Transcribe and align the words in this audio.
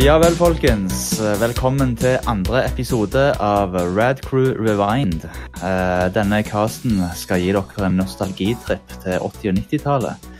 Ja 0.00 0.14
vel, 0.16 0.32
folkens. 0.32 1.18
Velkommen 1.20 1.90
til 2.00 2.14
andre 2.30 2.62
episode 2.64 3.20
av 3.36 3.74
Rad 3.92 4.22
Crew 4.24 4.54
Rewind. 4.56 5.26
Eh, 5.60 6.06
Denne 6.14 6.38
casten 6.40 7.02
skal 7.12 7.42
gi 7.42 7.50
dere 7.52 7.84
en 7.84 8.00
nostalgitripp 8.00 8.94
til 9.02 9.18
80- 9.18 9.50
og 9.50 9.60
90-tallet. 9.60 10.30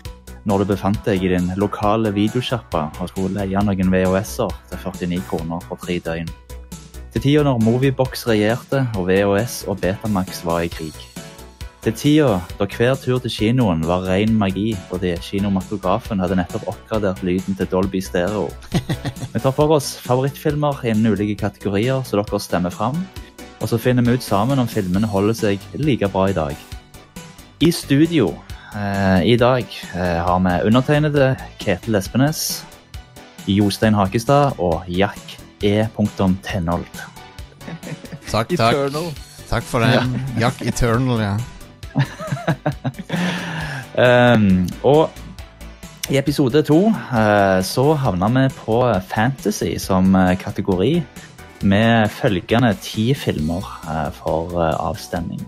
Når 0.48 0.64
du 0.64 0.70
befant 0.72 1.04
deg 1.04 1.20
i 1.20 1.34
din 1.34 1.52
lokale 1.60 2.08
videosjappa 2.16 2.86
og 3.02 3.12
skulle 3.12 3.36
leie 3.36 3.60
noen 3.60 3.92
VHS-er 3.92 4.56
til 4.72 4.80
49 5.12 5.28
kroner 5.28 5.68
for 5.68 5.76
tre 5.84 6.00
døgn. 6.08 6.32
Til 7.12 7.26
tida 7.28 7.44
når 7.44 7.60
Moviebox 7.60 8.24
regjerte 8.32 8.86
og 8.96 9.10
VHS 9.12 9.66
og 9.68 9.84
Betamax 9.84 10.40
var 10.48 10.64
i 10.64 10.72
krig. 10.72 11.09
Til 11.80 11.94
tida 11.96 12.32
da 12.58 12.66
hver 12.68 12.98
tur 13.00 13.22
til 13.24 13.32
kinoen 13.32 13.80
var 13.88 14.04
ren 14.04 14.34
magi 14.36 14.74
fordi 14.90 15.14
kinomatografen 15.24 16.20
hadde 16.20 16.36
nettopp 16.36 16.66
oppgradert 16.68 17.22
lyden 17.24 17.56
til 17.56 17.70
Dolby 17.72 18.02
Stereo. 18.04 18.50
Vi 19.32 19.40
tar 19.40 19.54
for 19.56 19.72
oss 19.78 19.94
favorittfilmer 20.04 20.82
innen 20.84 21.14
ulike 21.14 21.38
kategorier 21.40 22.02
så 22.04 22.20
dere 22.20 22.40
stemmer 22.40 22.74
fram. 22.74 22.98
Og 23.60 23.68
så 23.68 23.78
finner 23.80 24.04
vi 24.04 24.16
ut 24.16 24.24
sammen 24.24 24.58
om 24.60 24.68
filmene 24.68 25.08
holder 25.08 25.36
seg 25.36 25.64
like 25.76 26.08
bra 26.12 26.26
i 26.30 26.36
dag. 26.36 26.56
I 27.60 27.70
studio 27.76 28.30
eh, 28.76 29.20
i 29.32 29.36
dag 29.36 29.64
eh, 29.92 30.20
har 30.24 30.40
vi 30.40 30.54
undertegnede 30.68 31.34
Ketil 31.60 31.96
Espenes, 31.96 32.64
Jostein 33.46 33.96
Hakestad 33.96 34.56
og 34.58 34.88
Jack 34.88 35.36
E. 35.62 35.86
Tenhold. 36.42 36.88
Takk, 38.32 38.48
takk. 38.56 38.74
Eternal. 38.74 39.10
Takk 39.48 39.64
for 39.64 39.84
den. 39.84 40.20
Jack 40.40 40.60
Eternal, 40.64 41.20
ja. 41.20 41.34
Um, 43.98 44.68
og 44.92 45.10
i 46.10 46.18
episode 46.18 46.62
to 46.62 46.86
uh, 46.86 47.62
så 47.62 47.92
havna 47.94 48.28
vi 48.28 48.48
på 48.54 48.82
fantasy 49.06 49.76
som 49.78 50.14
eh, 50.14 50.38
kategori 50.38 51.02
med 51.62 52.08
følgende 52.08 52.74
ti 52.82 53.14
filmer 53.14 53.62
uh, 53.84 54.12
for 54.12 54.50
uh, 54.58 54.88
avstemning. 54.88 55.40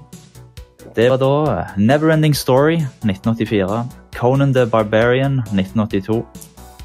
Det 0.97 1.11
var 1.11 1.17
da 1.17 1.65
Neverending 1.77 2.37
Story 2.37 2.75
1984, 2.75 3.89
Conan 4.15 4.55
the 4.55 4.67
Barbarian 4.67 5.39
1982, 5.39 6.23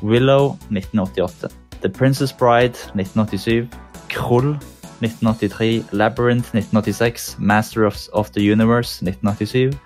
Willow 0.04 0.58
1988, 0.72 1.50
The 1.82 1.90
Princess 1.90 2.34
Bride 2.34 2.78
1987, 2.96 3.70
Krull 4.10 4.58
1983, 5.02 5.86
Labyrinth 5.92 6.54
1986, 6.54 7.38
Master 7.40 7.86
of, 7.86 8.32
the 8.32 8.42
Universe 8.42 9.02
1987, 9.02 9.80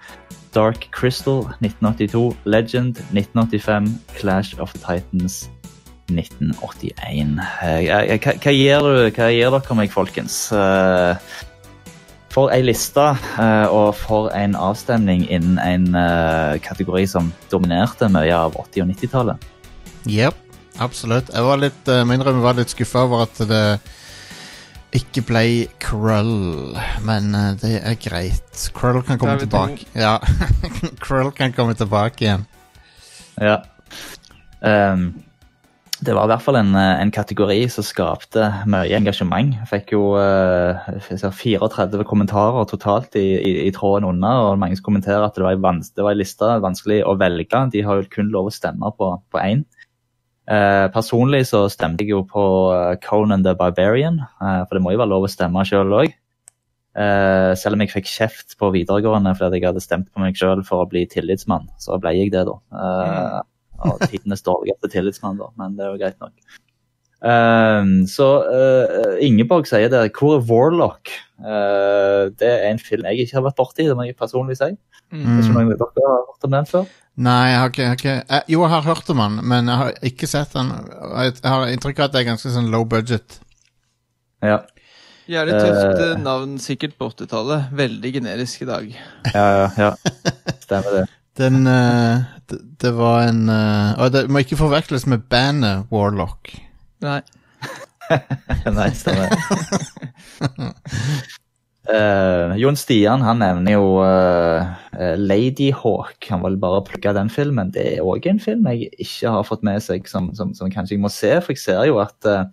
Dark 0.52 0.88
Crystal 0.92 1.44
1982, 1.60 2.36
Legend 2.46 2.98
1985, 3.12 3.90
Clash 4.16 4.58
of 4.60 4.74
Titans 4.74 5.50
1981. 6.12 7.40
Eh, 7.62 7.88
eh, 7.88 8.20
Hva, 8.20 8.36
hva, 8.36 8.54
hva 9.16 9.32
gir 9.32 9.56
dere 9.56 9.78
meg, 9.78 9.92
folkens? 9.94 10.52
Eh, 10.52 11.16
For 12.32 12.48
ei 12.56 12.62
liste 12.64 13.04
eh, 13.12 13.68
og 13.68 13.96
for 14.00 14.30
en 14.32 14.54
avstemning 14.56 15.26
innen 15.28 15.58
en 15.60 15.96
eh, 16.00 16.60
kategori 16.64 17.04
som 17.12 17.32
dominerte 17.52 18.08
mye 18.08 18.32
av 18.32 18.56
80- 18.56 18.86
og 18.86 18.94
90-tallet. 18.94 19.50
Yep, 20.08 20.38
absolutt. 20.80 21.28
Jeg 21.34 21.44
var 21.44 21.60
litt, 21.60 21.92
må 22.08 22.20
var 22.40 22.56
litt 22.56 22.72
skuffa 22.72 23.04
over 23.04 23.26
at 23.28 23.44
det 23.50 23.66
ikke 24.96 25.24
ble 25.24 25.44
Krull, 25.80 26.76
men 27.08 27.32
eh, 27.38 27.52
det 27.62 27.74
er 27.80 27.98
greit. 28.02 28.64
Krull 28.76 29.02
kan 29.08 29.20
komme 29.22 29.40
tilbake. 29.40 29.88
Ja, 29.96 30.18
Krull 31.04 31.32
kan 31.36 31.56
komme 31.56 31.76
tilbake 31.80 32.26
igjen. 32.26 32.48
Ja. 33.40 33.62
Um, 34.60 35.14
det 36.02 36.16
var 36.18 36.26
i 36.26 36.32
hvert 36.32 36.44
fall 36.44 36.58
en, 36.58 36.74
eh, 36.76 37.02
en 37.04 37.12
kategori 37.14 37.60
som 37.70 37.86
skapte 37.86 38.48
mye 38.70 38.92
engasjement. 38.98 39.54
Jeg 39.62 39.70
fikk 39.70 39.94
jo 39.94 40.16
uh, 40.18 40.90
34 41.08 42.06
kommentarer 42.10 42.66
totalt 42.70 43.16
i, 43.20 43.28
i, 43.38 43.52
i 43.68 43.74
tråden 43.76 44.10
under, 44.10 44.48
og 44.50 44.62
mange 44.62 44.82
kommenterer 44.84 45.28
at 45.28 45.38
det 45.38 45.46
var, 45.46 45.56
en 45.56 45.84
det 45.86 46.04
var 46.04 46.16
en 46.16 46.22
liste 46.24 46.56
vanskelig 46.66 47.04
å 47.06 47.16
velge. 47.22 47.68
De 47.72 47.86
har 47.86 48.02
jo 48.02 48.10
kun 48.12 48.34
lov 48.34 48.50
å 48.50 48.56
stemme 48.56 48.92
på, 48.98 49.14
på 49.32 49.44
én. 49.44 49.64
Eh, 50.50 50.88
personlig 50.92 51.44
så 51.52 51.68
stemte 51.70 52.02
jeg 52.02 52.16
jo 52.16 52.24
på 52.28 52.44
eh, 52.74 52.96
Conan 53.04 53.44
the 53.46 53.54
Barbarian, 53.58 54.20
eh, 54.42 54.64
for 54.66 54.78
det 54.78 54.82
må 54.84 54.96
jo 54.96 55.02
være 55.04 55.14
lov 55.14 55.28
å 55.28 55.32
stemme 55.32 55.66
sjøl 55.68 55.96
òg. 56.02 56.18
Selv 56.92 57.78
om 57.78 57.82
jeg 57.86 57.92
fikk 57.94 58.10
kjeft 58.12 58.58
på 58.60 58.68
videregående 58.74 59.32
fordi 59.40 59.62
jeg 59.62 59.70
hadde 59.70 59.80
stemt 59.80 60.10
på 60.12 60.20
meg 60.20 60.36
sjøl 60.36 60.60
for 60.68 60.84
å 60.84 60.90
bli 60.92 61.06
tillitsmann, 61.08 61.70
så 61.80 61.96
ble 62.04 62.12
jeg 62.18 62.34
det, 62.34 62.42
da. 62.50 62.58
Eh, 62.76 63.38
og 63.88 64.04
tidenes 64.12 64.44
dårligste 64.44 64.90
tillitsmann, 64.92 65.40
da, 65.40 65.48
men 65.56 65.78
det 65.78 65.86
er 65.86 65.94
jo 65.94 66.02
greit 66.02 66.20
nok. 66.20 66.36
Eh, 67.22 67.92
så 68.10 68.30
uh, 68.48 69.18
Ingeborg 69.22 69.70
sier 69.70 69.92
det. 69.94 70.08
Hvor 70.18 70.40
er 70.40 70.48
Warlock? 70.50 71.14
Uh, 71.42 72.30
det 72.38 72.50
er 72.50 72.68
en 72.70 72.82
film 72.82 73.06
jeg 73.10 73.26
ikke 73.26 73.40
har 73.40 73.46
vært 73.50 73.60
borti, 73.60 73.86
det 73.90 73.98
må 73.98 74.06
jeg 74.06 74.18
personlig 74.18 74.60
si. 74.60 74.72
Mm. 75.12 75.24
Vet 75.26 75.46
ikke 75.46 75.54
om 75.54 75.58
noen 75.60 75.72
dere 75.76 76.10
har 76.10 76.26
hørt 76.28 76.48
om 76.48 76.54
den 76.56 76.68
før? 76.70 76.92
Nei, 77.22 77.40
jeg 77.52 77.60
har 77.60 77.72
ikke, 77.72 77.82
jeg 77.82 77.90
har 77.90 77.98
ikke 78.00 78.14
jeg, 78.18 78.44
Jo, 78.54 78.62
jeg 78.62 78.72
har 78.72 78.86
hørt 78.88 79.10
om 79.12 79.20
den, 79.20 79.40
men 79.52 79.68
jeg 79.68 79.80
har 79.82 79.96
ikke 80.08 80.30
sett 80.32 80.54
den. 80.56 80.70
Jeg, 80.72 81.34
jeg 81.42 81.50
har 81.52 81.72
inntrykk 81.74 82.00
av 82.00 82.08
at 82.08 82.14
det 82.14 82.22
er 82.22 82.30
ganske 82.30 82.54
sånn 82.54 82.70
low 82.72 82.86
budget. 82.88 83.42
Ja. 84.42 84.62
Jævlig 85.32 85.58
tøft 85.60 86.00
Eh. 86.00 86.12
eh, 86.12 86.18
navn 86.24 86.58
sikkert 86.60 86.96
på 86.98 87.10
80-tallet. 87.12 87.70
Veldig 87.78 88.14
generisk 88.14 88.64
i 88.64 88.70
dag. 88.70 88.88
Ja, 89.34 89.46
ja, 89.60 89.68
ja. 89.78 89.92
Stemmer 90.66 90.98
det. 90.98 91.06
Den 91.40 91.68
uh, 91.68 92.24
det, 92.50 92.58
det 92.82 92.90
var 92.98 93.22
en 93.30 93.46
uh, 93.48 93.96
Og 94.04 94.12
det 94.12 94.26
må 94.28 94.42
ikke 94.44 94.60
forveksles 94.60 95.06
med 95.08 95.24
bandet 95.32 95.88
Warlock. 95.92 96.52
Nei. 97.02 97.22
Nei, 98.78 98.90
stemmer. 98.98 99.32
uh, 101.90 102.58
Jon 102.60 102.78
Stian 102.80 103.24
han 103.26 103.42
nevner 103.42 103.78
jo 103.78 103.88
uh, 104.04 105.16
Ladyhawk. 105.18 106.20
Han 106.30 106.44
vil 106.46 106.60
bare 106.62 106.84
plukke 106.88 107.16
den 107.18 107.32
filmen. 107.34 107.72
Det 107.74 107.88
er 107.96 108.06
òg 108.06 108.28
en 108.30 108.42
film 108.44 108.68
jeg 108.74 108.92
ikke 109.02 109.34
har 109.38 109.48
fått 109.48 109.66
med 109.68 109.82
seg, 109.84 110.10
som, 110.12 110.30
som, 110.38 110.54
som 110.58 110.72
kanskje 110.74 110.98
jeg 110.98 111.06
må 111.06 111.12
se. 111.14 111.34
For 111.42 111.56
jeg 111.56 111.64
ser 111.64 111.88
jo 111.90 112.02
at 112.04 112.30
uh, 112.30 112.46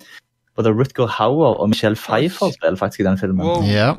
både 0.59 0.73
Rutger 0.75 1.11
Hauer 1.19 1.59
og 1.59 1.69
Michelle 1.71 1.99
Pfeiffer 1.99 2.55
spiller 2.55 2.79
faktisk 2.81 3.05
i 3.05 3.09
den 3.09 3.19
filmen. 3.21 3.47
Wow. 3.47 3.67
Ja. 3.67 3.93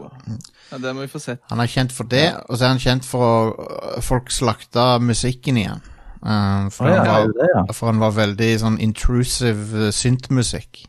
Ja, 0.70 0.78
det 0.78 0.92
må 0.96 1.06
vi 1.06 1.12
få 1.12 1.22
sett. 1.22 1.42
Han 1.50 1.62
er 1.64 1.70
kjent 1.72 1.94
for 1.96 2.10
det, 2.10 2.28
og 2.46 2.58
så 2.58 2.68
er 2.68 2.76
han 2.76 2.84
kjent 2.84 3.08
for 3.08 3.24
å 3.26 4.02
Folk 4.06 4.30
slakta 4.34 5.00
musikken 5.02 5.58
igjen. 5.58 5.82
Eh, 6.26 6.70
for, 6.76 6.88
oh, 6.88 6.94
ja, 6.94 7.04
han 7.04 7.08
var, 7.08 7.28
det 7.28 7.40
det, 7.40 7.50
ja. 7.56 7.66
for 7.74 7.92
han 7.92 8.02
var 8.04 8.16
veldig 8.18 8.50
sånn 8.64 8.80
intrusive 8.84 9.88
uh, 9.88 9.92
syntmusikk. 9.96 10.86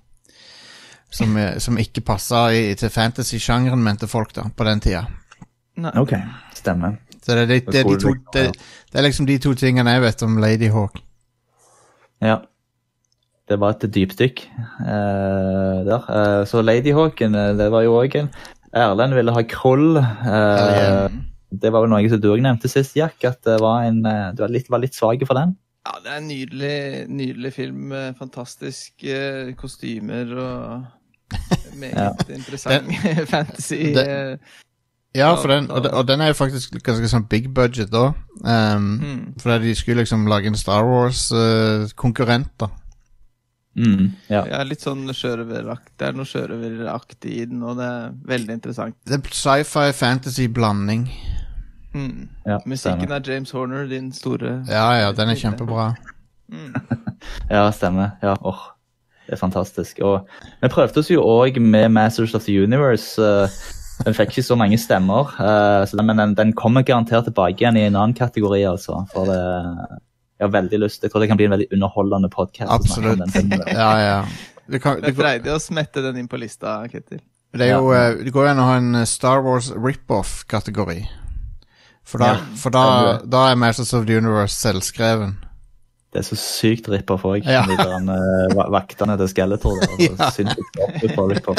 Som, 1.11 1.35
eh, 1.37 1.57
som 1.59 1.79
ikke 1.79 2.05
passa 2.07 2.49
til 2.79 2.91
fantasy-sjangeren, 2.95 3.83
mente 3.83 4.07
folk 4.07 4.31
da, 4.37 4.45
på 4.55 4.67
den 4.69 4.83
tida. 4.83 5.09
Nei. 5.81 5.91
Ok, 5.99 6.15
stemmer. 6.55 7.01
Så 7.21 7.35
det, 7.35 7.47
det, 7.67 7.81
er 7.81 7.89
de 7.89 7.97
to, 8.01 8.15
det, 8.33 8.45
det 8.93 8.99
er 8.99 9.05
liksom 9.05 9.27
de 9.29 9.37
to 9.43 9.53
tingene 9.59 9.93
jeg 9.97 10.05
vet 10.05 10.23
om 10.27 10.39
Ladyhawk. 10.41 11.03
Ja. 12.23 12.41
Det 13.51 13.59
var 13.59 13.75
et 13.75 13.91
dypdykk 13.95 14.45
uh, 14.79 15.83
der. 15.87 16.05
Uh, 16.07 16.47
så 16.47 16.63
Ladyhawken, 16.63 17.35
eh, 17.35 17.55
det 17.59 17.67
var 17.73 17.83
jo 17.83 17.97
òg 17.99 18.15
en 18.21 18.29
Erlend 18.71 19.17
ville 19.19 19.35
ha 19.35 19.43
Krull. 19.51 19.99
Uh. 19.99 21.11
Det 21.53 21.73
var 21.73 21.83
vel 21.85 21.91
noe 21.91 22.09
som 22.13 22.21
du 22.23 22.29
òg 22.33 22.43
nevnte 22.45 22.69
sist, 22.71 22.95
Jack, 22.97 23.23
at 23.25 23.43
det 23.47 23.59
var 23.61 23.83
en, 23.89 24.05
eh, 24.07 24.31
du 24.37 24.43
var 24.45 24.49
litt, 24.55 24.71
var 24.71 24.79
litt 24.83 24.95
svak 24.95 25.25
for 25.27 25.35
den. 25.35 25.57
Ja, 25.87 25.95
det 26.05 26.11
er 26.13 26.17
en 26.21 26.29
nydelig, 26.29 27.09
nydelig 27.09 27.53
film. 27.57 27.89
med 27.89 28.17
Fantastiske 28.19 29.55
kostymer 29.57 30.35
og 30.39 30.85
meget 31.81 32.29
interessant 32.31 32.91
fantasy. 33.33 33.95
det- 33.95 34.09
eh, 34.09 34.37
Ja, 35.15 35.33
for 35.35 35.49
den, 35.51 35.65
og, 35.75 35.87
og 35.91 36.05
den 36.07 36.21
er 36.23 36.29
jo 36.31 36.35
faktisk 36.39 36.77
ganske 36.87 37.09
sånn 37.11 37.25
big 37.29 37.49
budget 37.55 37.91
da. 37.91 38.13
Um, 38.45 38.85
Mm. 39.01 39.41
For 39.43 39.59
de 39.59 39.73
skulle 39.75 40.05
liksom 40.05 40.29
lage 40.31 40.47
en 40.47 40.55
Star 40.55 40.85
Wars-konkurrent, 40.87 42.53
da. 42.61 42.69
Mm, 43.77 44.13
ja. 44.29 44.45
Ja, 44.51 44.63
litt 44.67 44.83
sånn 44.83 45.07
sjørøveraktig. 45.15 45.93
Det 45.99 46.07
er 46.09 46.13
noe 46.19 46.27
sjørøveraktig 46.31 47.35
i 47.41 47.45
den, 47.47 47.63
og 47.63 47.77
det 47.79 47.87
er 47.91 48.15
veldig 48.37 48.55
interessant. 48.59 48.97
Det 49.07 49.19
er 49.19 49.35
sci-fi 49.35 49.91
fantasy-blanding. 49.99 51.09
Mm. 51.95 52.29
ja 52.47 52.61
Musikken 52.71 53.11
av 53.11 53.19
er 53.19 53.33
James 53.33 53.51
Horner, 53.51 53.87
din 53.91 54.13
store 54.15 54.61
Ja, 54.69 54.85
ja, 55.01 55.09
den 55.13 55.33
er 55.33 55.39
kjempebra. 55.39 55.89
Mm. 56.51 56.75
Ja, 57.51 57.67
stemmer. 57.75 58.15
Ja, 58.23 58.37
åh, 58.47 58.61
det 59.27 59.35
er 59.37 59.41
fantastisk. 59.41 59.99
Og 60.07 60.29
vi 60.63 60.71
prøvde 60.73 61.03
oss 61.03 61.11
jo 61.11 61.21
òg 61.23 61.59
med 61.61 61.91
Masters 61.93 62.35
of 62.35 62.47
the 62.47 62.55
Universe. 62.63 63.21
eh, 63.21 63.51
den 64.05 64.17
fikk 64.17 64.33
ikke 64.33 64.47
så 64.47 64.57
mange 64.57 64.79
stemmer, 64.81 65.29
eh, 65.37 65.83
så 65.87 65.99
den, 65.99 66.07
men 66.09 66.17
den, 66.23 66.35
den 66.39 66.53
kommer 66.57 66.83
garantert 66.83 67.29
tilbake 67.29 67.61
igjen 67.61 67.77
i 67.77 67.85
en 67.91 67.99
annen 67.99 68.17
kategori, 68.17 68.63
altså. 68.71 69.03
For 69.13 69.29
det 69.29 69.41
Jeg 70.41 70.47
har 70.49 70.53
veldig 70.55 70.79
lyst. 70.81 71.03
Jeg 71.05 71.13
tror 71.13 71.21
det 71.21 71.29
kan 71.29 71.37
bli 71.37 71.45
en 71.51 71.53
veldig 71.53 71.69
underholdende 71.77 72.31
podkast. 72.33 72.71
Absolutt. 72.73 73.21
Ja, 73.69 73.91
ja. 74.01 74.25
Det, 74.71 74.81
kan, 74.81 75.03
Det 75.03 75.53
å 75.53 75.59
smette 75.61 76.01
den 76.01 76.17
inn 76.17 76.29
på 76.31 76.39
lista, 76.41 76.79
Ketil. 76.89 77.21
det 77.53 77.67
er 77.67 77.75
jo 77.77 77.91
eh, 77.93 78.23
Det 78.25 78.33
går 78.33 78.47
jo 78.47 78.53
an 78.55 78.63
å 78.63 78.69
ha 78.71 78.77
en 78.81 79.07
Star 79.07 79.43
Wars 79.45 79.69
rip-off-kategori. 79.77 81.03
For, 82.07 82.19
da, 82.19 82.27
Ja, 82.27 82.41
for 82.57 82.75
da, 82.75 82.85
da 83.25 83.51
er 83.51 83.59
Masters 83.61 83.93
of 83.95 84.07
the 84.07 84.17
Universe 84.17 84.55
selvskreven. 84.57 85.37
Det 86.11 86.19
er 86.19 86.27
så 86.27 86.37
sykt 86.39 86.89
ripper 86.91 87.21
for 87.23 87.37
òg. 87.39 87.47
Ja. 87.47 87.63
De 87.69 87.77
der, 87.79 88.09
eh, 88.11 88.71
vaktene 88.75 89.17
til 89.19 89.29
Skeletor. 89.31 89.79
der, 89.79 90.01
Ja. 90.11 91.41
på. 91.45 91.55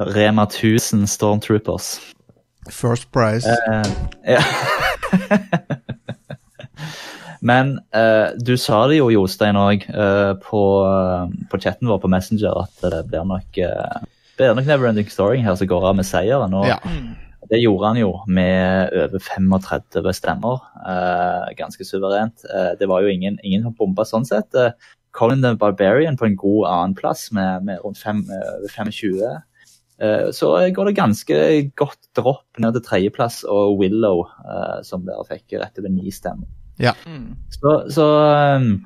Rema 0.00 0.42
1000 0.46 1.06
Stormtroopers. 1.06 2.00
First 2.70 3.12
prize. 3.12 3.46
Uh, 3.46 3.84
ja. 4.26 4.42
Men 7.40 7.78
uh, 7.94 8.32
du 8.46 8.56
sa 8.56 8.86
det 8.88 8.98
jo, 8.98 9.10
Jostein, 9.12 9.56
òg 9.56 9.84
på, 10.42 10.62
eh, 10.88 11.36
på 11.50 11.60
chatten 11.62 11.88
vår 11.88 12.00
på 12.02 12.10
Messenger 12.10 12.62
at 12.64 12.82
det 12.82 13.04
blir 13.10 13.28
nok 13.28 13.60
uh, 13.60 14.00
nok 14.56 14.66
Neverending 14.66 15.08
Story 15.12 15.38
her 15.44 15.54
som 15.54 15.68
går 15.68 15.86
av 15.92 15.96
med 16.00 16.08
seieren. 16.08 16.56
Og 16.56 16.66
ja. 16.66 16.80
Det 17.50 17.62
gjorde 17.62 17.90
han 17.92 18.00
jo 18.00 18.12
med 18.26 18.92
over 19.04 19.22
35 19.22 20.12
stemmer. 20.16 20.60
eh, 20.86 21.54
ganske 21.58 21.84
suverent. 21.84 22.44
Eh, 22.54 22.72
det 22.78 22.88
var 22.88 23.02
jo 23.02 23.08
ingen, 23.08 23.38
ingen 23.42 23.62
som 23.62 23.74
bomba 23.74 24.04
sånn 24.04 24.26
sett. 24.26 24.54
Eh, 24.54 24.72
Colin 25.16 25.42
the 25.42 25.54
Barbarian 25.56 26.16
på 26.16 26.26
en 26.26 26.36
god 26.36 26.66
annenplass 26.68 27.30
med, 27.32 27.64
med 27.64 27.80
rundt 27.84 27.98
fem, 27.98 28.24
eh, 28.30 28.68
25. 28.74 29.40
Eh, 29.98 30.30
så 30.36 30.50
går 30.76 30.90
det 30.90 30.98
ganske 30.98 31.38
godt 31.76 32.10
dropp 32.16 32.60
ned 32.60 32.76
til 32.76 32.84
tredjeplass, 32.84 33.44
og 33.48 33.78
Willow, 33.80 34.26
eh, 34.44 34.82
som 34.84 35.06
dere 35.06 35.24
fikk 35.28 35.56
rett 35.60 35.80
over 35.80 35.92
ni 35.92 36.12
stemmer. 36.12 36.48
Mm. 37.06 37.32
Så, 37.56 37.78
så, 37.96 38.06
um, 38.60 38.84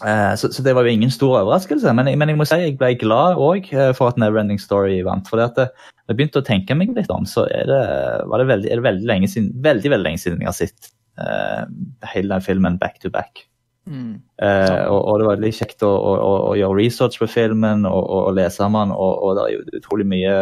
så, 0.00 0.48
så 0.48 0.62
det 0.64 0.72
var 0.76 0.86
jo 0.86 0.94
ingen 0.94 1.10
stor 1.12 1.42
overraskelse, 1.42 1.92
men, 1.96 2.08
men 2.16 2.32
jeg 2.32 2.38
må 2.40 2.46
si 2.48 2.56
jeg 2.62 2.78
ble 2.80 2.94
glad 3.00 3.40
òg 3.40 3.68
for 3.98 4.08
at 4.08 4.20
Neverending 4.20 4.60
Story 4.62 5.00
vant. 5.04 5.28
For 5.28 5.40
det, 5.40 5.66
jeg 6.10 6.18
begynte 6.18 6.40
å 6.40 6.46
tenke 6.46 6.74
meg 6.78 6.94
litt 6.96 7.12
om, 7.14 7.28
så 7.28 7.44
er 7.52 7.68
det, 7.68 7.82
var 8.30 8.42
det 8.42 8.48
veldig, 8.48 8.70
er 8.70 8.80
det 8.80 8.86
veldig 8.88 9.06
lenge 9.12 9.28
siden 9.30 9.52
veldig, 9.62 9.92
veldig 9.92 10.08
lenge 10.08 10.22
siden 10.22 10.42
jeg 10.42 10.50
har 10.50 10.56
sett 10.56 10.90
uh, 11.20 11.68
hele 12.14 12.34
den 12.34 12.46
filmen 12.46 12.80
back 12.80 12.98
to 13.02 13.12
back. 13.14 13.44
Mm. 13.86 14.18
Uh, 14.42 14.86
og, 14.90 14.98
og 14.98 15.14
det 15.20 15.28
var 15.28 15.38
veldig 15.38 15.52
kjekt 15.56 15.86
å, 15.86 15.90
å, 15.90 16.16
å, 16.18 16.34
å 16.50 16.58
gjøre 16.58 16.78
research 16.78 17.20
på 17.22 17.30
filmen 17.30 17.86
og, 17.88 18.02
og, 18.04 18.34
lese 18.36 18.66
om 18.66 18.76
den, 18.78 18.92
og, 18.94 19.22
og 19.22 19.38
det 19.38 19.46
er 19.46 19.54
jo 19.54 19.80
utrolig 19.80 20.06
mye 20.10 20.34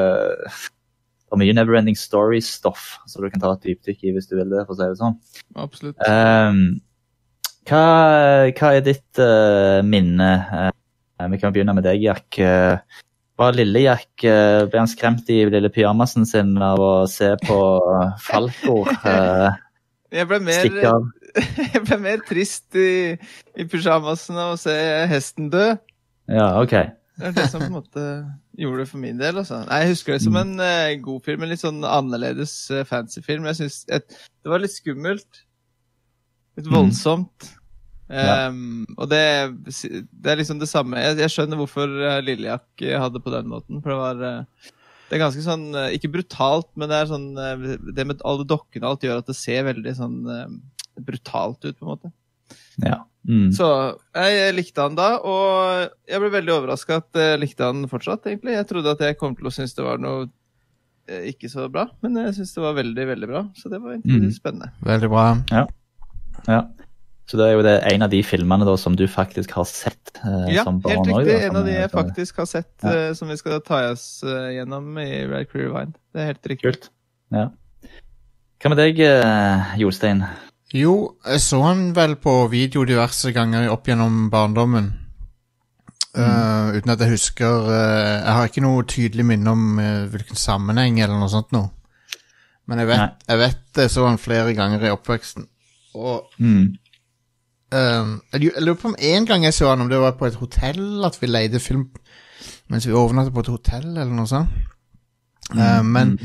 det 1.29 1.37
er 1.37 1.41
mye 1.43 1.55
Neverending 1.59 1.97
Story-stoff, 2.01 2.95
så 3.05 3.21
du 3.21 3.29
kan 3.29 3.43
ta 3.43 3.53
et 3.53 3.67
dypdykk 3.67 4.07
i 4.09 4.13
hvis 4.17 4.31
du 4.31 4.39
vil 4.39 4.49
det. 4.49 4.65
for 4.65 4.73
å 4.73 4.79
si 4.79 4.87
det 4.89 5.01
sånn. 5.01 5.19
Absolutt. 5.61 5.99
Ehm, 6.09 6.63
hva, 7.69 7.83
hva 8.57 8.73
er 8.77 8.85
ditt 8.87 9.21
uh, 9.21 9.81
minne? 9.85 10.31
Uh, 10.49 11.29
vi 11.33 11.39
kan 11.43 11.53
begynne 11.55 11.75
med 11.77 11.85
deg, 11.87 12.03
Jack. 12.03 12.39
Uh, 12.41 12.79
var 13.39 13.55
lille 13.55 13.85
Jack 13.85 14.25
eh, 14.27 14.65
ble 14.67 14.81
han 14.81 14.91
skremt 14.91 15.29
i 15.31 15.45
lille 15.47 15.71
pyjamasen 15.71 16.25
sin 16.27 16.57
av 16.59 16.81
å 16.83 17.07
se 17.07 17.29
på 17.45 17.59
Falco 18.25 18.81
uh, 18.83 19.55
Jeg 20.11 20.27
ble 20.27 20.41
mer, 20.43 20.67
jeg 21.75 21.83
ble 21.85 21.99
mer 22.03 22.25
trist 22.27 22.75
i, 22.75 23.15
i 23.55 23.67
pysjamasen 23.71 24.41
av 24.43 24.57
å 24.57 24.59
se 24.59 24.75
hesten 25.07 25.53
dø. 25.55 25.69
Ja, 26.27 26.49
OK. 26.59 26.75
Det 27.19 27.31
er 27.31 27.37
det 27.37 27.47
som 27.53 27.63
på 27.63 27.69
en 27.69 27.77
måte 27.79 28.07
gjorde 28.59 28.83
det 28.83 28.91
for 28.91 29.03
min 29.03 29.23
del. 29.23 29.39
Altså. 29.39 29.61
Nei, 29.69 29.85
jeg 29.85 29.95
husker 29.95 30.17
det 30.17 30.23
som 30.25 30.39
en 30.39 30.57
uh, 30.59 30.91
god 31.03 31.23
film, 31.27 31.45
en 31.47 31.53
litt 31.55 31.63
sånn 31.63 31.79
annerledes 31.87 32.57
uh, 32.75 32.83
fancy 32.91 33.23
film. 33.23 33.47
Jeg 33.53 33.61
synes 33.61 33.79
et, 33.95 34.19
Det 34.43 34.51
var 34.51 34.63
litt 34.63 34.75
skummelt. 34.75 35.45
Litt 36.59 36.67
Mhm. 36.67 36.75
voldsomt. 36.75 37.53
Ja. 38.09 38.49
Um, 38.49 38.87
og 38.97 39.11
det, 39.11 39.21
det 39.69 40.31
er 40.33 40.39
liksom 40.41 40.59
det 40.63 40.69
samme. 40.71 40.97
Jeg, 41.05 41.19
jeg 41.21 41.33
skjønner 41.35 41.59
hvorfor 41.61 41.91
uh, 41.93 42.19
Lillejakk 42.25 42.85
eh, 42.87 42.97
hadde 42.99 43.21
på 43.21 43.33
den 43.35 43.51
måten. 43.53 43.83
For 43.85 43.93
det 43.93 43.99
var 44.01 44.23
eh, 44.25 44.71
Det 45.11 45.17
er 45.19 45.23
ganske 45.27 45.45
sånn 45.45 45.67
eh, 45.77 45.91
Ikke 45.97 46.09
brutalt, 46.15 46.71
men 46.77 46.89
det 46.89 46.97
er 47.03 47.11
sånn 47.11 47.27
eh, 47.37 47.67
Det 47.97 48.07
med 48.09 48.25
alle 48.25 48.47
dokkene 48.49 48.85
og 48.87 48.95
alt 48.97 49.05
gjør 49.05 49.21
at 49.21 49.29
det 49.29 49.37
ser 49.37 49.67
veldig 49.69 49.95
sånn 50.01 50.17
eh, 50.33 50.49
brutalt 51.05 51.61
ut, 51.69 51.77
på 51.79 51.85
en 51.85 51.93
måte. 51.93 52.11
Ja. 52.83 53.03
Mm. 53.29 53.51
Så 53.53 53.67
jeg 54.17 54.55
likte 54.57 54.83
han 54.87 54.97
da, 54.97 55.11
og 55.21 55.93
jeg 56.09 56.23
ble 56.23 56.31
veldig 56.33 56.55
overraska 56.57 57.03
at 57.03 57.19
jeg 57.21 57.41
likte 57.43 57.67
han 57.69 57.85
fortsatt, 57.93 58.25
egentlig. 58.31 58.55
Jeg 58.57 58.67
trodde 58.71 58.95
at 58.97 59.05
jeg 59.05 59.19
kom 59.21 59.37
til 59.37 59.51
å 59.51 59.53
synes 59.53 59.77
det 59.77 59.85
var 59.85 60.01
noe 60.01 60.25
eh, 61.13 61.29
ikke 61.35 61.51
så 61.53 61.69
bra, 61.71 61.85
men 62.01 62.17
jeg 62.25 62.39
syns 62.39 62.55
det 62.57 62.65
var 62.65 62.79
veldig, 62.81 63.05
veldig 63.13 63.29
bra. 63.31 63.45
Så 63.59 63.69
det 63.69 63.83
var 63.85 63.99
egentlig 63.99 64.31
Mhm. 64.31 64.35
spennende. 64.41 64.73
Veldig 64.89 65.11
bra. 65.13 65.27
Ja. 65.53 65.67
Ja. 66.49 66.63
Så 67.29 67.37
det 67.37 67.45
er 67.45 67.57
jo 67.59 67.63
det, 67.67 67.75
en 67.93 68.03
av 68.07 68.09
de 68.13 68.23
filmene 68.25 68.65
da, 68.65 68.75
som 68.81 68.95
du 68.97 69.03
faktisk 69.13 69.51
har 69.53 69.67
sett 69.69 70.15
eh, 70.25 70.55
Ja, 70.55 70.63
som 70.65 70.79
barn 70.81 71.03
helt 71.05 71.11
også, 71.13 71.19
riktig. 71.27 71.35
da, 71.43 71.47
En 71.51 71.57
av 71.61 71.67
de 71.69 71.73
jeg 71.75 71.91
faktisk 71.93 72.37
har 72.41 72.47
sett, 72.49 72.71
Ja. 72.83 72.93
eh, 72.95 73.13
som 73.19 73.29
vi 73.29 73.37
skal 73.37 73.61
ta 73.61 73.83
oss 73.91 74.23
eh, 74.25 74.55
gjennom 74.57 74.97
i 75.03 75.27
Red 75.29 75.51
Crew 75.51 75.67
Rewind. 75.69 75.93
Det 76.15 76.23
er 76.23 76.31
helt 76.33 76.49
riktig. 76.55 76.63
Kult. 76.73 76.89
Ja. 77.31 77.51
Hva 78.59 78.73
med 78.73 78.81
deg, 78.81 79.01
eh, 79.05 79.75
Jostein? 79.83 80.25
Jo, 80.73 80.95
jeg 81.25 81.41
så 81.45 81.61
han 81.67 81.93
vel 81.97 82.17
på 82.17 82.33
video 82.51 82.83
diverse 82.89 83.31
ganger 83.37 83.69
opp 83.73 83.85
gjennom 83.89 84.31
barndommen. 84.33 84.89
Eh, 86.19 86.73
uten 86.81 86.91
at 86.91 86.99
jeg 87.05 87.13
husker 87.13 87.69
uh, 87.69 88.25
Jeg 88.25 88.33
har 88.35 88.49
ikke 88.49 88.63
noe 88.65 88.83
tydelig 88.89 89.25
minne 89.29 89.53
om 89.53 89.79
uh, 89.79 90.07
hvilken 90.11 90.39
sammenheng 90.41 90.97
eller 91.05 91.21
noe 91.21 91.29
sånt 91.31 91.53
noe. 91.55 91.69
Men 92.67 92.81
jeg 92.83 92.89
vet, 92.91 93.23
jeg 93.29 93.39
vet 93.39 93.81
jeg 93.85 93.93
så 93.93 94.07
han 94.09 94.19
flere 94.21 94.55
ganger 94.57 94.83
i 94.89 94.93
oppveksten. 94.93 95.47
Og 95.95 96.25
Mm. 96.41 96.77
Eh, 97.73 98.13
jeg 98.33 98.53
lurer 98.63 98.79
på 98.81 98.93
om 98.93 98.99
en 98.99 99.27
gang 99.27 99.45
jeg 99.45 99.55
så 99.55 99.73
han, 99.73 99.81
om 99.85 99.89
det 99.91 100.01
var 100.01 100.19
på 100.19 100.27
et 100.27 100.39
hotell 100.41 101.05
at 101.05 101.19
vi 101.21 101.31
leide 101.31 101.61
film 101.61 101.89
mens 102.69 102.87
vi 102.87 102.93
overnattet 102.93 103.33
på 103.33 103.41
et 103.41 103.49
hotell, 103.49 103.87
eller 103.97 104.13
noe 104.13 104.29
sånt. 104.29 104.53
Eh, 105.57 105.83
men 105.83 106.19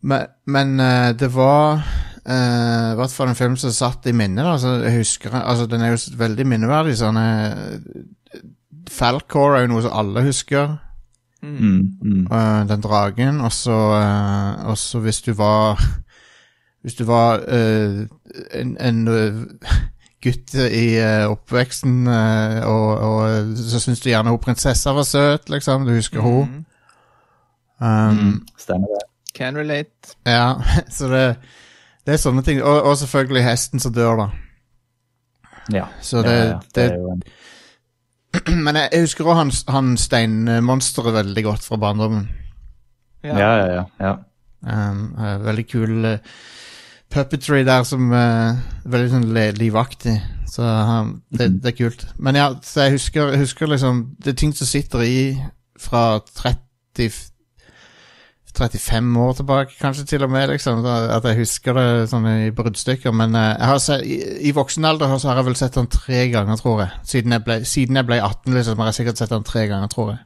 men, 0.00 0.26
men 0.46 0.80
uh, 0.80 1.10
det 1.18 1.34
var 1.34 1.80
eh, 2.28 2.92
i 2.92 2.96
hvert 2.98 3.14
fall 3.14 3.28
en 3.32 3.38
film 3.38 3.56
som 3.56 3.72
satt 3.74 4.06
i 4.06 4.12
minnet. 4.12 4.44
da, 4.44 4.52
Altså, 4.52 4.68
jeg 4.84 4.96
husker, 4.96 5.34
altså, 5.34 5.66
Den 5.66 5.80
er 5.80 5.90
jo 5.90 6.18
veldig 6.18 6.46
minneverdig. 6.46 6.96
sånn 6.98 7.16
eh, 7.16 7.78
Falcor 8.90 9.56
er 9.56 9.66
jo 9.66 9.72
noe 9.74 9.82
som 9.82 9.96
alle 9.98 10.22
husker. 10.28 10.76
Mm. 11.42 11.58
Mm. 11.58 11.82
Mm. 12.02 12.26
eh, 12.32 12.62
den 12.68 12.82
dragen. 12.82 13.40
Og 13.40 13.52
så 13.52 13.78
uh, 14.64 15.02
hvis 15.02 15.22
du 15.22 15.32
var 15.32 15.82
Hvis 16.82 16.94
du 16.94 17.04
var 17.04 17.42
uh, 17.42 18.06
en, 18.54 18.76
en 18.80 19.08
gutt 20.24 20.54
i 20.54 20.86
uh, 20.98 21.28
oppveksten, 21.30 22.00
uh, 22.10 22.64
og, 22.66 22.88
og 23.08 23.58
så 23.58 23.80
syns 23.82 24.02
du 24.02 24.10
gjerne 24.10 24.32
hun 24.34 24.42
prinsessa 24.42 24.94
var 24.96 25.06
søt, 25.06 25.50
liksom. 25.52 25.86
Du 25.86 25.94
husker 25.94 26.24
hun. 26.24 26.48
Mm. 26.48 26.64
Um, 27.78 28.18
Mm. 28.18 28.46
Stemmer 28.58 28.88
det. 28.96 29.04
Can 29.34 29.56
relate. 29.56 30.16
Ja, 30.26 30.54
så 30.96 31.08
det, 31.08 31.36
det 32.06 32.16
er 32.16 32.22
sånne 32.22 32.42
ting. 32.42 32.62
Og, 32.62 32.82
og 32.82 32.96
selvfølgelig 32.98 33.44
hesten 33.44 33.80
som 33.80 33.94
dør, 33.94 34.24
da. 34.24 34.28
Ja. 35.72 35.84
Så 36.00 36.22
det, 36.22 36.32
ja, 36.32 36.44
ja. 36.44 36.58
det, 36.74 36.84
er 36.84 36.96
jo 36.96 37.12
en 37.12 37.22
Men 38.64 38.76
jeg, 38.76 38.88
jeg 38.92 39.00
husker 39.00 39.24
også 39.24 39.38
han, 39.38 39.52
han 39.74 39.96
steinmonsteret 39.96 41.14
veldig 41.14 41.44
godt 41.44 41.64
fra 41.64 41.76
barndommen. 41.76 42.28
Ja, 43.24 43.38
ja, 43.38 43.66
ja. 43.72 43.84
ja. 44.00 44.14
Um, 44.58 45.14
eh, 45.18 45.44
veldig 45.44 45.64
kul 45.70 46.04
eh, 46.04 46.18
puppetry 47.10 47.62
der 47.64 47.82
som 47.88 48.10
uh, 48.12 48.58
Veldig 48.84 49.10
sånn 49.12 49.28
livaktig. 49.58 50.18
Så 50.48 50.62
um, 50.64 51.22
det, 51.30 51.48
Mhm. 51.50 51.60
det 51.62 51.72
er 51.72 51.76
kult. 51.78 52.06
Men 52.18 52.34
ja, 52.36 52.50
så 52.62 52.86
jeg 52.86 52.92
husker, 52.98 53.36
husker 53.36 53.66
liksom 53.68 54.16
Det 54.18 54.32
er 54.32 54.36
ting 54.40 54.52
som 54.56 54.66
sitter 54.66 55.02
i 55.04 55.18
fra 55.78 56.18
30 56.34 57.10
35 58.58 59.16
år 59.22 59.32
tilbake, 59.38 59.74
kanskje 59.78 60.04
til 60.06 60.22
og 60.24 60.30
med, 60.30 60.48
liksom. 60.50 60.80
At 60.86 61.22
jeg 61.28 61.36
husker 61.38 61.76
det 61.76 62.08
sånn 62.10 62.24
i 62.26 62.50
bruddstykker. 62.50 63.12
Men 63.14 63.36
uh, 63.36 63.54
har 63.60 63.78
sett, 63.78 64.02
i, 64.02 64.16
i 64.48 64.52
voksen 64.56 64.84
alder 64.88 65.12
så 65.18 65.28
har 65.30 65.36
jeg 65.42 65.46
vel 65.46 65.58
sett 65.60 65.76
den 65.78 65.86
tre 65.92 66.24
ganger, 66.32 66.56
tror 66.58 66.80
jeg. 66.82 66.90
Siden 67.06 67.36
jeg 67.36 67.44
ble, 67.44 67.58
siden 67.68 68.00
jeg 68.00 68.08
ble 68.08 68.18
18, 68.18 68.56
liksom, 68.56 68.80
har 68.82 68.90
jeg 68.90 68.94
sikkert 68.98 69.20
sett 69.22 69.30
den 69.36 69.46
tre 69.46 69.66
ganger, 69.70 69.92
tror 69.92 70.10
jeg. 70.14 70.18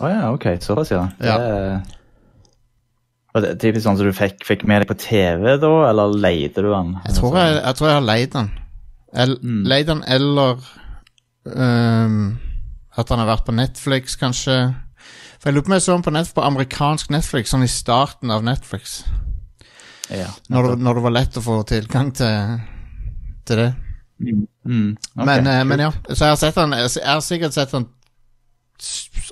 Å 0.00 0.10
ja, 0.10 0.24
ok. 0.32 0.48
Såpass, 0.64 0.90
ja. 0.90 1.04
Ja. 1.22 1.36
Det 1.38 1.52
typisk 3.42 3.84
sånn 3.84 3.98
som 3.98 4.06
du 4.08 4.14
fikk, 4.16 4.44
fikk 4.46 4.64
med 4.68 4.82
deg 4.82 4.90
på 4.90 4.98
TV, 5.00 5.56
da, 5.60 5.72
eller 5.90 6.14
leide 6.14 6.62
du 6.62 6.70
den? 6.70 6.94
Jeg 7.06 7.18
tror 7.18 7.36
jeg, 7.40 7.54
jeg, 7.58 7.76
tror 7.78 7.88
jeg 7.88 7.98
har 7.98 8.08
leid 8.08 8.32
den. 8.34 8.50
El, 9.16 9.36
Mm. 9.42 9.62
Leid 9.64 9.86
den 9.88 10.02
eller 10.12 10.58
um, 11.44 12.38
At 12.96 13.08
han 13.08 13.22
har 13.22 13.30
vært 13.30 13.46
på 13.46 13.54
Netflix, 13.56 14.16
kanskje. 14.20 14.56
For 15.38 15.48
jeg 15.50 15.56
lurer 15.56 15.66
på 15.66 15.70
om 15.70 15.76
jeg 15.76 15.84
så 15.84 15.96
den 15.96 16.04
på, 16.06 16.12
Netflix, 16.16 16.36
på 16.36 16.44
amerikansk 16.44 17.10
Netflix, 17.12 17.52
sånn 17.52 17.64
i 17.64 17.70
starten 17.70 18.32
av 18.32 18.44
Netflix. 18.44 19.02
Ja. 20.10 20.30
Når 20.52 20.70
det, 20.70 20.78
når 20.84 20.98
det 20.98 21.04
var 21.06 21.16
lett 21.16 21.36
å 21.38 21.44
få 21.44 21.58
tilgang 21.68 22.12
til, 22.16 22.56
til 23.48 23.62
det. 23.62 23.70
Mm. 24.16 24.46
Mm. 24.64 24.90
ok, 24.96 25.26
men, 25.28 25.48
uh, 25.50 25.62
men 25.68 25.84
ja, 25.84 25.90
så 26.08 26.16
jeg 26.24 26.32
har 26.32 26.38
sett 26.40 26.56
den 26.56 26.72
Jeg 26.72 27.04
har 27.04 27.20
sikkert 27.20 27.52
sett 27.52 27.74
den 27.76 27.84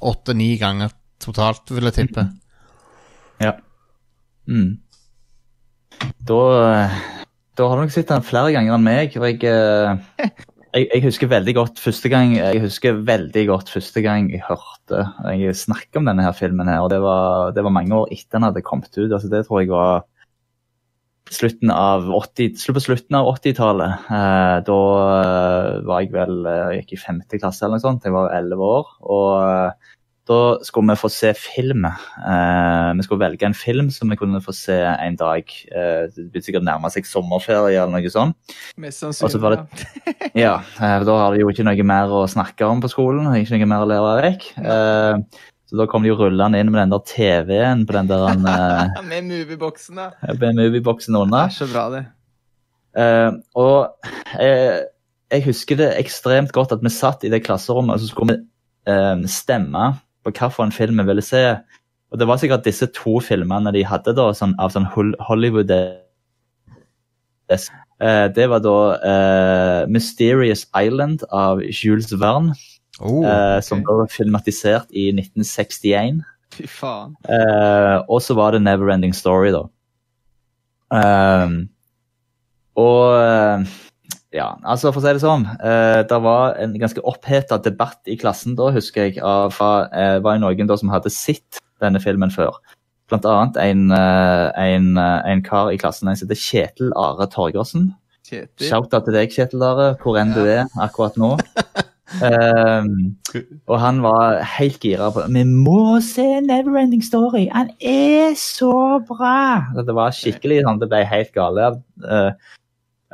åtte-ni 0.04 0.54
ganger 0.60 0.92
totalt, 1.24 1.70
vil 1.72 1.88
jeg 1.88 1.96
tippe. 2.02 2.24
Ja. 2.28 2.43
Mm. 4.50 4.78
Da, 6.24 6.40
eh, 6.64 6.96
da 7.56 7.68
har 7.68 7.78
du 7.78 7.84
nok 7.84 7.94
sett 7.94 8.10
den 8.10 8.26
flere 8.26 8.52
ganger 8.54 8.76
enn 8.76 8.86
meg. 8.86 9.16
og 9.18 9.26
jeg, 9.28 9.40
eh, 9.48 10.30
jeg, 10.74 10.88
jeg 10.88 11.04
husker 11.04 11.30
veldig 11.30 11.54
godt 11.54 11.78
første 11.82 12.10
gang 12.10 12.34
Jeg 12.36 12.62
husker 12.64 12.98
veldig 13.06 13.44
godt 13.50 13.70
første 13.70 14.02
gang 14.04 14.30
jeg 14.32 14.42
hørte 14.48 15.04
jeg 15.38 15.56
snakke 15.56 16.00
om 16.00 16.08
denne 16.08 16.24
her 16.26 16.34
filmen. 16.36 16.68
her, 16.68 16.82
og 16.84 16.90
Det 16.90 17.00
var, 17.00 17.52
det 17.56 17.64
var 17.64 17.76
mange 17.76 17.94
år 17.94 18.10
etter 18.12 18.38
den 18.38 18.48
hadde 18.48 18.66
kommet 18.66 18.92
ut. 18.98 19.12
altså 19.12 19.28
Det 19.28 19.46
tror 19.46 19.60
jeg 19.60 19.72
var 19.72 20.04
slutten 21.32 21.70
av 21.72 22.04
80, 22.12 22.58
slutt 22.60 22.76
på 22.76 22.84
slutten 22.84 23.16
av 23.16 23.30
80-tallet. 23.32 24.08
Eh, 24.12 24.56
da 24.66 24.80
eh, 25.24 25.70
var 25.88 26.04
jeg 26.04 26.12
vel 26.12 26.44
jeg 26.44 26.82
gikk 26.82 26.92
i 26.92 27.00
femte 27.00 27.40
klasse 27.40 27.64
eller 27.64 27.78
noe 27.80 27.86
sånt. 27.86 28.04
Jeg 28.04 28.12
var 28.14 28.34
elleve 28.36 28.70
år. 28.80 28.96
og 29.00 29.92
da 30.28 30.36
skulle 30.64 30.94
vi 30.94 30.96
få 31.02 31.08
se 31.12 31.34
film. 31.36 31.84
Eh, 31.84 32.90
vi 32.96 33.04
skulle 33.04 33.20
velge 33.26 33.44
en 33.44 33.56
film 33.56 33.90
som 33.92 34.08
vi 34.08 34.16
kunne 34.16 34.40
få 34.40 34.54
se 34.56 34.76
en 34.80 35.16
dag. 35.20 35.50
Eh, 35.68 36.06
det 36.14 36.26
blir 36.32 36.44
sikkert 36.44 36.64
nærme 36.64 36.88
seg 36.92 37.04
sommerferie 37.08 37.76
eller 37.76 37.92
noe 37.92 38.12
sånt. 38.12 38.38
Mest 38.80 39.02
sannsynlig. 39.04 39.58
det, 39.74 40.14
ja. 40.46 40.54
Eh, 40.80 41.00
Da 41.04 41.18
har 41.20 41.34
de 41.34 41.42
jo 41.42 41.50
ikke 41.52 41.66
noe 41.68 41.84
mer 41.84 42.08
å 42.08 42.22
snakke 42.30 42.64
om 42.64 42.80
på 42.80 42.88
skolen. 42.92 43.28
Ikke 43.36 43.58
noe 43.58 43.68
mer 43.68 43.84
å 43.84 43.90
lære 43.90 44.14
vekk. 44.30 44.46
Eh, 44.64 45.42
så 45.68 45.80
da 45.80 45.86
kom 45.90 46.04
de 46.04 46.10
jo 46.12 46.16
rullende 46.20 46.60
inn 46.60 46.72
med 46.72 46.80
den 46.86 46.94
der 46.94 47.04
TV-en 47.08 47.84
på 47.88 47.96
den 47.98 48.08
der 48.08 48.40
Med 49.12 49.28
movieboksen, 49.28 50.00
da. 50.00 50.10
Med 50.40 50.56
movieboksen 50.60 51.16
under. 51.20 51.50
er 51.50 51.56
så 51.56 51.68
bra, 51.68 51.84
det. 51.92 52.04
Eh, 52.96 53.30
og 53.58 54.08
eh, 54.40 54.84
jeg 55.34 55.44
husker 55.48 55.80
det 55.80 55.92
ekstremt 55.98 56.52
godt 56.54 56.72
at 56.76 56.82
vi 56.84 56.92
satt 56.94 57.24
i 57.26 57.30
det 57.32 57.40
klasserommet 57.42 57.96
og 57.96 58.00
så 58.04 58.08
skulle 58.10 58.36
vi 58.36 58.92
eh, 58.92 59.24
stemme 59.28 59.88
på 60.24 60.32
hvilken 60.32 60.72
film 60.72 61.00
vi 61.02 61.08
ville 61.10 61.24
se. 61.24 61.44
Og 62.12 62.18
det 62.20 62.28
var 62.30 62.38
sikkert 62.40 62.66
disse 62.66 62.86
to 62.94 63.18
filmene 63.24 63.72
de 63.74 63.84
hadde 63.86 64.14
da, 64.16 64.28
sånn, 64.36 64.54
av 64.62 64.70
sånn 64.74 64.86
Hollywood 65.28 65.70
eh, 65.74 65.96
Det 68.36 68.46
var 68.52 68.60
da 68.62 68.78
eh, 69.10 69.80
Mysterious 69.90 70.66
Island 70.78 71.26
av 71.34 71.60
Jules 71.64 72.12
Verne, 72.14 72.54
Oh, 73.02 73.24
eh, 73.26 73.60
som 73.66 73.80
ble 73.82 74.06
filmatisert 74.06 74.92
i 74.94 75.08
1961. 75.10 76.20
Fy 76.54 76.66
faen. 76.70 77.16
Eh, 77.26 77.96
og 78.06 78.20
så 78.22 78.36
var 78.38 78.54
det 78.54 78.62
Neverending 78.62 79.14
Story, 79.16 79.50
da. 79.54 79.64
Ehm, 80.94 81.56
og 82.78 83.16
eh, 83.18 83.64
ja, 84.34 84.48
altså 84.66 84.90
for 84.90 85.00
å 85.00 85.04
si 85.04 85.14
det 85.14 85.22
sånn. 85.22 85.46
Eh, 85.62 86.00
det 86.10 86.20
var 86.24 86.56
en 86.60 86.74
ganske 86.80 87.02
oppheta 87.06 87.60
debatt 87.62 88.10
i 88.10 88.18
klassen 88.18 88.56
da, 88.58 88.70
husker 88.74 89.08
jeg. 89.08 89.20
Av, 89.22 89.54
eh, 89.94 90.18
var 90.24 90.36
det 90.36 90.42
noen 90.42 90.70
da 90.70 90.78
som 90.80 90.90
hadde 90.92 91.12
sett 91.14 91.60
denne 91.82 92.02
filmen 92.02 92.32
før. 92.34 92.58
Blant 93.12 93.26
annet 93.28 93.60
en, 93.60 93.90
eh, 93.92 94.50
en, 94.56 94.96
eh, 94.98 95.20
en 95.32 95.42
kar 95.42 95.70
i 95.70 95.78
klassen 95.78 96.08
en 96.08 96.16
som 96.16 96.28
heter 96.28 96.40
Kjetil 96.40 96.92
Are 96.96 97.26
Torgersen. 97.30 97.92
Kjetil. 98.24 98.68
Shout-out 98.68 99.04
til 99.04 99.14
deg, 99.14 99.30
Kjetil 99.30 99.62
Are, 99.62 99.94
hvor 100.02 100.18
enn 100.18 100.32
du 100.34 100.44
er 100.44 100.66
akkurat 100.80 101.16
nå. 101.20 101.36
Ehm, 102.22 103.16
og 103.66 103.78
han 103.80 104.02
var 104.04 104.42
helt 104.58 104.84
gira 104.84 105.08
på 105.10 105.24
Vi 105.32 105.42
må 105.48 105.98
se 106.04 106.26
Neverending 106.44 107.02
Story! 107.02 107.46
Han 107.50 107.72
er 107.80 108.36
så 108.38 109.00
bra! 109.08 109.72
Det 109.74 109.94
var 109.96 110.14
skikkelig 110.14 110.60
sånn, 110.66 110.82
det 110.82 110.90
ble 110.92 111.00
helt 111.08 111.32
gale. 111.34 111.70
Eh, 112.04 112.28
eh, 112.28 112.60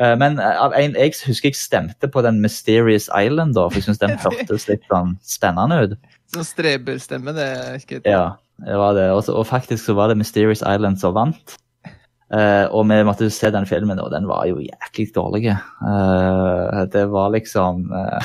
men 0.01 0.39
av 0.41 0.73
jeg 0.73 1.13
husker 1.27 1.51
jeg 1.51 1.59
stemte 1.59 2.09
på 2.09 2.23
den 2.25 2.39
Mysterious 2.41 3.11
Island, 3.13 3.53
da, 3.59 3.67
for 3.69 3.77
jeg 3.81 3.89
syns 3.91 4.01
den 4.01 4.15
hørtes 4.25 4.65
litt 4.71 4.87
sånn 4.89 5.17
spennende 5.21 5.81
ut. 5.85 5.97
Sånn 6.33 6.47
streberstemme, 6.47 7.35
det 7.37 7.51
ikke 7.83 8.01
Ja, 8.09 8.39
det 8.65 8.79
var 8.81 8.97
det. 8.97 9.11
Også, 9.13 9.35
og 9.37 9.49
faktisk 9.51 9.91
så 9.91 9.97
var 9.99 10.09
det 10.09 10.17
Mysterious 10.21 10.65
Island 10.65 11.03
som 11.03 11.17
vant. 11.19 11.59
Uh, 12.31 12.71
og 12.71 12.85
vi 12.87 13.01
måtte 13.03 13.27
se 13.35 13.51
den 13.51 13.67
filmen, 13.67 13.99
og 13.99 14.13
den 14.15 14.29
var 14.31 14.45
jo 14.47 14.61
jæklig 14.63 15.09
dårlig. 15.17 15.49
Uh, 15.83 16.85
det 16.93 17.09
var 17.11 17.33
liksom 17.35 17.89
uh, 17.91 18.23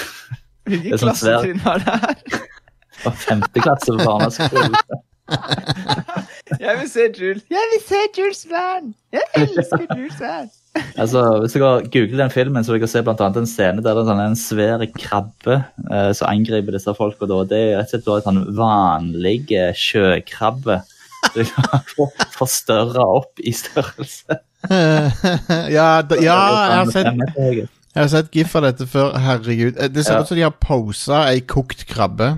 er 0.70 0.98
sånn 0.98 1.10
klassetrinn 1.10 1.62
var 1.65 1.82
det 1.82 1.96
her? 2.03 2.22
det 2.96 3.03
var 3.08 3.17
femte 3.24 3.65
klasse 3.65 3.96
på 3.96 4.05
barneskolen. 4.05 4.77
Jeg 6.62 6.75
vil 6.79 6.89
se 6.89 7.05
Jules. 7.17 7.41
Jeg 7.50 7.65
vil 7.72 7.82
se 7.88 8.01
Jules 8.17 8.44
Verne! 8.50 8.94
Jeg 9.15 9.24
elsker 9.41 9.86
Jules 9.98 10.20
Verne! 10.22 10.50
Altså, 11.00 11.22
Hvis 11.39 11.53
dere 11.55 11.86
googler 11.88 12.20
den 12.25 12.32
filmen, 12.34 12.63
så 12.67 12.74
vil 12.74 12.82
dere 12.84 12.89
se 12.91 13.01
blant 13.08 13.22
annet 13.24 13.38
en 13.39 13.48
scene 13.48 13.79
der 13.79 13.96
det 13.96 14.01
er 14.01 14.10
sånn 14.10 14.20
en 14.25 14.34
svær 14.36 14.82
krabbe 15.00 15.55
eh, 15.88 16.10
som 16.17 16.27
angriper 16.27 16.75
disse 16.75 16.91
folka. 16.98 17.29
Det 17.48 17.55
er 17.55 17.77
rett 17.79 17.88
og 17.88 17.94
slett 17.94 18.03
bare 18.10 18.20
en 18.20 18.25
sånn 18.27 18.58
vanlig 18.58 19.38
sjøkrabbe. 19.79 20.82
Så 21.29 21.32
de 21.39 21.46
har 21.55 21.88
Forstørra 22.36 23.05
opp 23.22 23.39
i 23.39 23.53
størrelse. 23.55 24.36
ja, 25.77 25.88
da, 26.03 26.20
ja, 26.20 26.36
jeg 26.36 26.75
har 26.82 26.91
sett 26.91 27.24
Jeg 27.39 28.01
har 28.01 28.12
sett 28.12 28.36
gif 28.36 28.55
av 28.60 28.67
dette 28.67 28.88
før. 28.91 29.15
Herregud. 29.24 29.79
Eh, 29.79 29.88
Det 29.96 30.03
ser 30.03 30.20
Ja. 30.20 30.22
ut 30.25 30.27
som 30.34 30.36
de 30.36 30.44
har 30.44 30.51
posa 30.60 31.24
ei 31.32 31.39
kokt 31.39 31.86
krabbe. 31.88 32.34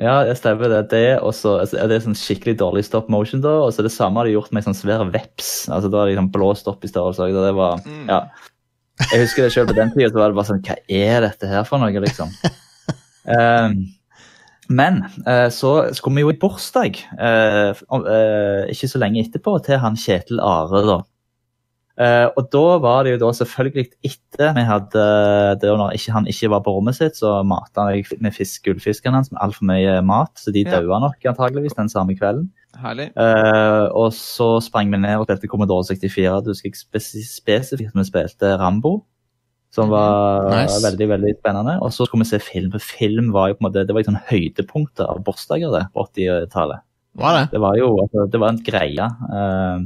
Ja, 0.00 0.24
jeg 0.26 0.36
stemmer. 0.40 0.68
det. 0.68 0.80
Det, 0.90 1.20
og 1.22 1.34
så 1.34 1.58
altså, 1.62 1.78
er 1.78 1.88
det 1.88 2.00
sånn 2.02 2.16
skikkelig 2.18 2.56
dårlig 2.58 2.82
stop 2.84 3.08
motion, 3.12 3.40
da. 3.44 3.52
Og 3.62 3.72
så 3.76 3.84
det 3.86 3.92
samme 3.94 4.18
har 4.18 4.26
de 4.26 4.34
gjort 4.34 4.50
med 4.52 4.62
en 4.64 4.72
sånn 4.72 4.80
svær 4.80 5.04
veps. 5.14 5.68
Altså, 5.70 5.90
Da 5.92 6.02
er 6.02 6.10
det 6.10 6.18
sånn 6.18 6.32
blåst 6.34 6.66
opp 6.70 6.82
i 6.84 6.90
størrelse. 6.90 7.22
og 7.22 7.46
Det 7.46 7.54
var, 7.54 7.78
Mm. 7.86 8.08
ja. 8.08 8.24
Jeg 9.12 9.20
husker 9.24 9.42
det 9.42 9.52
selv 9.52 9.68
på 9.68 9.74
den 9.74 9.90
tida, 9.90 10.08
så 10.10 10.18
var 10.18 10.28
det 10.28 10.36
bare 10.36 10.50
sånn 10.50 10.62
Hva 10.62 10.76
er 10.88 11.20
dette 11.20 11.46
her 11.50 11.64
for 11.64 11.78
noe, 11.78 11.90
liksom? 11.90 12.30
um, 13.26 13.86
men 14.68 15.02
uh, 15.26 15.48
så 15.50 15.92
skulle 15.94 16.14
vi 16.16 16.22
jo 16.22 16.30
i 16.30 16.38
bursdag, 16.38 17.00
uh, 17.18 17.74
eh, 17.74 18.70
ikke 18.70 18.88
så 18.88 18.98
lenge 19.02 19.20
etterpå, 19.24 19.58
til 19.66 19.78
han 19.78 19.94
Kjetil 19.96 20.40
Are, 20.40 20.82
da. 20.86 21.00
Eh, 21.94 22.26
og 22.34 22.48
da 22.50 22.62
var 22.82 23.04
det 23.06 23.12
jo 23.14 23.18
da 23.22 23.28
selvfølgelig 23.38 23.84
etter 24.02 24.50
vi 24.56 24.64
hadde 24.66 25.04
det 25.62 25.70
når 25.78 25.92
ikke, 25.94 26.12
han 26.16 26.26
ikke 26.26 26.50
var 26.50 26.64
på 26.66 26.72
rommet 26.74 26.96
sitt, 26.98 27.14
så 27.20 27.36
mata 27.46 27.84
jeg 27.94 28.18
med 28.18 28.34
fisk, 28.34 28.64
gullfiskene 28.66 29.20
hans 29.20 29.30
med 29.30 29.38
altfor 29.44 29.68
mye 29.70 30.00
mat, 30.02 30.32
så 30.34 30.50
de 30.52 30.64
Ja. 30.66 30.80
daua 30.80 30.98
nok 31.04 31.22
antageligvis 31.30 31.76
den 31.78 31.88
samme 31.88 32.16
kvelden. 32.18 32.50
Herlig. 32.74 33.12
Uh, 33.14 33.86
og 33.94 34.10
så 34.12 34.58
sprang 34.60 34.90
vi 34.90 34.98
ned 34.98 35.20
og 35.20 35.26
spilte 35.28 35.46
Commodore 35.46 35.84
64. 35.86 36.42
Du 36.42 36.50
husker 36.50 36.70
jeg 36.72 36.74
spes 36.82 37.12
spesifikt 37.38 37.94
vi 37.94 38.04
spilte 38.10 38.58
Rambo. 38.58 39.04
Som 39.74 39.90
var 39.90 40.50
Nice. 40.50 40.82
veldig 40.82 41.08
veldig 41.08 41.32
spennende. 41.38 41.80
Og 41.82 41.90
så 41.90 42.06
skulle 42.06 42.22
vi 42.22 42.28
se 42.30 42.38
film. 42.38 42.70
For 42.70 42.78
film 42.78 43.32
var 43.34 43.48
jo 43.48 43.54
på 43.54 43.62
en 43.64 43.66
måte, 43.72 43.86
det 43.86 43.94
var 43.94 44.02
liksom 44.02 44.18
høydepunktet 44.30 45.02
av 45.06 45.22
bursdager 45.26 45.88
på 45.94 46.04
80-tallet. 46.14 46.78
Var 47.18 47.32
det? 47.38 47.50
Det 47.50 47.60
var 47.60 47.76
jo 47.78 47.88
altså, 48.02 48.26
det 48.30 48.40
var 48.40 48.48
en 48.54 48.62
greie. 48.62 49.06
Eh, 49.34 49.78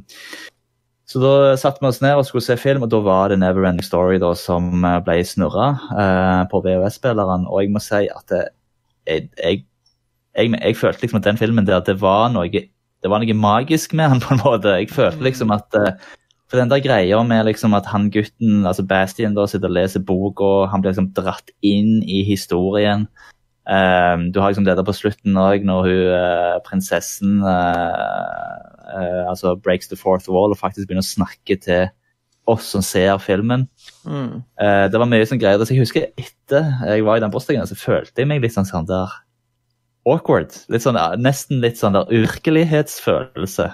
så 1.08 1.20
da 1.22 1.56
satte 1.56 1.80
vi 1.80 1.88
oss 1.88 2.02
ned 2.04 2.18
og 2.20 2.26
skulle 2.28 2.44
se 2.44 2.58
film, 2.60 2.84
og 2.84 2.90
da 2.92 3.00
var 3.00 3.30
det 3.32 3.38
Neverending 3.40 3.84
Story 3.86 4.18
da, 4.20 4.34
som 4.36 4.84
eh, 4.84 4.98
ble 5.06 5.22
snurra 5.24 5.70
eh, 5.96 6.42
på 6.50 6.60
VHS-spilleren. 6.66 7.46
Og 7.48 7.62
jeg 7.64 7.72
må 7.72 7.80
si 7.80 8.02
at 8.12 8.26
det, 8.28 8.42
jeg, 9.08 9.30
jeg, 9.40 9.62
jeg, 10.36 10.52
jeg 10.58 10.76
følte 10.76 11.06
liksom 11.06 11.22
at 11.22 11.30
den 11.30 11.40
filmen 11.40 11.68
der, 11.68 11.80
det 11.86 11.96
var 12.02 12.28
noe 12.34 12.50
det 12.98 13.10
var 13.12 13.22
noe 13.22 13.36
magisk 13.38 13.94
med 13.96 14.12
han 14.12 14.20
på 14.24 14.34
en 14.34 14.42
måte. 14.42 14.74
Jeg 14.82 14.92
følte 14.92 15.24
liksom 15.24 15.54
at 15.54 15.78
eh, 15.78 15.94
For 16.48 16.60
den 16.60 16.70
der 16.72 16.80
greia 16.80 17.22
med 17.24 17.44
liksom 17.44 17.74
at 17.76 17.88
han 17.88 18.10
gutten, 18.12 18.66
altså 18.66 18.84
Bastian, 18.88 19.34
da 19.36 19.44
sitter 19.48 19.68
og 19.68 19.76
leser 19.76 20.00
bok, 20.00 20.40
og 20.40 20.70
han 20.72 20.80
blir 20.80 20.94
liksom 20.94 21.10
dratt 21.16 21.52
inn 21.60 22.02
i 22.04 22.22
historien. 22.24 23.04
Um, 23.68 24.30
du 24.32 24.40
har 24.40 24.48
liksom 24.48 24.64
det 24.64 24.78
der 24.78 24.86
på 24.86 24.96
slutten 24.96 25.36
òg, 25.36 25.64
når 25.68 25.84
hun, 25.84 26.04
uh, 26.08 26.56
prinsessen 26.64 27.42
uh, 27.44 28.56
uh, 28.88 29.24
altså 29.28 29.52
breaks 29.60 29.90
the 29.90 29.98
fourth 29.98 30.30
wall 30.32 30.54
og 30.54 30.60
faktisk 30.60 30.88
begynner 30.88 31.04
å 31.04 31.10
snakke 31.10 31.58
til 31.60 31.90
oss 32.48 32.70
som 32.72 32.80
ser 32.80 33.18
filmen. 33.20 33.66
Mm. 34.08 34.40
Det 34.88 34.96
var 34.96 35.08
mye 35.10 35.26
sånn 35.28 35.40
greier. 35.42 35.60
Så 35.60 35.74
jeg 35.74 35.82
husker 35.82 36.06
etter 36.16 36.70
jeg 36.88 37.04
var 37.04 37.18
i 37.18 37.20
den 37.20 37.32
bursdagen, 37.34 37.68
så 37.68 37.76
følte 37.76 38.22
jeg 38.22 38.30
meg 38.30 38.40
litt 38.40 38.54
sånn, 38.54 38.64
sånn 38.64 38.88
der 38.88 39.12
awkward. 40.08 40.56
Litt 40.72 40.86
sånn, 40.86 40.96
nesten 41.20 41.60
litt 41.60 41.76
sånn 41.76 41.98
der 41.98 42.08
virkelighetsfølelse. 42.08 43.68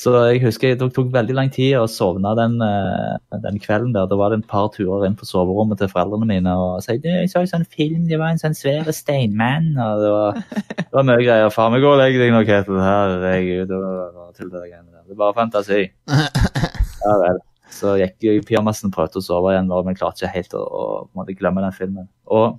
Så 0.00 0.10
jeg 0.26 0.40
husker 0.42 0.72
det 0.74 0.88
tok, 0.90 1.12
veldig 1.14 1.36
lang 1.36 1.50
tid 1.54 1.76
å 1.78 1.86
sovne 1.90 2.32
den, 2.34 2.56
eh, 2.66 3.38
den 3.44 3.60
kvelden 3.62 3.92
der. 3.94 4.08
Da 4.10 4.18
var 4.18 4.32
det 4.32 4.40
en 4.40 4.48
par 4.50 4.72
turer 4.74 5.06
inn 5.06 5.14
på 5.14 5.28
soverommet 5.28 5.78
til 5.78 5.90
foreldrene 5.92 6.26
mine 6.26 6.54
og 6.58 6.82
sa 6.82 6.96
«Du, 6.98 7.06
jeg 7.06 7.30
så 7.30 7.44
en 7.44 7.52
sånn 7.52 7.68
film, 7.70 8.08
det 8.10 8.18
var 8.18 8.34
en 8.34 8.42
sånn 8.42 8.58
svær 8.58 8.90
steinmann. 8.90 9.70
Og 9.78 10.02
det 10.02 10.10
var, 10.16 10.42
det 10.82 10.90
var 10.98 11.06
mye 11.06 11.22
greier. 11.22 11.54
Faen 11.54 11.76
meg, 11.76 11.86
gå 11.86 11.94
og 11.94 12.00
legg 12.02 12.18
deg 12.18 12.34
nå, 12.34 12.42
Ketil. 12.48 12.82
Herregud, 12.82 13.70
det 13.70 13.82
det 15.04 15.12
er 15.14 15.20
bare 15.20 15.36
fantasi. 15.36 15.82
Ja 17.04 17.14
vel. 17.20 17.38
Så 17.68 17.98
gikk 18.00 18.24
jeg 18.24 18.38
i 18.40 18.44
pyjamasen 18.48 18.88
og 18.88 18.94
prøvde 18.94 19.20
å 19.20 19.24
sove 19.24 19.50
igjen, 19.52 19.68
men 19.68 19.96
klarte 19.98 20.24
ikke 20.24 20.36
helt 20.38 20.54
å, 20.56 20.62
å 21.04 21.24
glemme 21.36 21.60
den 21.60 21.74
filmen. 21.76 22.06
Og 22.32 22.56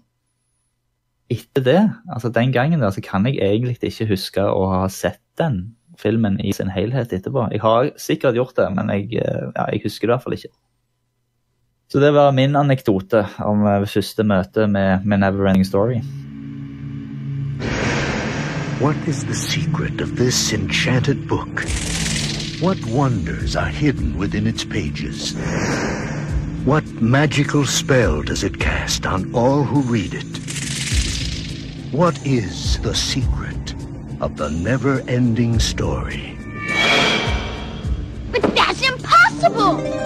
etter 1.34 1.64
det, 1.66 1.80
altså 2.14 2.30
den 2.30 2.54
gangen 2.54 2.84
der, 2.84 2.94
så 2.94 3.02
kan 3.02 3.26
jeg 3.26 3.40
egentlig 3.42 3.80
ikke 3.82 4.06
huske 4.12 4.46
å 4.46 4.68
ha 4.70 4.84
sett 4.94 5.24
den 5.42 5.75
filmen 6.02 6.40
i 6.40 6.54
sin 6.54 6.70
helhet 6.70 7.14
etterpå. 7.14 7.48
Jeg 7.52 7.62
har 7.62 7.90
sikkert 7.98 8.38
gjort 8.38 8.56
det, 8.58 8.70
men 8.76 8.90
jeg, 8.94 9.10
eh, 9.22 9.50
ja, 9.56 9.66
jeg 9.72 9.82
husker 9.84 10.08
det 10.08 10.12
i 10.12 10.14
hvert 10.14 10.24
fall 10.24 10.38
ikke. 10.38 10.54
Så 11.92 12.00
det 12.02 12.14
var 12.14 12.32
min 12.32 12.56
anekdote 12.56 13.26
om 13.46 13.66
eh, 13.66 13.86
første 13.88 14.24
møte 14.24 14.68
med, 14.68 15.06
med 15.06 15.24
Neverending 15.24 15.66
Story. 15.66 16.02
What 18.82 18.98
is 19.08 19.24
the 19.24 19.36
secret 19.36 20.02
of 20.02 20.18
this 20.18 20.54
enchanted 20.54 21.28
book? 21.28 21.64
What 22.62 22.78
wonders 22.86 23.56
are 23.56 23.70
hidden 23.70 24.18
within 24.18 24.48
its 24.48 24.66
pages? 24.66 25.34
What 26.66 26.84
magical 27.02 27.66
spell 27.66 28.24
does 28.24 28.44
it 28.44 28.60
cast 28.60 29.06
on 29.06 29.34
all 29.36 29.64
who 29.64 29.82
read 29.82 30.14
it? 30.14 30.40
What 31.94 32.26
is 32.26 32.80
the 32.82 32.96
secret 32.96 33.45
of 34.22 34.38
the 34.38 34.50
never 34.50 35.02
ending 35.08 35.60
story? 35.60 36.38
But 38.32 38.42
that's 38.56 38.82
impossible! 38.82 39.16
impossible! 39.36 40.06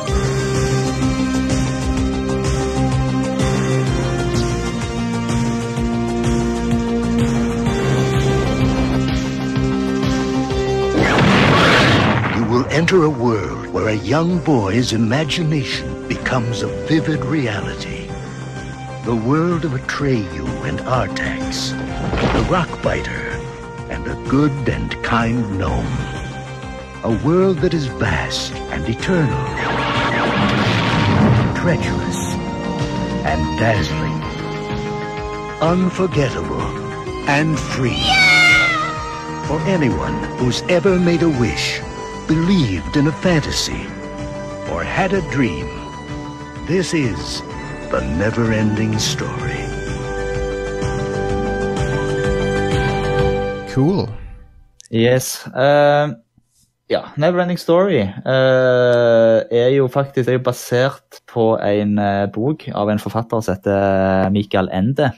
You 12.36 12.46
will 12.46 12.66
enter 12.68 13.04
a 13.04 13.10
world 13.10 13.68
where 13.68 13.90
a 13.90 13.96
young 13.96 14.40
boy's 14.40 14.94
imagination 14.94 16.08
becomes 16.08 16.62
a 16.62 16.68
vivid 16.88 17.24
reality. 17.26 18.08
The 19.06 19.16
world 19.16 19.66
of 19.66 19.72
Atreyu 19.72 20.46
and 20.68 20.80
Artax, 20.80 21.72
the 22.34 22.44
Rockbiter, 22.54 23.29
and 23.90 24.08
a 24.08 24.16
good 24.30 24.70
and 24.70 24.92
kind 25.04 25.58
gnome. 25.58 25.86
A 27.04 27.20
world 27.24 27.58
that 27.60 27.74
is 27.74 27.88
vast 27.88 28.54
and 28.74 28.88
eternal, 28.88 29.46
treacherous 31.56 32.22
and 33.26 33.60
dazzling, 33.60 34.22
unforgettable 35.62 36.62
and 37.28 37.60
free. 37.60 38.04
For 39.48 39.60
anyone 39.62 40.16
who's 40.38 40.62
ever 40.64 41.00
made 41.00 41.24
a 41.24 41.30
wish, 41.30 41.82
believed 42.28 42.98
in 42.98 43.08
a 43.08 43.12
fantasy, 43.12 43.88
or 44.72 44.84
had 44.84 45.14
a 45.14 45.22
dream, 45.32 45.68
this 46.66 46.94
is 46.94 47.42
the 47.90 48.02
never-ending 48.18 49.00
story. 49.00 49.69
Cool. 53.80 54.10
Yes. 54.92 55.48
Uh, 55.56 56.12
ja, 56.92 57.14
Neverending 57.16 57.56
Story 57.56 58.02
uh, 58.04 59.40
er 59.48 59.70
jo 59.72 59.86
faktisk 59.88 60.28
er 60.28 60.36
jo 60.36 60.42
basert 60.44 61.22
på 61.32 61.54
en 61.64 61.94
uh, 61.96 62.26
bok 62.28 62.66
av 62.76 62.92
en 62.92 63.00
forfatter 63.00 63.40
som 63.40 63.56
heter 63.56 64.34
Michael 64.36 64.68
Ende. 64.76 65.14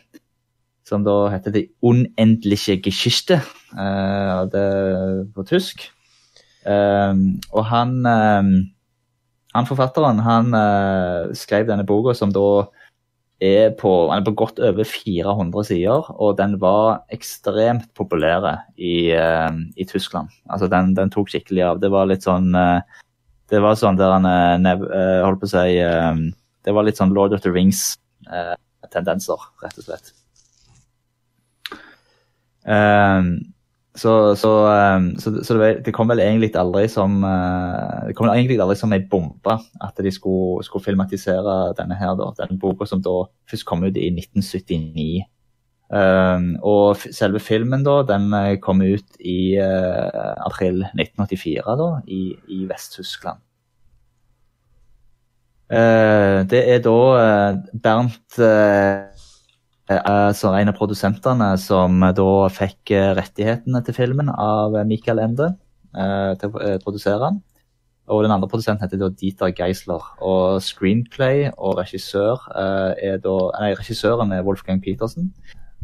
Som 0.86 1.02
da 1.08 1.32
heter 1.34 1.56
The 1.56 1.64
Unendliche 1.82 2.78
Geschichte, 2.86 3.40
uh, 3.74 4.46
det 4.54 4.68
på 5.34 5.48
tysk. 5.50 5.88
Og 6.62 7.66
han, 7.66 8.06
han 9.56 9.66
forfatteren 9.66 10.22
han 10.22 10.54
skrev 11.34 11.66
denne 11.66 11.88
boka 11.90 12.14
som 12.14 12.30
da 12.30 12.68
er 13.42 13.72
på, 13.74 13.90
er 14.14 14.22
på 14.22 14.36
godt 14.38 14.60
over 14.62 14.86
400 14.86 15.66
sider, 15.72 16.10
og 16.22 16.38
den 16.38 16.60
var 16.62 17.02
ekstremt 17.14 17.88
populær 17.98 18.46
i, 18.78 19.12
eh, 19.18 19.52
i 19.76 19.86
Tyskland. 19.90 20.30
Altså, 20.50 20.70
den, 20.70 20.94
den 20.98 21.10
tok 21.14 21.30
skikkelig 21.34 21.64
av. 21.66 21.80
Det 21.82 21.90
var 21.92 22.06
litt 22.10 22.24
sånn 22.28 22.54
eh, 22.56 22.82
Det 23.52 23.60
var 23.60 23.76
sånn 23.76 23.98
der 24.00 24.14
han 24.14 24.26
eh, 24.30 25.24
holdt 25.26 25.42
på 25.42 25.50
å 25.50 25.52
si 25.52 25.76
Det 26.64 26.72
var 26.72 26.84
litt 26.88 26.98
sånn 27.02 27.14
Lord 27.18 27.34
of 27.34 27.42
the 27.44 27.52
Rings-tendenser, 27.52 29.40
rett 29.66 29.78
og 29.82 29.84
slett. 29.90 30.14
Eh, 32.70 33.22
så, 33.96 34.36
så, 34.36 34.52
eh, 34.72 35.20
så, 35.20 35.34
så 35.44 35.58
det, 35.60 35.92
kom 35.92 36.08
vel 36.08 36.22
egentlig 36.24 36.54
aldri 36.56 36.86
som 36.88 37.18
eh, 37.28 38.08
Det 38.08 38.16
kom 38.16 38.30
egentlig 38.32 38.56
aldri 38.64 38.78
som 38.80 38.94
ei 38.96 39.02
bombe 39.04 39.58
at 39.84 40.00
de 40.00 40.14
skulle, 40.16 40.64
skulle 40.64 40.86
filmatisere 40.86 41.74
denne 41.76 41.98
her, 42.00 42.16
da, 42.20 42.30
denne 42.40 42.60
boka 42.60 42.88
som 42.88 43.04
da 43.04 43.18
først 43.52 43.68
kom 43.68 43.84
ut 43.84 44.00
i 44.00 44.08
1979. 44.14 45.28
Um, 45.92 46.54
og 46.64 47.02
selve 47.12 47.42
filmen 47.44 47.84
da, 47.84 47.98
den 48.08 48.32
eh, 48.32 48.56
kom 48.64 48.80
ut 48.80 49.18
i 49.20 49.58
eh, 49.60 50.36
april 50.46 50.86
1984 50.94 51.76
da, 51.82 51.90
i, 52.08 52.22
i 52.48 52.64
Vest-Tyskland. 52.70 53.44
Det 55.72 56.60
er 56.68 56.82
da 56.84 56.96
Bernt 57.80 58.36
eh, 60.00 60.32
eh, 60.32 60.60
en 60.62 60.72
av 60.72 60.78
produsentene 60.78 61.52
som 61.60 62.04
eh, 62.04 62.14
da 62.18 62.32
fikk 62.54 62.94
rettighetene 63.18 63.82
til 63.86 63.98
filmen 63.98 64.32
av 64.32 64.76
Michael 64.88 65.24
Ende 65.28 65.54
til 65.92 66.54
å 66.56 66.78
produsere 66.86 67.20
den. 67.20 67.42
Og 68.12 68.22
den 68.24 68.32
andre 68.32 68.48
produsenten 68.48 68.86
heter 68.86 69.00
da 69.02 69.10
Dieter 69.12 69.52
Geisler. 69.52 70.06
Og 70.24 70.62
screenplay 70.64 71.50
og 71.52 71.82
regissør 71.82 72.46
er 72.56 73.18
da 73.24 73.34
Nei, 73.58 73.74
regissøren 73.76 74.32
er 74.32 74.46
Wolfgang 74.48 74.80
Petersen. 74.84 75.34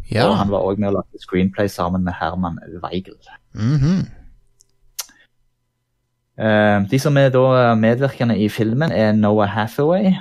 Ja. 0.08 0.30
Og 0.30 0.38
han 0.40 0.54
var 0.54 0.64
òg 0.64 0.80
med 0.80 0.94
å 0.94 1.02
lage 1.02 1.20
screenplay 1.20 1.68
sammen 1.68 2.08
med 2.08 2.16
Herman 2.16 2.56
Weigel. 2.86 3.20
Mhm. 3.52 4.08
Eh, 6.38 6.80
de 6.88 7.02
som 7.04 7.18
er 7.20 7.32
da 7.36 7.76
medvirkende 7.76 8.38
i 8.40 8.48
filmen, 8.48 8.96
er 8.96 9.12
Noah 9.12 9.52
Hathaway 9.52 10.16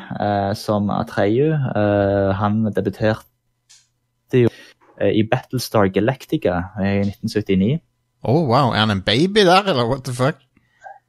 som 0.58 0.90
Atreyu. 0.90 1.54
Han 2.42 2.64
debuterte 2.74 3.22
i 5.02 5.22
Battlestar 5.28 5.90
Galactica 5.92 6.60
i 6.80 7.02
1979. 7.04 7.80
Oh, 8.26 8.46
wow. 8.48 8.72
Er 8.72 8.84
han 8.84 8.94
en 8.94 9.04
baby 9.06 9.44
der, 9.46 9.68
eller 9.70 9.88
what 9.88 10.04
the 10.04 10.14
fuck? 10.14 10.40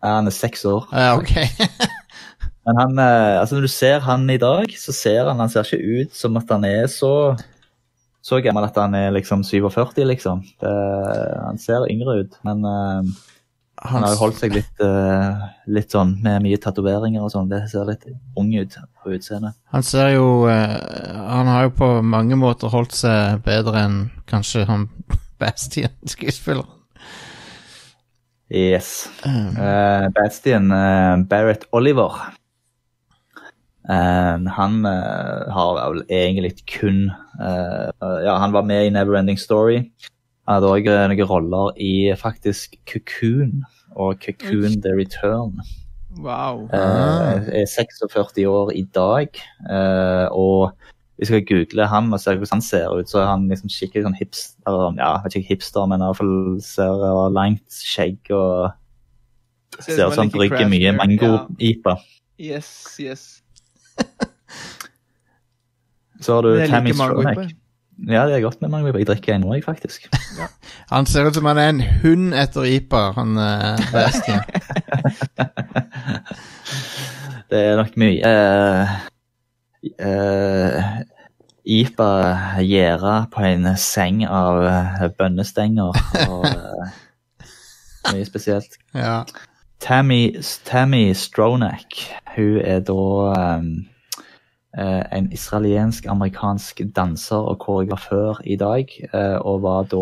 Ja, 0.04 0.20
Han 0.20 0.28
er 0.28 0.36
seks 0.36 0.66
år. 0.66 0.88
Ja, 0.94 1.16
ok. 1.18 1.34
Men 2.68 2.82
han, 2.82 3.00
eh, 3.00 3.40
altså 3.40 3.56
når 3.56 3.62
du 3.62 3.72
ser 3.72 4.00
han 4.04 4.30
i 4.30 4.38
dag, 4.38 4.74
så 4.76 4.92
ser 4.92 5.30
han 5.30 5.40
Han 5.40 5.50
ser 5.50 5.64
ikke 5.64 6.02
ut 6.02 6.16
som 6.16 6.36
at 6.38 6.52
han 6.52 6.66
er 6.68 6.90
så 6.92 7.38
så 8.28 8.42
gammel 8.44 8.66
at 8.68 8.76
han 8.76 8.96
er 8.98 9.14
liksom 9.16 9.44
47, 9.48 10.04
liksom. 10.04 10.42
Det, 10.60 10.72
han 11.46 11.60
ser 11.64 11.86
yngre 11.88 12.18
ut, 12.26 12.34
men 12.44 12.66
eh, 12.68 13.12
han 13.78 14.02
har 14.02 14.16
jo 14.16 14.22
holdt 14.24 14.40
seg 14.42 14.56
litt, 14.56 14.80
uh, 14.82 15.44
litt 15.70 15.94
sånn 15.94 16.16
med 16.24 16.42
mye 16.46 16.58
tatoveringer 16.62 17.22
og 17.22 17.30
sånn. 17.34 17.50
Det 17.52 17.62
ser 17.70 17.86
litt 17.86 18.08
ung 18.40 18.50
ut 18.56 18.74
på 19.04 19.14
utseendet. 19.14 19.54
Han 19.74 19.86
ser 19.86 20.16
jo 20.16 20.48
uh, 20.50 20.74
Han 21.30 21.52
har 21.52 21.68
jo 21.68 21.76
på 21.78 21.92
mange 22.02 22.40
måter 22.40 22.74
holdt 22.74 22.96
seg 22.98 23.44
bedre 23.46 23.86
enn 23.86 24.00
kanskje 24.30 24.66
han 24.70 24.88
Bastian-skuespilleren. 25.42 26.74
Yes. 28.48 29.10
Uh, 29.28 30.08
Bastian 30.16 30.72
eh, 30.72 31.18
Barrett 31.28 31.66
Oliver. 31.76 32.16
Han 33.88 34.84
har 34.88 35.78
vel 35.78 36.02
egentlig 36.12 36.58
kun 36.68 37.06
Ja, 37.40 38.34
han 38.40 38.52
var 38.52 38.66
med 38.68 38.88
i 38.88 38.90
Neverending 38.92 39.40
Story. 39.40 39.78
Han 40.48 40.62
hadde 40.62 40.70
òg 40.72 40.86
noen 40.88 41.28
roller 41.28 41.74
i 41.76 42.14
faktisk 42.16 42.78
Cocoon 42.88 43.66
og 44.00 44.22
Cocoon 44.24 44.78
The 44.82 44.94
Return. 44.96 45.60
Wow. 46.24 46.70
Eh, 46.74 47.50
er 47.62 47.66
46 47.68 48.48
år 48.48 48.72
i 48.72 48.86
dag, 48.96 49.28
eh, 49.70 50.28
og 50.32 50.72
hvis 51.18 51.34
jeg 51.34 51.46
google 51.50 51.88
han 51.92 52.14
og 52.14 52.20
ser 52.24 52.40
hvordan 52.40 52.58
han 52.58 52.62
ser 52.62 52.88
ut, 52.96 53.10
så 53.10 53.20
er 53.20 53.28
han 53.34 53.50
liksom 53.52 53.70
skikkelig 53.74 54.06
sånn 54.08 54.18
hipster, 54.18 54.80
ja, 55.02 55.12
ikke 55.28 55.44
hipster, 55.50 55.86
men 55.90 56.00
i 56.00 56.08
hvert 56.08 56.22
fall 56.22 56.62
ser 56.64 57.06
langt 57.36 57.82
skjegg 57.84 58.32
og 58.32 58.72
ser 59.82 60.08
ut 60.08 60.16
som 60.16 60.24
han 60.26 60.34
brygger 60.34 60.70
mye 60.72 60.96
mango-ipa. 60.96 61.98
Ja. 61.98 62.56
Yes, 62.56 62.72
yes. 63.02 63.44
Så 66.22 66.34
har 66.38 66.42
du 66.46 66.54
Tammy 66.70 66.94
Stronach. 66.94 67.52
Ja, 68.06 68.28
det 68.28 68.36
er 68.36 68.44
godt 68.46 68.62
med 68.62 68.70
mango. 68.70 68.92
Jeg 68.98 69.08
drikker 69.10 69.36
en 69.36 69.42
nå, 69.42 69.54
jeg, 69.58 69.64
faktisk. 69.66 70.06
Han 70.92 71.06
ser 71.10 71.26
ut 71.28 71.36
som 71.36 71.46
han 71.50 71.58
er 71.58 71.70
en 71.70 71.82
hund 72.04 72.34
etter 72.38 72.68
IPA, 72.70 73.02
han 73.18 73.38
uh, 73.38 73.92
Bastian. 73.92 74.44
Det 77.48 77.60
er 77.64 77.78
nok 77.80 77.94
mye 77.96 78.20
uh, 78.28 78.96
uh, 80.04 80.88
IPA 81.64 82.10
gjæra 82.60 83.14
på 83.32 83.46
en 83.48 83.70
seng 83.80 84.26
av 84.28 84.60
bønnestenger 85.16 86.02
og 86.28 86.44
uh, 86.44 86.98
mye 88.12 88.28
spesielt. 88.28 88.82
ja. 88.94 89.22
Tammy, 89.80 90.42
Tammy 90.66 91.14
Stronach, 91.14 92.12
hun 92.36 92.58
er 92.58 92.80
da 92.80 92.94
um, 93.58 93.68
eh, 93.68 93.97
en 95.18 95.32
israelsk-amerikansk 95.32 96.82
danser 96.96 97.36
og 97.38 97.60
koreografør 97.60 98.42
i 98.46 98.56
dag, 98.56 98.86
eh, 99.14 99.38
og 99.42 99.62
var 99.62 99.84
da 99.92 100.02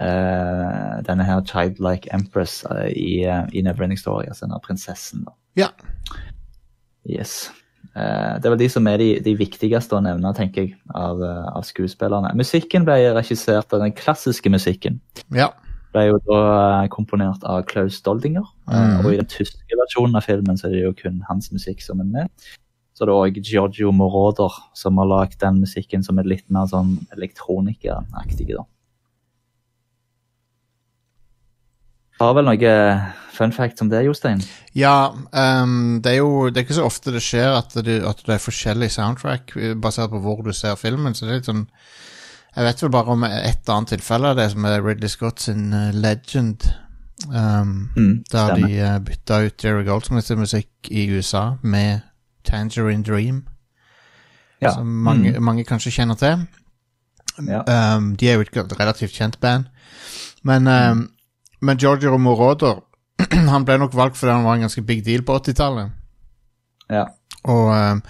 eh, 0.00 1.02
denne 1.06 1.24
her 1.24 1.42
childlike 1.46 2.08
empress 2.14 2.64
eh, 2.70 2.90
i, 2.96 3.24
eh, 3.24 3.46
i 3.52 3.62
Neverending 3.62 3.98
Story, 3.98 4.24
altså 4.28 4.46
denne 4.46 4.60
prinsessen. 4.64 5.24
da. 5.26 5.32
ja. 5.56 5.68
Yes. 7.08 7.50
det 7.94 8.42
det 8.42 8.50
var 8.50 8.56
de 8.60 8.68
som 8.68 8.86
er 8.86 8.98
de, 9.00 9.06
de 9.24 9.32
viktigste 9.38 9.96
å 9.96 10.02
nevne, 10.04 10.34
tenker 10.36 10.62
jeg, 10.66 10.74
av, 10.94 11.22
eh, 11.24 11.46
av 11.56 11.64
skuespillerne. 11.64 12.34
Musikken 12.36 12.84
ble 12.84 12.98
regissert 13.16 13.72
av 13.72 13.80
den 13.80 13.92
klassiske 13.96 14.50
musikken. 14.52 15.00
Ja. 15.34 15.48
Ble 15.94 16.04
jo 16.10 16.18
da 16.28 16.40
eh, 16.82 16.88
komponert 16.92 17.42
av 17.48 17.62
Klaus 17.70 18.00
Doldinger. 18.04 18.44
eh, 18.70 18.76
Mhm. 18.76 19.06
Og 19.06 19.12
i 19.14 19.16
den 19.16 19.26
tyske 19.26 19.78
versjonen 19.80 20.16
av 20.16 20.22
filmen 20.28 20.56
så 20.60 20.66
er 20.68 20.70
det 20.76 20.82
jo 20.84 20.92
kun 20.92 21.22
hans 21.28 21.50
musikk 21.50 21.80
som 21.82 22.00
er 22.00 22.04
med. 22.04 22.28
Så 22.98 23.06
det 23.06 23.12
er 23.14 23.20
òg 23.28 23.36
Giorgio 23.46 23.92
Moroder 23.94 24.50
som 24.74 24.96
har 24.98 25.06
lagd 25.06 25.36
den 25.38 25.60
musikken 25.62 26.02
som 26.02 26.18
er 26.18 26.26
litt 26.26 26.48
mer 26.50 26.66
sånn 26.66 26.96
elektronikeraktig. 27.14 28.48
da. 28.56 28.64
Har 32.18 32.34
vel 32.34 32.48
noe 32.48 32.72
fun 33.36 33.54
fact 33.54 33.78
om 33.84 33.90
det, 33.92 34.00
Jostein? 34.02 34.42
Ja, 34.74 35.12
um, 35.30 36.00
det 36.02 36.16
er 36.16 36.18
jo 36.18 36.48
Det 36.50 36.58
er 36.58 36.66
ikke 36.66 36.80
så 36.80 36.88
ofte 36.88 37.14
det 37.14 37.22
skjer 37.22 37.54
at 37.60 37.76
det, 37.86 38.00
at 38.02 38.24
det 38.26 38.34
er 38.34 38.42
forskjellig 38.42 38.90
soundtrack 38.90 39.54
eh, 39.54 39.76
basert 39.78 40.10
på 40.10 40.18
hvor 40.24 40.42
du 40.42 40.50
ser 40.50 40.74
filmen, 40.80 41.14
så 41.14 41.28
det 41.28 41.36
er 41.36 41.38
litt 41.38 41.50
sånn 41.52 41.68
Jeg 42.56 42.66
vet 42.66 42.82
vel 42.82 42.90
bare 42.96 43.14
om 43.14 43.22
ett 43.28 43.70
annet 43.70 43.94
tilfelle 43.94 44.32
av 44.32 44.40
det, 44.40 44.48
som 44.50 44.66
er 44.66 44.82
Ridley 44.82 45.12
Scott 45.12 45.46
sin 45.46 45.70
eh, 45.70 45.94
Legend. 45.94 46.66
Um, 47.30 47.90
Mm, 47.94 48.24
der 48.32 48.50
stemmer. 48.50 48.66
de 48.66 48.82
uh, 48.82 48.98
bytta 49.06 49.40
ut 49.46 49.64
Jerry 49.64 49.86
Goldsmiths 49.86 50.34
musikk 50.38 50.90
i 50.90 51.06
USA 51.14 51.52
med 51.62 52.00
Tangerine 52.48 53.04
Dream, 53.06 53.42
Ja. 54.62 54.72
som 54.74 54.86
mange, 55.04 55.32
Mm. 55.36 55.42
mange 55.44 55.64
kanskje 55.68 55.92
kjenner 55.94 56.16
til. 56.18 56.46
Ja. 57.46 57.60
Um, 57.96 58.16
de 58.18 58.26
er 58.30 58.34
jo 58.34 58.40
et 58.40 58.72
relativt 58.80 59.12
kjent 59.14 59.36
band. 59.40 59.68
Men, 60.42 60.66
um, 60.66 61.04
men 61.62 61.78
Giorgio 61.78 62.16
Moroder 62.18 62.80
Han 63.52 63.64
ble 63.66 63.76
nok 63.78 63.94
valgt 63.94 64.16
fordi 64.16 64.32
han 64.32 64.44
var 64.46 64.54
en 64.54 64.60
ganske 64.66 64.82
big 64.86 65.04
deal 65.06 65.22
på 65.26 65.34
80-tallet. 65.38 65.90
Ja. 66.90 67.04
Og 67.44 67.70
um, 67.74 68.02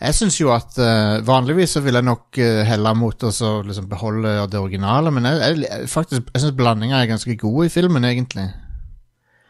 jeg 0.00 0.14
syns 0.16 0.38
jo 0.40 0.50
at 0.54 0.78
uh, 0.78 1.20
Vanligvis 1.26 1.74
så 1.76 1.82
vil 1.84 1.94
jeg 1.98 2.06
nok 2.06 2.38
uh, 2.38 2.62
helle 2.66 2.94
mot 2.98 3.22
å 3.26 3.30
så 3.34 3.50
liksom 3.66 3.88
beholde 3.90 4.32
det 4.50 4.58
originale, 4.60 5.10
men 5.14 5.24
jeg, 5.28 5.60
jeg, 5.66 5.88
faktisk, 5.90 6.30
jeg 6.34 6.42
syns 6.44 6.56
blandinga 6.58 7.02
er 7.02 7.10
ganske 7.10 7.36
god 7.36 7.64
i 7.66 7.72
filmen, 7.74 8.04
egentlig. 8.08 8.48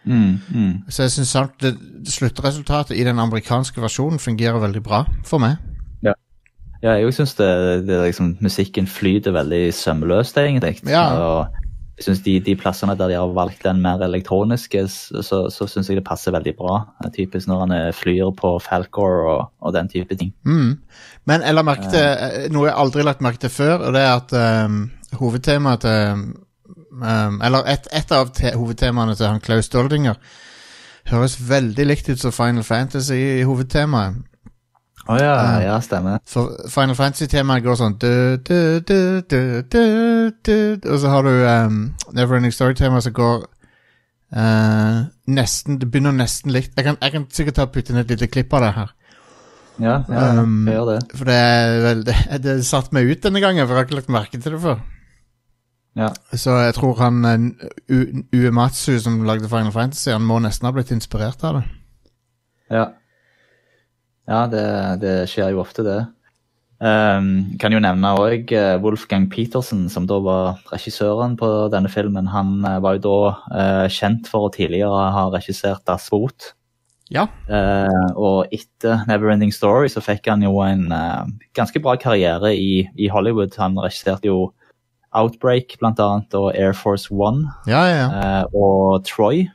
Mm, 0.05 0.39
mm. 0.55 0.75
Så 0.89 1.05
jeg 1.05 1.13
syns 1.19 1.35
det, 1.61 1.75
sluttresultatet 2.09 2.97
i 2.97 3.05
den 3.05 3.19
amerikanske 3.21 3.83
versjonen 3.83 4.19
fungerer 4.19 4.63
veldig 4.63 4.83
bra 4.83 5.05
for 5.29 5.43
meg. 5.43 5.61
Ja, 6.81 6.95
jeg 6.97 7.13
syns 7.13 7.35
det, 7.37 7.49
det 7.89 7.99
liksom, 8.07 8.37
musikken 8.41 8.87
flyter 8.89 9.35
veldig 9.37 9.67
sømløst, 9.77 10.39
egentlig. 10.41 10.79
Ja. 10.89 11.03
Og 11.13 11.59
jeg 11.99 12.07
synes 12.07 12.23
de, 12.25 12.39
de 12.41 12.55
plassene 12.57 12.95
der 12.97 13.11
de 13.13 13.19
har 13.19 13.35
valgt 13.37 13.67
den 13.67 13.83
mer 13.85 14.01
elektroniske, 14.07 14.87
så, 14.89 15.43
så 15.53 15.69
syns 15.69 15.91
jeg 15.91 16.01
det 16.01 16.07
passer 16.09 16.33
veldig 16.33 16.55
bra. 16.57 16.79
Typisk 17.13 17.51
når 17.51 17.61
han 17.67 17.75
eh, 17.77 17.91
flyr 17.93 18.33
på 18.39 18.55
Falcor 18.65 19.27
og, 19.29 19.43
og 19.61 19.75
den 19.77 19.93
type 19.93 20.17
ting. 20.17 20.33
Mm. 20.49 20.79
Men 21.29 21.45
jeg 21.45 21.59
la 21.59 21.67
merke 21.69 21.93
til 21.93 22.07
eh, 22.07 22.47
noe 22.55 22.71
jeg 22.71 22.79
aldri 22.81 23.05
har 23.05 23.11
lagt 23.11 23.27
merke 23.29 23.45
til 23.45 23.53
før, 23.53 23.85
og 23.85 23.93
det 23.99 24.07
er 24.07 24.15
at 24.17 24.33
um, 24.65 24.87
hovedtemaet 25.21 25.85
til 25.85 26.25
um, 26.93 27.41
Eller 27.43 27.67
et, 27.75 27.89
et 27.93 28.13
av 28.13 28.33
te 28.37 28.55
hovedtemaene 28.57 29.17
til 29.17 29.29
han 29.31 29.43
Klaus 29.45 29.69
Doldinger 29.73 30.19
høres 31.11 31.39
veldig 31.49 31.87
likt 31.87 32.11
ut 32.11 32.21
som 32.21 32.35
Final 32.35 32.65
Fantasy 32.67 33.19
i 33.41 33.47
hovedtemaet. 33.47 34.27
Å 35.11 35.17
ja, 35.17 35.37
ja, 35.65 35.79
stemmer. 35.83 36.21
For 36.29 36.53
Final 36.71 36.95
Fantasy-temaet 36.95 37.65
går 37.65 37.79
sånn 37.81 37.97
du, 37.99 38.13
du, 38.47 38.59
du, 38.87 38.99
du, 39.25 39.41
du, 39.65 39.81
du, 40.45 40.55
Og 40.93 41.01
så 41.01 41.11
har 41.11 41.25
du 41.27 41.33
um, 41.33 41.81
Neverending 42.15 42.53
Story-temaet 42.55 43.09
som 43.09 43.17
går 43.17 43.41
uh, 44.37 45.09
nesten 45.33 45.81
Det 45.81 45.89
begynner 45.89 46.15
nesten 46.15 46.53
likt. 46.55 46.77
Jeg 46.77 46.87
kan, 46.87 47.01
jeg 47.01 47.17
kan 47.17 47.27
sikkert 47.33 47.59
ta 47.59 47.67
putte 47.73 47.95
inn 47.95 48.03
et 48.05 48.13
lite 48.13 48.29
klipp 48.31 48.55
av 48.55 48.67
det 48.67 48.73
her. 48.77 48.95
Ja, 49.81 49.97
ja, 50.05 50.15
ja 50.15 50.45
Um, 50.45 50.69
jeg 50.69 50.77
gjør 50.77 50.89
det. 50.93 51.01
For 51.17 51.33
det 51.33 51.41
er 51.41 51.77
vel 51.89 52.05
Det, 52.07 52.17
det 52.45 52.57
satte 52.69 52.95
meg 52.95 53.11
ut 53.11 53.25
denne 53.25 53.43
gangen, 53.43 53.65
for 53.65 53.75
jeg 53.75 53.81
har 53.81 53.89
ikke 53.89 54.03
lagt 54.03 54.17
merke 54.21 54.39
til 54.39 54.59
det 54.59 54.63
før. 54.63 54.85
Ja. 55.99 56.13
Så 56.39 56.55
jeg 56.63 56.77
tror 56.77 57.01
han 57.03 57.25
eh, 57.27 57.67
U- 57.91 58.23
Uematsu 58.37 58.95
som 59.03 59.25
lagde 59.27 59.51
Final 59.51 59.73
Fantasy, 59.75 60.13
han 60.15 60.23
må 60.27 60.39
nesten 60.39 60.69
ha 60.69 60.75
blitt 60.77 60.93
inspirert 60.95 61.43
av 61.45 61.59
det. 61.59 61.67
Ja, 62.71 62.85
ja 64.31 64.47
det, 64.47 64.65
det 65.03 65.15
skjer 65.33 65.51
jo 65.57 65.65
ofte, 65.65 65.83
det. 65.83 65.99
Um, 66.81 67.59
kan 67.61 67.75
jo 67.75 67.81
nevne 67.83 68.15
òg 68.17 68.55
Wolfgang 68.81 69.27
Petersen, 69.29 69.83
som 69.93 70.07
da 70.09 70.17
var 70.25 70.63
regissøren 70.71 71.35
på 71.37 71.49
denne 71.75 71.91
filmen. 71.93 72.31
Han 72.33 72.55
eh, 72.65 72.79
var 72.81 72.97
jo 72.97 73.03
da 73.05 73.19
uh, 73.51 73.89
kjent 73.93 74.31
for 74.31 74.47
å 74.47 74.53
tidligere 74.55 75.11
ha 75.13 75.27
regissert 75.35 75.83
Das 75.91 76.07
Boot. 76.09 76.55
Ja. 77.11 77.27
Uh, 77.51 78.15
og 78.15 78.55
etter 78.55 79.03
Neverending 79.11 79.51
Story 79.53 79.91
så 79.93 80.01
fikk 80.01 80.31
han 80.31 80.47
jo 80.47 80.55
en 80.63 80.87
uh, 80.95 81.27
ganske 81.59 81.83
bra 81.83 81.99
karriere 82.01 82.55
i, 82.55 82.87
i 82.97 83.11
Hollywood. 83.13 83.59
Han 83.61 83.77
regisserte 83.83 84.31
jo 84.31 84.53
Outbreak 85.17 85.77
blant 85.81 86.01
annet, 86.01 86.35
og 86.35 86.53
Air 86.55 86.73
Force 86.77 87.11
One 87.11 87.51
Ja, 87.67 87.85
ja, 87.89 87.97
ja. 87.97 88.11
eh, 88.41 88.45
og 88.55 89.05
Troy. 89.09 89.49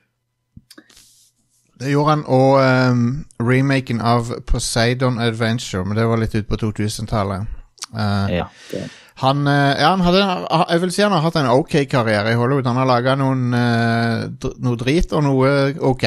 Det 1.80 1.92
gjorde 1.92 2.10
han, 2.10 2.26
og 2.32 2.60
um, 2.92 3.26
remaken 3.44 4.00
av 4.02 4.32
Poseidon 4.48 5.20
Adventure, 5.20 5.84
men 5.86 5.98
det 5.98 6.06
var 6.08 6.22
litt 6.22 6.36
ut 6.36 6.48
på 6.48 6.60
2000-tallet. 6.62 7.50
Uh, 7.92 8.28
Ja, 8.32 8.46
det, 8.72 8.86
han, 9.16 9.48
eh, 9.48 9.80
ja, 9.80 9.94
han 9.94 10.02
hadde 10.04 10.24
Jeg 10.70 10.82
vil 10.84 10.92
si 10.92 11.04
han 11.06 11.14
har 11.16 11.24
hatt 11.24 11.38
en 11.40 11.48
ok 11.48 11.78
karriere 11.88 12.34
i 12.34 12.36
Hollywood. 12.40 12.68
Han 12.68 12.82
har 12.82 12.90
laga 12.90 13.14
eh, 13.16 14.50
noe 14.60 14.80
drit 14.80 15.14
og 15.16 15.24
noe 15.24 15.52
ok. 15.80 16.04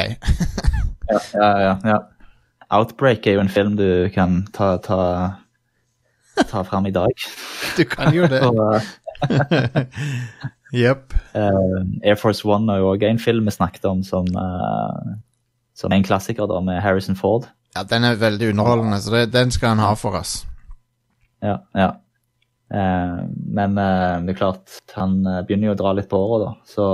ja, 1.13 1.21
ja, 1.33 1.51
ja, 1.65 1.75
ja. 1.89 1.99
Outbreak 2.77 3.25
er 3.27 3.39
jo 3.39 3.45
en 3.47 3.53
film 3.53 3.79
du 3.79 4.11
kan 4.13 4.43
ta, 4.53 4.75
ta, 4.85 5.01
ta 6.37 6.65
fram 6.69 6.91
i 6.91 6.93
dag. 6.93 7.15
Du 7.79 7.85
kan 7.89 8.13
jo 8.13 8.29
det. 8.29 8.43
Og, 8.51 8.77
eh, 9.29 10.83
Jepp. 10.83 11.15
eh, 11.35 11.79
Air 12.05 12.19
Force 12.21 12.45
One 12.49 12.73
er 12.73 12.83
jo 12.83 12.91
òg 12.93 13.05
en 13.09 13.21
film 13.23 13.49
vi 13.49 13.55
snakket 13.55 13.87
om 13.89 14.03
som, 14.07 14.27
uh, 14.37 15.15
som 15.77 15.93
en 15.93 16.05
klassiker, 16.05 16.49
da, 16.51 16.61
med 16.65 16.83
Harrison 16.85 17.17
Ford. 17.17 17.49
Ja, 17.77 17.85
den 17.89 18.05
er 18.05 18.21
veldig 18.21 18.51
underholdende, 18.53 19.01
så 19.01 19.15
det, 19.15 19.33
den 19.33 19.51
skal 19.55 19.75
han 19.75 19.85
ha 19.85 19.95
for 19.99 20.19
oss. 20.19 20.43
Ja, 21.45 21.59
ja. 21.77 21.93
Uh, 22.69 23.25
men 23.33 23.79
eh, 23.81 24.19
det 24.27 24.35
er 24.35 24.41
klart, 24.43 24.81
han 24.93 25.23
begynner 25.47 25.71
jo 25.71 25.77
å 25.77 25.81
dra 25.81 25.95
litt 25.97 26.11
på 26.11 26.21
året, 26.21 26.49
da. 26.49 26.69
Så 26.69 26.89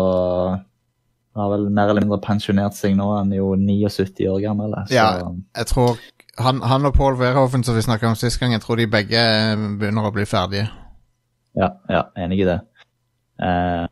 han 1.35 1.43
har 1.43 1.51
vel 1.51 1.67
mer 1.75 1.91
eller 1.91 2.05
mindre 2.05 2.21
pensjonert 2.23 2.77
seg 2.79 2.95
nå. 2.95 3.09
Han 3.17 3.33
er 3.35 3.41
jo 3.41 3.55
79 3.59 4.29
år 4.31 4.43
gammel. 4.45 4.77
Så, 4.87 4.95
Ja. 4.95 5.09
Jeg 5.59 5.67
tror 5.73 5.97
han, 6.39 6.61
han 6.63 6.87
og 6.87 6.95
Paul 6.95 7.19
Verhoeven 7.19 7.65
som 7.67 7.75
vi 7.75 7.83
snakka 7.83 8.09
om 8.11 8.17
sist 8.19 8.41
gang, 8.41 8.55
jeg 8.55 8.63
tror 8.63 8.79
de 8.79 8.87
begge 8.91 9.21
begynner 9.81 10.07
å 10.07 10.15
bli 10.15 10.27
ferdige. 10.27 10.69
Ja, 11.55 11.69
ja, 11.88 12.03
enig 12.25 12.40
i 12.43 12.47
det. 12.49 12.59
Uh, 13.43 13.85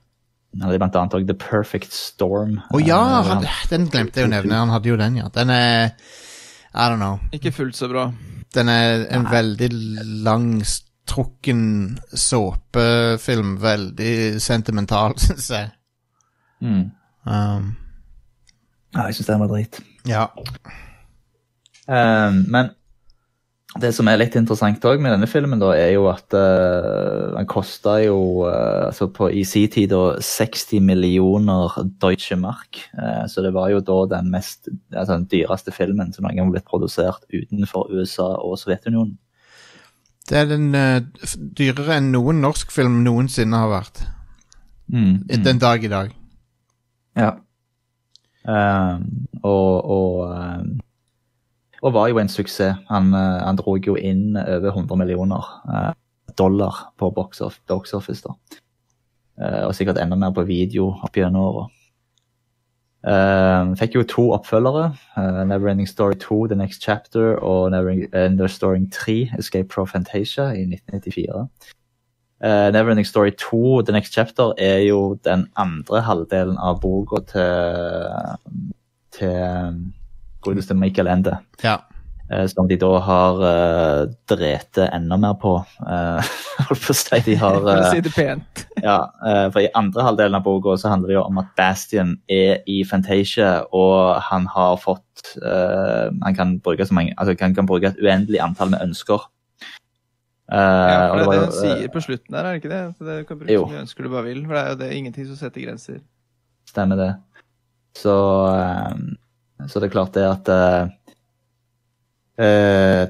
han 0.52 0.64
hadde 0.66 0.78
blant 0.82 0.96
annet 1.00 1.14
også 1.16 1.28
The 1.30 1.36
Perfect 1.40 1.94
Storm. 1.96 2.58
Å 2.74 2.80
ja, 2.82 2.98
Eh, 3.22 3.28
han, 3.30 3.46
den 3.70 3.86
glemte 3.88 4.20
jeg 4.20 4.28
å 4.28 4.32
nevne. 4.32 4.58
Han 4.60 4.72
hadde 4.74 4.90
jo 4.90 4.98
den, 5.00 5.16
ja. 5.16 5.28
Den 5.32 5.50
er 5.54 5.94
I 6.74 6.88
don't 6.90 7.00
know. 7.00 7.18
Ikke 7.32 7.52
fullt 7.56 7.76
så 7.78 7.88
bra. 7.88 8.10
Den 8.52 8.68
er 8.68 9.06
en 9.16 9.24
veldig 9.32 9.68
langstrukken 10.26 11.62
såpefilm. 12.12 13.54
Veldig 13.62 14.40
sentimental, 14.44 15.16
syns 15.24 15.48
jeg. 15.54 15.70
Mm. 16.60 16.90
Um, 17.24 17.70
Ja, 18.92 19.06
jeg 19.08 19.16
syns 19.16 19.30
den 19.32 19.40
var 19.40 19.48
drit. 19.54 19.80
ja. 20.04 20.26
Um, 21.88 22.44
men 22.52 22.70
det 23.80 23.88
som 23.96 24.08
er 24.10 24.18
litt 24.20 24.34
interessant 24.36 24.82
også 24.84 25.00
med 25.00 25.14
denne 25.14 25.26
filmen, 25.30 25.60
da, 25.60 25.70
er 25.72 25.94
jo 25.94 26.04
at 26.10 26.34
uh, 26.36 27.32
den 27.32 27.46
kosta 27.48 27.94
jo 28.02 28.44
uh, 28.44 28.88
altså 28.90 29.08
på, 29.14 29.30
i 29.32 29.46
sin 29.48 29.70
tid 29.72 29.88
da 29.94 30.18
60 30.20 30.82
millioner 30.84 31.78
Deutsche 32.02 32.36
Mark. 32.36 32.82
Uh, 32.92 33.24
så 33.32 33.44
det 33.44 33.54
var 33.56 33.70
jo 33.72 33.80
da 33.80 33.96
den 34.18 34.28
mest 34.34 34.68
altså 34.90 35.16
den 35.16 35.28
dyreste 35.32 35.72
filmen 35.72 36.12
som 36.12 36.26
noen 36.26 36.36
gang 36.36 36.50
har 36.50 36.56
blitt 36.58 36.68
produsert 36.68 37.24
utenfor 37.32 37.88
USA 37.96 38.28
og 38.44 38.58
Sovjetunionen. 38.60 39.16
Det 40.28 40.38
er 40.38 40.52
den 40.52 40.68
dyrere 41.56 41.96
enn 41.96 42.12
noen 42.12 42.44
norsk 42.44 42.70
film 42.70 43.00
noensinne 43.06 43.58
har 43.58 43.72
vært. 43.72 44.04
Mm, 44.92 45.24
Den 45.42 45.58
dag 45.58 45.82
i 45.82 45.90
dag. 45.90 46.12
Ja. 47.18 47.32
Og, 49.42 49.72
og, 49.96 50.20
og 51.82 51.94
var 51.96 52.08
jo 52.08 52.18
en 52.22 52.30
suksess. 52.30 52.78
Han, 52.88 53.12
eh, 53.14 53.42
han 53.42 53.58
dro 53.58 53.76
jo 53.76 53.96
inn 53.98 54.36
over 54.36 54.70
100 54.70 54.96
millioner 54.96 55.48
eh, 55.68 55.92
dollar 56.38 56.92
på 56.98 57.10
box, 57.10 57.40
of, 57.40 57.58
office. 57.68 58.22
Eh, 59.40 59.64
og 59.66 59.74
sikkert 59.74 59.98
enda 59.98 60.16
mer 60.16 60.30
på 60.30 60.46
video 60.46 60.92
opp 61.02 61.16
gjennom 61.16 61.48
åra. 61.50 61.68
Uh, 63.02 63.72
fikk 63.74 63.96
jo 63.96 64.02
to 64.06 64.28
oppfølgere. 64.30 64.92
Uh, 65.16 65.42
Neverending 65.42 65.88
Story 65.88 66.14
2, 66.14 66.46
The 66.46 66.54
Next 66.54 66.82
Chapter, 66.82 67.34
og 67.42 67.72
Neverending 67.72 68.48
Story 68.48 68.78
3, 68.92 69.32
Escape 69.38 69.72
from 69.74 69.88
Fantasia, 69.88 70.52
i 70.54 70.62
1994. 70.62 71.48
Uh, 72.44 72.70
Neverending 72.70 73.06
Story 73.06 73.30
2, 73.30 73.82
The 73.82 73.92
Next 73.92 74.14
Chapter, 74.14 74.52
er 74.58 74.78
jo 74.86 75.18
den 75.24 75.48
andre 75.56 76.00
halvdelen 76.00 76.58
av 76.58 76.78
boka 76.80 77.24
til, 77.26 78.62
til 79.18 79.82
godeste 80.42 80.74
Michael 80.78 81.08
Ende. 81.12 81.38
Ja. 81.62 81.78
eh, 82.32 82.46
som 82.48 82.68
de 82.68 82.76
da 82.80 82.90
har 83.04 83.40
uh, 83.42 84.06
drete 84.30 84.86
enda 84.94 85.16
mer 85.20 85.34
på. 85.42 85.56
eh, 85.86 86.30
Holdt 86.68 86.84
på 86.86 86.92
å 86.94 86.96
si. 86.96 87.18
De 87.26 87.34
har 87.40 87.58
uh, 87.66 87.90
si 87.90 88.00
det 88.04 88.12
pent. 88.14 88.64
ja, 88.82 88.98
uh, 89.26 89.48
for 89.52 89.60
I 89.64 89.70
andre 89.78 90.06
halvdelen 90.06 90.38
av 90.38 90.44
boka 90.46 90.76
så 90.80 90.92
handler 90.92 91.12
det 91.12 91.16
jo 91.18 91.24
om 91.26 91.38
at 91.42 91.50
Bastion 91.58 92.14
er 92.32 92.62
i 92.70 92.82
Fantasia, 92.88 93.62
og 93.72 94.20
han 94.30 94.46
har 94.52 94.76
fått 94.80 95.36
uh, 95.42 96.08
Han 96.24 96.34
kan 96.38 96.56
bruke, 96.64 96.86
så 96.88 96.94
mange, 96.96 97.14
altså, 97.18 97.36
han 97.40 97.54
kan 97.54 97.68
bruke 97.68 97.90
et 97.92 98.00
uendelig 98.02 98.40
antall 98.44 98.72
med 98.74 98.84
ønsker. 98.88 99.28
Uh, 100.52 100.58
Ja, 100.58 100.96
for 101.08 101.16
det 101.16 101.24
er 101.24 101.30
det 101.32 101.42
han 101.42 101.52
sier 101.56 101.90
på 101.94 102.00
slutten 102.04 102.34
der, 102.34 102.44
er 102.44 102.52
det 102.56 102.60
ikke 102.62 102.72
det? 102.72 102.80
At 102.92 103.06
det 103.08 103.18
kan 103.28 103.38
bruke 103.40 103.52
Jo. 103.54 103.62
så 103.64 103.72
mye 103.72 103.84
ønsker 103.86 104.04
du 104.04 104.10
bare 104.12 104.24
vil. 104.26 104.42
For 104.46 104.56
det 104.58 104.62
er 104.62 104.72
jo 104.74 104.80
det, 104.82 104.88
ingenting 104.98 105.28
som 105.30 105.38
setter 105.40 105.64
grenser. 105.64 106.00
Stemmer 106.68 106.98
det. 107.00 107.10
Så, 107.96 108.12
eh, 108.52 108.90
så 109.68 109.80
det 109.80 109.88
er 109.88 109.94
klart 109.94 110.14
det 110.16 110.24
at 110.26 110.48
uh, 110.52 110.90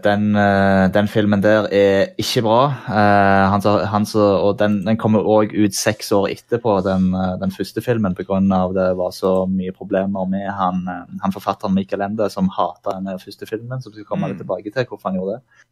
den, 0.03 0.25
uh, 0.37 0.87
den 0.93 1.09
filmen 1.09 1.43
der 1.45 1.69
er 1.73 2.13
ikke 2.21 2.43
bra. 2.45 2.61
Uh, 2.89 3.45
han, 3.55 3.65
han, 3.93 4.07
og 4.19 4.59
den, 4.61 4.81
den 4.87 4.99
kommer 5.01 5.25
òg 5.25 5.55
ut 5.55 5.77
seks 5.79 6.13
år 6.13 6.29
etterpå, 6.33 6.81
den, 6.87 7.11
den 7.41 7.55
første 7.55 7.85
filmen, 7.85 8.17
pga. 8.19 8.41
det 8.75 8.89
var 8.99 9.13
så 9.17 9.47
mye 9.47 9.73
problemer 9.73 10.27
med 10.29 10.49
han, 10.51 10.83
han 11.23 11.35
forfatteren 11.35 11.75
Michael 11.75 12.09
Ende, 12.09 12.29
som 12.31 12.51
hata 12.53 12.99
den 12.99 13.19
første 13.23 13.47
filmen. 13.47 13.81
Så 13.81 13.91
vi 13.91 14.01
skal 14.01 14.11
komme 14.11 14.27
Mm. 14.27 14.35
litt 14.35 14.43
tilbake 14.43 14.73
til 14.73 14.89
hvorfor 14.91 15.11
han 15.11 15.21
gjorde 15.21 15.39
det. 15.39 15.69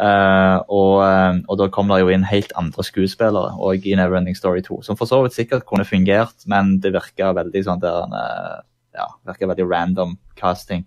Uh, 0.00 0.62
og, 0.72 1.02
og 1.50 1.58
da 1.60 1.66
kom 1.68 1.90
det 1.90 1.98
jo 2.00 2.08
inn 2.08 2.22
helt 2.24 2.54
andre 2.56 2.80
skuespillere 2.86 3.50
og 3.60 3.84
i 3.84 3.92
Neverending 3.98 4.36
Story 4.38 4.62
2, 4.64 4.78
som 4.86 4.96
for 4.96 5.10
så 5.10 5.18
vidt 5.20 5.36
sikkert 5.36 5.66
kunne 5.68 5.84
fungert, 5.84 6.46
men 6.48 6.78
det 6.80 6.94
virka 6.94 7.34
veldig 7.36 7.62
sånn 7.66 7.82
der 7.82 8.06
eh, 8.08 8.54
Ja, 9.00 9.08
virker 9.28 9.50
veldig 9.50 9.66
random 9.70 10.18
casting. 10.38 10.84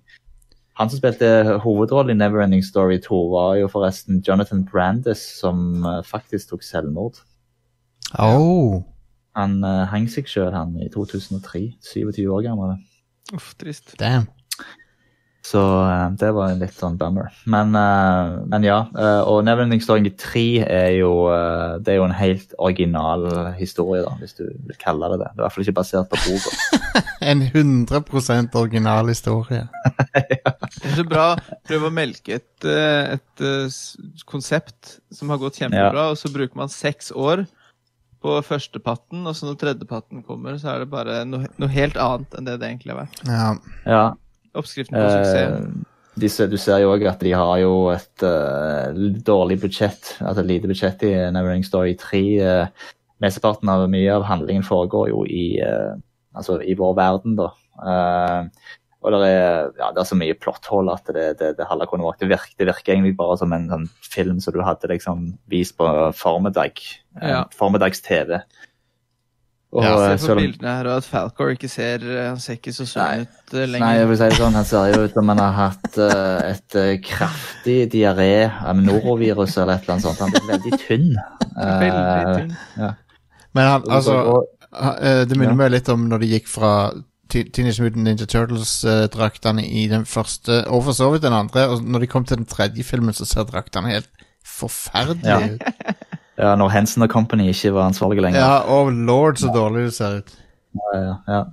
Han 0.80 0.90
som 0.90 0.98
spilte 0.98 1.60
hovedrollen 1.62 2.16
i 2.16 2.18
Neverending 2.18 2.64
Story 2.66 2.98
2, 3.02 3.20
var 3.34 3.58
jo 3.60 3.70
forresten 3.70 4.24
Jonathan 4.26 4.64
Brandis, 4.66 5.22
som 5.42 5.86
eh, 5.86 6.00
faktisk 6.06 6.50
tok 6.50 6.66
selvmord. 6.66 7.20
Oh. 8.18 8.82
Han 9.38 9.60
uh, 9.66 9.84
hang 9.90 10.08
seg 10.10 10.30
sjøl, 10.30 10.52
han, 10.54 10.74
i 10.82 10.90
2003. 10.94 11.64
27 11.82 12.26
år 12.30 12.44
gammel. 12.46 12.76
Uff, 13.34 13.54
trist. 13.58 13.96
Damn. 14.02 14.28
Så 15.46 15.60
eh, 15.60 16.10
det 16.20 16.30
var 16.32 16.54
en 16.54 16.62
litt 16.62 16.76
sånn 16.80 16.96
bummer. 17.00 17.28
Men, 17.52 17.76
eh, 17.76 18.36
men 18.48 18.64
ja. 18.64 18.78
eh, 18.96 19.22
og 19.28 19.42
Neverending 19.44 19.82
Story 19.84 20.14
3 20.20 20.44
er 20.64 20.92
jo, 21.02 21.12
det 21.84 21.94
er 21.94 22.00
jo 22.00 22.06
en 22.08 22.16
helt 22.16 22.56
original 22.64 23.28
historie, 23.58 24.06
da, 24.06 24.14
hvis 24.22 24.38
du 24.40 24.46
vil 24.48 24.78
kalle 24.80 25.12
det 25.12 25.20
det. 25.20 25.32
Det 25.34 25.42
er 25.42 25.42
i 25.42 25.46
hvert 25.46 25.58
fall 25.58 25.68
ikke 25.68 25.80
basert 25.82 26.14
på 26.14 26.22
boka. 26.28 26.56
En 27.24 27.40
100% 27.40 28.56
original 28.60 29.08
historie. 29.08 29.64
Det 30.14 30.90
er 30.90 30.98
så 30.98 31.06
bra 31.08 31.28
å 31.38 31.58
prøve 31.66 31.88
å 31.88 31.94
melke 31.94 32.36
et, 32.36 32.66
et 32.68 33.44
konsept 34.28 34.98
som 35.14 35.32
har 35.32 35.40
gått 35.40 35.62
kjempebra, 35.62 36.10
og 36.12 36.20
så 36.20 36.32
bruker 36.34 36.60
man 36.60 36.72
seks 36.72 37.14
år 37.16 37.46
på 38.24 38.36
førstepatten, 38.44 39.24
og 39.28 39.36
så 39.36 39.48
når 39.48 39.60
tredjepatten 39.62 40.24
kommer, 40.28 40.60
så 40.60 40.74
er 40.74 40.84
det 40.84 40.92
bare 40.92 41.22
noe, 41.28 41.48
noe 41.60 41.72
helt 41.72 42.00
annet 42.00 42.36
enn 42.36 42.48
det 42.48 42.58
det 42.60 42.70
egentlig 42.74 42.94
har 42.94 43.02
vært. 43.06 43.24
Ja. 43.28 43.48
Ja, 43.88 44.04
Oppskriften 44.54 44.98
på 44.98 45.08
suksess. 45.10 45.36
Eh, 45.36 45.90
de, 46.22 46.30
du 46.52 46.58
ser 46.62 46.84
jo 46.84 46.92
òg 46.94 47.08
at 47.10 47.24
de 47.26 47.32
har 47.34 47.56
jo 47.64 47.74
et 47.90 48.26
uh, 48.28 48.94
dårlig 49.26 49.58
budsjett, 49.64 50.16
altså 50.22 50.44
et 50.44 50.52
lite 50.52 50.70
budsjett 50.70 51.02
i 51.08 51.14
Neverending 51.34 51.66
Story 51.66 51.96
3. 51.98 52.22
Uh, 52.38 52.92
mesteparten 53.24 53.72
av 53.74 53.88
mye 53.90 54.14
av 54.14 54.28
handlingen 54.30 54.66
foregår 54.68 55.10
jo 55.10 55.24
i, 55.26 55.48
uh, 55.66 55.98
altså 56.38 56.60
i 56.62 56.78
vår 56.78 56.94
verden, 57.02 57.38
da. 57.40 57.50
Uh, 57.82 58.70
og 59.04 59.12
det 59.12 59.28
er, 59.28 59.72
ja, 59.82 59.90
det 59.92 60.00
er 60.00 60.08
så 60.08 60.16
mye 60.16 60.36
plotthold 60.40 60.92
at 60.94 61.10
det, 61.12 61.26
det, 61.40 61.50
det. 61.58 61.66
Det 61.68 62.30
virker, 62.30 62.54
det 62.60 62.68
virker 62.70 62.94
egentlig 62.94 63.18
bare 63.20 63.36
som 63.42 63.52
en 63.56 63.66
sånn 63.72 63.88
film 64.08 64.38
som 64.40 64.56
du 64.56 64.62
hadde 64.64 64.88
liksom 64.94 65.26
vist 65.52 65.76
på 65.80 65.88
formiddag. 66.16 66.80
eh, 67.20 67.34
Ja. 67.34 67.42
Formiddags-TV. 67.52 68.40
Og, 69.74 69.82
Ja, 69.84 69.94
eh, 70.12 70.18
Se 70.22 70.28
på 70.30 70.36
bildene 70.38 70.70
her, 70.78 70.86
og 70.92 70.98
at 71.02 71.06
Falcor 71.10 71.50
ikke 71.56 71.70
ser 71.72 72.04
eh, 72.06 72.28
Han 72.30 72.40
ser 72.40 72.60
ikke 72.60 72.74
så 72.76 72.86
sunn 72.86 73.24
ut 73.26 73.54
lenger. 73.58 73.80
Nei, 73.82 73.94
jeg 73.98 74.10
vil 74.12 74.18
si 74.20 74.28
det 74.30 74.38
sånn, 74.38 74.58
Han 74.60 74.68
ser 74.70 74.92
jo 74.94 75.00
ut 75.08 75.16
som 75.18 75.32
han 75.34 75.42
har 75.42 75.56
hatt 75.58 75.98
uh, 75.98 76.52
et 76.52 76.78
uh, 76.78 76.92
kraftig 77.02 77.80
diaré 77.94 78.52
av 78.52 78.78
norovirus 78.78 79.58
eller 79.58 79.80
et 79.80 79.88
eller 79.88 79.96
annet 79.96 80.06
sånt. 80.06 80.22
Han 80.22 80.36
blir 80.36 80.52
veldig 80.52 80.80
tynn. 80.84 81.10
Veldig 81.86 82.36
tynn. 82.38 82.54
tynn. 82.76 82.94
Men 83.54 83.68
han, 83.72 83.84
altså 83.90 84.20
eh, 84.74 85.24
Det 85.30 85.38
minner 85.38 85.54
Ja. 85.54 85.60
meg 85.64 85.72
litt 85.76 85.90
om 85.94 86.08
når 86.10 86.24
de 86.24 86.32
gikk 86.36 86.48
fra 86.50 86.74
Teenage 87.34 87.82
Mutant 87.82 88.04
Ninja 88.06 88.26
Turtles-draktene 88.30 89.64
i 89.66 89.88
den 89.90 90.04
første, 90.06 90.60
og 90.70 90.84
for 90.86 90.94
så 90.98 91.08
vidt 91.14 91.24
den 91.26 91.34
andre. 91.34 91.68
Og 91.74 91.82
når 91.82 92.04
de 92.06 92.08
kom 92.12 92.26
til 92.30 92.38
den 92.38 92.46
tredje 92.50 92.84
filmen, 92.86 93.14
så 93.18 93.26
ser 93.26 93.46
draktene 93.50 93.90
helt 93.90 94.10
forferdelige 94.46 95.26
Ja. 95.26 95.40
ut. 95.50 95.62
ja, 95.62 95.94
når 96.38 96.70
Henson 96.74 97.06
og 97.06 97.10
Company 97.10 97.50
ikke 97.52 97.74
var 97.76 97.92
ansvarlige 97.92 98.26
lenger. 98.26 98.40
Ja, 98.40 98.62
oh 98.66 98.90
lord, 98.90 99.36
så 99.42 99.52
dårlig 99.54 99.84
det 99.90 99.94
ser 99.94 100.22
ut. 100.22 100.34
Ja, 100.94 101.14
ja. 101.28 101.44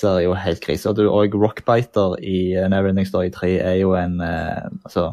Det 0.00 0.08
er 0.08 0.20
jo 0.24 0.34
helt 0.34 0.60
krise. 0.64 0.88
Og, 0.88 0.96
du, 0.96 1.08
og 1.10 1.34
Rockbiter 1.34 2.16
i 2.24 2.52
eh, 2.56 2.68
Neverending 2.72 3.08
Story 3.08 3.28
3 3.34 3.56
er 3.58 3.74
jo 3.82 3.92
en 3.98 4.20
eh, 4.24 4.70
altså, 4.84 5.10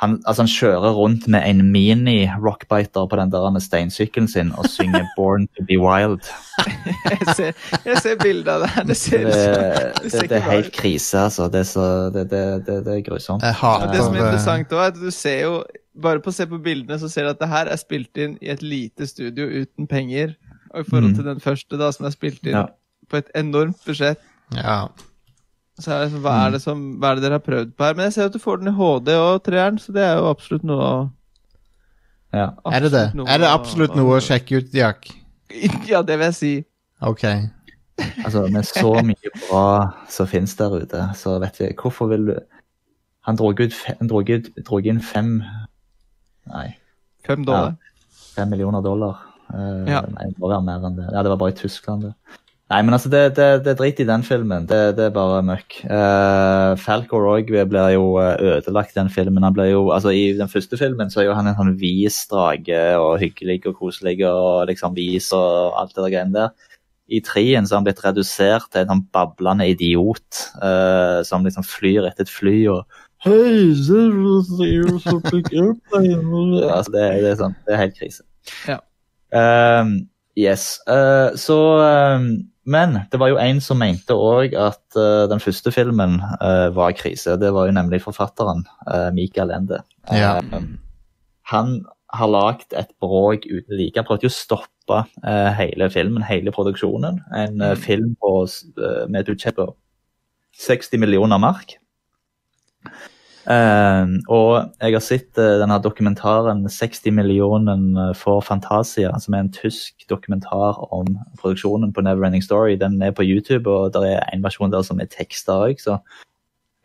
han, 0.00 0.18
altså 0.26 0.42
han 0.42 0.50
kjører 0.50 0.94
rundt 0.96 1.26
med 1.28 1.44
en 1.44 1.62
mini-rockbiter 1.72 3.08
på 3.08 3.16
den 3.20 3.32
der 3.32 3.50
med 3.52 3.60
steinsykkelen 3.60 4.28
sin 4.28 4.52
og 4.56 4.68
synger 4.72 5.04
'Born 5.16 5.46
to 5.56 5.64
be 5.68 5.76
Wild'. 5.80 6.28
Jeg 7.10 7.34
ser, 7.36 7.52
jeg 7.84 7.98
ser 7.98 8.16
bildet 8.22 8.48
av 8.48 8.60
det. 8.64 8.86
Det 8.88 8.96
ser 8.96 9.24
Det, 9.24 10.12
det, 10.12 10.30
det, 10.30 10.36
er 10.36 10.50
helt 10.50 10.72
krise, 10.72 11.18
altså. 11.18 11.48
Det 11.48 11.60
er, 11.60 11.68
så, 11.68 11.84
det, 12.14 12.30
det, 12.30 12.66
det, 12.66 12.84
det 12.84 12.96
er 12.98 13.02
grusomt. 13.10 13.42
Jeg 13.42 13.54
Ja, 13.62 13.92
det 13.92 14.04
som 14.04 14.14
er 14.14 14.24
interessant 14.24 14.72
er 14.72 14.86
at 14.88 14.94
du 15.00 15.10
ser 15.10 15.40
jo 15.40 15.62
Bare 15.98 16.20
på 16.22 16.30
å 16.30 16.34
se 16.34 16.46
på 16.46 16.58
bildene 16.62 16.98
så 17.00 17.08
ser 17.10 17.24
du 17.26 17.30
at 17.30 17.40
det 17.40 17.48
her 17.50 17.66
er 17.66 17.76
spilt 17.80 18.16
inn 18.16 18.36
i 18.40 18.50
et 18.52 18.62
lite 18.62 19.06
studio 19.10 19.46
uten 19.46 19.88
penger. 19.90 20.36
Og 20.74 20.80
i 20.84 20.88
forhold 20.90 21.10
Mm. 21.10 21.14
til 21.16 21.24
den 21.24 21.40
første, 21.40 21.78
da, 21.78 21.90
som 21.90 22.06
er 22.06 22.10
spilt 22.10 22.44
inn 22.46 22.54
Ja. 22.54 22.66
på 23.08 23.16
et 23.18 23.30
enormt 23.34 23.80
budsjett. 23.84 24.18
Ja. 24.54 24.88
Så 25.80 25.90
er 25.92 26.08
det 26.08 26.20
hva, 26.22 26.46
er 26.46 26.50
det 26.52 26.60
som, 26.62 26.98
hva 27.00 27.10
er 27.10 27.14
det 27.16 27.22
dere 27.24 27.38
har 27.40 27.40
prøvd 27.40 27.72
på 27.74 27.84
her? 27.84 27.94
Men 27.94 28.04
jeg 28.04 28.12
ser 28.12 28.24
at 28.26 28.32
du 28.32 28.38
får 28.38 28.58
den 28.60 28.68
i 28.68 28.76
HD 28.76 29.08
og 29.16 29.42
treeren, 29.42 29.78
så 29.78 29.92
det 29.92 30.02
er 30.02 30.16
jo 30.18 30.30
absolutt 30.30 30.62
noe 30.64 30.82
å 30.84 31.10
Ja. 32.32 32.52
Er 32.70 32.80
det 32.80 32.92
det? 32.92 33.06
Er 33.26 33.38
det 33.38 33.48
absolutt 33.48 33.96
noe 33.96 34.18
å 34.18 34.22
sjekke 34.22 34.58
ut, 34.58 34.72
Jack? 34.72 35.08
Ja, 35.88 36.02
det 36.02 36.16
vil 36.18 36.26
jeg 36.26 36.34
si. 36.34 36.64
Ok. 37.02 37.24
Altså, 38.24 38.46
med 38.50 38.64
så 38.64 38.94
mye 39.02 39.30
bra 39.50 39.92
som 40.08 40.26
finnes 40.26 40.54
der 40.56 40.70
ute, 40.70 41.00
så 41.16 41.38
vet 41.40 41.58
jeg 41.58 41.76
Hvorfor 41.76 42.08
vil 42.08 42.26
du 42.26 42.40
Han 43.26 43.36
dro 43.36 43.50
ut, 43.50 43.60
ut, 43.60 44.86
inn 44.86 45.00
fem 45.00 45.42
Nei, 46.48 46.76
Fem 47.26 47.44
dollar. 47.44 47.76
fem 48.34 48.48
millioner 48.50 48.82
dollar. 48.82 49.18
Uh, 49.52 49.84
Ja. 49.88 50.00
Nei, 50.14 50.30
det 50.30 50.38
må 50.38 50.48
være 50.48 50.62
mer 50.64 50.86
enn 50.86 50.96
det. 50.96 51.08
Ja, 51.12 51.22
det 51.22 51.30
var 51.32 51.36
bare 51.42 51.52
i 51.52 51.58
Tyskland, 51.58 52.02
det. 52.08 52.14
Nei, 52.70 52.82
men 52.86 52.94
altså, 52.94 53.10
det, 53.10 53.34
det, 53.34 53.64
det 53.64 53.72
er 53.72 53.78
drit 53.80 53.98
i 53.98 54.06
den 54.06 54.22
filmen. 54.22 54.66
Det, 54.70 54.94
det 54.94 55.08
er 55.08 55.14
bare 55.14 55.40
møkk. 55.42 55.80
Uh, 55.90 56.76
Falco 56.78 57.18
òg 57.32 57.48
blir 57.50 57.88
jo 57.96 58.04
eh, 58.22 58.36
ødelagt 58.60 58.94
i 58.94 59.00
den 59.00 59.10
filmen. 59.10 59.42
Han 59.42 59.56
blir 59.56 59.72
jo, 59.72 59.88
altså 59.90 60.12
I 60.14 60.36
den 60.38 60.48
første 60.48 60.78
filmen 60.78 61.10
så 61.10 61.20
er 61.20 61.26
jo 61.26 61.34
han 61.34 61.50
en 61.50 61.58
sånn 61.58 61.74
vis 61.80 62.20
drage 62.30 62.78
og 63.02 63.18
hyggelig 63.18 63.64
og 63.66 63.74
koselig 63.80 64.20
og 64.28 64.68
liksom 64.70 64.94
vis 64.94 65.32
og 65.34 65.74
alt 65.82 65.96
det 65.96 66.04
der 66.04 66.14
greiene 66.14 66.36
der. 66.36 66.54
I 67.10 67.18
treen 67.26 67.66
så 67.66 67.74
har 67.74 67.80
han 67.80 67.88
blitt 67.88 68.04
redusert 68.04 68.70
til 68.70 68.84
en 68.84 68.92
sånn 68.92 69.06
bablende 69.10 69.66
idiot 69.66 70.44
uh, 70.62 71.26
som 71.26 71.42
liksom 71.42 71.66
flyr 71.66 72.06
etter 72.06 72.22
et 72.22 72.30
fly 72.30 72.54
og 72.70 72.84
Hei, 73.20 73.70
altså, 76.70 76.92
det, 76.92 77.02
det, 77.20 77.28
er 77.28 77.36
sånn, 77.40 77.56
det 77.66 77.74
er 77.74 77.82
helt 77.82 77.98
krise. 77.98 78.24
Ja. 78.68 78.78
Um, 79.30 80.08
yes. 80.38 80.78
Uh, 80.88 81.36
så 81.38 81.58
um, 82.16 82.30
Men 82.64 82.96
det 83.12 83.20
var 83.20 83.30
jo 83.30 83.38
en 83.38 83.60
som 83.62 83.78
mente 83.82 84.16
òg 84.16 84.56
at 84.58 84.82
uh, 84.96 85.28
den 85.30 85.42
første 85.42 85.72
filmen 85.74 86.18
uh, 86.40 86.68
var 86.74 86.96
krise. 86.96 87.36
Det 87.40 87.52
var 87.54 87.68
jo 87.68 87.76
nemlig 87.76 88.00
forfatteren 88.06 88.64
uh, 88.88 89.10
Mikael 89.14 89.52
Ende. 89.54 89.82
Ja. 90.08 90.38
Um, 90.54 90.78
han 91.50 91.82
har 92.14 92.30
lagd 92.30 92.74
et 92.74 92.90
bråk 93.02 93.44
uten 93.46 93.76
like. 93.76 93.98
Han 93.98 94.06
prøvde 94.06 94.26
jo 94.26 94.32
å 94.32 94.34
stoppe 94.34 95.02
eh, 95.22 95.50
hele 95.58 95.90
filmen, 95.92 96.24
hele 96.26 96.52
produksjonen. 96.54 97.20
En 97.36 97.62
eh, 97.62 97.76
film 97.78 98.16
på, 98.20 98.32
med 99.08 99.20
et 99.22 99.30
budsjett 99.30 99.58
på 99.58 99.68
60 100.58 101.02
millioner 101.02 101.40
mark. 101.42 101.76
Eh, 103.50 104.10
og 104.30 104.70
jeg 104.78 104.94
har 104.94 105.02
sett 105.02 105.38
uh, 105.40 105.58
denne 105.58 105.80
dokumentaren 105.82 106.62
60 106.70 107.16
millioner 107.16 108.14
for 108.14 108.44
Fantasia, 108.46 109.10
som 109.18 109.34
er 109.34 109.44
en 109.44 109.52
tysk 109.54 110.06
dokumentar 110.12 110.78
om 110.94 111.08
produksjonen 111.40 111.90
på 111.92 112.04
Neverending 112.06 112.44
Story. 112.46 112.76
Den 112.78 113.00
er 113.02 113.14
på 113.16 113.26
YouTube, 113.26 113.70
og 113.70 113.94
det 113.96 114.14
er 114.14 114.28
en 114.30 114.44
versjon 114.44 114.70
der 114.70 114.86
som 114.86 115.02
er 115.02 115.10
teksta 115.10 115.58
òg, 115.66 115.82
så 115.82 115.98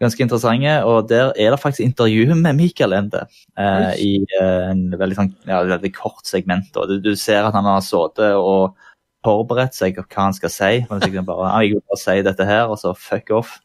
ganske 0.01 0.23
interessante. 0.23 0.73
Og 0.85 1.09
der 1.09 1.31
er 1.37 1.51
det 1.51 1.59
faktisk 1.59 1.85
intervju 1.85 2.35
med 2.35 2.53
Michael 2.53 2.93
Ende 2.93 3.25
uh, 3.59 3.93
i 3.99 4.25
eh, 4.39 4.71
en 4.71 4.89
veldig, 4.97 5.19
sånn, 5.19 5.31
ja, 5.47 5.61
veldig 5.69 5.93
kort 5.95 6.25
segment. 6.27 6.73
Du, 6.73 6.97
du 6.99 7.13
ser 7.19 7.45
at 7.45 7.55
han 7.55 7.67
har 7.69 7.83
sittet 7.85 8.35
og 8.39 8.75
forberedt 9.25 9.77
seg 9.77 9.97
på 9.97 10.05
hva 10.05 10.27
han 10.27 10.35
skal 10.37 10.53
si. 10.53 10.73
Han 10.89 11.25
bare, 11.25 11.49
«Ah, 11.49 11.61
jeg 11.63 11.77
vil 11.77 11.85
bare 11.85 12.01
si 12.01 12.17
dette 12.25 12.45
her, 12.45 12.67
og 12.69 12.81
så 12.81 12.93
fuck 12.97 13.31
off. 13.33 13.59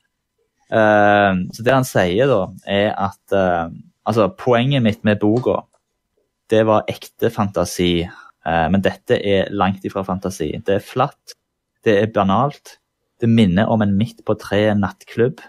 Eh, 0.71 1.33
så 1.53 1.67
det 1.67 1.75
han 1.75 1.87
sier 1.87 2.31
da, 2.31 2.41
er 2.71 2.93
at 2.95 3.37
eh, 3.37 3.73
altså, 4.07 4.29
poenget 4.39 4.85
mitt 4.85 5.05
med 5.07 5.21
boka, 5.23 5.63
det 6.51 6.65
var 6.69 6.89
ekte 6.91 7.31
fantasi. 7.35 8.05
eh, 8.07 8.67
men 8.73 8.85
dette 8.85 9.19
er 9.19 9.51
langt 9.51 9.85
ifra 9.85 10.05
fantasi. 10.07 10.53
Det 10.67 10.79
er 10.79 10.85
flatt, 10.85 11.37
det 11.85 11.99
er 12.03 12.15
banalt. 12.15 12.79
Det 13.21 13.29
minner 13.29 13.69
om 13.69 13.83
en 13.85 13.97
midt 13.99 14.25
på 14.25 14.37
treet 14.41 14.79
nattklubb. 14.79 15.43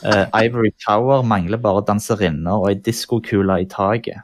Ivory 0.00 0.70
Tower 0.84 1.22
mangler 1.26 1.58
bare 1.58 1.82
danserinner 1.86 2.62
og 2.62 2.68
ei 2.70 2.76
diskokule 2.78 3.56
i 3.62 3.66
taket. 3.70 4.22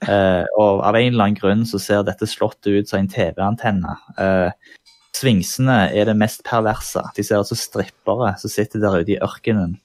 Uh, 0.00 0.46
og 0.56 0.80
av 0.80 0.96
en 0.96 1.10
eller 1.10 1.26
annen 1.26 1.36
grunn 1.36 1.66
så 1.68 1.76
ser 1.80 2.06
dette 2.08 2.28
slått 2.28 2.64
ut 2.64 2.88
som 2.88 3.02
en 3.02 3.10
TV-antenne. 3.10 3.96
Eh, 4.16 4.78
Svingsene 5.16 5.90
er 5.90 6.06
det 6.06 6.16
mest 6.18 6.44
perverse. 6.46 7.02
De 7.16 7.24
ser 7.26 7.42
ut 7.42 7.50
som 7.50 7.58
strippere 7.58 8.34
som 8.40 8.52
sitter 8.52 8.82
der 8.82 9.00
ute 9.02 9.16
i 9.16 9.22
ørkenen. 9.22 9.78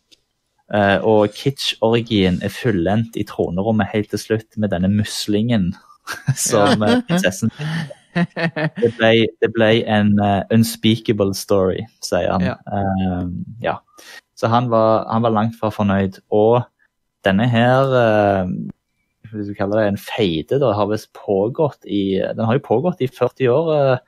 Uh, 0.74 0.98
og 1.06 1.34
kitsch-orgien 1.38 2.40
er 2.46 2.54
fullendt 2.54 3.18
i 3.22 3.26
tronerommet 3.28 3.92
helt 3.92 4.10
til 4.14 4.22
slutt 4.22 4.58
med 4.58 4.72
denne 4.74 4.90
muslingen 4.90 5.76
som 6.48 6.82
uh, 6.82 7.04
prinsessen 7.06 7.54
det 8.16 8.90
ble, 8.96 9.12
det 9.44 9.50
ble 9.54 9.70
en 9.92 10.14
uh, 10.18 10.42
unspeakable 10.56 11.36
story, 11.38 11.84
sier 12.06 12.32
han. 12.32 12.46
Ja. 12.48 12.56
Ja. 13.62 13.76
Så 14.40 14.48
han 14.50 14.72
var, 14.72 15.04
han 15.12 15.26
var 15.26 15.36
langt 15.36 15.58
fra 15.60 15.68
fornøyd. 15.74 16.22
Og 16.32 16.64
denne 17.28 17.50
her 17.52 17.92
hvis 19.34 19.50
du 19.50 19.58
kaller 19.58 19.82
det 19.82 19.88
en 19.90 20.00
feide, 20.00 20.60
da, 20.62 20.72
har 20.78 20.88
vist 20.90 21.12
pågått 21.18 21.84
i 21.84 22.22
Den 22.38 22.46
har 22.48 22.58
jo 22.58 22.66
pågått 22.66 23.04
i 23.04 23.10
40 23.12 23.52
år. 23.52 24.00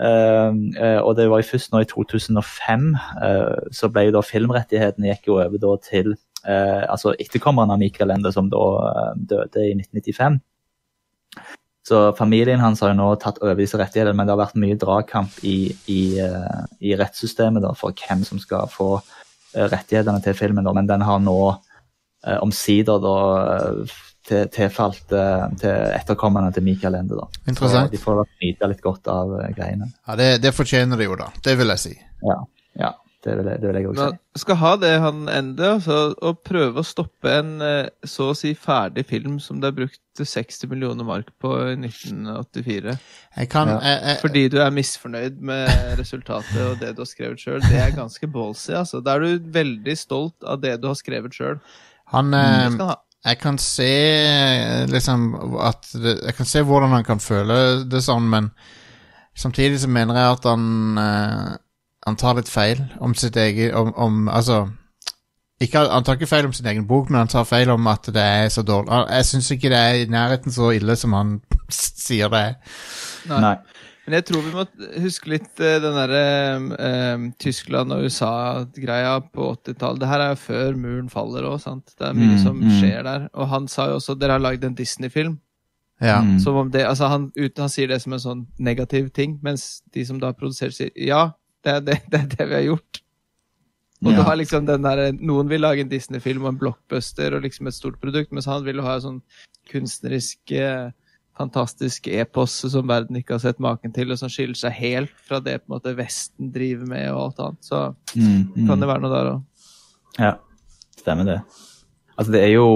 Eh, 0.00 0.50
eh, 0.78 1.00
og 1.02 1.16
det 1.18 1.28
var 1.30 1.42
jo 1.42 1.48
først 1.50 1.72
nå 1.72 1.82
i 1.82 1.88
2005 1.90 2.88
eh, 2.96 3.70
så 3.74 3.90
ble 3.92 4.08
jo 4.08 4.14
da 4.16 4.22
filmrettighetene 4.24 5.10
gikk 5.10 5.30
jo 5.30 5.40
over 5.42 5.60
da 5.62 5.76
til 5.84 6.16
altså 6.48 7.10
etterkommeren 7.18 7.72
av 7.74 7.80
Michael 7.82 8.12
Ende, 8.14 8.30
som 8.32 8.46
da 8.48 8.62
døde 9.18 9.64
i 9.66 9.74
1995. 9.74 10.38
Så 11.84 11.98
familien 12.16 12.62
hans 12.62 12.80
har 12.80 12.94
jo 12.94 12.96
nå 12.96 13.08
tatt 13.20 13.40
over 13.42 13.58
disse 13.58 13.76
rettighetene, 13.76 14.14
men 14.16 14.24
det 14.24 14.32
har 14.32 14.40
vært 14.40 14.60
mye 14.62 14.78
dragkamp 14.80 15.42
i, 15.44 15.74
i, 15.92 16.00
i 16.80 16.94
rettssystemet 16.96 17.66
da, 17.66 17.74
for 17.76 17.92
hvem 17.92 18.22
som 18.24 18.40
skal 18.40 18.70
få 18.72 18.94
rettighetene 19.52 20.22
til 20.24 20.38
filmen. 20.38 20.64
Da. 20.64 20.72
Men 20.78 20.88
den 20.88 21.04
har 21.04 21.20
nå 21.20 21.36
omsider 22.38 23.02
da 23.02 23.18
til, 24.28 24.46
tilfalt 24.54 25.12
eh, 25.16 25.48
til 25.62 25.74
etterkommerne 25.96 26.52
til 26.56 26.64
Michael 26.66 27.00
Ende. 27.00 27.18
Da. 27.18 27.26
Interessant. 27.48 27.88
Så 27.90 27.96
de 27.96 28.02
får 28.04 28.22
nyte 28.44 28.70
litt 28.74 28.84
godt 28.84 29.08
av 29.12 29.34
eh, 29.40 29.50
greiene. 29.56 29.90
Ja, 30.06 30.16
det, 30.20 30.30
det 30.44 30.54
fortjener 30.56 31.00
de 31.00 31.08
jo, 31.10 31.18
da. 31.20 31.30
Det 31.44 31.56
vil 31.60 31.74
jeg 31.74 31.84
si. 31.88 31.94
Ja, 32.26 32.38
ja 32.84 32.94
det, 33.24 33.32
vil 33.34 33.48
jeg, 33.50 33.58
det 33.60 33.66
vil 33.72 33.76
jeg 33.80 33.86
også 33.90 34.04
Man 34.04 34.12
si. 34.14 34.40
skal 34.44 34.56
ha 34.60 34.68
det 34.78 34.90
han 35.02 35.16
ender, 35.32 35.72
altså, 35.80 35.96
og 36.22 36.36
prøve 36.46 36.80
å 36.84 36.86
stoppe 36.86 37.32
en 37.40 37.48
eh, 37.66 37.88
så 38.06 38.28
å 38.30 38.36
si 38.38 38.52
ferdig 38.54 39.02
film 39.10 39.40
som 39.42 39.58
det 39.60 39.72
er 39.72 39.78
brukt 39.80 40.22
60 40.22 40.68
millioner 40.70 41.06
mark 41.06 41.32
på 41.42 41.50
i 41.72 41.74
1984. 41.80 42.94
Jeg 43.38 43.50
kan 43.52 43.68
Ja. 43.72 43.80
jeg, 43.82 43.98
jeg, 44.06 44.20
Fordi 44.22 44.44
du 44.54 44.58
er 44.62 44.70
misfornøyd 44.74 45.42
med 45.50 45.98
resultatet 45.98 46.62
og 46.68 46.78
det 46.82 46.94
du 46.96 47.02
har 47.04 47.10
skrevet 47.10 47.42
sjøl. 47.42 47.60
Det 47.66 47.82
er 47.82 47.96
ganske 47.96 48.30
ballsy. 48.30 48.72
altså. 48.78 49.02
Da 49.04 49.16
er 49.18 49.26
du 49.26 49.50
veldig 49.58 49.98
stolt 49.98 50.46
av 50.46 50.62
det 50.62 50.76
du 50.82 50.88
har 50.90 50.98
skrevet 50.98 51.34
sjøl. 51.34 51.58
Han 52.14 52.30
Det 52.32 52.86
Jeg 53.28 53.38
kan 53.42 53.58
se 53.60 53.92
liksom 54.88 55.30
at 55.60 55.88
det, 55.92 56.18
Jeg 56.24 56.34
kan 56.38 56.48
se 56.48 56.62
hvordan 56.64 56.94
han 56.96 57.04
kan 57.04 57.20
føle 57.20 57.84
det 57.90 58.02
sånn, 58.04 58.28
men 58.30 58.50
samtidig 59.36 59.80
så 59.82 59.90
mener 59.92 60.16
jeg 60.18 60.36
at 60.38 60.48
han 60.48 60.98
uh, 60.98 61.56
Han 62.08 62.18
tar 62.18 62.38
litt 62.38 62.48
feil 62.48 62.82
om 63.04 63.14
sitt 63.14 63.36
eget 63.36 63.74
om, 63.76 63.92
om 63.96 64.28
Altså 64.28 64.66
ikke, 65.60 65.82
Han 65.90 66.04
tar 66.06 66.18
ikke 66.18 66.30
feil 66.30 66.46
om 66.46 66.52
sin 66.54 66.68
egen 66.70 66.86
bok, 66.86 67.08
men 67.10 67.24
han 67.24 67.30
tar 67.32 67.46
feil 67.48 67.70
om 67.72 67.86
at 67.90 68.06
det 68.14 68.22
er 68.22 68.48
så 68.54 68.62
dårlig. 68.62 68.94
Jeg 69.10 69.26
syns 69.26 69.50
ikke 69.50 69.72
det 69.72 69.78
er 69.78 69.96
i 69.98 70.04
nærheten 70.06 70.54
så 70.54 70.70
ille 70.76 70.94
som 70.96 71.16
han 71.18 71.32
sier 72.06 72.30
det 72.30 72.42
er. 72.44 72.76
Nei. 73.26 73.56
Men 74.08 74.22
jeg 74.22 74.24
tror 74.30 74.44
vi 74.46 74.54
må 74.54 74.62
huske 75.04 75.28
litt 75.28 75.60
eh, 75.60 75.74
den 75.84 75.96
derre 75.98 76.20
eh, 76.80 77.24
Tyskland 77.44 77.92
og 77.92 78.06
USA-greia 78.08 79.18
på 79.28 79.50
80-tallet. 79.58 80.00
Det 80.00 80.08
her 80.08 80.22
er 80.24 80.30
jo 80.32 80.38
før 80.46 80.78
muren 80.80 81.10
faller 81.12 81.44
òg, 81.44 81.58
sant. 81.60 81.92
Det 81.92 82.06
er 82.06 82.16
mye 82.16 82.38
Mm, 82.38 82.40
som 82.40 82.56
mm. 82.56 82.70
skjer 82.78 83.02
der. 83.04 83.26
Og 83.36 83.50
han 83.52 83.68
sa 83.68 83.90
jo 83.90 83.98
også 83.98 84.16
dere 84.16 84.38
har 84.38 84.40
lagd 84.40 84.64
en 84.64 84.78
Disney-film. 84.78 85.34
Ja. 86.00 86.22
Mm. 86.24 86.38
Som 86.40 86.56
om 86.56 86.70
det, 86.72 86.86
altså 86.88 87.10
han, 87.12 87.26
uten, 87.36 87.66
han 87.66 87.72
sier 87.72 87.90
det 87.90 87.98
som 88.00 88.14
en 88.16 88.22
sånn 88.22 88.46
negativ 88.56 89.10
ting, 89.12 89.36
mens 89.44 89.82
de 89.92 90.06
som 90.08 90.20
da 90.22 90.32
produserer, 90.32 90.72
sier 90.72 90.94
ja, 90.96 91.34
det 91.66 91.74
er 91.74 91.84
det, 91.84 91.98
det, 92.12 92.22
er 92.22 92.32
det 92.32 92.48
vi 92.48 92.56
har 92.56 92.66
gjort. 92.70 93.02
Og 94.06 94.14
du 94.14 94.22
har 94.22 94.38
liksom 94.38 94.64
den 94.64 94.86
der, 94.86 95.08
Noen 95.18 95.48
vil 95.50 95.60
lage 95.60 95.82
en 95.82 95.90
Disney-film 95.90 96.44
og 96.46 96.52
en 96.54 96.60
blockbuster 96.60 97.34
og 97.34 97.42
liksom 97.44 97.66
et 97.66 97.76
stort 97.76 97.98
produkt, 98.00 98.32
mens 98.32 98.46
han 98.48 98.64
vil 98.64 98.80
ha 98.84 98.94
en 98.94 99.04
sånn 99.04 99.20
kunstnerisk, 99.68 100.38
eh, 100.54 100.94
fantastisk 101.38 102.08
epos 102.10 102.52
som 102.72 102.88
verden 102.90 103.16
ikke 103.20 103.36
har 103.36 103.42
sett 103.44 103.60
maken 103.62 103.92
til, 103.94 104.10
og 104.12 104.18
som 104.20 104.30
skiller 104.32 104.58
seg 104.58 104.74
helt 104.78 105.14
fra 105.28 105.38
det 105.44 105.60
på 105.62 105.68
en 105.70 105.76
måte 105.76 105.94
Vesten 105.98 106.50
driver 106.54 106.88
med 106.90 107.08
og 107.12 107.22
alt 107.28 107.40
annet. 107.46 107.64
Så 107.64 107.80
Mm, 108.16 108.44
mm. 108.56 108.66
kan 108.68 108.80
det 108.80 108.88
være 108.90 109.02
noe 109.04 109.12
der 109.14 109.30
òg. 109.32 109.42
Ja, 110.18 110.32
stemmer 110.98 111.24
det. 111.28 111.40
Altså, 112.18 112.32
det 112.32 112.42
er 112.42 112.52
jo 112.56 112.68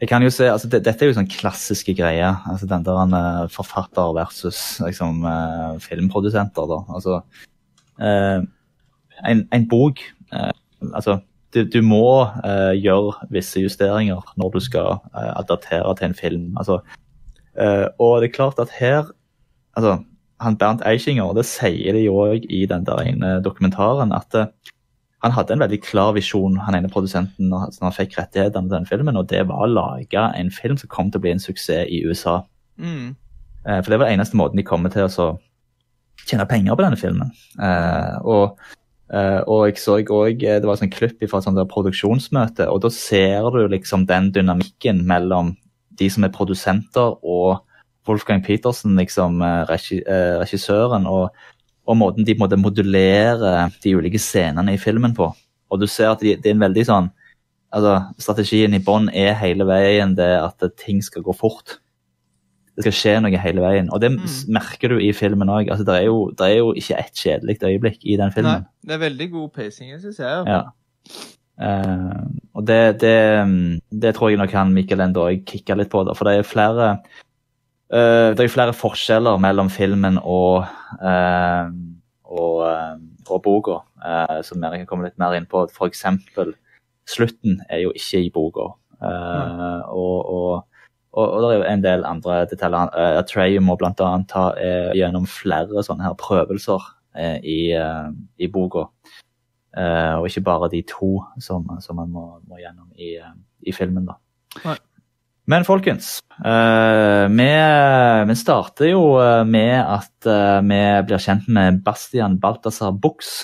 Jeg 0.00 0.08
kan 0.08 0.22
jo 0.22 0.30
se, 0.30 0.48
altså, 0.50 0.68
det, 0.68 0.82
Dette 0.84 1.04
er 1.04 1.08
jo 1.12 1.14
sånn 1.16 1.30
klassiske 1.30 1.94
greier. 1.96 2.40
altså 2.50 2.66
Den 2.66 2.82
der 2.84 2.98
eh, 3.18 3.48
forfatter 3.48 4.12
versus 4.16 4.80
liksom, 4.80 5.22
uh, 5.24 5.78
filmprodusenter. 5.80 6.66
da, 6.68 6.80
altså 6.92 7.20
uh, 8.00 8.40
en, 9.24 9.48
en 9.52 9.68
bok 9.68 10.00
Altså, 10.94 11.20
du, 11.54 11.62
du 11.64 11.80
må 11.82 12.26
gjøre 12.74 13.14
visse 13.30 13.60
justeringer 13.62 14.20
når 14.36 14.50
du 14.56 14.60
skal 14.60 14.98
adaptere 15.14 15.94
til 15.96 16.08
en 16.10 16.14
film. 16.14 16.56
altså 16.58 16.80
eh, 17.58 17.86
Og 17.98 18.20
det 18.22 18.30
er 18.30 18.36
klart 18.36 18.58
at 18.58 18.70
her 18.78 19.10
altså, 19.76 20.02
han 20.40 20.56
Bernt 20.58 20.82
Eichinger, 20.86 21.32
det 21.34 21.46
sier 21.48 21.96
de 21.96 22.08
òg 22.10 22.46
i 22.50 22.64
den 22.66 22.84
der 22.86 23.02
ene 23.06 23.36
dokumentaren, 23.44 24.12
at 24.12 24.34
uh, 24.34 24.46
han 25.24 25.32
hadde 25.32 25.54
en 25.54 25.62
veldig 25.62 25.80
klar 25.82 26.12
visjon, 26.12 26.58
han 26.60 26.74
ene 26.74 26.90
produsenten, 26.92 27.48
når 27.48 27.70
han- 27.80 27.92
fikk 27.94 28.18
rettighetene 28.18 28.68
til 28.68 28.76
den 28.76 28.86
filmen, 28.86 29.16
og 29.16 29.28
det 29.30 29.46
var 29.48 29.64
å 29.64 29.70
lage 29.70 30.24
en 30.36 30.50
film 30.50 30.76
som 30.76 30.88
kom 30.88 31.10
til 31.10 31.18
å 31.18 31.22
bli 31.22 31.30
en 31.30 31.40
suksess 31.40 31.88
i 31.88 32.02
USA. 32.04 32.42
Mm. 32.78 33.16
Uh, 33.64 33.80
For 33.80 33.90
det 33.90 33.98
var 33.98 34.06
den 34.10 34.20
eneste 34.20 34.36
måten 34.36 34.56
de 34.56 34.62
kommer 34.66 34.90
til 34.90 35.06
å 35.06 35.08
så 35.08 35.38
tjene 36.26 36.46
penger 36.46 36.74
på 36.74 36.82
denne 36.82 36.96
filmen. 37.00 37.30
Og, 38.24 38.58
Uh, 39.12 39.44
og 39.46 39.66
jeg 39.68 39.76
så 39.76 39.98
òg 40.00 40.40
Det 40.40 40.64
var 40.64 40.72
et 40.72 40.80
sånt 40.80 40.94
klipp 40.94 41.20
fra 41.28 41.38
et 41.38 41.68
produksjonsmøte, 41.68 42.64
og 42.72 42.80
da 42.80 42.88
ser 42.88 43.50
du 43.52 43.68
liksom 43.68 44.06
den 44.08 44.30
dynamikken 44.32 45.04
mellom 45.06 45.56
de 45.98 46.10
som 46.10 46.26
er 46.26 46.32
produsenter 46.34 47.18
og 47.24 47.64
Wolfgang 48.08 48.42
Petersen, 48.44 48.96
liksom 49.00 49.40
eh, 49.42 49.74
eh, 50.02 50.34
regissøren, 50.42 51.06
og, 51.08 51.30
og 51.88 51.96
måten 51.96 52.26
de 52.26 52.36
måtte 52.36 52.58
modulere 52.60 53.70
de 53.82 53.94
ulike 53.96 54.20
scenene 54.20 54.74
i 54.74 54.80
filmen 54.80 55.16
på. 55.16 55.30
Og 55.72 55.80
du 55.80 55.86
ser 55.88 56.12
at 56.12 56.20
de, 56.20 56.36
det 56.36 56.50
er 56.50 56.58
en 56.58 56.66
veldig 56.66 56.88
sånn 56.88 57.12
altså 57.74 57.94
Strategien 58.22 58.76
i 58.76 58.78
bånn 58.78 59.08
er 59.10 59.32
hele 59.34 59.64
veien 59.66 60.12
det 60.14 60.28
at 60.38 60.62
ting 60.78 61.00
skal 61.02 61.24
gå 61.26 61.32
fort 61.34 61.80
det 62.74 62.82
skal 62.84 62.94
skje 62.98 63.14
noe 63.22 63.38
hele 63.38 63.62
veien. 63.62 63.90
Og 63.94 64.00
det 64.02 64.10
Mm. 64.10 64.26
merker 64.48 64.88
du 64.88 64.98
i 64.98 65.12
filmen 65.12 65.48
òg. 65.48 65.70
Altså, 65.70 65.84
det, 65.86 66.38
det 66.38 66.46
er 66.48 66.56
jo 66.58 66.72
ikke 66.74 66.98
ett 66.98 67.14
kjedelig 67.14 67.62
øyeblikk 67.62 68.00
i 68.02 68.16
den 68.16 68.32
filmen. 68.32 68.64
Nei, 68.66 68.86
det 68.86 68.94
er 68.94 68.98
veldig 68.98 69.30
god 69.30 69.48
pacing, 69.54 70.00
syns 70.00 70.18
jeg. 70.18 70.46
Ja. 70.46 70.62
Eh, 71.54 72.22
og 72.54 72.66
det, 72.66 73.00
det, 73.00 73.18
det 74.02 74.14
tror 74.16 74.32
jeg 74.32 74.40
nok 74.40 74.54
han 74.56 74.74
Michael 74.74 75.04
Ende 75.04 75.22
òg 75.22 75.44
kicka 75.48 75.76
litt 75.78 75.92
på. 75.92 76.02
Da, 76.06 76.14
for 76.18 76.28
det 76.28 76.38
er 76.38 76.48
flere 76.48 76.90
uh, 77.94 78.30
det 78.34 78.42
er 78.42 78.50
flere 78.50 78.74
forskjeller 78.74 79.38
mellom 79.42 79.70
filmen 79.70 80.18
og 80.22 80.64
uh, 81.02 81.70
og, 82.34 82.62
og 83.30 83.40
boka, 83.44 83.74
som 84.42 84.62
jeg 84.64 84.80
kan 84.80 84.86
komme 84.88 85.04
litt 85.06 85.20
mer 85.22 85.36
inn 85.36 85.44
på. 85.46 85.60
Eksempel, 85.86 86.48
slutten 87.06 87.60
er 87.70 87.84
jo 87.84 87.92
ikke 87.94 88.24
i 88.24 88.30
boka. 88.34 88.72
Mm. 89.04 89.84
og, 89.92 90.16
og, 90.32 90.64
og, 91.12 91.36
det 91.44 91.50
er 91.50 91.58
jo 91.60 91.66
en 91.68 91.84
del 91.84 92.06
andre 92.08 92.40
detaljer. 92.50 92.90
Uh, 92.90 93.20
Trey 93.28 93.60
må 93.62 93.76
annet 93.84 94.26
ta 94.32 94.48
gjennom 94.96 95.28
flere 95.30 95.84
sånne 95.86 96.08
her 96.08 96.16
prøvelser 96.18 96.88
i, 97.44 97.58
uh, 97.78 98.10
i 98.40 98.50
boka. 98.50 98.88
Eh, 99.74 100.14
og 100.20 100.28
ikke 100.28 100.44
bare 100.46 100.70
de 100.70 100.84
to 100.86 101.16
som, 101.42 101.66
som 101.82 101.98
man 101.98 102.10
må, 102.14 102.26
må 102.46 102.60
gjennom 102.62 102.90
i, 102.94 103.16
eh, 103.18 103.32
i 103.66 103.74
filmen. 103.74 104.06
da. 104.06 104.18
Nei. 104.64 104.76
Men 105.50 105.66
folkens, 105.66 106.22
uh, 106.40 107.26
vi, 107.28 107.48
vi 108.30 108.36
starter 108.40 108.88
jo 108.88 109.02
med 109.44 109.74
at 109.76 110.28
uh, 110.30 110.62
vi 110.64 110.78
blir 111.04 111.20
kjent 111.20 111.50
med 111.52 111.82
Bastian 111.84 112.38
Balthazar 112.40 112.94
Bux. 112.96 113.42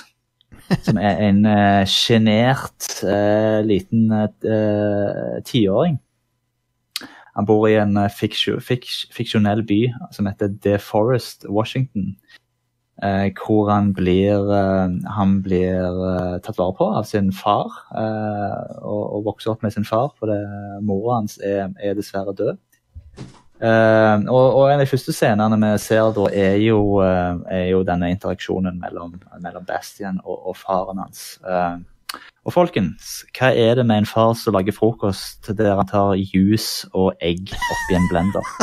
Som 0.86 1.00
er 1.02 1.18
en 1.26 1.42
uh, 1.44 1.82
sjenert 1.84 3.02
liten 3.66 4.06
tiåring. 5.44 5.98
Han 7.36 7.46
bor 7.46 7.66
i 7.68 7.74
en 7.82 7.98
fiksjo, 8.14 8.56
fiks, 8.64 9.02
fiksjonell 9.12 9.64
by 9.66 9.80
som 10.14 10.30
heter 10.30 10.54
The 10.62 10.78
Forest, 10.80 11.44
Washington. 11.50 12.14
Eh, 13.02 13.30
hvor 13.32 13.70
han 13.70 13.94
blir, 13.96 14.50
eh, 14.52 14.88
han 15.16 15.38
blir 15.40 15.86
eh, 15.88 16.34
tatt 16.44 16.58
vare 16.58 16.74
på 16.76 16.88
av 16.98 17.06
sin 17.08 17.30
far, 17.32 17.72
eh, 17.96 18.74
og, 18.84 19.04
og 19.16 19.28
vokser 19.30 19.54
opp 19.54 19.62
med 19.64 19.72
sin 19.72 19.88
far, 19.88 20.10
fordi 20.20 20.36
mora 20.84 21.20
hans 21.22 21.38
er, 21.40 21.70
er 21.80 21.96
dessverre 21.96 22.34
død. 22.36 22.58
Eh, 23.60 24.16
og, 24.28 24.44
og 24.56 24.66
en 24.66 24.78
av 24.78 24.84
de 24.84 24.90
første 24.90 25.14
scenene 25.16 25.56
vi 25.64 25.70
ser 25.80 26.12
da, 26.16 26.26
er 26.28 26.58
jo, 26.60 26.82
eh, 27.04 27.40
er 27.56 27.66
jo 27.72 27.80
denne 27.88 28.12
interaksjonen 28.12 28.76
mellom, 28.82 29.16
mellom 29.40 29.64
Bastian 29.68 30.20
og, 30.24 30.36
og 30.52 30.60
faren 30.60 31.00
hans. 31.00 31.24
Og 32.48 32.54
folkens, 32.54 33.18
hva 33.36 33.50
er 33.52 33.74
det 33.76 33.84
med 33.84 34.00
en 34.00 34.08
far 34.08 34.32
som 34.38 34.54
lager 34.56 34.72
frokost 34.72 35.50
der 35.58 35.74
han 35.76 35.88
tar 35.90 36.14
juice 36.16 36.88
og 36.96 37.12
egg 37.20 37.52
oppi 37.52 37.98
en 37.98 38.08
blender? 38.08 38.54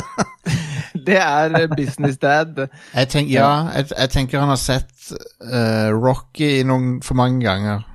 det 1.08 1.20
er 1.22 1.54
eh, 1.60 1.68
business 1.76 2.18
dad. 2.18 2.64
Jeg 2.96 3.12
tenk, 3.14 3.30
ja, 3.30 3.70
jeg, 3.76 3.92
jeg 3.94 4.14
tenker 4.16 4.42
han 4.42 4.50
har 4.50 4.62
sett 4.62 5.12
uh, 5.46 5.94
Rocky 5.94 6.64
noen 6.66 6.98
for 7.06 7.20
mange 7.20 7.44
ganger. 7.46 7.86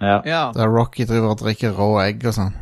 Ja. 0.00 0.20
Ja. 0.26 0.42
Der 0.56 0.74
Rocky 0.74 1.06
driver 1.06 1.36
og 1.36 1.40
drikker 1.44 1.78
rå 1.78 1.92
egg 2.02 2.26
og 2.26 2.34
sånn. 2.36 2.56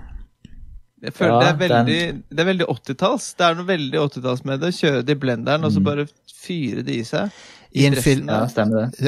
Jeg 1.05 1.17
føler 1.17 1.33
Ja, 1.33 1.41
det 1.41 1.49
er 1.49 1.59
veldig, 1.65 2.03
det 2.29 2.45
er 2.45 2.49
veldig 2.49 2.69
80-talls. 2.71 3.33
Det 3.39 3.49
er 3.49 3.59
noe 3.59 3.69
veldig 3.69 4.05
80-talls 4.05 4.45
med 4.49 4.63
det. 4.65 4.73
Kjøre 4.77 5.03
det 5.05 5.17
i 5.17 5.21
blenderen, 5.21 5.67
og 5.67 5.73
så 5.73 5.83
bare 5.85 6.07
fyre 6.33 6.85
det 6.85 7.01
i 7.01 7.05
seg. 7.09 7.33
I 7.75 7.87
en, 7.87 7.97
film, 7.97 8.29
ja, 8.29 8.45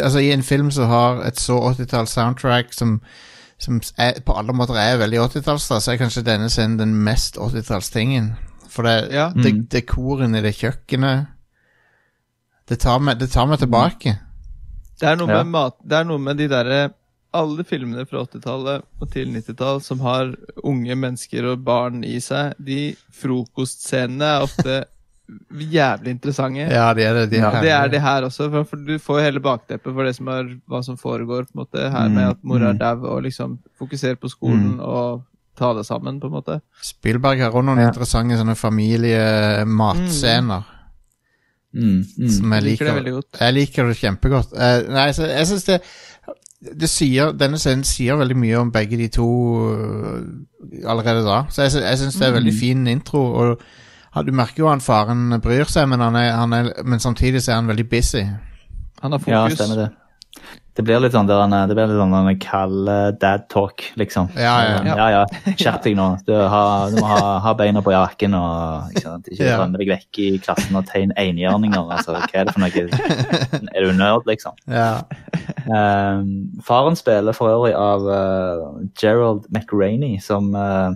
altså, 0.02 0.18
I 0.18 0.32
en 0.34 0.42
film 0.42 0.70
som 0.74 0.88
har 0.90 1.20
et 1.28 1.38
så 1.38 1.54
80-talls 1.70 2.10
soundtrack 2.16 2.72
som, 2.74 2.96
som 3.62 3.80
er, 3.98 4.18
på 4.26 4.34
alle 4.34 4.52
måter 4.52 4.74
er 4.74 4.98
veldig 4.98 5.20
80-talls, 5.28 5.68
så 5.70 5.92
er 5.92 6.00
kanskje 6.00 6.24
denne 6.26 6.48
scenen 6.50 6.78
den 6.80 6.94
mest 7.06 7.36
80-tallstingen. 7.38 8.32
For 8.68 8.82
det, 8.82 9.08
Ja. 9.14 9.28
det, 9.34 9.54
Mm. 9.54 9.66
dekoren 9.72 10.34
i 10.34 10.40
det 10.42 10.54
kjøkkenet 10.58 11.26
Det 12.68 12.78
tar 12.82 12.98
meg, 12.98 13.18
det 13.18 13.30
tar 13.30 13.46
meg 13.46 13.58
tilbake. 13.62 14.18
Det 15.00 15.08
er 15.08 15.16
noe 15.16 15.28
Ja. 15.30 15.42
med 15.44 15.46
mat 15.52 15.74
Det 15.88 15.92
er 16.00 16.04
noe 16.04 16.18
med 16.18 16.36
de 16.36 16.48
derre 16.48 16.90
Alle 17.32 17.64
filmene 17.64 18.04
fra 18.08 18.24
80-tallet 18.26 18.82
og 19.00 19.10
til 19.12 19.28
90-tall 19.28 19.80
som 19.82 20.00
har 20.00 20.34
unge 20.64 20.94
mennesker 20.96 21.44
og 21.52 21.64
barn 21.64 22.02
i 22.04 22.18
seg, 22.20 22.54
de 22.58 22.96
frokostscenene 23.12 24.24
er 24.24 24.42
ofte 24.42 24.84
jævlig 25.58 26.10
interessante. 26.14 26.58
Ja, 26.70 26.92
det 26.94 27.04
er 27.06 27.14
det. 27.14 27.30
De 27.30 27.36
Ja, 27.40 27.50
Det 27.60 27.70
er 27.70 27.88
det 27.88 28.00
her 28.02 28.22
også, 28.22 28.50
for, 28.50 28.62
for 28.64 28.76
du 28.76 28.98
får 28.98 29.20
hele 29.24 29.40
bakteppet 29.40 29.92
for 29.94 30.02
det 30.04 30.14
som 30.16 30.28
er, 30.28 30.44
hva 30.68 30.82
som 30.84 30.96
foregår 30.96 31.42
på 31.48 31.52
en 31.56 31.64
måte 31.64 31.90
her 31.90 32.08
med 32.08 32.28
at 32.30 32.36
mora 32.42 32.68
er 32.70 32.74
Mm. 32.74 32.78
dau, 32.78 33.06
og 33.16 33.22
liksom 33.22 33.58
fokusere 33.78 34.16
på 34.16 34.28
skolen 34.30 34.80
og 34.80 35.22
ta 35.58 35.72
det 35.74 35.86
sammen, 35.86 36.20
på 36.20 36.26
en 36.26 36.32
måte. 36.32 36.60
Spielberg 36.82 37.38
har 37.40 37.50
også 37.50 37.62
noen 37.64 37.78
Ja. 37.80 37.88
interessante 37.88 38.36
sånne 38.36 38.54
familiematscener. 38.56 40.62
Mm, 41.74 42.04
mm. 42.18 42.28
Som 42.30 42.52
jeg 42.52 42.62
Jeg 42.62 42.70
liker 42.70 42.84
det 42.86 42.94
veldig 42.94 43.12
godt. 43.12 43.40
Jeg 43.40 43.54
liker 43.54 43.86
det 43.88 43.96
kjempegodt. 43.96 44.52
Uh, 44.52 44.92
nei, 44.94 45.10
så 45.12 45.22
jeg 45.28 45.46
syns 45.46 45.64
det, 45.64 45.80
det 46.80 46.88
sier, 46.88 47.32
Denne 47.36 47.58
scenen 47.60 47.84
sier 47.84 48.16
veldig 48.16 48.36
mye 48.36 48.56
om 48.58 48.70
begge 48.72 48.96
de 48.96 49.08
to 49.12 49.26
øh, 49.74 50.22
allerede 50.88 51.22
da. 51.26 51.42
Så 51.52 51.62
jeg, 51.66 51.82
jeg 51.84 51.98
syns 51.98 52.14
det 52.16 52.26
er 52.28 52.32
veldig 52.32 52.54
fin 52.58 52.86
intro. 52.86 53.18
Og 53.34 53.58
Du 54.24 54.32
merker 54.32 54.62
jo 54.64 54.68
han 54.70 54.80
faren 54.80 55.28
bryr 55.44 55.64
seg, 55.68 55.88
men, 55.88 56.00
han 56.00 56.16
er, 56.16 56.30
han 56.32 56.52
er, 56.56 56.72
men 56.84 56.98
samtidig 57.02 57.42
så 57.44 57.52
er 57.52 57.60
han 57.60 57.66
veldig 57.68 57.88
busy. 57.90 58.24
Han 59.02 59.12
har 59.12 59.20
Ja, 59.26 59.44
fokus. 59.48 59.58
stemmer 59.60 59.76
det. 59.84 59.92
Det 60.76 60.84
blir 60.84 61.00
litt 61.00 61.12
sånn 61.14 61.24
der, 61.26 61.38
han- 61.40 61.68
det 61.68 61.74
blir 61.74 61.86
litt 61.88 61.96
sånn 61.96 62.12
en 62.28 62.38
kald 62.38 62.88
dad 63.18 63.46
talk, 63.48 63.80
liksom. 63.96 64.28
Ja, 64.36 64.56
ja, 64.60 64.82
ja. 64.84 64.96
ja, 64.96 65.06
ja. 65.10 65.52
Skjerp 65.56 65.82
deg 65.86 65.96
nå. 65.96 66.18
Du, 66.26 66.34
har, 66.36 66.90
du 66.92 66.98
må 67.00 67.06
ha, 67.08 67.38
ha 67.40 67.54
beina 67.56 67.80
på 67.80 67.94
jakken 67.94 68.34
og 68.36 68.90
ikke, 68.92 69.00
sant? 69.06 69.28
ikke 69.32 69.46
Ja. 69.48 69.56
rømme 69.62 69.78
deg 69.80 69.88
vekk 69.88 70.18
i 70.20 70.28
klassen 70.44 70.76
og 70.76 70.84
tegne 70.86 71.16
enhjørninger. 71.16 71.80
Altså, 71.96 72.12
hva 72.12 72.28
er 72.34 72.44
det 72.44 72.52
for 72.52 72.60
noe? 72.60 73.68
Er 73.72 73.86
du 73.88 73.92
nerd, 73.96 74.26
liksom? 74.28 74.52
Ja. 74.68 75.00
Um, 75.66 76.60
faren 76.62 76.96
spiller 77.00 77.32
for 77.32 77.48
øvrig 77.56 77.72
av 77.74 78.04
uh, 78.04 78.84
Gerald 79.00 79.46
McRaney, 79.50 80.18
som 80.20 80.52
eh, 80.54 80.92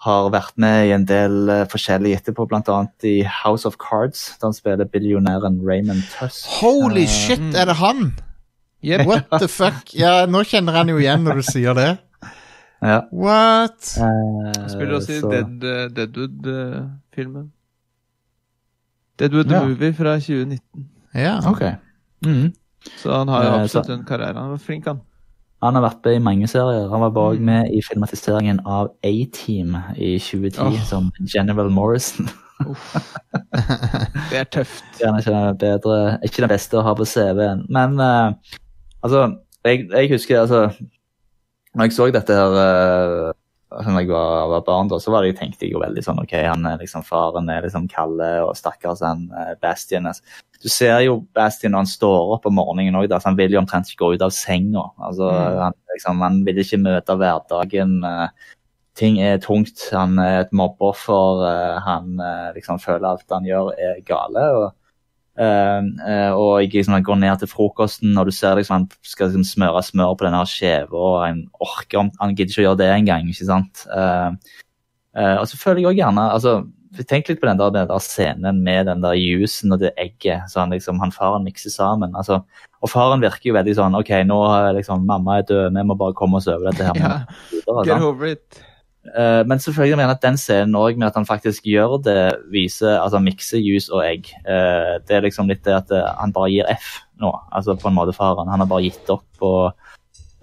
har 0.00 0.30
vært 0.32 0.54
med 0.56 0.86
i 0.88 0.92
en 0.96 1.04
del 1.08 1.34
uh, 1.50 1.64
forskjellige 1.68 2.16
etterpå, 2.22 2.46
bl.a. 2.48 2.78
i 3.04 3.18
House 3.42 3.68
of 3.68 3.76
Cards, 3.82 4.22
da 4.40 4.48
han 4.48 4.54
spiller 4.56 4.88
billionæren 4.88 5.60
Raymond 5.66 6.02
Tuss. 6.14 6.42
Holy 6.60 7.04
uh, 7.04 7.08
shit, 7.12 7.42
er 7.54 7.68
det 7.68 7.76
han?! 7.82 8.10
Yeah, 8.82 9.04
What 9.06 9.26
the 9.42 9.48
fuck? 9.48 9.90
Ja, 10.02 10.24
nå 10.24 10.40
kjenner 10.48 10.72
han 10.80 10.88
jo 10.88 10.96
igjen 10.96 11.20
når 11.26 11.42
du 11.42 11.44
sier 11.44 11.76
det. 11.76 11.90
Ja. 12.80 13.02
What? 13.12 13.90
Uh, 14.00 14.48
Han 14.56 14.70
spiller 14.72 14.94
også 14.96 15.18
i 15.18 15.20
Dead, 15.20 15.64
eh, 15.68 15.82
Deadwood-filmen. 15.98 17.50
Deadwood 19.20 19.50
the 19.50 19.58
Ja. 19.58 19.66
Movie 19.68 19.92
fra 19.92 20.14
2019. 20.16 20.86
Ja. 21.14 21.34
Ok. 21.44 21.60
Mhm. 22.24 22.54
Så 23.02 23.12
han 23.12 23.28
har 23.28 23.44
jo 23.44 23.50
Eh, 23.50 23.62
absolutt 23.66 23.90
en 23.98 24.04
karriere. 24.08 24.38
Han 24.40 24.50
var 24.50 24.56
flink, 24.64 24.86
han. 24.88 25.00
Han 25.60 25.76
har 25.76 25.84
vært 25.84 26.06
med 26.06 26.16
i 26.16 26.22
mange 26.24 26.48
serier. 26.48 26.86
Han 26.88 27.02
var 27.04 27.10
bare 27.12 27.40
med 27.44 27.72
i 27.76 27.82
filmatiseringen 27.84 28.62
av 28.64 28.94
A-Team 29.04 29.74
i 29.96 30.14
2010 30.16 30.62
oh. 30.64 30.78
som 30.88 31.10
General 31.34 31.68
Morrison. 31.72 32.30
Det 34.30 34.40
er 34.40 34.48
tøft. 34.52 34.84
Det 34.98 35.08
er 35.08 35.18
ikke 35.20 35.42
bedre, 35.60 35.98
ikke 36.24 36.44
den 36.44 36.52
beste 36.52 36.80
å 36.80 36.84
ha 36.84 36.94
på 36.96 37.04
CV-en. 37.08 37.66
Men 37.72 38.00
uh, 38.00 38.32
altså, 39.04 39.26
jeg, 39.64 39.86
jeg 39.92 40.10
husker 40.12 40.40
altså 40.40 40.70
Når 41.74 41.86
jeg 41.86 41.92
så 41.94 42.08
dette 42.14 42.36
her 42.36 42.56
uh, 42.56 43.32
da 43.70 44.00
jeg 44.00 44.08
var, 44.10 44.48
var 44.50 44.62
barn, 44.66 44.88
da, 44.90 44.98
så 44.98 45.12
var 45.14 45.22
det, 45.22 45.30
jeg 45.32 45.38
tenkte 45.40 45.66
jeg 45.66 45.72
jo 45.76 45.80
veldig 45.82 46.02
sånn 46.02 46.18
OK, 46.22 46.32
han 46.42 46.66
er 46.66 46.78
liksom 46.82 47.04
faren 47.06 47.48
er 47.52 47.62
liksom 47.62 47.86
Kalle, 47.92 48.30
og 48.42 48.56
stakkars 48.58 49.02
han 49.06 49.28
eh, 49.38 49.52
Bastian. 49.62 50.08
Altså. 50.10 50.22
Du 50.62 50.68
ser 50.68 50.98
jo 51.06 51.20
Bastian 51.38 51.72
når 51.72 51.84
han 51.84 51.90
står 51.92 52.34
opp 52.36 52.46
om 52.50 52.56
morgenen 52.58 52.98
òg, 52.98 53.06
så 53.14 53.30
han 53.30 53.38
vil 53.38 53.54
jo 53.54 53.60
omtrent 53.62 53.88
ikke 53.88 54.02
gå 54.04 54.14
ut 54.16 54.22
av 54.26 54.34
senga. 54.34 54.88
Altså, 54.98 55.30
Mm. 55.30 55.60
han, 55.62 55.78
liksom, 55.94 56.20
han 56.26 56.40
vil 56.44 56.58
ikke 56.64 56.82
møte 56.82 57.16
hverdagen. 57.16 57.94
eh, 58.04 58.28
ting 58.98 59.20
er 59.22 59.38
tungt. 59.38 59.86
Han 59.94 60.18
er 60.18 60.40
et 60.42 60.52
mobbeoffer. 60.52 61.46
eh, 61.46 61.78
Han 61.86 62.18
liksom 62.54 62.78
føler 62.82 63.06
alt 63.14 63.24
han 63.30 63.44
gjør 63.48 63.70
er 63.78 64.00
gale. 64.04 64.44
Og, 64.58 64.72
eh, 65.38 66.30
og 66.32 66.60
jeg 66.62 66.72
liksom, 66.74 67.02
går 67.04 67.20
ned 67.20 67.38
til 67.38 67.48
frokosten, 67.48 68.16
og 68.18 68.26
du 68.26 68.32
ser 68.34 68.56
liksom 68.56 68.74
han 68.76 68.88
skal 69.02 69.28
liksom 69.30 69.44
smøre 69.44 69.82
smør 69.84 70.16
på 70.18 70.26
denne 70.26 70.42
skjeva, 70.48 70.92
og 70.96 71.22
han 71.26 71.44
orker 71.60 71.98
om- 71.98 72.10
Han 72.20 72.34
gidder 72.34 72.50
ikke 72.50 72.62
å 72.64 72.68
gjøre 72.70 72.78
det 72.78 72.90
engang. 72.98 73.28
Eh, 73.30 74.30
eh, 75.16 75.36
og 75.38 75.46
så 75.46 75.56
føler 75.56 75.80
jeg 75.80 75.86
også 75.86 75.96
gjerne 76.02 76.30
altså, 76.32 76.70
Tenk 77.06 77.28
litt 77.28 77.38
på 77.40 77.46
den 77.46 77.56
der, 77.56 77.70
den 77.70 77.86
der 77.86 78.00
scenen 78.02 78.64
med 78.64 78.86
den 78.86 79.00
der 79.00 79.12
juicen 79.14 79.70
og 79.72 79.78
det 79.78 79.92
egget. 79.96 80.50
så 80.50 80.58
han 80.58 80.70
liksom, 80.70 80.98
han 80.98 81.12
faren 81.12 81.44
mikser 81.44 81.70
sammen. 81.70 82.12
altså 82.16 82.42
og 82.82 82.88
faren 82.90 83.20
virker 83.20 83.50
jo 83.50 83.54
veldig 83.54 83.74
sånn 83.76 83.94
OK, 83.94 84.08
nå 84.26 84.38
liksom, 84.74 85.04
mamma 85.06 85.38
er 85.38 85.42
død, 85.42 85.76
vi 85.76 85.82
må 85.84 85.94
bare 85.96 86.14
komme 86.14 86.38
oss 86.40 86.48
over 86.48 86.70
dette 86.72 86.82
her. 86.82 86.94
Ja. 86.98 87.24
Videre, 87.52 87.84
Get 87.84 88.02
over 88.02 88.26
it. 88.26 88.60
Eh, 89.00 89.46
men 89.48 89.58
selvfølgelig 89.58 89.96
mener 89.96 90.10
jeg 90.10 90.18
at 90.18 90.22
den 90.22 90.36
scenen 90.36 90.76
også 90.76 90.98
med 90.98 91.06
at 91.06 91.14
han 91.16 91.26
faktisk 91.26 91.64
gjør 91.64 91.96
det, 92.04 92.36
viser 92.52 92.98
at 93.00 93.12
han 93.12 93.24
mikser 93.24 93.58
juice 93.58 93.88
og 93.92 94.04
egg. 94.04 94.28
Uh, 94.44 95.00
det 95.08 95.16
er 95.16 95.24
liksom 95.24 95.48
litt 95.48 95.64
det 95.64 95.72
at 95.78 95.94
uh, 95.94 96.10
han 96.20 96.34
bare 96.36 96.50
gir 96.52 96.68
F 96.74 96.98
nå, 97.20 97.30
altså 97.52 97.78
på 97.80 97.88
en 97.88 97.96
måte 97.96 98.12
faren. 98.16 98.50
Han 98.52 98.60
har 98.60 98.68
bare 98.68 98.84
gitt 98.84 99.08
opp 99.12 99.46
og 99.46 99.72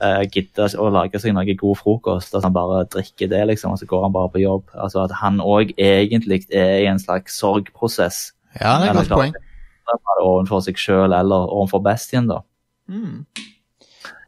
uh, 0.01 0.23
gidder 0.33 0.73
å 0.81 0.89
lage 0.93 1.21
seg 1.21 1.35
noe 1.37 1.57
god 1.59 1.77
frokost. 1.77 2.33
At 2.33 2.47
han 2.47 2.55
bare 2.55 2.85
drikker 2.89 3.29
det, 3.29 3.43
liksom, 3.53 3.75
og 3.75 3.81
så 3.81 3.89
går 3.89 4.07
han 4.07 4.15
bare 4.17 4.33
på 4.33 4.41
jobb. 4.41 4.73
Altså 4.73 5.03
At 5.05 5.13
han 5.21 5.37
òg 5.43 5.75
egentlig 5.77 6.47
er 6.49 6.81
i 6.81 6.89
en 6.89 7.01
slags 7.01 7.37
sorgprosess. 7.37 8.31
Ja, 8.57 8.79
det 8.81 8.89
er 8.89 8.95
et 8.95 9.03
godt 9.03 9.13
poeng. 9.13 9.37
Overfor 10.17 10.65
seg 10.65 10.81
sjøl 10.81 11.13
eller 11.13 11.45
overfor 11.45 11.85
bestien, 11.85 12.25
da. 12.27 12.41
Mm. 12.89 13.21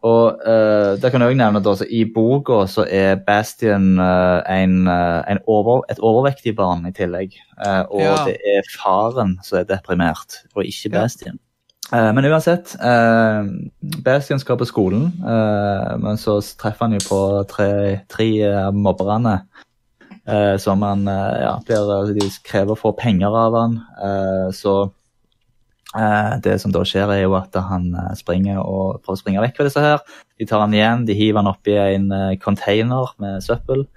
Og 0.03 0.39
uh, 0.47 0.95
det 1.01 1.11
kan 1.11 1.21
jeg 1.21 1.33
også 1.33 1.37
nevne 1.41 1.59
da, 1.65 1.73
så 1.75 1.85
I 1.91 2.05
boka 2.15 2.61
så 2.71 2.85
er 2.87 3.19
Bastian 3.27 3.99
uh, 3.99 4.39
en, 4.47 4.87
eh, 4.87 5.19
en 5.27 5.39
over, 5.47 5.81
et 5.91 5.99
overvektig 5.99 6.55
barn 6.55 6.85
i 6.87 6.91
tillegg. 6.95 7.35
Uh, 7.59 7.83
og 7.91 8.01
Ja. 8.01 8.15
det 8.29 8.37
er 8.47 8.69
faren 8.79 9.37
som 9.43 9.59
er 9.59 9.67
deprimert, 9.67 10.39
og 10.55 10.63
ikke 10.63 10.89
Ja. 10.93 11.01
Bastian. 11.01 11.39
Eh, 11.91 12.11
men 12.13 12.25
uansett, 12.29 12.75
eh, 12.85 13.47
Bastian 14.05 14.39
skal 14.39 14.57
på 14.57 14.65
skolen, 14.69 15.07
eh, 15.25 15.97
men 15.97 16.17
så 16.21 16.37
treffer 16.61 16.85
han 16.85 16.93
jo 16.93 16.99
på 17.09 17.47
tre, 17.49 18.01
tre 18.07 18.71
mobberne. 18.71 19.41
eh, 20.27 20.57
som 20.57 20.81
han 20.81 21.07
eh, 21.07 21.41
ja, 21.41 21.59
blir, 21.65 22.13
de 22.13 22.29
krever 22.45 22.75
å 22.75 22.77
få 22.77 22.91
penger 22.95 23.33
av 23.33 23.55
han. 23.57 23.79
eh, 24.03 24.51
så 24.53 24.75
Eh, 24.85 24.98
det 26.45 26.59
som 26.61 26.73
da 26.73 26.83
skjer, 26.85 27.09
er 27.09 27.23
jo 27.23 27.33
at 27.39 27.55
han 27.65 27.89
eh, 27.97 28.13
springer 28.19 28.59
og 28.61 28.99
prøver 29.01 29.17
å 29.17 29.21
springe 29.23 29.41
vekk 29.41 29.57
fra 29.57 29.65
disse 29.65 29.81
her. 29.81 30.03
De 30.37 30.45
tar 30.45 30.61
han 30.61 30.75
igjen, 30.75 31.07
de 31.07 31.17
hiver 31.17 31.41
han 31.41 31.49
oppi 31.49 31.73
en 31.81 32.11
eh, 32.13 32.37
container 32.41 33.09
med 33.17 33.41
søppel. 33.41 33.87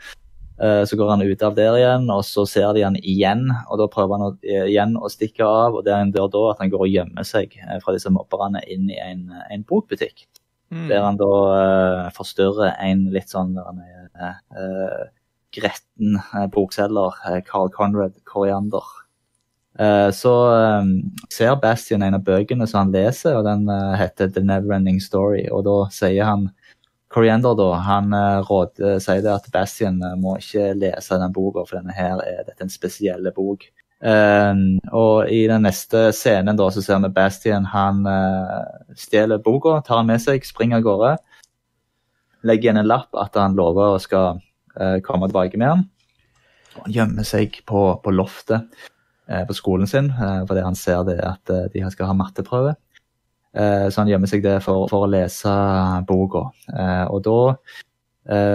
Eh, 0.57 0.82
Så 0.88 0.97
går 0.97 1.11
han 1.11 1.24
ut 1.26 1.43
av 1.45 1.55
der 1.59 1.76
igjen, 1.76 2.09
og 2.14 2.24
så 2.24 2.47
ser 2.49 2.72
de 2.72 2.86
han 2.86 2.97
igjen. 2.97 3.45
og 3.68 3.82
Da 3.82 3.90
prøver 3.93 4.16
han 4.16 4.26
å, 4.30 4.32
eh, 4.40 4.68
igjen 4.72 4.97
å 4.97 5.11
stikke 5.12 5.45
av, 5.45 5.76
og 5.76 5.84
det 5.84 5.93
han 5.93 6.12
gjør 6.16 6.32
da 6.32 6.45
at 6.53 6.64
han 6.64 6.72
går 6.72 6.86
og 6.86 6.93
gjemmer 6.97 7.28
seg 7.28 7.59
eh, 7.61 7.78
fra 7.84 7.93
disse 7.93 8.12
mobberne 8.12 8.64
inn 8.72 8.88
i 8.88 9.01
en, 9.03 9.26
en 9.51 9.64
bokbutikk. 9.68 10.26
Mm. 10.72 10.86
Der 10.88 11.03
han 11.05 11.18
da 11.20 11.32
uh, 11.53 12.11
forstyrrer 12.16 12.78
en 12.80 13.11
litt 13.12 13.28
sånn 13.28 13.59
uh, 13.61 14.30
eh, 14.57 15.03
gretten 15.53 16.16
eh, 16.16 16.47
bokselger, 16.49 17.12
eh, 17.28 17.40
Carl 17.45 17.68
Conrad 17.68 18.14
Coriander. 18.24 18.84
Eh, 19.78 20.10
så 20.10 20.32
eh, 20.54 20.82
ser 21.32 21.56
Bastian 21.62 22.02
en 22.02 22.18
av 22.18 22.24
bøkene 22.26 22.66
som 22.68 22.84
han 22.84 22.94
leser, 22.94 23.38
og 23.38 23.46
den 23.48 23.68
eh, 23.72 23.94
heter 24.00 24.32
The 24.32 24.44
Neverending 24.44 25.00
Story. 25.00 25.46
Og 25.50 25.64
da 25.68 25.78
sier 25.94 26.28
han 26.28 26.50
Coriander 27.12 27.56
da, 27.56 27.68
han 27.84 28.12
eh, 28.16 28.40
råd, 28.48 28.82
sier 29.04 29.30
at 29.32 29.48
Bastian 29.52 30.00
må 30.20 30.38
ikke 30.40 30.72
lese 30.80 31.20
den 31.20 31.32
boka, 31.34 31.64
for 31.68 31.80
denne 31.80 31.96
her 31.96 32.20
er 32.24 32.44
dette 32.46 32.64
en 32.64 32.72
spesiell 32.72 33.28
bok. 33.36 33.68
Um, 34.02 34.80
og 34.90 35.28
i 35.30 35.44
den 35.46 35.62
neste 35.62 36.08
scenen 36.10 36.58
da, 36.58 36.64
så 36.74 36.82
ser 36.82 36.98
vi 37.04 37.12
Bastian 37.14 37.68
han 37.70 38.00
uh, 38.02 38.64
stjeler 38.98 39.38
boka, 39.38 39.76
tar 39.86 40.00
den 40.00 40.08
med 40.10 40.22
seg, 40.24 40.42
springer 40.42 40.80
av 40.80 40.86
gårde. 40.88 41.12
Legger 42.42 42.66
igjen 42.66 42.80
en 42.80 42.88
lapp 42.90 43.14
at 43.14 43.38
han 43.38 43.54
lover 43.54 43.94
å 43.94 44.00
skal 44.02 44.40
uh, 44.74 44.98
komme 45.06 45.28
tilbake 45.30 45.60
med 45.60 45.68
den. 45.68 45.84
Og 46.74 46.88
han 46.88 46.96
gjemmer 46.96 47.28
seg 47.28 47.60
på, 47.68 47.84
på 48.02 48.14
loftet. 48.16 48.66
Eh, 49.28 49.44
på 49.46 49.56
skolen 49.56 49.86
sin, 49.86 50.10
eh, 50.10 50.42
fordi 50.48 50.64
han 50.64 50.78
ser 50.78 51.04
det 51.08 51.18
at 51.26 51.50
eh, 51.50 51.68
de 51.74 51.84
skal 51.90 52.10
ha 52.10 52.16
matteprøve. 52.16 52.76
Så 53.52 54.00
han 54.00 54.08
gjemmer 54.08 54.30
seg 54.30 54.40
der 54.46 54.62
for, 54.64 54.86
for 54.88 55.04
å 55.04 55.08
lese 55.12 55.50
boka. 56.08 56.40
Og 57.12 57.18
da 57.20 58.46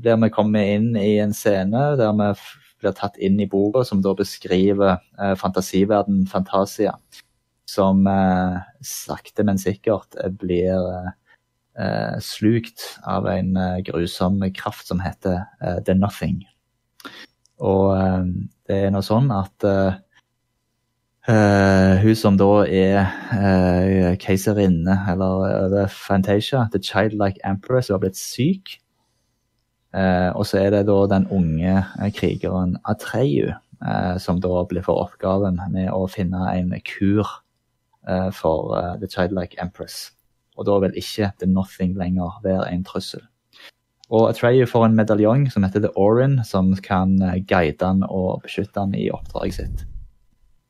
blir 0.00 0.16
vi 0.22 0.30
kommet 0.32 0.70
inn 0.72 0.86
i 0.96 1.18
en 1.20 1.34
scene 1.36 1.82
der 2.00 2.14
vi 2.16 2.30
blir 2.80 2.94
tatt 2.96 3.18
inn 3.20 3.36
i 3.44 3.48
boka, 3.52 3.82
som 3.84 4.00
da 4.00 4.14
beskriver 4.16 5.04
fantasiverden 5.36 6.24
Fantasia. 6.32 6.94
Som 7.68 8.08
sakte, 8.80 9.44
men 9.44 9.60
sikkert 9.60 10.16
blir 10.40 11.12
slukt 12.24 12.88
av 13.04 13.28
en 13.36 13.52
grusom 13.84 14.40
kraft 14.56 14.88
som 14.88 15.04
heter 15.04 15.44
The 15.84 15.92
Nothing. 15.92 16.40
Og 17.60 17.92
det 18.68 18.80
er 18.86 18.92
noe 18.94 19.04
sånn 19.04 19.30
at 19.34 19.68
Uh, 21.24 21.96
hun 22.04 22.16
som 22.20 22.36
da 22.36 22.66
er 22.68 22.98
uh, 23.32 24.10
keiserinne, 24.20 24.92
eller 25.08 25.44
over 25.48 25.86
Fantasia, 25.88 26.66
The 26.72 26.78
Childlike 26.78 27.40
Empress, 27.48 27.88
hun 27.88 27.94
har 27.94 28.02
blitt 28.02 28.20
syk. 28.20 28.74
Uh, 29.96 30.36
og 30.36 30.44
så 30.44 30.60
er 30.60 30.74
det 30.74 30.82
da 30.90 30.98
den 31.08 31.24
unge 31.32 31.78
krigeren 32.18 32.76
Atreyu 32.84 33.54
som 34.18 34.38
da 34.40 34.62
blir 34.64 34.84
for 34.84 35.02
oppgaven 35.02 35.58
med 35.74 35.90
å 35.92 36.06
finne 36.08 36.40
en 36.54 36.70
kur 36.88 37.28
for 38.32 38.70
The 39.02 39.08
Childlike 39.10 39.58
Empress. 39.60 40.14
Og 40.56 40.64
da 40.64 40.78
vil 40.80 40.96
ikke 40.96 41.28
The 41.42 41.48
Nothing 41.50 41.92
lenger 42.00 42.38
være 42.46 42.70
en 42.70 42.86
trussel. 42.86 43.20
Og 44.12 44.28
Atreyu 44.28 44.66
får 44.68 44.88
en 44.88 44.96
medaljong 44.98 45.46
som 45.52 45.64
heter 45.64 45.86
The 45.86 45.92
Orin, 45.96 46.40
som 46.44 46.74
kan 46.84 47.16
eh, 47.22 47.40
guide 47.48 47.80
han 47.80 48.04
og 48.08 48.42
beskytte 48.44 48.82
han 48.82 48.94
i 48.94 49.08
oppdraget 49.14 49.60
sitt. 49.60 49.86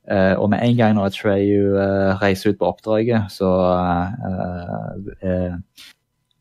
Uh, 0.05 0.37
og 0.37 0.51
med 0.53 0.61
en 0.61 0.77
gang 0.77 0.95
når 0.99 1.09
Atreyu 1.09 1.79
uh, 1.81 2.21
reiser 2.21 2.53
ut 2.53 2.59
på 2.61 2.69
oppdraget, 2.69 3.25
så 3.33 3.49
uh, 3.49 4.99
eh, 5.25 5.57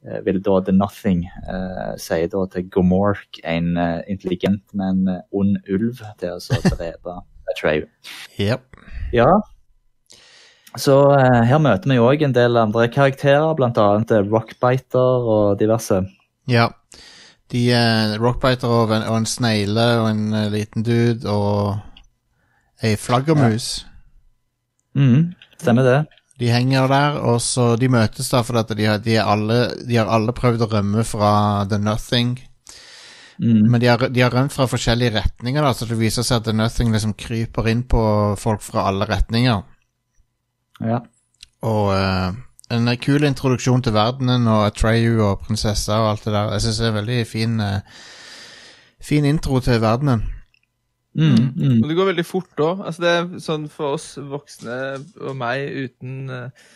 eh, 0.07 0.19
vil 0.25 0.41
da 0.43 0.59
The 0.61 0.75
Nothing 0.75 1.25
eh, 1.47 1.93
si 2.01 2.19
da 2.27 2.43
til 2.51 2.67
Gomork, 2.71 3.39
en 3.43 3.77
eh, 3.77 4.01
intelligent, 4.11 4.63
men 4.73 5.07
eh, 5.07 5.23
ond 5.31 5.57
ulv, 5.71 6.03
til 6.19 6.35
å 6.35 6.43
så 6.43 6.59
drepe 6.75 7.21
Atreyu. 7.53 7.87
Yep. 8.41 8.79
Ja. 9.15 9.29
Så 10.79 10.97
eh, 11.15 11.41
her 11.47 11.61
møter 11.63 11.91
vi 11.91 12.01
òg 12.01 12.25
en 12.25 12.35
del 12.35 12.59
andre 12.59 12.87
karakterer, 12.91 13.53
eh, 13.55 14.23
Rockbiter 14.29 15.29
og 15.37 15.59
diverse. 15.61 16.03
Ja. 16.49 16.71
De 17.51 17.63
uh, 17.75 18.15
Rockbiter 18.21 18.71
og 18.71 18.93
en, 18.95 19.05
og 19.09 19.17
en 19.19 19.29
snegle 19.29 19.87
og 20.01 20.09
en 20.09 20.23
uh, 20.33 20.47
liten 20.53 20.85
dude 20.85 21.27
og 21.29 21.79
ei 22.83 22.95
flaggermus. 22.99 23.85
Mhm, 24.95 25.33
stemmer 25.59 25.87
det. 25.87 25.99
De 26.41 26.49
henger 26.49 26.87
der, 26.89 27.19
og 27.21 27.41
så 27.41 27.75
de 27.79 27.87
møtes 27.93 28.31
da 28.33 28.41
fordi 28.43 28.75
de 28.75 28.87
har, 28.89 29.03
de, 29.05 29.19
alle, 29.21 29.59
de 29.87 29.99
har 29.99 30.09
alle 30.09 30.33
prøvd 30.35 30.65
å 30.65 30.71
rømme 30.71 31.05
fra 31.07 31.31
The 31.69 31.77
Nothing. 31.79 32.33
Mm. 33.37 33.69
Men 33.71 33.81
de 33.81 33.89
har, 33.89 34.07
de 34.09 34.21
har 34.21 34.33
rømt 34.33 34.53
fra 34.53 34.67
forskjellige 34.69 35.13
retninger, 35.17 35.63
da, 35.63 35.73
så 35.73 35.87
det 35.89 35.97
viser 35.99 36.25
seg 36.25 36.41
at 36.41 36.47
The 36.47 36.55
Nothing 36.57 36.93
liksom 36.93 37.15
kryper 37.17 37.69
inn 37.71 37.85
på 37.89 38.01
folk 38.41 38.65
fra 38.65 38.87
alle 38.89 39.07
retninger. 39.09 39.61
Ja. 40.83 40.99
Og 41.63 41.93
eh, 41.95 42.41
en 42.73 42.91
kul 43.01 43.25
introduksjon 43.27 43.83
til 43.85 43.95
verdenen 43.95 44.47
og 44.51 44.67
Atreyu 44.67 45.21
og 45.23 45.43
prinsessa 45.45 45.99
og 46.01 46.13
alt 46.13 46.27
det 46.27 46.35
der. 46.35 46.53
Jeg 46.55 46.65
syns 46.65 46.79
det 46.79 46.85
er 46.85 46.93
en 46.93 46.99
veldig 47.01 47.19
fin, 47.29 47.59
eh, 47.61 47.99
fin 49.01 49.25
intro 49.29 49.59
til 49.63 49.81
verdenen. 49.81 50.23
Mm, 51.13 51.53
mm. 51.53 51.81
Og 51.83 51.89
det 51.89 51.97
går 51.97 52.09
veldig 52.09 52.25
fort 52.25 52.63
òg. 52.65 52.85
Altså, 52.87 53.03
det 53.03 53.11
er 53.11 53.43
sånn 53.43 53.67
for 53.69 53.99
oss 53.99 54.15
voksne 54.17 54.77
og 55.21 55.35
meg 55.37 55.67
uten 55.85 56.31
uh, 56.33 56.71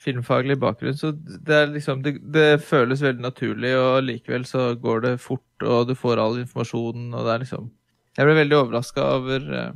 filmfaglig 0.00 0.56
bakgrunn, 0.62 0.96
så 0.96 1.10
det 1.12 1.56
er 1.56 1.72
liksom 1.74 2.04
det, 2.04 2.14
det 2.32 2.62
føles 2.64 3.02
veldig 3.02 3.24
naturlig, 3.26 3.74
og 3.76 4.06
likevel 4.06 4.46
så 4.48 4.70
går 4.80 5.04
det 5.04 5.14
fort, 5.20 5.66
og 5.66 5.90
du 5.90 5.96
får 5.98 6.22
all 6.22 6.38
informasjonen, 6.40 7.10
og 7.12 7.26
det 7.26 7.34
er 7.34 7.46
liksom 7.46 7.70
Jeg 8.18 8.26
ble 8.26 8.34
veldig 8.34 8.56
overraska 8.58 9.02
over 9.16 9.44
uh, 9.50 9.72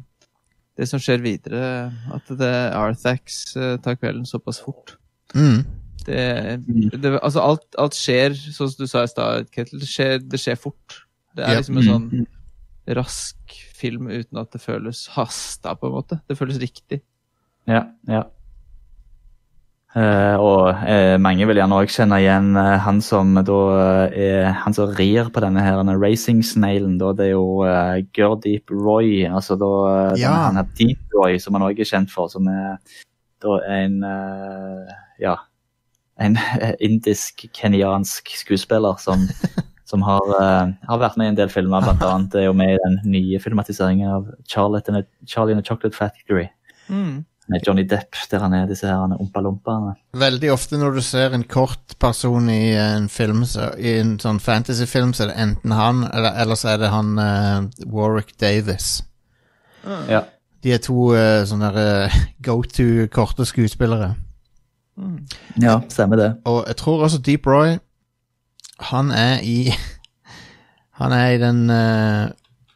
det 0.79 0.89
som 0.91 1.03
skjer 1.03 1.22
videre, 1.22 1.91
at 2.14 2.31
det 2.39 2.55
Arthax 2.75 3.57
uh, 3.57 3.77
tar 3.83 3.99
kvelden 3.99 4.27
såpass 4.27 4.62
fort. 4.62 4.97
Mm. 5.35 5.64
Det, 6.05 6.20
det, 7.01 7.11
altså 7.22 7.41
alt, 7.41 7.64
alt 7.80 7.97
skjer, 7.97 8.35
sånn 8.37 8.68
som 8.70 8.85
du 8.85 8.91
sa 8.91 9.05
i 9.07 9.11
stad, 9.11 9.47
Ketil, 9.55 9.80
det 9.80 9.89
skjer, 9.89 10.18
det 10.20 10.41
skjer 10.43 10.59
fort. 10.61 11.01
Det 11.35 11.45
er 11.47 11.55
Ja. 11.57 11.62
liksom 11.62 11.78
en 11.80 11.89
sånn 11.89 12.26
rask 12.99 13.55
film 13.74 14.11
uten 14.12 14.39
at 14.39 14.53
det 14.53 14.61
føles 14.61 15.07
hasta, 15.14 15.72
på 15.74 15.89
en 15.89 15.95
måte. 15.97 16.20
Det 16.28 16.37
føles 16.37 16.61
riktig. 16.61 17.01
Ja, 17.66 17.87
ja. 18.07 18.26
Uh, 19.95 20.35
og 20.43 20.62
uh, 20.74 21.14
mange 21.22 21.47
vil 21.47 21.55
gjerne 21.61 21.76
òg 21.78 21.87
kjenne 21.95 22.16
igjen 22.18 22.49
uh, 22.59 22.80
han 22.82 22.99
som 23.01 23.28
da 23.47 23.59
er 24.11 24.49
han 24.64 24.74
som 24.74 24.91
rir 24.99 25.28
på 25.30 25.39
denne 25.45 25.62
her 25.62 25.76
denne 25.78 25.95
racing 26.03 26.41
snailen. 26.43 26.97
Da, 26.99 27.12
det 27.14 27.28
er 27.28 27.37
jo 27.37 27.62
uh, 27.62 28.01
Gurdeep 28.16 28.72
Roy, 28.74 29.22
altså 29.30 29.55
da 29.57 29.70
Ja. 30.18 30.32
denne, 30.32 30.41
han 30.49 30.61
er 30.64 30.72
Deep 30.74 31.14
Roy, 31.14 31.39
som 31.39 31.55
han 31.55 31.62
òg 31.68 31.78
er 31.78 31.87
kjent 31.87 32.11
for, 32.11 32.26
som 32.32 32.49
er 32.51 32.74
da 33.45 33.59
en 33.70 33.99
eh, 34.09 34.93
ja 35.23 35.37
en 36.23 36.37
indisk-kenyansk 36.79 38.29
skuespiller 38.39 39.01
som, 39.03 39.27
som 39.91 40.03
har, 40.07 40.23
uh, 40.31 40.71
har 40.87 41.01
vært 41.03 41.17
med 41.19 41.27
i 41.27 41.33
en 41.33 41.39
del 41.41 41.51
filmer, 41.51 41.83
blant 41.83 42.03
annet 42.11 42.37
er 42.39 42.47
jo 42.49 42.53
med 42.57 42.77
i 42.77 42.83
den 42.85 43.01
nye 43.17 43.41
filmatiseringen 43.43 44.12
av 44.21 44.29
Charlie 44.47 44.83
and, 44.87 45.01
the- 45.03 45.27
Charlie 45.27 45.57
and 45.57 45.65
the 45.65 45.67
Chocolate 45.67 45.97
Factory 45.97 46.49
med 47.47 47.61
Johnny 47.67 47.83
Depp, 47.85 48.17
der 48.31 48.41
han 48.41 48.55
er 48.57 48.69
disse 48.69 48.89
her 48.89 49.03
ompa-lompaene. 49.21 49.95
Veldig 50.17 50.53
ofte 50.55 50.79
når 50.81 50.97
du 50.97 51.01
ser 51.05 51.35
en 51.37 51.45
kort 51.45 51.97
person 52.01 52.49
i 52.49 52.73
en 52.79 53.09
film, 53.12 53.43
så, 53.49 53.73
i 53.77 53.99
en 54.01 54.15
sånn 54.23 54.41
fantasyfilm, 54.41 55.12
så 55.12 55.27
er 55.27 55.33
det 55.33 55.41
enten 55.43 55.75
han, 55.77 56.07
eller, 56.09 56.39
eller 56.41 56.57
så 56.61 56.73
er 56.73 56.81
det 56.81 56.93
han 56.95 57.19
uh, 57.21 57.67
Warwick 57.93 58.33
Davis. 58.41 59.03
Ja. 60.09 60.23
De 60.65 60.73
er 60.73 60.81
to 60.81 61.11
uh, 61.12 61.43
sånne 61.49 61.69
uh, 61.77 62.17
go 62.49 62.62
to 62.65 63.05
korte 63.12 63.45
skuespillere. 63.49 64.15
Ja, 65.62 65.80
stemmer 65.88 66.16
det. 66.16 66.36
Og 66.45 66.64
jeg 66.68 66.76
tror 66.76 67.03
også 67.03 67.18
Deep 67.18 67.47
Roy 67.47 67.76
Han 68.80 69.11
er 69.11 69.40
i 69.42 69.72
Han 71.01 71.12
er 71.12 71.26
i 71.34 71.38
den 71.38 71.70
uh, 71.70 72.30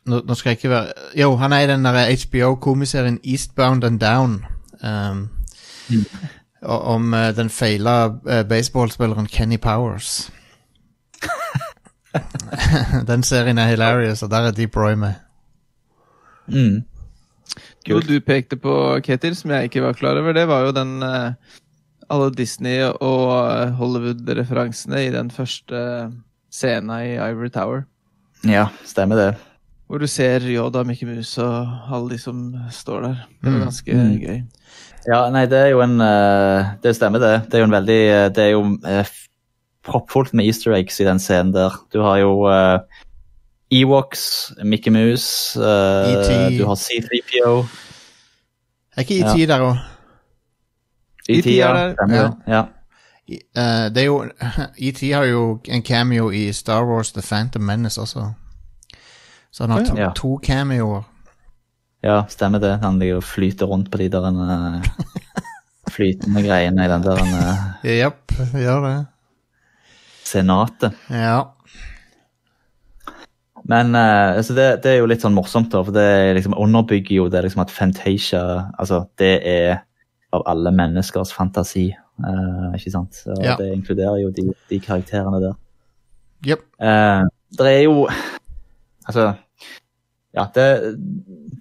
nå, 0.06 0.20
nå 0.26 0.34
skal 0.34 0.50
jeg 0.50 0.56
ikke 0.58 0.70
være 0.70 0.92
Jo, 1.16 1.36
han 1.36 1.52
er 1.52 1.58
i 1.60 1.66
den 1.66 1.84
der 1.84 2.16
HBO-komiserien 2.26 3.20
Eastbound 3.24 3.84
and 3.84 4.00
Down. 4.00 4.44
Um, 4.84 5.28
og- 6.62 6.82
Om 6.82 7.12
uh, 7.12 7.18
den 7.36 7.50
feila 7.50 8.06
uh, 8.06 8.42
baseballspilleren 8.48 9.26
Kenny 9.26 9.56
Powers. 9.60 10.30
den 13.08 13.22
serien 13.22 13.58
er 13.58 13.66
hilarious, 13.68 14.22
og 14.22 14.30
der 14.30 14.36
er 14.36 14.50
Deep 14.50 14.76
Roy 14.76 14.92
med. 14.94 15.12
Mm. 16.46 16.82
Kult. 17.88 18.08
du 18.08 18.20
pekte 18.26 18.56
på, 18.56 19.00
Ketil, 19.04 19.36
som 19.36 19.50
jeg 19.50 19.64
ikke 19.64 19.82
var 19.82 19.92
klar 19.92 20.18
over, 20.20 20.32
det 20.32 20.48
var 20.48 20.60
jo 20.66 20.72
den 20.72 21.02
eh, 21.02 21.32
alle 22.10 22.30
Disney- 22.34 22.82
og 23.00 23.28
eh, 23.52 23.70
Hollywood-referansene 23.78 25.06
i 25.06 25.10
den 25.14 25.30
første 25.30 26.12
scenen 26.52 26.90
i 27.02 27.16
Ivory 27.16 27.50
Tower. 27.52 27.84
Ja, 28.48 28.68
stemmer 28.86 29.16
det. 29.16 29.28
Hvor 29.88 29.98
du 30.00 30.06
ser 30.06 30.40
Yoda, 30.44 30.82
Mickey 30.84 31.06
Mouse 31.08 31.40
og 31.42 31.68
alle 31.92 32.10
de 32.10 32.18
som 32.20 32.42
står 32.70 33.00
der. 33.06 33.14
Det 33.42 33.52
var 33.52 33.58
Mm. 33.58 33.64
ganske 33.64 33.94
Mm. 33.94 34.18
gøy. 34.20 34.42
Ja, 35.08 35.30
nei, 35.30 35.46
det 35.46 35.58
er 35.58 35.70
jo 35.70 35.80
en 35.80 36.00
eh, 36.00 36.74
Det 36.82 36.94
stemmer, 36.96 37.18
det. 37.18 37.48
Det 37.50 37.54
er 37.54 37.58
jo 37.60 37.64
en 37.64 37.76
veldig 37.76 38.00
eh, 38.12 38.28
Det 38.28 38.38
er 38.44 38.50
jo 38.50 38.78
eh, 38.86 39.06
proppfullt 39.82 40.34
med 40.34 40.44
easter 40.46 40.72
eggs 40.76 41.00
i 41.00 41.04
den 41.04 41.18
scenen 41.18 41.52
der. 41.52 41.70
Du 41.92 42.02
har 42.02 42.18
jo 42.18 42.44
uh, 42.44 42.78
Ewoks, 43.72 44.52
Mickey 44.64 44.90
Mouse, 44.90 45.56
uh, 45.56 45.64
E.T.. 45.64 46.58
du 46.58 46.66
har 46.66 46.74
C3PO. 46.76 47.66
Er 48.96 49.00
ikke 49.04 49.20
ET 49.24 49.48
der 49.48 49.60
òg? 49.64 49.78
E.T. 51.28 51.46
E 51.46 51.60
er 51.60 51.76
ja, 51.76 51.94
det. 52.08 52.34
Ja. 52.48 52.62
Eh, 53.28 53.86
det 53.92 54.02
er 54.02 54.06
jo 54.06 54.22
ET 54.88 55.00
har 55.14 55.24
jo 55.28 55.42
en 55.68 55.82
cameo 55.82 56.30
i 56.32 56.46
Star 56.52 56.84
Wars 56.88 57.12
The 57.12 57.22
Phantom 57.22 57.62
Menace 57.62 58.00
også. 58.00 58.30
Så 59.52 59.64
han 59.64 59.70
har 59.70 59.84
to, 59.84 59.96
Ja. 59.96 60.10
to 60.16 60.38
cameoer. 60.42 61.02
ja, 62.02 62.22
stemmer 62.28 62.58
det. 62.58 62.78
Han 62.82 62.98
ligger 62.98 63.16
og 63.16 63.24
flyter 63.24 63.66
rundt 63.66 63.90
på 63.90 63.98
de 63.98 64.08
der 64.08 64.30
uh, 64.30 64.82
flytende 65.94 66.42
greiene 66.46 66.84
i 66.84 66.88
den 66.88 67.02
der 67.02 67.22
Jepp, 67.84 68.32
uh, 68.40 68.54
gjør 68.60 68.80
det. 68.86 69.06
senatet. 70.24 70.92
Ja. 71.10 71.42
Men 73.68 73.94
eh, 73.94 74.36
altså 74.36 74.54
det, 74.54 74.82
det 74.84 74.92
er 74.92 74.98
jo 75.02 75.08
litt 75.10 75.20
sånn 75.24 75.34
morsomt, 75.36 75.72
da, 75.72 75.82
for 75.84 75.92
det 75.92 76.36
liksom 76.38 76.54
underbygger 76.56 77.16
jo 77.16 77.26
det 77.28 77.42
liksom 77.44 77.60
at 77.64 77.72
Fantasia 77.74 78.40
altså 78.78 79.02
det 79.20 79.34
er 79.44 79.82
av 80.36 80.44
alle 80.50 80.72
menneskers 80.74 81.32
fantasi. 81.34 81.88
Uh, 82.18 82.74
ikke 82.76 82.92
sant? 82.94 83.22
Og 83.26 83.44
Ja. 83.44 83.56
Det 83.58 83.72
inkluderer 83.72 84.22
jo 84.24 84.30
de, 84.34 84.48
de 84.70 84.80
karakterene 84.82 85.40
der. 85.42 85.58
Yep. 86.46 86.64
Uh, 86.82 87.28
det 87.58 87.66
er 87.66 87.82
jo 87.88 88.08
Altså 89.08 89.32
ja, 90.36 90.44
det, 90.54 90.64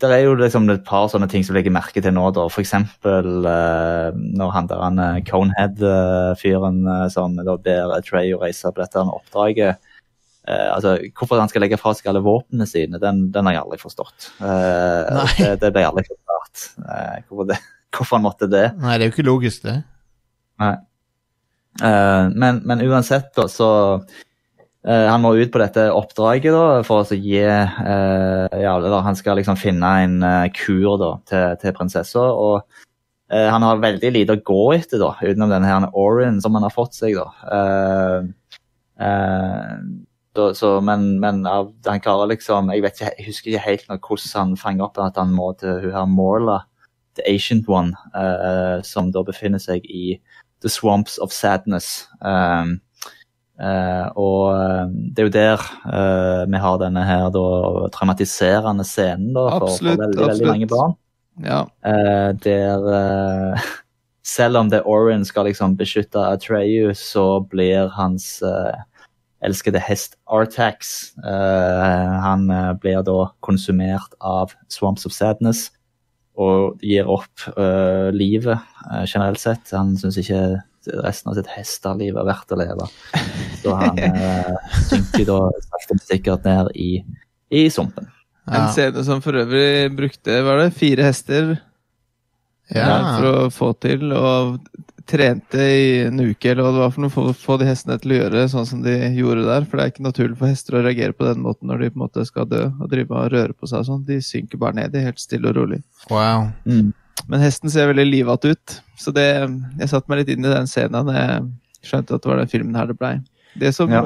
det 0.01 0.09
er 0.11 0.25
jo 0.25 0.33
liksom 0.37 0.67
et 0.69 0.83
par 0.85 1.07
sånne 1.09 1.29
ting 1.31 1.45
som 1.45 1.55
legger 1.55 1.73
merke 1.73 2.01
til 2.03 2.13
nå. 2.13 2.27
da. 2.35 2.45
For 2.51 2.61
eksempel 2.61 3.47
eh, 3.47 4.09
når 4.37 4.51
han 4.53 4.67
der 4.69 4.83
han 4.83 4.99
eh, 5.01 5.21
Conehead-fyren 5.27 6.81
eh, 6.83 7.05
som 7.13 7.37
da 7.39 7.55
ber 7.63 7.95
Trey 8.05 8.35
å 8.35 8.41
reise 8.43 8.69
på 8.69 8.83
dette 8.83 9.05
oppdraget 9.07 9.79
eh, 9.79 10.67
altså, 10.73 10.97
Hvorfor 11.15 11.39
han 11.41 11.49
skal 11.49 11.63
legge 11.65 11.79
fra 11.81 11.95
seg 11.97 12.11
alle 12.11 12.25
våpnene 12.25 12.67
sine, 12.69 12.99
den, 13.01 13.29
den 13.33 13.49
har 13.49 13.57
jeg 13.57 13.63
aldri 13.63 13.81
forstått. 13.81 14.29
Eh, 14.43 15.33
det, 15.39 15.49
det 15.63 15.73
ble 15.73 15.87
aldri 15.87 16.05
forklart. 16.11 16.67
Eh, 16.83 17.17
hvorfor, 17.29 17.49
det, 17.53 17.61
hvorfor 17.95 18.17
han 18.17 18.25
måtte 18.25 18.49
det. 18.51 18.69
Nei, 18.81 18.97
det 18.97 19.05
er 19.05 19.11
jo 19.11 19.15
ikke 19.15 19.29
logisk, 19.29 19.63
det. 19.67 19.79
Nei. 20.61 20.75
Uh, 21.77 22.33
men, 22.33 22.63
men 22.65 22.81
uansett, 22.81 23.29
da, 23.37 23.43
så 23.45 23.67
uh, 24.01 25.05
Han 25.11 25.21
må 25.21 25.35
ut 25.37 25.51
på 25.53 25.61
dette 25.61 25.83
oppdraget 25.93 26.55
da, 26.55 26.81
for 26.87 27.05
å 27.05 27.17
gi 27.17 27.43
uh, 27.43 28.47
ja, 28.49 28.71
eller 28.73 29.05
Han 29.05 29.17
skal 29.19 29.37
liksom 29.37 29.59
finne 29.61 29.91
en 30.07 30.17
kur 30.57 30.97
da, 30.97 31.11
til, 31.29 31.55
til 31.61 31.77
prinsessa. 31.77 32.25
Og 32.33 32.83
han 33.27 33.59
har 33.59 33.81
veldig 33.83 34.09
lite 34.15 34.37
å 34.37 34.39
gå 34.39 34.61
etter, 34.77 35.01
da, 35.01 35.09
utenom 35.19 35.49
denne 35.51 35.67
her 35.67 35.89
Orin 35.99 36.37
som 36.39 36.55
han 36.55 36.63
har 36.63 36.71
fått 36.71 36.95
seg. 36.95 37.17
da. 37.19 37.27
Da, 40.37 40.45
så, 40.55 40.69
men, 40.79 41.17
men 41.19 41.41
han 41.43 41.99
klarer 41.99 42.29
liksom 42.31 42.71
Jeg 42.71 42.85
vet 42.85 42.95
ikke, 42.95 43.11
jeg 43.17 43.25
husker 43.27 43.51
ikke 43.51 43.65
helt 43.65 43.91
hvordan 43.91 44.31
han 44.37 44.55
fanger 44.61 44.87
opp 44.87 45.01
at 45.03 45.19
han 45.19 45.35
må 45.35 45.49
til 45.59 45.81
hun 45.83 45.97
her 45.97 46.07
Morla, 46.07 46.61
The 47.17 47.29
Ancient 47.29 47.67
One, 47.69 47.93
uh, 48.15 48.81
som 48.85 49.11
da 49.11 49.23
befinner 49.25 49.61
seg 49.61 49.85
i 49.85 50.17
The 50.63 50.69
Swamps 50.69 51.17
of 51.21 51.33
Sadness. 51.33 52.07
Um, 52.21 52.79
uh, 53.61 54.09
og 54.17 54.53
eh, 54.53 54.85
det 55.13 55.21
er 55.21 55.27
jo 55.27 55.33
der 55.33 55.63
uh, 55.89 56.43
vi 56.49 56.61
har 56.61 56.79
denne 56.81 57.03
her 57.05 57.27
da, 57.33 57.43
traumatiserende 57.93 58.85
scenen 58.85 59.33
da, 59.33 59.47
for, 59.57 59.67
Absolutt, 59.69 59.97
for 59.97 60.05
veldig, 60.05 60.29
veldig 60.33 60.49
mange 60.49 60.69
barn. 60.71 60.95
Ja. 61.45 61.65
Der 62.41 62.87
selv 64.37 64.57
om 64.57 64.71
The 64.73 64.81
Orin 64.89 65.25
skal 65.25 65.45
liksom 65.45 65.77
beskytte 65.77 66.23
Atreyu, 66.25 66.95
så 66.97 67.39
blir 67.45 67.91
hans 67.93 68.39
elskede 69.45 69.79
hest 69.79 70.17
Artax 70.25 71.13
Uh, 71.17 72.19
Han 72.23 72.49
uh, 72.51 72.73
blir 72.73 73.01
da 73.03 73.31
konsumert 73.39 74.13
av 74.19 74.53
Swamps 74.69 75.05
of 75.05 75.13
Sadness 75.13 75.71
og 76.37 76.83
gir 76.85 77.07
opp 77.09 77.47
uh, 77.57 78.09
livet 78.13 78.57
uh, 78.87 79.03
generelt 79.05 79.41
sett. 79.41 79.71
Han 79.73 79.95
syns 79.97 80.19
ikke 80.21 80.41
resten 81.03 81.31
av 81.31 81.37
sitt 81.37 81.49
hesteliv 81.51 82.17
er 82.19 82.27
verdt 82.27 82.53
å 82.53 82.59
leve. 82.59 82.89
Så 83.63 83.73
han 83.79 83.97
uh, 84.21 84.75
synker 84.87 85.25
da 85.27 85.39
sakte, 85.65 85.99
sikkert 86.05 86.45
ned 86.47 86.71
i, 86.77 86.91
i 87.49 87.65
sumpen. 87.73 88.11
En 88.47 88.69
scene 88.71 89.01
som 89.03 89.19
for 89.23 89.35
øvrig 89.35 89.89
brukte 89.97 90.37
var 90.45 90.61
det, 90.61 90.69
fire 90.77 91.09
hester 91.09 91.57
Ja. 92.71 93.17
for 93.17 93.27
å 93.27 93.49
få 93.51 93.73
til, 93.83 94.11
og 94.15 94.57
trente 95.07 95.57
i 95.61 95.87
en 96.05 96.19
uke 96.19 96.49
eller 96.51 96.65
hva 96.65 96.71
det 96.75 96.81
var 96.83 96.91
for 96.93 97.03
noe, 97.05 97.13
for 97.13 97.31
å 97.31 97.35
få 97.37 97.55
de 97.61 97.67
hestene 97.69 97.95
til 98.01 98.13
å 98.13 98.19
gjøre 98.21 98.43
sånn 98.51 98.65
som 98.69 98.81
de 98.85 98.93
gjorde 99.17 99.45
der. 99.47 99.65
For 99.67 99.79
det 99.79 99.85
er 99.85 99.91
ikke 99.93 100.05
naturlig 100.07 100.37
for 100.39 100.51
hester 100.51 100.77
å 100.79 100.83
reagere 100.85 101.15
på 101.15 101.27
den 101.27 101.41
måten 101.45 101.69
når 101.71 101.83
de 101.85 101.89
på 101.93 101.99
en 101.99 102.03
måte 102.05 102.25
skal 102.27 102.47
dø 102.51 102.63
og 102.69 102.89
drive 102.91 103.15
og 103.15 103.29
røre 103.33 103.55
på 103.55 103.69
seg 103.71 103.83
og 103.83 103.89
sånn. 103.89 104.05
De 104.07 104.19
synker 104.23 104.59
bare 104.61 104.77
ned, 104.79 104.91
de 104.93 105.01
er 105.01 105.09
helt 105.09 105.23
stille 105.23 105.49
og 105.51 105.57
rolig. 105.59 105.79
Wow. 106.11 106.49
Mm. 106.67 106.91
Men 107.27 107.41
hesten 107.41 107.71
ser 107.73 107.89
veldig 107.89 108.05
livete 108.11 108.51
ut, 108.53 108.75
så 109.01 109.11
det, 109.15 109.25
jeg 109.81 109.89
satte 109.89 110.11
meg 110.11 110.21
litt 110.21 110.33
inn 110.35 110.45
i 110.45 110.51
den 110.53 110.67
scenen 110.69 111.07
da 111.09 111.15
jeg 111.17 111.47
skjønte 111.89 112.17
at 112.19 112.23
det 112.23 112.29
var 112.29 112.43
den 112.43 112.51
filmen 112.51 112.75
her 112.77 112.91
det 112.91 112.97
blei. 112.99 113.15
Det, 113.57 113.71
som- 113.73 113.89
Ja. 113.91 114.03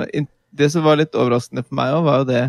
det 0.53 0.69
som 0.71 0.83
var 0.83 0.95
litt 0.97 1.11
overraskende 1.17 1.65
for 1.65 1.75
meg 1.75 1.93
òg, 1.97 2.03
var 2.07 2.17
jo 2.21 2.29
det 2.29 2.43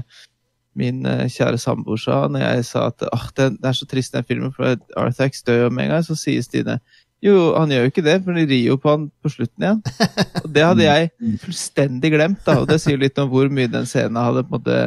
min 0.75 1.05
eh, 1.05 1.27
kjære 1.29 1.59
samboer 1.61 1.99
sa 2.01 2.23
når 2.33 2.41
jeg 2.41 2.65
sa 2.65 2.87
at 2.89 3.03
ah, 3.13 3.27
det, 3.37 3.49
det 3.61 3.69
er 3.69 3.77
så 3.77 3.87
trist 3.91 4.15
den 4.15 4.25
filmen, 4.25 4.53
for 4.57 4.77
Arthax 4.97 5.43
dør 5.45 5.67
jo 5.67 5.71
med 5.71 5.85
en 5.85 5.91
gang. 5.97 6.05
Så 6.07 6.17
sier 6.17 6.41
Stine 6.47 6.79
jo, 7.23 7.37
han 7.55 7.71
gjør 7.71 7.87
jo 7.87 7.93
ikke 7.93 8.05
det, 8.07 8.19
for 8.25 8.37
de 8.37 8.45
rir 8.51 8.67
jo 8.67 8.77
på 8.83 8.91
han 8.91 9.07
på 9.23 9.31
slutten 9.31 9.67
igjen. 9.67 9.81
Og 10.43 10.51
det 10.55 10.67
hadde 10.67 10.89
jeg 10.91 11.39
fullstendig 11.45 12.13
glemt, 12.17 12.43
da, 12.47 12.59
og 12.63 12.69
det 12.71 12.81
sier 12.83 13.01
litt 13.01 13.19
om 13.23 13.31
hvor 13.33 13.51
mye 13.53 13.71
den 13.71 13.89
scenen 13.89 14.21
hadde 14.21 14.45
på 14.47 14.57
en 14.57 14.59
måte 14.59 14.79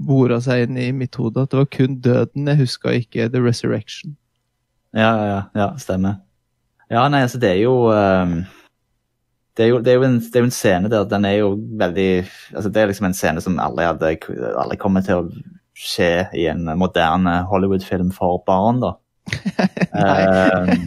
bora 0.00 0.38
seg 0.44 0.66
inn 0.66 0.78
i 0.80 0.90
mitt 0.96 1.16
hode. 1.20 1.44
At 1.44 1.52
det 1.52 1.60
var 1.62 1.70
kun 1.72 1.98
døden 2.04 2.52
jeg 2.52 2.62
huska, 2.62 2.94
ikke 3.02 3.28
The 3.32 3.42
Resurrection. 3.44 4.16
Ja, 4.96 5.12
ja, 5.24 5.42
ja, 5.56 5.68
stemmer. 5.80 6.20
Ja, 6.90 7.04
nei, 7.08 7.22
altså 7.26 7.38
det 7.42 7.54
er 7.56 7.62
jo 7.64 7.76
um 7.90 8.40
det, 9.60 9.66
er 9.66 9.68
jo, 9.74 9.78
det, 9.84 9.92
er 9.92 10.04
en, 10.06 10.20
det 10.22 10.38
er 10.38 10.44
jo 10.44 10.48
en 10.48 10.54
scene 10.54 10.88
der 10.88 11.08
den 11.10 11.24
er 11.28 11.34
jo 11.40 11.48
veldig 11.80 12.10
altså 12.54 12.70
Det 12.70 12.80
er 12.80 12.86
liksom 12.88 13.08
en 13.10 13.16
scene 13.18 13.42
som 13.44 13.58
aldri 13.60 13.84
hadde 13.84 14.12
aldri 14.56 14.78
kommer 14.80 15.04
til 15.04 15.20
å 15.20 15.26
skje 15.76 16.28
i 16.36 16.46
en 16.48 16.64
moderne 16.78 17.40
Hollywood-film 17.48 18.10
for 18.12 18.42
barn, 18.46 18.82
da. 18.82 18.94
Ehm, 20.00 20.86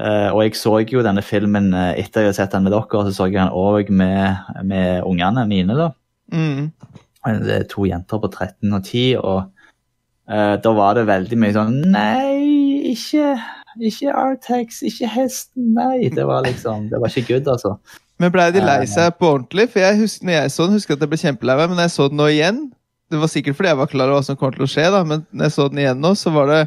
eh, 0.00 0.28
og 0.32 0.42
jeg 0.44 0.56
så 0.58 0.78
jo 0.88 1.04
denne 1.04 1.22
filmen 1.24 1.70
eh, 1.76 2.00
etter 2.00 2.24
jeg 2.24 2.30
hadde 2.30 2.38
sett 2.40 2.56
den 2.56 2.66
med 2.66 2.74
dere, 2.74 3.04
så 3.06 3.14
så 3.14 3.28
jeg 3.28 3.38
den 3.38 3.54
òg 3.54 3.92
med, 3.92 4.50
med 4.64 5.06
ungene 5.06 5.46
mine. 5.50 5.76
da. 5.78 5.90
Mm. 6.32 6.70
Det 7.44 7.56
er 7.56 7.66
to 7.68 7.84
jenter 7.84 8.20
på 8.20 8.30
13 8.32 8.72
og 8.72 8.84
10, 8.84 9.16
og 9.20 9.40
uh, 10.30 10.54
da 10.64 10.70
var 10.72 10.94
det 10.96 11.02
veldig 11.10 11.36
mye 11.36 11.52
sånn 11.52 11.74
Nei, 11.92 12.86
ikke, 12.94 13.34
ikke 13.76 14.14
Artex, 14.16 14.80
ikke 14.88 15.10
hesten, 15.12 15.74
nei. 15.76 16.08
Det 16.14 16.24
var 16.24 16.46
liksom, 16.46 16.88
det 16.88 17.02
var 17.02 17.12
ikke 17.12 17.34
good, 17.34 17.50
altså. 17.52 17.74
Men 18.20 18.32
blei 18.32 18.50
de 18.52 18.60
lei 18.64 18.82
Eh, 18.82 18.90
seg 18.90 19.16
på 19.16 19.28
ordentlig? 19.34 19.70
For 19.72 19.82
jeg 19.82 19.98
husker, 20.02 20.28
når 20.28 20.36
jeg 20.36 20.52
så 20.54 20.66
den, 20.66 20.76
husker 20.76 20.92
jeg 20.92 21.00
at 21.00 21.04
jeg 21.04 21.12
ble 21.12 21.20
kjempelei 21.24 21.56
meg, 21.56 21.68
men 21.70 21.78
når 21.80 21.88
jeg 21.88 21.96
så 21.96 22.08
den 22.10 22.20
nå 22.20 22.28
igjen 22.28 22.60
Det 23.10 23.18
var 23.18 23.30
sikkert 23.32 23.56
fordi 23.58 23.70
jeg 23.72 23.78
var 23.80 23.88
klar 23.90 24.10
over 24.10 24.20
hva 24.20 24.26
som 24.26 24.36
kom 24.38 24.52
til 24.54 24.62
å 24.62 24.70
skje, 24.70 24.84
da, 24.94 25.00
men 25.02 25.24
når 25.34 25.48
jeg 25.48 25.54
så 25.56 25.64
den 25.70 25.80
igjen 25.82 26.02
nå, 26.04 26.12
så 26.14 26.30
var 26.30 26.46
det 26.46 26.60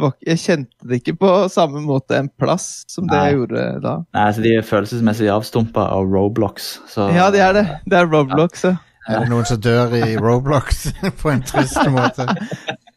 var, 0.00 0.12
Jeg 0.26 0.38
kjente 0.42 0.88
det 0.90 1.00
ikke 1.02 1.14
på 1.20 1.30
samme 1.52 1.80
måte 1.84 2.16
en 2.18 2.28
plass 2.28 2.84
som 2.90 3.06
det 3.06 3.16
Nei. 3.16 3.24
jeg 3.30 3.38
gjorde 3.38 3.64
da. 3.84 3.94
Nei, 4.16 4.26
så 4.36 4.42
De 4.44 4.54
er 4.58 4.66
følelsesmessig 4.66 5.28
avstumpa 5.32 5.86
av 5.94 6.08
Roblox. 6.10 6.78
Så, 6.90 7.08
Ja, 7.14 7.30
det 7.34 7.40
er 7.44 7.52
det. 7.58 7.64
Det 7.86 7.98
er 8.00 8.06
Roblox, 8.10 8.64
ja. 8.64 8.76
Er 9.04 9.20
det 9.20 9.28
noen 9.34 9.44
som 9.44 9.58
dør 9.60 9.92
i 9.98 10.14
Roblox 10.16 10.86
på 11.20 11.30
en 11.30 11.42
trist 11.44 11.76
måte? 11.92 12.24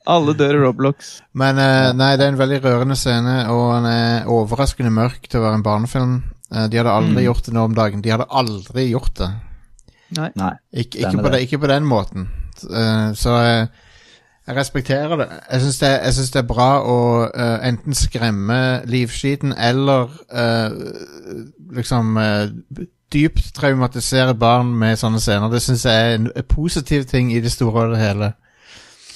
Alle 0.08 0.32
dør 0.40 0.56
i 0.56 0.62
Roblox. 0.62 1.18
Men 1.36 1.58
uh, 1.60 1.92
nei, 2.00 2.14
det 2.16 2.24
er 2.24 2.32
en 2.32 2.40
veldig 2.40 2.62
rørende 2.64 2.96
scene, 2.96 3.42
og 3.52 3.66
den 3.76 3.90
er 3.92 4.30
overraskende 4.32 4.94
mørk 4.96 5.28
til 5.28 5.42
å 5.42 5.44
være 5.44 5.60
en 5.60 5.66
barnefilm. 5.66 6.14
Uh, 6.48 6.64
de 6.72 6.80
hadde 6.80 6.94
aldri 6.96 7.18
Mm. 7.20 7.26
gjort 7.26 7.44
det 7.50 7.54
nå 7.58 7.66
om 7.68 7.76
dagen. 7.76 8.02
De 8.06 8.14
hadde 8.16 8.30
aldri 8.32 8.86
gjort 8.94 9.16
det. 9.20 9.28
Nei. 10.16 10.30
Nei. 10.40 10.54
Ik 10.72 10.96
ikke, 10.96 11.12
på 11.18 11.28
det. 11.28 11.32
det, 11.34 11.42
ikke 11.50 11.60
på 11.66 11.68
den 11.74 11.84
måten. 11.92 12.30
Uh, 12.64 13.12
så 13.14 13.36
jeg 14.48 14.56
respekterer 14.56 15.16
det. 15.20 15.28
Jeg 15.52 15.62
syns 15.62 15.80
det, 15.80 16.34
det 16.34 16.40
er 16.40 16.48
bra 16.48 16.70
å 16.80 17.00
uh, 17.28 17.58
enten 17.68 17.96
skremme 17.98 18.60
livskiten 18.88 19.52
eller 19.52 20.08
uh, 20.32 20.72
liksom 21.76 22.16
uh, 22.16 22.86
dypt 23.14 23.52
traumatisere 23.56 24.36
barn 24.40 24.72
med 24.80 25.00
sånne 25.00 25.20
scener. 25.20 25.52
Det 25.52 25.62
syns 25.64 25.84
jeg 25.88 26.04
er 26.06 26.16
en, 26.16 26.30
en 26.32 26.48
positiv 26.48 27.04
ting 27.12 27.34
i 27.36 27.42
det 27.44 27.52
store 27.52 27.90
og 27.90 27.96
det 27.96 28.04
hele. 28.06 28.32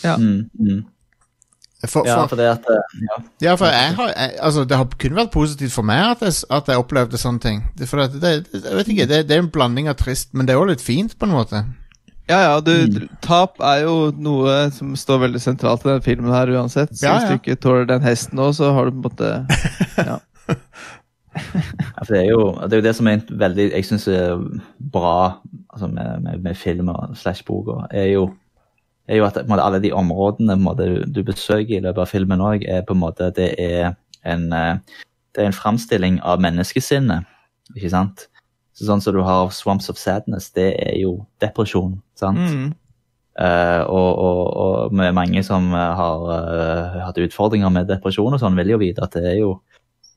Ja. 0.04 0.18
Mm, 0.20 0.50
mm. 0.60 0.82
For, 1.88 2.06
Ja, 2.06 2.20
for, 2.20 2.36
for 2.36 2.38
det 2.38 2.50
at 2.52 2.68
ja. 2.68 3.16
ja, 3.42 3.54
for 3.58 3.66
jeg 3.66 3.96
har, 3.96 4.12
jeg, 4.14 4.34
altså, 4.40 4.64
det 4.70 4.78
har 4.78 4.90
kun 5.00 5.16
vært 5.18 5.32
positivt 5.34 5.74
for 5.74 5.88
meg 5.88 6.12
at 6.12 6.22
jeg, 6.28 6.44
at 6.54 6.68
jeg 6.70 6.78
opplevde 6.84 7.18
sånne 7.18 7.42
ting. 7.42 7.64
Det, 7.80 7.88
for 7.90 8.04
det, 8.04 8.20
det, 8.22 8.34
jeg 8.54 8.76
vet 8.78 8.92
ikke, 8.94 9.08
det, 9.10 9.24
det 9.30 9.38
er 9.38 9.46
en 9.46 9.50
blanding 9.54 9.90
av 9.90 9.96
trist, 9.98 10.34
men 10.36 10.46
det 10.46 10.54
er 10.54 10.62
også 10.62 10.76
litt 10.76 10.84
fint, 10.86 11.16
på 11.18 11.26
en 11.26 11.34
måte. 11.40 11.64
Ja, 12.32 12.40
ja, 12.48 12.58
du, 12.64 12.72
Mm. 12.88 13.10
tap 13.22 13.60
er 13.60 13.84
jo 13.84 13.96
noe 14.16 14.70
som 14.72 14.94
står 14.98 15.26
veldig 15.28 15.42
sentralt 15.44 15.84
i 15.86 15.90
den 15.92 16.04
filmen 16.06 16.32
her 16.34 16.48
uansett. 16.56 16.94
Så 16.96 17.06
Ja, 17.06 17.18
hvis 17.20 17.30
du 17.30 17.36
ikke 17.38 17.60
tåler 17.60 17.86
den 17.90 18.06
hesten 18.06 18.40
nå, 18.40 18.50
så 18.56 18.72
har 18.74 18.88
du 18.88 18.96
på 18.96 19.02
en 19.02 19.08
måte 19.10 19.32
ja. 20.10 20.20
Ja, 21.32 22.04
for 22.04 22.12
det, 22.14 22.22
er 22.26 22.30
jo, 22.30 22.42
det 22.68 22.74
er 22.76 22.82
jo 22.82 22.86
det 22.90 22.96
som 22.98 23.08
er 23.08 23.18
en 23.20 23.40
veldig, 23.40 23.66
jeg 23.72 23.86
syns 23.88 24.08
er 24.12 24.40
bra 24.92 25.14
altså 25.72 25.88
med, 25.88 26.24
med, 26.26 26.42
med 26.44 26.58
filmer 26.60 27.14
slash 27.16 27.44
boka, 27.48 27.86
er 27.92 28.10
jo, 28.12 28.26
er 29.08 29.22
jo 29.22 29.26
at 29.28 29.38
på 29.40 29.46
en 29.46 29.52
måte, 29.54 29.64
alle 29.64 29.80
de 29.84 29.94
områdene 29.96 30.58
på 30.58 30.60
en 30.60 30.66
måte, 30.66 30.88
du, 30.92 31.06
du 31.08 31.22
besøker 31.28 31.78
i 31.78 31.84
løpet 31.86 32.04
av 32.04 32.10
filmen 32.12 32.44
òg, 32.44 32.66
er 32.68 32.84
på 32.88 32.98
en 32.98 33.04
måte 33.06 33.30
det 33.38 33.54
er 33.64 33.94
en, 34.28 34.50
eh, 34.54 34.76
det 35.36 35.44
er 35.46 35.48
en 35.52 35.56
framstilling 35.56 36.20
av 36.28 36.44
menneskesinnet. 36.44 37.24
Ikke 37.78 37.94
sant? 37.94 38.28
Så 38.74 38.86
sånn 38.88 39.02
som 39.04 39.14
du 39.16 39.22
har 39.26 39.50
Swamps 39.52 39.90
of 39.92 39.98
Sadness, 40.00 40.50
det 40.56 40.70
er 40.80 40.96
jo 41.02 41.26
depresjon. 41.44 41.98
sant? 42.16 42.40
Mm. 42.40 42.70
Uh, 43.42 43.84
og, 43.88 44.10
og, 44.20 44.40
og 44.62 44.94
med 44.94 45.14
mange 45.16 45.40
som 45.44 45.70
eh, 45.74 45.94
har 45.96 46.24
uh, 46.28 46.98
hatt 47.06 47.18
utfordringer 47.24 47.72
med 47.72 47.88
depresjon 47.88 48.36
og 48.36 48.42
sånn, 48.42 48.58
vil 48.60 48.74
jo 48.74 48.80
vite 48.82 49.02
at 49.06 49.16
det 49.16 49.24
er 49.30 49.38
jo 49.40 49.54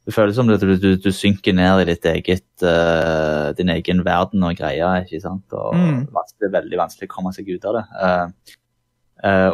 Det 0.04 0.12
føles 0.12 0.34
som 0.36 0.50
at 0.52 0.60
du, 0.60 0.74
du, 0.76 0.90
du 1.00 1.08
synker 1.14 1.54
ned 1.56 1.80
i 1.80 1.86
ditt 1.94 2.04
eget, 2.04 2.44
uh, 2.60 3.54
din 3.56 3.70
egen 3.72 4.02
verden 4.04 4.42
og 4.44 4.58
greier, 4.58 5.06
ikke 5.06 5.22
sant? 5.22 5.46
Og 5.56 5.72
Mm. 5.78 6.02
er 6.44 6.52
veldig 6.52 6.76
vanskelig 6.76 7.08
å 7.08 7.14
komme 7.14 7.32
seg 7.32 7.48
ut 7.48 7.64
av 7.64 7.78
det. 7.78 7.84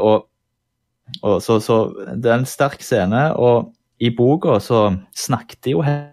Og 0.02 0.26
og 1.22 1.42
så, 1.42 1.58
så 1.62 1.76
det 2.14 2.30
er 2.30 2.38
en 2.38 2.46
sterk 2.46 2.82
scene, 2.82 3.34
og 3.34 3.72
i 4.00 4.10
boka 4.14 4.58
så 4.62 4.96
snakket 5.14 5.58
de 5.66 5.72
jo 5.74 5.82
He- 5.82 6.06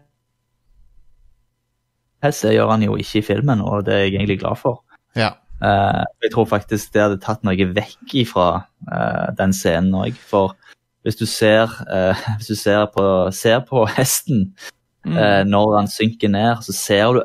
Hess, 2.23 2.41
det 2.41 2.55
gjør 2.55 2.71
han 2.73 2.81
jo 2.85 2.95
ikke 2.97 3.19
i 3.19 3.25
filmen, 3.25 3.61
og 3.61 3.85
det 3.85 3.93
er 3.93 3.99
jeg 4.05 4.13
egentlig 4.15 4.39
glad 4.41 4.57
for. 4.57 4.81
Ja. 5.15 5.33
Uh, 5.61 6.03
jeg 6.21 6.31
tror 6.33 6.45
faktisk 6.45 6.93
det 6.93 7.01
hadde 7.01 7.19
tatt 7.21 7.43
noe 7.45 7.67
vekk 7.73 8.13
ifra 8.21 8.47
uh, 8.91 9.27
den 9.37 9.53
scenen 9.53 9.93
òg. 9.97 10.13
For 10.29 10.53
hvis 11.05 11.17
du 11.17 11.25
ser, 11.29 11.71
uh, 11.89 12.17
hvis 12.37 12.47
du 12.51 12.55
ser, 12.55 12.85
på, 12.93 13.05
ser 13.31 13.61
på 13.69 13.85
hesten 13.97 14.51
Mm. 15.07 15.15
eh, 15.15 15.43
når 15.47 15.69
han 15.77 15.87
synker 15.87 16.27
ned, 16.27 16.57
så 16.65 16.73
ser 16.75 17.13
du 17.15 17.21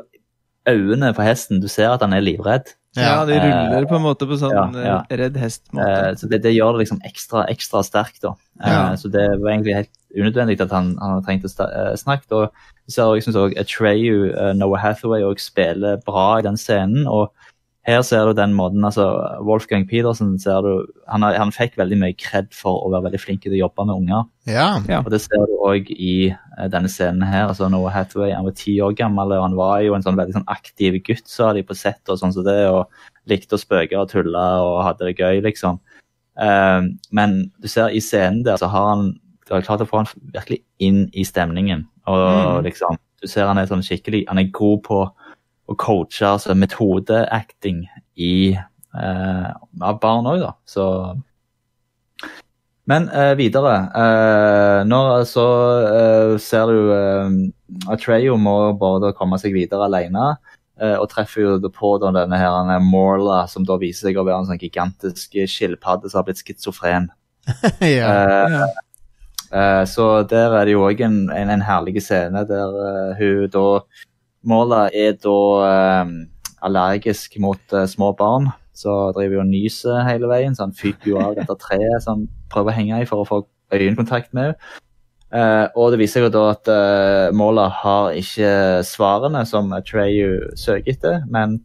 øynene 0.69 1.09
på 1.17 1.23
hesten. 1.25 1.59
Du 1.59 1.67
ser 1.67 1.89
at 1.91 2.01
han 2.05 2.13
er 2.15 2.21
livredd. 2.23 2.69
Ja, 2.95 3.25
de 3.27 3.35
ruller 3.41 3.87
på 3.89 3.97
en 3.97 4.05
måte 4.05 4.27
på 4.29 4.37
sånn 4.39 4.53
ja, 4.53 4.63
ja. 4.85 4.93
redd 5.09 5.35
Eh, 5.35 5.41
hest-måte. 5.41 6.13
så 6.21 6.29
det, 6.31 6.39
det 6.45 6.53
gjør 6.53 6.77
det 6.77 6.83
liksom 6.85 7.01
ekstra, 7.03 7.43
ekstra 7.51 7.81
sterkt. 7.83 8.21
da. 8.23 8.35
Eh, 8.63 8.71
Ja. 8.71 8.95
Så 8.95 9.11
det 9.11 9.25
var 9.41 9.51
egentlig 9.51 9.75
helt 9.81 9.91
unødvendig 10.17 10.59
at 10.61 10.71
han, 10.71 10.93
han 11.01 11.15
hadde 11.15 11.25
trengt 11.27 11.47
å 11.47 11.67
eh, 11.67 11.95
snakke. 11.99 12.29
Og 12.31 12.51
så 12.87 12.95
ser 12.95 13.03
også- 13.03 13.15
jeg 13.15 13.23
syns 13.27 13.41
òg 13.41 13.57
Atreyu, 13.59 14.33
eh, 14.33 14.53
Noah 14.53 14.79
Hathaway, 14.79 15.23
også 15.23 15.51
spiller 15.51 15.97
bra 16.05 16.37
i 16.37 16.45
den 16.45 16.57
scenen. 16.57 17.07
og 17.07 17.31
her 17.83 18.01
ser 18.01 18.29
du 18.29 18.33
den 18.33 18.53
måten, 18.55 18.85
altså 18.87 19.03
Wolfgang 19.43 19.83
Petersen 19.89 20.37
ser 20.39 20.61
du, 20.63 20.85
han, 21.11 21.21
har, 21.21 21.35
han 21.35 21.51
fikk 21.51 21.75
veldig 21.75 21.97
mye 21.99 22.15
kred 22.15 22.47
for 22.55 22.79
å 22.79 22.91
være 22.93 23.09
veldig 23.09 23.19
flink 23.19 23.41
til 23.43 23.57
å 23.57 23.59
jobbe 23.59 23.85
med 23.89 23.97
unger. 23.97 24.29
Ja. 24.47 24.67
Ja. 24.87 25.01
Og 25.03 25.11
det 25.11 25.19
ser 25.19 25.43
du 25.49 25.57
òg 25.67 25.91
i 25.91 26.29
eh, 26.31 26.69
denne 26.71 26.87
scenen 26.87 27.25
her. 27.27 27.49
altså 27.49 27.67
Noah 27.67 27.91
Hathaway 27.91 28.31
han 28.31 28.47
var 28.47 28.55
ti 28.55 28.77
år 28.79 28.95
gammel, 28.95 29.35
og 29.35 29.43
han 29.43 29.57
var 29.59 29.81
jo 29.83 29.97
en 29.97 30.05
sånn 30.05 30.15
veldig 30.15 30.37
sånn 30.37 30.47
aktiv 30.55 31.01
gutt, 31.03 31.27
sa 31.27 31.51
de 31.51 31.65
på 31.67 31.75
sett, 31.75 31.99
og 32.07 32.21
sånn 32.21 32.31
som 32.35 32.47
det, 32.47 32.55
og 32.71 32.87
likte 33.27 33.57
å 33.57 33.59
spøke 33.59 33.99
og 33.99 34.07
tulle 34.13 34.45
og 34.63 34.85
hadde 34.87 35.09
det 35.09 35.17
gøy, 35.19 35.43
liksom. 35.43 35.81
Eh, 36.39 36.87
men 37.11 37.35
du 37.59 37.67
ser 37.67 37.91
i 37.91 37.99
scenen 37.99 38.45
der, 38.47 38.63
så 38.63 38.71
har 38.71 38.93
han 38.93 39.09
de 39.47 39.53
har 39.55 39.61
klart 39.65 39.81
å 39.83 39.87
få 39.89 39.97
han 40.03 40.07
virkelig 40.33 40.61
inn 40.79 41.09
i 41.13 41.23
stemningen. 41.27 41.85
Og 42.07 42.23
Mm. 42.23 42.63
liksom, 42.67 42.97
du 43.21 43.27
ser 43.27 43.47
han 43.47 43.57
er 43.57 43.65
sånn 43.67 43.83
skikkelig, 43.83 44.25
han 44.27 44.39
er 44.39 44.51
god 44.51 44.83
på 44.83 45.01
å 45.69 45.75
coache 45.79 46.25
altså 46.27 46.55
metodeacting 46.55 47.85
i 48.17 48.51
eh, 48.53 49.51
av 49.81 49.99
barn 50.01 50.25
òg, 50.27 50.39
da. 50.43 50.53
Så 50.65 51.15
men 52.85 53.05
eh, 53.15 53.31
videre. 53.39 53.75
Eh, 53.95 54.81
nå 54.89 54.99
så 55.29 55.45
eh, 55.87 56.33
ser 56.43 56.67
du 56.67 56.89
uh, 56.91 57.29
Atreyo 57.93 58.35
må 58.37 58.73
bare 58.79 59.13
komme 59.15 59.39
seg 59.39 59.53
videre 59.55 59.85
alene. 59.87 60.33
eh, 60.81 60.97
og 60.99 61.07
treffer 61.11 61.41
jo 61.45 61.69
på 61.71 61.93
da 62.01 62.09
denne 62.11 62.35
her 62.37 62.51
er 62.75 62.79
Morla, 62.83 63.45
som 63.47 63.63
da 63.63 63.77
viser 63.79 64.09
seg 64.09 64.17
å 64.19 64.25
være 64.25 64.39
en 64.41 64.47
sånn 64.51 64.59
gigantisk 64.59 65.37
skilpadde 65.47 66.09
som 66.09 66.19
har 66.19 66.25
blitt 66.27 66.41
schizofren. 66.43 67.07
ja. 67.79 68.09
Eh, 68.09 68.57
Ja. 68.57 68.67
Eh, 69.53 69.85
så 69.85 70.23
der 70.25 70.55
er 70.57 70.65
det 70.65 70.73
jo 70.73 70.85
òg 70.87 71.03
en, 71.05 71.27
en, 71.29 71.51
en 71.53 71.61
herlig 71.61 72.01
scene 72.01 72.41
der 72.49 72.73
uh, 72.73 73.19
hun 73.19 73.49
da 73.53 73.67
Måla 74.43 74.87
er 74.91 75.13
da 75.23 76.01
um, 76.03 76.15
allergisk 76.65 77.37
mot 77.39 77.61
uh, 77.71 77.85
små 77.87 78.11
barn. 78.17 78.49
Så 78.75 78.91
driver 79.15 79.37
hun 79.39 79.45
og 79.45 79.51
nyser 79.53 80.01
hele 80.07 80.27
veien, 80.27 80.55
så 80.55 80.65
han 80.65 80.75
fyker 80.75 81.11
jo 81.13 81.19
av 81.21 81.37
dette 81.37 81.55
treet 81.61 82.03
som 82.03 82.25
han 82.25 82.25
prøver 82.51 82.73
å 82.73 82.75
henge 82.75 83.03
i 83.03 83.07
for 83.07 83.21
å 83.21 83.27
få 83.29 83.43
øyekontakt 83.71 84.33
med 84.33 84.51
henne. 84.51 85.69
Og 85.77 85.87
det 85.89 85.97
viser 85.97 86.19
seg 86.19 86.27
jo 86.27 86.33
da 86.33 86.41
at 86.51 86.69
Morla 87.33 87.63
har 87.73 88.17
ikke 88.17 88.83
svarene 88.85 89.41
som 89.49 89.71
Treyu 89.81 90.51
søker 90.59 90.91
etter, 90.93 91.23
men 91.25 91.55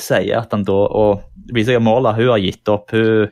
sier 0.00 0.38
at 0.38 0.54
han 0.56 0.64
da 0.64 0.78
Og 1.00 1.20
det 1.48 1.58
viser 1.58 1.74
seg 1.74 1.82
at 1.82 1.84
Måla 1.84 2.14
hun 2.16 2.30
har 2.30 2.40
gitt 2.40 2.72
opp. 2.72 2.92
Hun 2.92 3.28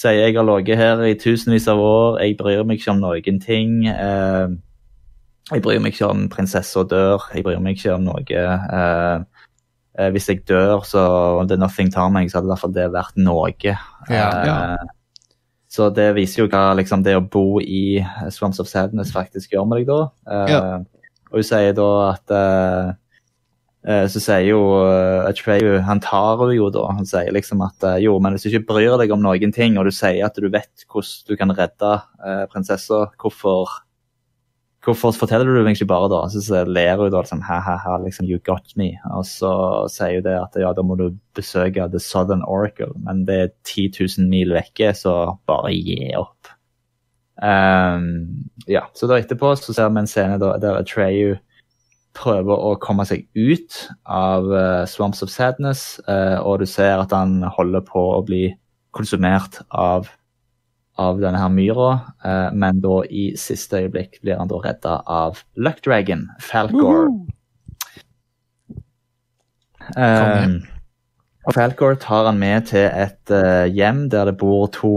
sier 0.00 0.20
jeg 0.24 0.34
har 0.36 0.46
ligget 0.48 0.80
her 0.80 1.02
i 1.06 1.14
tusenvis 1.18 1.68
av 1.70 1.78
år, 1.78 2.18
jeg 2.22 2.38
bryr 2.40 2.64
meg 2.66 2.80
ikke 2.80 2.94
om 2.94 3.02
noen 3.02 3.40
ting. 3.42 3.84
Eh, 3.90 4.48
jeg 5.52 5.62
bryr 5.62 5.80
meg 5.84 5.94
ikke 5.94 6.08
om 6.10 6.26
prinsessa 6.32 6.84
dør, 6.88 7.28
jeg 7.34 7.44
bryr 7.46 7.60
meg 7.62 7.78
ikke 7.78 7.94
om 7.94 8.06
noe. 8.08 8.24
Eh, 8.24 9.44
eh, 9.98 10.10
hvis 10.14 10.28
jeg 10.32 10.42
dør, 10.48 10.82
så 10.88 11.04
om 11.40 11.48
det 11.48 11.60
nothing 11.60 11.92
tar 11.94 12.10
meg, 12.14 12.30
så 12.30 12.38
hadde 12.40 12.48
i 12.48 12.52
hvert 12.54 12.64
fall 12.64 12.74
det 12.76 12.90
vært 12.94 13.20
noe. 13.20 13.52
Ja, 13.62 13.76
ja. 14.10 14.56
Eh, 14.74 14.92
så 15.74 15.88
det 15.90 16.12
viser 16.14 16.44
jo 16.44 16.50
hva 16.52 16.68
liksom, 16.78 17.02
det 17.02 17.16
å 17.18 17.22
bo 17.22 17.58
i 17.60 17.98
Swamps 18.30 18.60
of 18.62 18.68
Sadness 18.70 19.10
faktisk 19.14 19.52
gjør 19.56 19.66
med 19.66 19.82
deg 19.82 19.88
da. 19.90 20.02
Eh, 20.30 20.52
Ja. 20.54 20.60
Og 21.34 21.40
hun 21.40 21.46
sier 21.48 21.72
da 21.74 21.86
at 22.12 22.30
så 23.84 24.20
sier 24.22 24.46
jo 24.48 24.60
uh, 24.80 25.26
Atreyu 25.28 25.76
Han 25.84 26.00
tar 26.00 26.38
henne 26.40 26.56
jo 26.56 26.70
da. 26.72 26.86
Han 26.96 27.08
sier 27.08 27.32
liksom 27.36 27.60
at 27.66 27.84
eh, 27.84 28.00
jo, 28.06 28.16
men 28.22 28.32
hvis 28.32 28.46
du 28.46 28.52
ikke 28.52 28.70
bryr 28.72 28.96
deg 29.00 29.12
om 29.12 29.20
noen 29.24 29.52
ting, 29.52 29.76
og 29.76 29.88
du 29.88 29.92
sier 29.92 30.24
at 30.24 30.38
du 30.40 30.48
vet 30.48 30.86
hvordan 30.88 31.28
du 31.28 31.36
kan 31.40 31.52
redde 31.52 31.96
eh, 32.24 32.44
prinsessa, 32.52 33.06
hvorfor 33.20 33.80
Hvorfor 34.84 35.14
forteller 35.16 35.48
du 35.48 35.62
det 35.64 35.78
ikke 35.78 35.86
bare 35.88 36.10
da? 36.12 36.18
Så, 36.28 36.58
ler 36.68 36.98
hun 37.00 37.08
da 37.08 37.22
liksom 37.22 37.40
ha-ha-ha, 37.46 37.94
liksom 38.02 38.26
you 38.28 38.36
got 38.44 38.74
me. 38.76 38.90
Og 39.16 39.24
så 39.24 39.52
sier 39.88 40.18
hun 40.18 40.26
det 40.26 40.34
at 40.36 40.58
ja, 40.60 40.74
da 40.76 40.84
må 40.84 40.98
du 41.00 41.06
besøke 41.32 41.86
The 41.88 42.00
Southern 42.04 42.44
Oracle, 42.44 42.90
men 43.00 43.22
det 43.24 43.38
er 43.40 43.54
10 43.64 43.94
000 44.18 44.28
mil 44.28 44.52
vekke, 44.52 44.92
så 44.92 45.38
bare 45.48 45.72
gi 45.72 46.12
opp. 46.20 46.52
Um, 47.40 48.44
ja, 48.68 48.84
så 48.92 49.08
da 49.08 49.16
etterpå 49.18 49.54
så 49.56 49.72
ser 49.72 49.88
vi 49.88 50.04
en 50.04 50.10
scene 50.10 50.36
der 50.38 50.76
Atreyu 50.76 51.38
prøver 52.14 52.54
å 52.54 52.74
komme 52.82 53.04
seg 53.08 53.26
ut 53.34 53.78
av 54.06 54.46
uh, 54.50 54.82
Swamps 54.88 55.22
of 55.24 55.32
Sadness, 55.32 55.98
uh, 56.08 56.38
og 56.42 56.62
du 56.62 56.68
ser 56.70 57.02
at 57.02 57.14
han 57.14 57.42
holder 57.56 57.84
på 57.86 58.02
å 58.16 58.20
bli 58.26 58.46
konsumert 58.94 59.60
av, 59.74 60.08
av 61.00 61.22
denne 61.22 61.40
her 61.42 61.52
myra, 61.52 61.88
uh, 62.24 62.50
men 62.54 62.82
da 62.84 63.00
i 63.10 63.32
siste 63.40 63.82
øyeblikk 63.82 64.20
blir 64.22 64.38
han 64.38 64.50
da 64.52 64.60
redda 64.64 64.98
av 65.10 65.42
Luck 65.58 65.82
Dragon, 65.86 66.28
Falcor. 66.42 67.10
Um, 69.98 70.62
og 71.44 71.52
Falcor 71.52 71.98
tar 72.00 72.30
han 72.30 72.38
med 72.40 72.70
til 72.70 72.86
et 72.88 73.32
hjem 73.74 74.06
der 74.08 74.30
det 74.30 74.38
bor 74.40 74.70
to, 74.72 74.94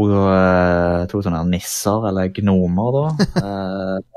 to 1.11 1.19
sånne 1.25 1.41
nisser, 1.49 2.07
eller 2.07 2.29
gnomer, 2.37 3.01
da. 3.01 3.97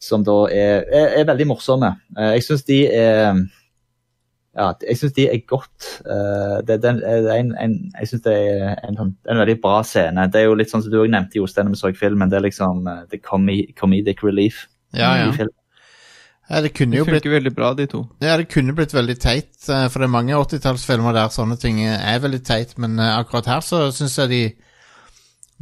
eh, 0.00 0.04
som 0.04 0.24
da 0.24 0.48
er, 0.48 0.84
er, 0.88 1.08
er 1.20 1.28
veldig 1.28 1.46
morsomme. 1.52 1.94
Eh, 2.16 2.30
jeg 2.38 2.42
syns 2.48 2.64
de 2.64 2.78
er 2.88 3.40
ja, 4.50 4.72
jeg 4.82 4.96
syns 4.98 5.12
de 5.14 5.28
er 5.30 5.44
godt 5.46 5.84
eh, 6.10 6.56
det, 6.66 6.80
det 6.82 6.90
er 7.06 7.36
en, 7.38 7.52
en, 7.54 7.74
Jeg 8.00 8.08
syns 8.10 8.24
det 8.24 8.32
er 8.34 8.72
en, 8.88 8.96
sånn- 8.98 9.12
en 9.30 9.38
veldig 9.38 9.60
bra 9.62 9.76
scene. 9.86 10.24
Det 10.32 10.40
er 10.40 10.48
jo 10.48 10.56
litt 10.58 10.72
sånn 10.72 10.82
som 10.82 10.90
du 10.90 10.98
òg 11.04 11.12
nevnte 11.12 11.38
Jostein 11.38 11.68
da 11.68 11.74
vi 11.76 11.78
så 11.78 11.92
filmen. 11.94 12.28
Det 12.32 12.40
er 12.40 12.46
liksom 12.48 12.82
eh, 12.90 13.04
the 13.12 13.20
comedic 13.22 14.24
relief. 14.26 14.64
Ja, 14.90 15.12
ja. 15.20 15.28
ja, 16.50 16.60
det 16.64 16.72
kunne 16.74 16.96
Det 16.96 16.98
jo 16.98 17.06
blitt 17.06 17.28
veldig 17.30 17.52
bra, 17.54 17.70
de 17.78 17.86
to. 17.86 18.02
Ja, 18.18 18.34
det 18.40 18.48
kunne 18.50 18.74
blitt 18.74 18.90
veldig 18.96 19.16
teit, 19.22 19.52
eh, 19.70 19.86
for 19.86 20.02
det 20.02 20.08
er 20.08 20.16
mange 20.16 20.34
80-tallsfilmer 20.34 21.14
der 21.14 21.30
sånne 21.30 21.54
ting 21.62 21.78
er 21.86 22.18
veldig 22.26 22.42
teit, 22.42 22.74
men 22.82 22.98
eh, 22.98 23.14
akkurat 23.20 23.46
her 23.54 23.62
så 23.62 23.86
syns 23.94 24.18
jeg 24.18 24.32
de 24.34 24.42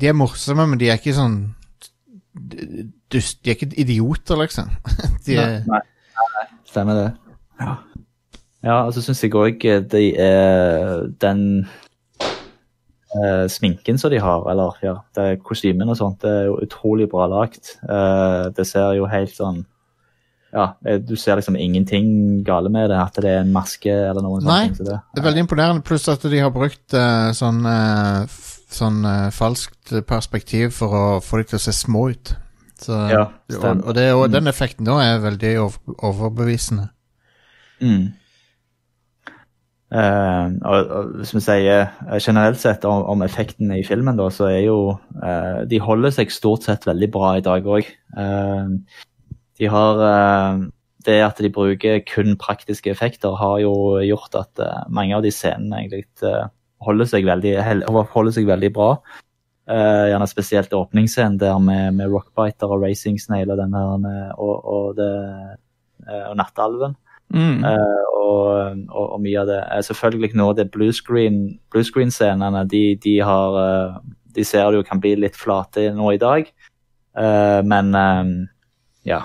De 0.01 0.09
er 0.09 0.17
morsomme, 0.17 0.65
men 0.65 0.79
de 0.81 0.89
er 0.89 0.97
ikke 0.97 1.13
sånn 1.13 1.43
dust, 3.13 3.39
De 3.45 3.51
er 3.51 3.57
ikke 3.57 3.73
idioter, 3.81 4.37
liksom. 4.41 4.71
De 5.27 5.37
er, 5.37 5.63
Stemmer 6.69 6.95
det. 6.99 7.09
Ja, 7.61 7.75
ja 8.65 8.79
og 8.87 8.93
så 8.95 9.03
syns 9.03 9.23
jeg 9.25 9.35
òg 9.35 9.63
de 9.91 10.05
er 10.21 11.07
den 11.23 11.67
Uh, 13.09 13.47
sminken 13.49 13.97
som 13.97 14.11
de 14.13 14.19
har, 14.21 14.43
eller 14.53 14.75
ja, 14.85 14.91
det 15.17 15.39
kostymen 15.41 15.89
og 15.89 15.97
sånt, 15.97 16.19
det 16.21 16.29
er 16.29 16.43
jo 16.51 16.59
utrolig 16.61 17.07
bra 17.09 17.25
lagt. 17.33 17.71
Uh, 17.89 18.51
det 18.53 18.67
ser 18.69 18.99
jo 18.99 19.07
helt 19.09 19.33
sånn 19.33 19.63
Ja, 20.53 20.75
eh, 20.85 20.99
du 21.01 21.15
ser 21.17 21.41
liksom 21.41 21.57
ingenting 21.57 22.43
gale 22.45 22.69
med 22.69 22.91
det, 22.93 22.99
at 23.01 23.17
det 23.17 23.31
er 23.33 23.41
en 23.47 23.53
maske 23.53 23.89
eller 23.89 24.21
noe 24.21 24.43
sånt. 24.43 24.51
Nei, 24.53 24.67
ting 24.69 24.77
som 24.77 24.91
det. 24.91 24.99
det 25.17 25.23
er 25.23 25.27
veldig 25.31 25.43
imponerende, 25.47 25.85
pluss 25.89 26.05
at 26.13 26.29
de 26.29 26.43
har 26.45 26.53
brukt 26.53 26.93
uh, 27.01 27.33
sånn 27.37 27.65
eh, 27.65 28.29
f- 28.29 28.55
Sånn 28.69 29.01
eh, 29.09 29.31
falskt 29.33 29.95
perspektiv 30.05 30.75
for 30.77 30.93
å 30.93 31.05
få 31.25 31.39
dem 31.41 31.47
til 31.49 31.57
å 31.57 31.63
se 31.65 31.73
små 31.73 32.11
ut. 32.13 32.35
Så, 32.79 32.95
Ja, 33.11 33.25
og, 33.59 33.83
og, 33.83 33.93
det, 33.97 34.07
og 34.15 34.29
den 34.31 34.51
effekten 34.51 34.87
da 34.87 35.01
er 35.03 35.25
veldig 35.25 35.53
overbevisende. 35.99 36.89
Mm. 37.83 38.09
Uh, 39.89 40.53
og, 40.69 40.91
og 40.93 41.13
hvis 41.17 41.31
vi 41.33 41.41
sier 41.41 41.87
eh, 41.89 42.19
generelt 42.21 42.59
sett 42.61 42.83
om, 42.85 43.07
om 43.09 43.23
effektene 43.25 43.79
i 43.81 43.87
filmen, 43.87 44.19
da, 44.19 44.27
så 44.29 44.51
er 44.51 44.59
jo 44.67 44.81
uh, 45.23 45.65
De 45.65 45.79
holder 45.81 46.13
seg 46.13 46.35
stort 46.35 46.67
sett 46.69 46.85
veldig 46.85 47.09
bra 47.15 47.31
i 47.39 47.45
dag 47.47 47.65
òg. 47.65 47.89
de 49.59 49.71
har 49.73 50.03
Det 51.07 51.17
at 51.25 51.41
de 51.41 51.49
bruker 51.49 52.03
kun 52.05 52.37
praktiske 52.37 52.91
effekter, 52.93 53.33
har 53.41 53.63
jo 53.65 53.97
gjort 54.05 54.37
at 54.37 54.61
mange 54.93 55.17
av 55.17 55.25
de 55.25 55.33
scenene 55.33 55.81
egentlig 55.81 56.05
holder, 56.85 57.09
seg 57.09 57.25
veldig, 57.25 57.55
holder 58.13 58.35
seg 58.37 58.47
veldig 58.47 58.73
bra. 58.77 58.91
Eh, 59.69 60.05
gjerne 60.09 60.27
spesielt 60.27 60.73
åpningsscenen 60.73 61.37
der 61.39 61.59
med, 61.61 61.95
med 61.99 62.09
Rockbiter 62.09 62.71
og 62.73 62.83
Racing 62.87 63.19
Snail 63.21 63.51
og, 63.51 63.59
den 63.61 63.75
her, 63.77 64.07
eh, 64.09 64.31
og, 64.41 64.55
og, 64.65 64.97
det, 64.97 65.11
eh, 66.09 66.25
og 66.31 66.39
Nattalven. 66.41 66.97
Mm. 67.29 67.61
Uh, 67.61 68.05
og, 68.17 68.79
og, 68.89 69.19
mye 69.21 69.43
av 69.43 69.51
det. 69.51 69.59
Selvfølgelig 69.85 70.31
nå 70.41 70.47
det 70.57 70.71
bluescreen- 70.73 71.59
bluescreen-scenene, 71.69 72.63
de, 72.65 72.81
de 73.05 73.19
har 73.21 73.59
De 74.33 74.45
ser 74.45 74.71
du 74.73 74.81
kan 74.83 75.01
bli 75.01 75.13
litt 75.19 75.37
flate 75.37 75.91
nå 75.93 76.15
i 76.15 76.23
dag. 76.23 76.49
uh, 77.19 77.61
men 77.61 77.93
um, 77.93 78.33
ja. 79.05 79.21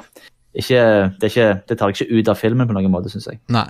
Ikke, 0.53 0.83
det, 1.21 1.31
ikke, 1.31 1.61
det 1.69 1.77
tar 1.79 1.95
ikke 1.95 2.11
ut 2.11 2.27
av 2.27 2.35
filmen 2.35 2.67
på 2.67 2.75
noen 2.75 2.91
måte, 2.91 3.09
syns 3.09 3.31
jeg. 3.31 3.39
Nei. 3.47 3.69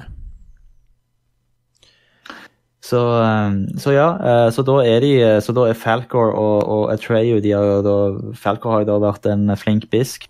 Så, 2.84 3.00
eh, 3.24 3.80
så 3.80 3.94
ja, 3.96 4.10
eh, 4.20 4.50
så 4.52 4.64
da 4.68 4.82
er 4.84 5.00
de 5.00 5.14
eh, 5.22 5.40
Så 5.42 5.56
da 5.56 5.70
er 5.70 5.78
Falcor 5.80 6.34
og, 6.36 6.68
og 6.68 6.92
Atreyu 6.92 7.40
de 7.40 7.54
har 7.56 7.64
jo 7.64 7.82
da, 7.86 7.98
Falcor 8.36 8.76
har 8.76 8.84
jo 8.84 8.90
da 8.92 9.00
vært 9.06 9.28
en 9.32 9.56
flink 9.56 9.88
bisk. 9.94 10.28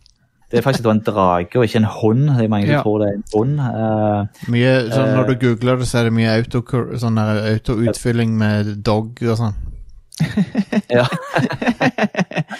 Det 0.54 0.60
er 0.60 0.66
faktisk 0.68 0.86
da 0.86 0.91
en 0.93 1.01
drage 1.01 1.58
og 1.58 1.66
ikke 1.66 1.80
en 1.82 1.89
hund. 1.89 2.28
Det 2.30 2.43
er 2.45 2.51
mange 2.54 2.68
som 2.68 2.76
Ja. 2.76 2.82
tror 2.86 2.99
det 3.01 3.08
er 3.08 3.16
en 3.18 3.24
hund. 3.34 3.54
Uh, 3.58 4.51
Mye, 4.54 4.74
sånn, 4.93 5.16
når 5.18 5.32
du 5.32 5.47
googler 5.47 5.80
det, 5.82 5.88
så 5.89 5.97
er 5.97 6.04
det 6.04 6.14
mye 6.14 6.36
auto, 6.36 6.62
sånn 7.01 7.18
der 7.18 7.39
auto-utfylling 7.56 8.36
med 8.38 8.70
dog 8.86 9.18
og 9.24 9.39
sånn. 9.39 9.56
ja. 10.93 11.08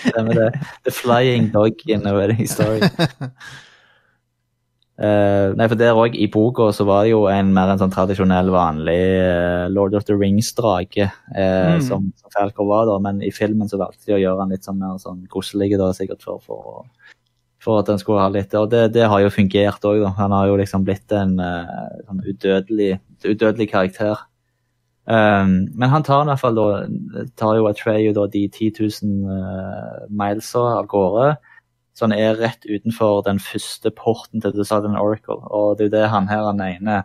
Stemmer 0.08 0.40
det. 0.40 0.50
The 0.88 0.96
Flying 1.04 1.52
Dog 1.54 1.86
in 1.86 2.10
a 2.10 2.16
Wedding 2.18 2.50
Story. 2.50 2.82
Eh, 4.94 5.54
nei, 5.58 5.66
for 5.66 5.80
der 5.80 5.98
òg, 5.98 6.14
i 6.14 6.28
boka, 6.30 6.68
så 6.76 6.86
var 6.86 7.06
det 7.06 7.16
jo 7.16 7.24
en 7.32 7.50
mer 7.56 7.72
en 7.74 7.80
sånn 7.82 7.94
tradisjonell, 7.94 8.52
vanlig 8.54 9.00
eh, 9.18 9.66
Lord 9.74 9.96
of 9.98 10.06
the 10.06 10.14
Rings-drage 10.14 11.08
uh, 11.08 11.80
Mm. 11.80 11.82
som, 11.82 12.12
som 12.20 12.34
Falcor 12.36 12.68
var, 12.70 12.86
da. 12.86 13.00
Men 13.02 13.24
i 13.26 13.32
filmen 13.34 13.70
så 13.70 13.80
valgte 13.82 14.06
de 14.06 14.18
å 14.20 14.22
gjøre 14.22 14.44
han 14.44 14.54
litt 14.54 14.68
sånn 14.68 14.78
mer 14.78 15.00
sånn 15.02 15.24
koselig, 15.34 15.72
da, 15.82 15.90
sikkert 15.98 16.22
for, 16.22 16.44
for, 16.46 16.84
for 17.64 17.82
at 17.82 17.90
den 17.90 17.98
skulle 17.98 18.22
ha 18.22 18.30
litt 18.30 18.54
Og 18.60 18.70
det, 18.70 18.92
det 18.94 19.08
har 19.10 19.24
jo 19.24 19.34
fungert 19.34 19.88
òg, 19.90 20.04
da. 20.04 20.14
Han 20.20 20.36
har 20.38 20.52
jo 20.52 20.60
liksom 20.62 20.86
blitt 20.86 21.16
en 21.18 21.40
uh, 21.42 21.90
sånn 22.06 22.22
udødelig, 22.30 22.92
udødelig 23.26 23.72
karakter. 23.74 24.28
Um, 25.10 25.74
men 25.74 25.90
han 25.92 26.06
tar 26.06 26.22
i 26.22 26.30
hvert 26.30 26.40
fall 26.40 26.56
da, 26.56 26.68
tar 27.36 27.58
jo 27.58 27.66
Atreyu 27.68 28.14
da 28.16 28.28
de 28.32 28.46
10 28.48 28.78
000 28.78 29.26
uh, 29.26 30.06
milesa 30.14 30.62
av 30.78 30.86
gårde. 30.92 31.34
Så 31.94 32.08
han 32.08 32.16
er 32.16 32.40
rett 32.40 32.66
utenfor 32.66 33.22
den 33.28 33.40
første 33.42 33.92
porten 33.94 34.42
til 34.42 34.56
The 34.56 34.66
Southern 34.66 34.98
Oracle. 34.98 35.38
Og 35.54 35.78
det 35.78 35.86
er 35.86 35.90
jo 35.90 35.96
det 35.98 36.10
han 36.14 36.30
her, 36.32 36.48
han 36.50 36.64
ene 36.66 37.04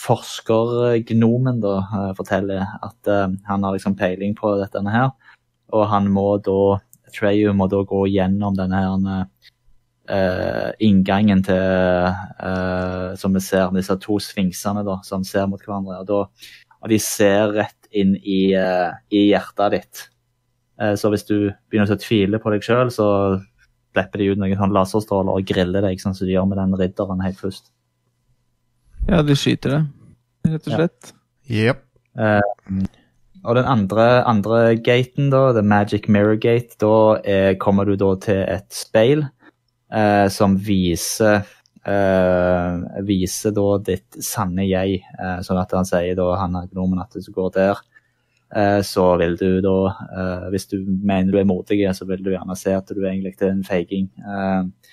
forskergnomen, 0.00 1.60
da, 1.62 1.76
eh, 1.84 2.10
forteller. 2.16 2.64
At 2.82 3.10
uh, 3.10 3.28
han 3.48 3.66
har 3.66 3.76
liksom 3.76 3.96
peiling 4.00 4.34
på 4.38 4.56
dette 4.62 4.82
her. 4.88 5.12
Og 5.74 5.86
han 5.92 6.10
må 6.12 6.34
da 6.44 6.80
Treyu 7.14 7.52
må 7.54 7.68
da 7.70 7.84
gå 7.86 8.00
gjennom 8.10 8.56
denne 8.58 8.80
her 8.80 9.26
uh, 10.10 10.70
inngangen 10.82 11.44
til 11.46 12.08
uh, 12.42 13.14
Som 13.20 13.36
vi 13.36 13.42
ser, 13.44 13.70
disse 13.76 13.94
to 14.02 14.18
sfinksene 14.18 14.82
da, 14.86 14.98
som 15.06 15.22
ser 15.22 15.46
mot 15.46 15.62
hverandre. 15.62 16.00
Og, 16.02 16.08
da, 16.08 16.64
og 16.82 16.90
de 16.90 16.98
ser 17.00 17.54
rett 17.54 17.84
inn 17.94 18.16
i, 18.18 18.52
eh, 18.58 18.90
i 19.14 19.28
hjertet 19.30 19.76
ditt. 19.76 20.02
Eh, 20.80 20.94
så 20.98 21.10
hvis 21.12 21.26
du 21.28 21.52
begynner 21.70 21.94
å 21.94 22.00
tvile 22.00 22.40
på 22.42 22.52
deg 22.52 22.66
sjøl, 22.66 22.90
så 22.92 23.06
slipper 23.94 24.18
de 24.20 24.28
ut 24.32 24.40
noen 24.42 24.58
sånn 24.58 24.74
laserstråler 24.74 25.38
og 25.38 25.46
griller 25.46 25.86
deg, 25.86 26.00
sånn 26.02 26.16
som 26.18 26.26
de 26.26 26.34
gjør 26.34 26.48
med 26.50 26.58
den 26.58 26.74
ridderen 26.80 27.22
helt 27.24 27.38
først. 27.40 27.70
Ja, 29.08 29.22
de 29.22 29.36
skyter 29.38 29.70
det, 29.70 29.82
rett 30.50 30.66
og 30.66 30.72
Ja. 30.72 30.76
slett. 30.82 31.12
Jepp. 31.48 31.82
Og 33.44 33.54
den 33.58 33.66
andre, 33.68 34.24
andre 34.24 34.76
gaten, 34.80 35.30
da, 35.30 35.52
The 35.52 35.62
Magic 35.62 36.08
Mirror 36.08 36.36
Gate, 36.40 36.78
da 36.80 37.20
er, 37.24 37.54
kommer 37.60 37.84
du 37.84 37.94
da 37.96 38.14
til 38.16 38.40
et 38.48 38.70
speil 38.72 39.26
uh, 39.92 40.28
som 40.28 40.56
viser 40.56 41.44
Uh, 41.84 42.80
viser 43.04 43.52
da 43.52 43.76
ditt 43.84 44.16
sanne 44.24 44.64
jeg. 44.64 45.02
uh, 45.20 45.42
sånn 45.44 45.58
at 45.60 45.74
han 45.76 45.84
sier 45.84 46.16
da, 46.16 46.30
han 46.40 46.56
økonomen 46.56 47.02
at 47.02 47.12
du 47.12 47.28
går 47.28 47.50
der, 47.52 47.72
eh, 47.76 47.93
så 48.86 49.04
vil 49.18 49.34
du 49.40 49.60
da 49.64 49.78
eh, 49.90 50.44
Hvis 50.52 50.68
du 50.70 50.76
mener 50.86 51.32
du 51.32 51.38
er 51.40 51.48
modig, 51.48 51.80
så 51.96 52.06
vil 52.06 52.22
du 52.22 52.30
gjerne 52.30 52.56
se 52.58 52.74
at 52.76 52.90
du 52.90 53.00
egentlig 53.02 53.34
er 53.40 53.50
en 53.50 53.64
feiging. 53.66 54.10
Eh, 54.18 54.92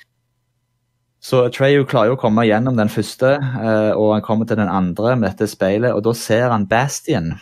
så 1.21 1.43
Treyu 1.53 1.83
klarer 1.85 2.09
jo 2.09 2.17
å 2.17 2.21
komme 2.21 2.47
gjennom 2.47 2.79
den 2.79 2.89
første, 2.89 3.35
eh, 3.37 3.91
og 3.93 4.15
han 4.15 4.25
kommer 4.25 4.49
til 4.49 4.57
den 4.57 4.71
andre 4.71 5.13
med 5.15 5.29
dette 5.29 5.51
speilet, 5.51 5.93
og 5.93 6.01
da 6.07 6.15
ser 6.17 6.49
han 6.49 6.65
Bastion. 6.69 7.35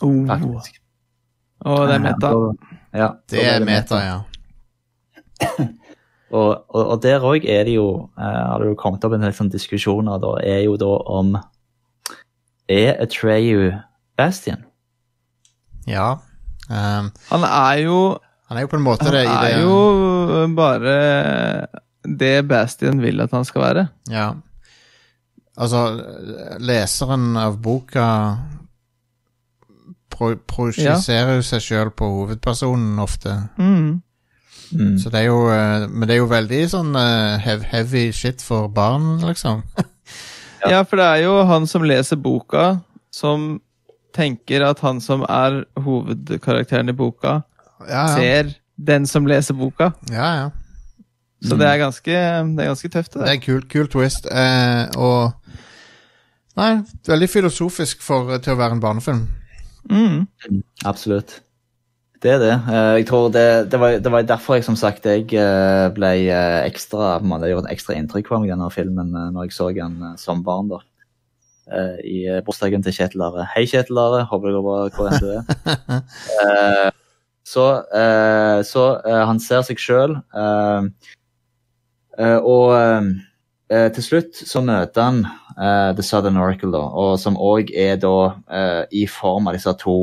Oh. 0.00 0.24
faktisk. 0.28 0.80
Og 1.64 1.86
det 1.88 1.94
er 1.98 2.04
meta. 2.04 2.30
Ja, 2.96 3.10
Det 3.28 3.44
er 3.44 3.64
meta, 3.64 4.00
ja. 4.04 4.16
Og, 6.30 6.64
og, 6.74 6.82
og 6.82 7.02
der 7.04 7.22
òg 7.22 7.44
er 7.46 7.64
det 7.68 7.76
jo 7.76 8.10
eh, 8.18 8.22
har 8.50 8.58
det 8.58 8.72
jo 8.72 8.78
kommet 8.80 9.04
opp 9.06 9.14
en 9.14 9.22
del 9.22 9.34
sånn 9.36 9.52
diskusjoner 9.52 10.18
da, 10.18 10.32
er 10.42 10.64
jo 10.64 10.74
da 10.80 10.90
om 11.06 11.36
Er 12.66 12.96
Atreyu 12.98 13.70
Bastion? 14.18 14.65
Ja. 15.86 16.16
Um, 16.68 17.12
Han 17.30 17.44
er 17.46 17.82
jo 17.84 17.98
han 18.46 18.58
er 18.58 18.62
jo 18.62 18.70
på 18.70 18.78
en 18.78 18.84
måte 18.86 19.06
Han 19.08 19.14
det 19.14 19.24
i 19.26 19.36
det 19.42 19.52
er 19.56 19.62
jo 19.64 20.46
bare 20.54 20.96
det 22.06 22.46
Bastian 22.46 23.00
vil 23.02 23.18
at 23.24 23.32
han 23.34 23.44
skal 23.44 23.62
være. 23.64 23.86
Ja. 24.10 24.28
Altså, 25.56 25.80
leseren 26.62 27.32
av 27.40 27.56
boka 27.64 28.06
pro 30.12 30.34
projiserer 30.48 31.40
jo 31.40 31.44
seg 31.44 31.64
sjøl 31.64 31.90
på 31.96 32.08
hovedpersonen 32.12 33.00
ofte. 33.02 33.34
Mm. 33.58 34.02
Mm. 34.72 34.94
Så 34.98 35.10
det 35.10 35.20
er 35.20 35.28
jo 35.28 35.44
eh, 35.54 35.84
Men 35.86 36.08
det 36.08 36.16
er 36.16 36.18
jo 36.18 36.30
veldig 36.30 36.60
sånn 36.72 36.96
eh, 36.98 37.36
hev 37.44 37.62
heavy 37.70 38.08
shit 38.14 38.42
for 38.42 38.70
barn, 38.72 39.16
liksom. 39.26 39.62
Ja. 40.66 40.80
for 40.82 40.98
det 40.98 41.04
er 41.06 41.20
jo 41.22 41.34
han 41.46 41.68
som 41.70 41.84
leser 41.86 42.18
boka, 42.18 42.80
som 43.14 43.60
tenker 44.16 44.64
at 44.66 44.80
han 44.84 45.00
som 45.04 45.22
er 45.28 45.62
hovedkarakteren 45.84 46.88
i 46.92 46.96
boka, 46.96 47.42
Ja, 47.86 48.06
ja. 48.06 48.14
ser 48.16 48.54
den 48.76 49.06
som 49.06 49.26
leser 49.28 49.54
boka. 49.58 49.92
ja, 50.12 50.30
ja. 50.42 50.50
Så 51.46 51.54
det 51.60 51.66
er 51.68 51.76
ganske, 51.78 52.12
det 52.56 52.62
er 52.64 52.70
ganske 52.72 52.88
tøft, 52.88 53.12
det 53.12 53.20
Det 53.22 53.28
er 53.28 53.34
en 53.36 53.40
kul, 53.44 53.60
kul 53.68 53.88
twist. 53.92 54.24
Eh, 54.26 54.86
og 54.96 55.32
Nei, 56.56 56.78
veldig 57.06 57.28
filosofisk 57.28 58.00
for, 58.02 58.38
til 58.40 58.54
å 58.54 58.56
være 58.56 58.72
en 58.78 58.80
barnefilm. 58.80 59.26
Mm. 59.92 60.22
Absolutt. 60.88 61.42
Det 62.24 62.30
er 62.32 62.38
det. 62.40 62.54
Eh, 62.72 62.94
Jeg 63.02 63.06
tror 63.10 63.28
det, 63.30 63.44
det, 63.70 63.78
var, 63.78 63.98
det 64.00 64.10
var 64.12 64.22
derfor 64.24 64.56
jeg 64.56 64.64
som 64.64 64.78
sagt 64.80 65.04
jeg 65.04 65.28
eh, 65.36 65.90
ble 65.94 66.14
eh, 66.32 66.64
ekstra 66.64 67.18
Det 67.20 67.50
gjorde 67.52 67.68
et 67.68 67.74
ekstra 67.76 67.94
inntrykk 68.00 68.30
på 68.32 68.40
meg 68.40 68.50
denne 68.54 68.70
filmen 68.72 69.12
eh, 69.14 69.28
når 69.36 69.44
jeg 69.50 69.52
så 69.58 69.68
den 69.76 70.00
eh, 70.02 70.16
som 70.16 70.40
barn. 70.42 70.72
da. 70.72 70.80
Eh, 71.66 71.96
I 72.06 72.18
eh, 72.30 72.42
bursdagen 72.46 72.84
til 72.84 72.94
Kjetil 72.94 73.24
Are. 73.26 73.46
Hei, 73.54 73.64
Kjetil 73.66 73.98
Are. 73.98 74.24
Håper 74.30 74.52
det 74.52 74.54
går 74.58 74.66
bra 74.66 74.76
hvor 74.94 75.10
enn 75.10 75.20
du 75.22 75.28
er. 75.34 75.42
Eh, 76.44 76.90
Så, 77.46 77.62
eh, 77.94 78.60
så 78.66 78.84
eh, 79.06 79.20
han 79.22 79.38
ser 79.38 79.60
seg 79.62 79.78
sjøl, 79.78 80.16
og 82.42 82.72
eh, 82.74 83.86
til 83.94 84.02
slutt 84.02 84.40
så 84.50 84.62
møter 84.66 85.04
han 85.04 85.20
eh, 85.54 85.92
The 85.94 86.02
Southern 86.02 86.40
Oracle, 86.42 86.72
da, 86.74 86.80
og 86.90 87.20
som 87.22 87.38
òg 87.38 87.70
er 87.70 88.00
da 88.02 88.34
eh, 88.50 88.82
i 88.90 89.04
form 89.06 89.46
av 89.46 89.54
disse 89.54 89.70
to 89.78 89.94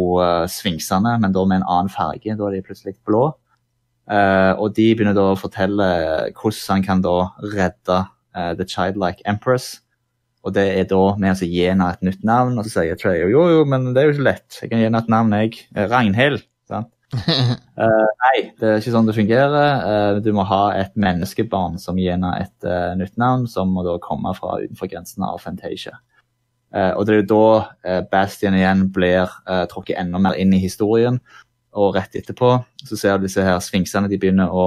sfinksene, 0.47 1.17
men 1.19 1.35
da 1.35 1.43
med 1.43 1.59
en 1.59 1.67
annen 1.67 1.91
farge. 1.91 2.31
Da 2.31 2.47
er 2.47 2.55
de 2.55 2.63
plutselig 2.63 2.95
blå. 3.03 3.25
Eh, 4.07 4.53
og 4.55 4.71
de 4.79 4.87
begynner 4.95 5.19
da 5.19 5.33
å 5.33 5.39
fortelle 5.43 5.87
hvordan 6.31 6.77
han 6.77 6.87
kan 6.87 7.03
da 7.03 7.17
redde 7.43 7.99
eh, 8.39 8.53
The 8.55 8.63
Childlike 8.71 9.27
Empress. 9.27 9.81
Og 10.43 10.51
det 10.55 10.65
er 10.75 10.87
da 10.89 11.03
med 11.19 11.39
å 11.39 11.47
gi 11.47 11.61
henne 11.63 11.85
et 11.93 12.01
nytt 12.03 12.25
navn, 12.27 12.57
og 12.59 12.67
så 12.67 12.81
sier 12.81 12.99
Trey 12.99 13.21
jo, 13.31 13.45
jo, 13.47 13.61
men 13.69 13.93
det 13.95 14.01
er 14.01 14.09
jo 14.09 14.17
så 14.17 14.25
lett. 14.27 14.47
Jeg 14.59 14.71
kan 14.71 14.81
gi 14.81 14.89
henne 14.89 14.99
et 14.99 15.11
navn, 15.11 15.35
jeg. 15.39 15.61
Eh, 15.71 15.87
Ragnhild. 15.87 16.43
sant? 16.67 16.89
uh, 17.13 17.53
nei, 18.25 18.37
det 18.59 18.67
er 18.67 18.81
ikke 18.81 18.95
sånn 18.95 19.07
det 19.07 19.15
fungerer. 19.15 19.85
Uh, 19.87 20.19
du 20.25 20.31
må 20.35 20.43
ha 20.49 20.63
et 20.75 20.91
menneskebarn 20.99 21.77
som 21.79 21.99
gir 22.01 22.17
henne 22.17 22.33
et 22.41 22.67
uh, 22.67 22.91
nytt 22.99 23.15
navn, 23.21 23.45
som 23.47 23.71
må 23.71 23.85
da 23.87 23.95
komme 24.03 24.33
fra 24.35 24.57
utenfor 24.65 24.91
grensene 24.91 25.29
av 25.31 25.39
Fantasia. 25.43 25.99
Og 26.73 27.03
det 27.05 27.13
er 27.13 27.19
jo 27.19 27.25
da 27.29 27.99
Bastian 28.09 28.55
igjen 28.57 28.87
blir 28.89 29.29
tråkket 29.69 29.99
enda 30.01 30.17
mer 30.17 30.39
inn 30.41 30.55
i 30.57 30.61
historien. 30.63 31.19
Og 31.77 31.91
rett 31.93 32.17
etterpå 32.17 32.49
så 32.81 32.97
ser 32.97 33.19
du 33.19 33.27
disse 33.27 33.45
her 33.45 33.59
sfinksene 33.61 34.09
de 34.09 34.17
begynner 34.17 34.49
å 34.49 34.63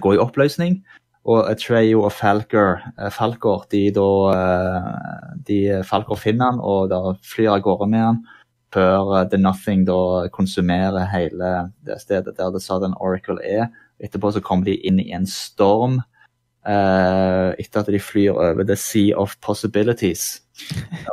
gå 0.00 0.14
i 0.16 0.20
oppløsning. 0.24 0.78
Og 1.24 1.46
Atreyu 1.46 2.02
og 2.02 2.12
Falcor, 2.12 2.80
eh, 2.98 3.10
Falcor 3.14 3.66
de 3.70 3.82
da 3.94 4.06
eh, 4.34 4.88
de, 5.46 5.58
Falcor 5.86 6.18
finner 6.18 6.50
han 6.50 6.60
og 6.60 6.90
da 6.90 7.14
flyr 7.22 7.52
av 7.54 7.62
gårde 7.62 7.90
med 7.92 8.06
han 8.08 8.22
før 8.74 9.12
eh, 9.20 9.28
The 9.30 9.38
Nothing 9.38 9.84
da 9.86 10.28
konsumerer 10.34 11.06
hele 11.12 11.52
det 11.86 12.00
stedet 12.02 12.34
der 12.38 12.50
The 12.50 12.60
Southern 12.60 12.96
Oracle 12.98 13.38
er. 13.44 13.68
Etterpå 14.02 14.32
så 14.34 14.42
kommer 14.42 14.66
de 14.66 14.80
inn 14.82 14.98
i 14.98 15.12
en 15.14 15.28
storm 15.30 16.00
eh, 16.66 17.48
etter 17.58 17.82
at 17.82 17.90
de 17.90 18.00
flyr 18.00 18.34
over 18.34 18.66
The 18.66 18.76
Sea 18.76 19.14
of 19.18 19.36
Possibilities. 19.40 20.42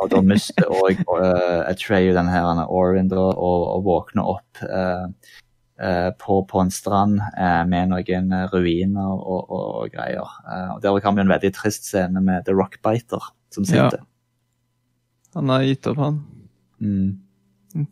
Og 0.02 0.10
da 0.12 0.22
mister 0.22 0.68
òg 0.68 1.00
uh, 1.08 1.64
Atreyu 1.70 2.12
denne 2.16 2.34
her 2.34 2.46
er 2.50 2.58
da, 3.10 3.22
og, 3.22 3.62
og 3.76 3.86
våkner 3.88 4.34
opp 4.36 4.64
eh, 4.66 5.06
eh, 5.06 5.38
på, 6.20 6.42
på 6.50 6.60
en 6.62 6.72
strand 6.72 7.22
eh, 7.38 7.64
med 7.70 7.90
noen 7.94 8.34
eh, 8.36 8.50
ruiner 8.52 9.14
og, 9.14 9.46
og, 9.50 9.72
og 9.84 9.94
greier. 9.94 10.36
Eh, 10.50 10.68
og 10.76 10.82
Der 10.84 11.00
kan 11.06 11.16
vi 11.16 11.24
en 11.24 11.32
veldig 11.32 11.54
trist 11.56 11.88
scene 11.88 12.22
med 12.22 12.46
The 12.46 12.56
Rockbiter 12.58 13.32
som 13.54 13.66
Ja. 13.70 13.90
Han 15.36 15.50
har 15.50 15.62
gitt 15.62 15.88
opp, 15.88 15.98
han. 16.02 16.24
Mm. 16.82 17.20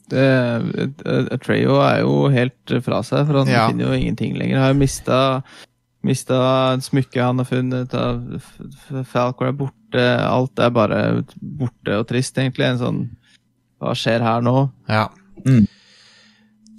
Det, 0.10 0.28
eh, 1.06 1.38
er 1.38 2.00
jo 2.02 2.28
helt 2.34 2.74
fra 2.84 3.04
seg, 3.06 3.28
for 3.28 3.44
han 3.44 3.48
Ja. 3.48 3.68
finner 3.70 3.86
jo 3.86 3.94
ingenting 3.94 4.38
lenger. 4.38 4.60
Har 4.60 4.74
jo 4.74 4.80
mista 4.80 5.44
Mista 6.08 6.78
smykket 6.80 7.24
han 7.24 7.40
har 7.42 7.46
funnet, 7.50 7.94
av 7.94 9.04
Falcor 9.10 9.48
er 9.50 9.56
borte. 9.58 10.04
Alt 10.24 10.60
er 10.60 10.70
bare 10.70 11.00
borte 11.42 11.98
og 12.00 12.08
trist, 12.08 12.38
egentlig. 12.38 12.66
En 12.66 12.78
sånn 12.80 13.02
Hva 13.82 13.94
skjer 13.94 14.24
her 14.26 14.42
nå? 14.42 14.72
Ja. 14.90 15.10
Mm. 15.46 15.68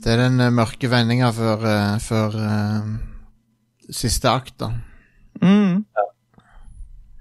Det 0.05 0.13
er 0.15 0.21
den 0.23 0.41
eh, 0.41 0.53
mørke 0.55 0.91
vendinga 0.93 1.31
før, 1.35 1.65
eh, 1.67 1.97
før 2.03 2.37
eh, 2.43 2.93
siste 3.95 4.31
akt, 4.31 4.55
da. 4.61 4.71
Mm. 5.43 5.85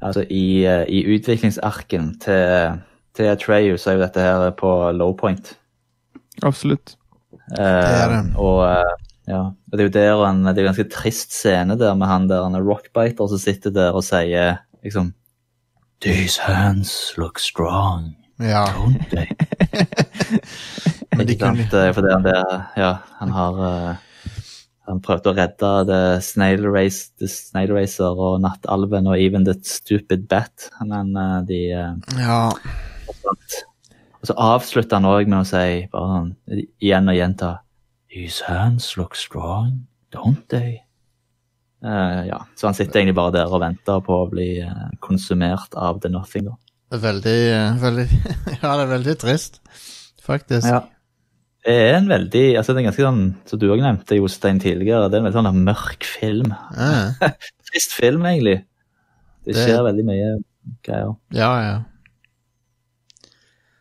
Altså 0.02 0.24
i, 0.30 0.62
i 0.94 1.00
utviklingsarken 1.16 2.12
til, 2.22 2.78
til 3.18 3.30
Atreyu 3.32 3.78
så 3.82 3.92
er 3.92 3.98
jo 3.98 4.04
dette 4.06 4.22
her 4.22 4.52
på 4.58 4.72
low 4.94 5.16
point. 5.18 5.56
Absolutt. 6.46 6.96
Eh, 7.58 7.64
er 7.64 8.14
det. 8.14 8.22
Og 8.38 8.62
ja, 9.28 9.42
og 9.50 9.74
det 9.74 9.82
er 9.82 9.88
jo 9.90 9.96
der 9.98 10.22
en, 10.30 10.44
det 10.46 10.54
er 10.62 10.68
en 10.68 10.70
ganske 10.72 10.90
trist 10.94 11.34
scene 11.36 11.76
der 11.80 11.98
med 12.00 12.08
han 12.08 12.30
der 12.30 12.46
han 12.46 12.56
er 12.56 12.64
rockbiter 12.64 13.28
som 13.28 13.42
sitter 13.42 13.74
der 13.76 13.98
og 13.98 14.06
sier 14.08 14.62
liksom 14.86 15.14
These 16.00 16.40
hands 16.46 17.14
look 17.18 17.40
strong, 17.42 18.14
Ja. 18.40 18.66
don't 18.70 19.02
they? 19.10 19.26
Men 21.18 21.28
de 21.30 21.36
kunne 21.40 21.66
Eh, 21.68 21.94
Fordi 21.94 22.12
han 22.14 22.26
der, 22.26 22.52
ja, 22.78 22.92
han 23.20 23.32
har 23.36 23.64
eh, 23.68 24.04
Han 24.88 25.02
prøvde 25.04 25.34
å 25.34 25.36
redde 25.36 25.70
The 25.90 26.02
Snail, 26.24 26.64
Race, 26.72 27.10
The 27.20 27.28
Snail 27.28 27.74
Racer 27.76 28.16
og 28.24 28.38
Nattalven 28.40 29.10
og 29.12 29.20
Even 29.20 29.44
The 29.44 29.58
Stupid 29.68 30.30
Bat, 30.32 30.70
men 30.88 31.12
eh, 31.18 31.42
de 31.50 31.62
Ja. 32.22 32.44
Og 34.18 34.26
så 34.26 34.34
avslutter 34.34 34.98
han 34.98 35.06
òg 35.06 35.28
med 35.28 35.42
å 35.44 35.48
si 35.48 35.88
bare 35.92 36.08
sånn, 36.14 36.32
igjen 36.82 37.12
og 37.12 37.18
gjenta 37.20 37.52
These 38.10 38.48
hands 38.48 38.96
look 38.98 39.16
strong, 39.16 39.84
don't 40.16 40.48
they? 40.50 40.80
Uh, 41.86 42.24
ja, 42.26 42.40
Så 42.56 42.66
han 42.68 42.74
sitter 42.74 43.02
egentlig 43.04 43.16
bare 43.20 43.36
der 43.36 43.52
og 43.54 43.62
venter 43.62 44.00
på 44.02 44.24
å 44.24 44.30
bli 44.32 44.64
konsumert 45.04 45.76
av 45.78 46.00
The 46.02 46.10
Nothing. 46.10 46.48
da. 46.48 46.56
Det 46.90 46.98
er 46.98 47.04
veldig, 47.04 47.40
veldig 47.84 48.08
Ja, 48.64 48.72
det 48.80 48.84
er 48.88 48.92
veldig 48.96 49.16
trist, 49.20 49.60
faktisk. 50.24 50.66
Ja. 50.68 50.86
Det 51.68 51.74
er 51.76 51.98
en 51.98 52.06
veldig 52.08 52.44
altså 52.56 52.72
det 52.72 52.80
er 52.80 52.86
en 52.86 52.88
ganske 52.88 53.04
sånn, 53.04 53.24
Som 53.50 53.60
du 53.60 53.66
òg 53.74 53.82
nevnte, 53.84 54.16
Jostein, 54.16 54.60
tidligere, 54.64 55.10
det 55.12 55.18
er 55.18 55.24
en 55.24 55.28
veldig 55.28 55.40
sånn 55.42 55.64
mørk 55.68 56.06
film. 56.08 56.54
Ja, 56.78 57.32
Trist 57.68 57.92
film, 57.98 58.24
egentlig. 58.30 58.62
Det 59.44 59.56
Det- 59.56 59.66
skjer 59.66 59.84
veldig 59.84 60.06
mye 60.08 60.30
greier. 60.88 61.14
ja. 61.36 61.52
ja. 61.68 61.78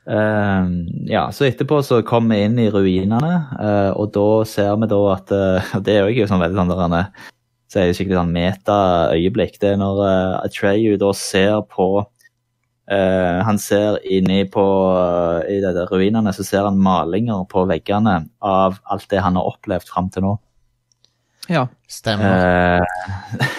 Uh, 0.07 0.69
ja, 1.11 1.25
så 1.35 1.49
etterpå 1.49 1.81
så 1.83 1.97
kom 2.07 2.29
vi 2.31 2.37
inn 2.47 2.59
i 2.63 2.69
ruinene, 2.71 3.31
uh, 3.59 3.91
og 3.99 4.13
da 4.15 4.27
ser 4.47 4.77
vi 4.79 4.87
da 4.93 4.99
at 5.17 5.33
uh, 5.35 5.73
Det 5.87 5.97
er 5.97 6.05
jo 6.07 6.13
ikke 6.15 6.29
sånn 6.31 6.43
veldig 6.45 6.61
sånn 6.61 6.71
der 6.71 6.85
er- 7.01 7.33
så 7.67 7.81
er 7.83 7.89
det 7.89 7.97
skikkelig 7.99 8.15
sånn 8.21 8.31
meta-øyeblikk. 8.37 9.57
Det 9.59 9.73
er 9.73 9.81
når 9.81 9.99
uh, 10.07 10.35
Atreyu 10.47 10.95
da 11.03 11.09
ser 11.19 11.57
på 11.67 11.89
eh, 12.91 13.39
Han 13.47 13.59
ser 13.59 13.99
inni 14.05 14.45
på 14.51 14.65
eh, 14.97 15.57
I 15.57 15.61
dette 15.65 15.87
ruinene 15.91 16.33
så 16.37 16.45
ser 16.47 16.67
han 16.69 16.81
malinger 16.83 17.47
på 17.51 17.67
veggene 17.71 18.19
av 18.45 18.81
alt 18.85 19.09
det 19.11 19.23
han 19.25 19.39
har 19.39 19.51
opplevd 19.53 19.89
fram 19.91 20.11
til 20.13 20.27
nå. 20.27 20.37
Ja. 21.53 21.67
Stemmer. 21.89 22.83
Eh, 22.83 23.51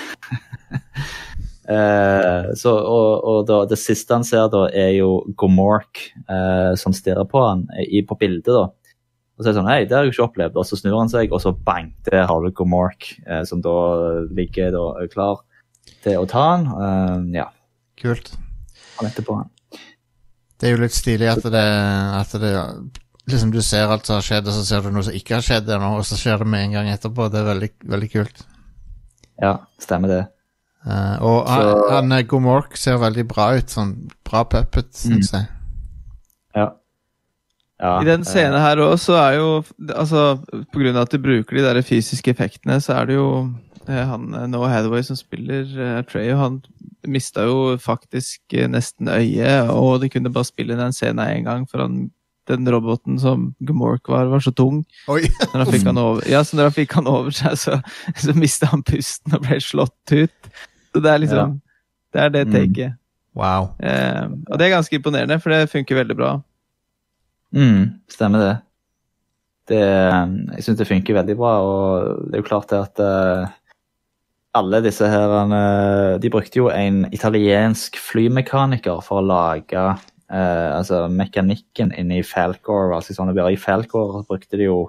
eh, 1.76 2.50
så, 2.60 2.74
og 2.76 3.28
og 3.28 3.46
da, 3.48 3.62
det 3.70 3.80
siste 3.80 4.18
han 4.18 4.28
ser, 4.28 4.50
da, 4.54 4.66
er 4.74 4.96
jo 4.98 5.22
Gomork 5.40 6.10
eh, 6.28 6.74
som 6.80 6.96
stirrer 6.96 7.28
på 7.30 7.44
han 7.46 7.68
i, 7.86 8.04
på 8.04 8.18
bildet. 8.20 8.52
da. 8.52 8.68
Og 9.38 9.44
så 9.44 9.52
er 9.52 9.54
det 9.54 9.60
sånn, 9.60 9.70
hei, 9.70 9.82
det 9.86 9.94
har 9.94 10.08
jeg 10.08 10.16
ikke 10.16 10.26
opplevd. 10.26 10.58
Og 10.58 10.66
så 10.66 10.80
snur 10.80 10.98
han 10.98 11.12
seg, 11.14 11.32
og 11.32 11.44
så 11.44 11.54
bang, 11.54 11.92
der 12.10 12.26
har 12.28 12.42
du 12.42 12.50
Gomork, 12.52 13.12
eh, 13.28 13.44
som 13.48 13.62
da 13.64 13.78
ligger 14.34 14.74
da 14.74 14.88
klar 15.14 15.44
til 16.04 16.24
å 16.24 16.28
ta 16.30 16.50
han. 16.56 16.68
Eh, 16.74 17.38
ja, 17.38 17.48
Kult. 17.98 18.36
Han 19.02 19.12
etterpå. 19.12 19.38
Det 20.58 20.70
er 20.70 20.74
jo 20.74 20.82
litt 20.82 20.96
stilig 20.96 21.30
at 21.30 21.46
det, 21.54 21.68
at 22.22 22.40
det 22.42 22.54
Liksom 23.28 23.50
du 23.52 23.60
ser 23.60 23.90
alt 23.92 24.08
som 24.08 24.16
har 24.16 24.24
skjedd, 24.24 24.46
og 24.48 24.56
så 24.56 24.62
ser 24.64 24.86
du 24.86 24.94
noe 24.96 25.04
som 25.04 25.16
ikke 25.18 25.34
har 25.36 25.44
skjedd 25.44 25.68
ennå, 25.76 25.90
og 26.00 26.06
så 26.08 26.16
skjer 26.16 26.38
det 26.40 26.46
med 26.48 26.62
en 26.64 26.78
gang 26.78 26.86
etterpå. 26.94 27.26
Det 27.28 27.42
er 27.42 27.50
veldig, 27.50 27.70
veldig 27.92 28.08
kult. 28.14 28.38
Ja, 29.44 29.50
stemmer 29.84 30.14
det. 30.14 30.22
Uh, 30.88 31.18
og 31.20 31.50
han, 31.50 31.62
Så- 31.62 31.90
han 31.92 32.12
han 32.12 32.28
Gomork 32.28 32.78
ser 32.78 32.98
veldig 32.98 33.28
bra 33.28 33.50
ut. 33.58 33.70
Sånn 33.70 34.10
bra 34.24 34.46
puppet, 34.48 34.94
syns 34.96 35.34
jeg. 35.34 35.50
Ja. 36.56 36.70
ja 37.84 38.02
I 38.02 38.08
den 38.08 38.24
eh, 38.24 38.30
scenen 38.32 38.62
her 38.62 38.80
òg, 38.80 38.96
så 39.02 39.20
er 39.20 39.38
jo 39.42 39.50
Altså, 39.92 40.40
på 40.72 40.80
grunn 40.80 40.96
av 40.96 41.10
at 41.10 41.12
de 41.12 41.20
bruker 41.20 41.58
de 41.58 41.66
der 41.66 41.82
fysiske 41.84 42.32
effektene, 42.32 42.80
så 42.82 42.96
er 43.02 43.06
det 43.12 43.20
jo 43.20 43.28
eh, 43.90 44.06
han 44.08 44.34
eh, 44.34 44.48
Noah 44.48 44.72
Hathaway 44.72 45.04
som 45.04 45.20
spiller 45.20 45.68
uh, 45.76 46.32
og 46.32 46.40
han 46.40 46.62
mista 47.08 47.44
jo 47.48 47.78
faktisk 47.82 48.54
eh, 48.54 48.68
nesten 48.72 49.10
øyet, 49.12 49.70
og 49.74 50.02
de 50.04 50.10
kunne 50.14 50.32
bare 50.34 50.48
spille 50.50 50.78
den 50.80 50.94
scenen 50.96 51.24
én 51.26 51.48
gang, 51.48 51.66
for 51.70 51.84
han 51.86 52.08
den 52.48 52.64
roboten 52.72 53.18
som 53.20 53.50
Gmork 53.60 54.08
var, 54.08 54.30
var 54.32 54.40
så 54.40 54.54
tung. 54.56 54.86
Oi! 55.12 55.26
Når 55.52 55.58
han 55.66 55.72
fikk 55.74 55.88
han 55.90 55.98
over, 56.00 56.22
ja, 56.32 56.40
så 56.48 56.56
når 56.56 56.70
han 56.70 56.76
fikk 56.78 56.94
han 56.96 57.10
over 57.12 57.36
seg, 57.36 57.58
så, 57.60 57.74
så 58.16 58.36
mista 58.40 58.70
han 58.72 58.86
pusten 58.88 59.36
og 59.36 59.44
ble 59.44 59.58
slått 59.60 60.14
ut. 60.16 60.52
Så 60.96 61.02
det 61.04 61.12
er 61.12 61.20
liksom 61.26 61.58
Det 62.16 62.22
er 62.24 62.30
det 62.32 62.46
Mm. 62.48 62.54
taket. 62.56 62.96
Wow. 63.36 63.68
Eh, 63.84 64.30
og 64.48 64.56
det 64.58 64.66
er 64.66 64.72
ganske 64.78 64.96
imponerende, 64.96 65.36
for 65.44 65.52
det 65.52 65.68
funker 65.70 66.00
veldig 66.00 66.16
bra. 66.18 66.32
Mm, 67.54 68.00
stemmer 68.10 68.40
det. 68.46 68.56
det 69.68 69.84
jeg 69.84 70.64
syns 70.64 70.80
det 70.80 70.88
funker 70.88 71.20
veldig 71.20 71.36
bra, 71.38 71.52
og 71.68 72.24
det 72.32 72.40
er 72.40 72.42
jo 72.42 72.48
klart 72.48 72.72
det 72.72 72.80
at 72.80 73.04
eh, 73.04 73.52
alle 74.58 74.82
disse 74.86 75.08
her 75.10 75.34
eh, 75.56 76.18
De 76.24 76.30
brukte 76.34 76.60
jo 76.60 76.68
en 76.74 77.06
italiensk 77.14 77.98
flymekaniker 78.02 79.00
for 79.06 79.22
å 79.22 79.26
lage 79.28 79.84
eh, 79.84 80.70
altså 80.76 81.06
mekanikken 81.14 81.94
inne 81.98 82.20
i 82.20 82.26
Falcor. 82.26 82.94
altså 82.98 83.16
sånn, 83.16 83.34
I 83.38 83.56
Falcor 83.60 84.24
brukte 84.28 84.58
de 84.60 84.70
jo 84.70 84.80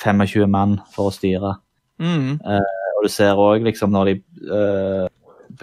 25 0.00 0.46
mann 0.48 0.78
for 0.94 1.10
å 1.10 1.14
styre. 1.14 1.56
Mm. 2.00 2.38
Og 2.40 3.02
du 3.04 3.10
ser 3.12 3.36
òg 3.36 3.66
liksom 3.66 3.92
når 3.92 4.10
de 4.12 4.14
eh, 4.48 5.08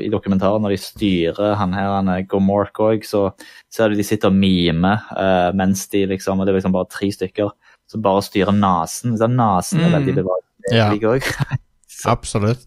i 0.04 0.10
dokumentaren 0.12 0.62
når 0.62 0.74
de 0.76 0.80
styrer 0.84 1.56
han 1.58 1.72
her, 1.74 1.88
han 1.96 2.10
er 2.12 2.26
Gomork 2.30 2.78
òg, 2.84 3.06
så 3.08 3.30
ser 3.74 3.90
du 3.90 3.96
de 3.98 4.04
sitter 4.06 4.30
og 4.30 4.36
mimer 4.38 5.00
eh, 5.16 5.50
mens 5.58 5.86
de 5.94 6.04
liksom 6.12 6.42
Og 6.42 6.46
det 6.46 6.52
er 6.54 6.60
liksom 6.60 6.76
bare 6.76 6.90
tre 6.92 7.08
stykker 7.16 7.54
som 7.88 8.04
bare 8.04 8.22
styrer 8.26 8.52
nesen. 8.52 9.16
Så 9.18 9.30
nesen 9.32 9.80
er 9.80 9.88
Mm. 9.88 9.96
veldig 9.96 10.16
bevart. 10.20 10.44
Mm. 10.68 10.76
Ja. 10.76 10.90
Absolutt. 12.12 12.66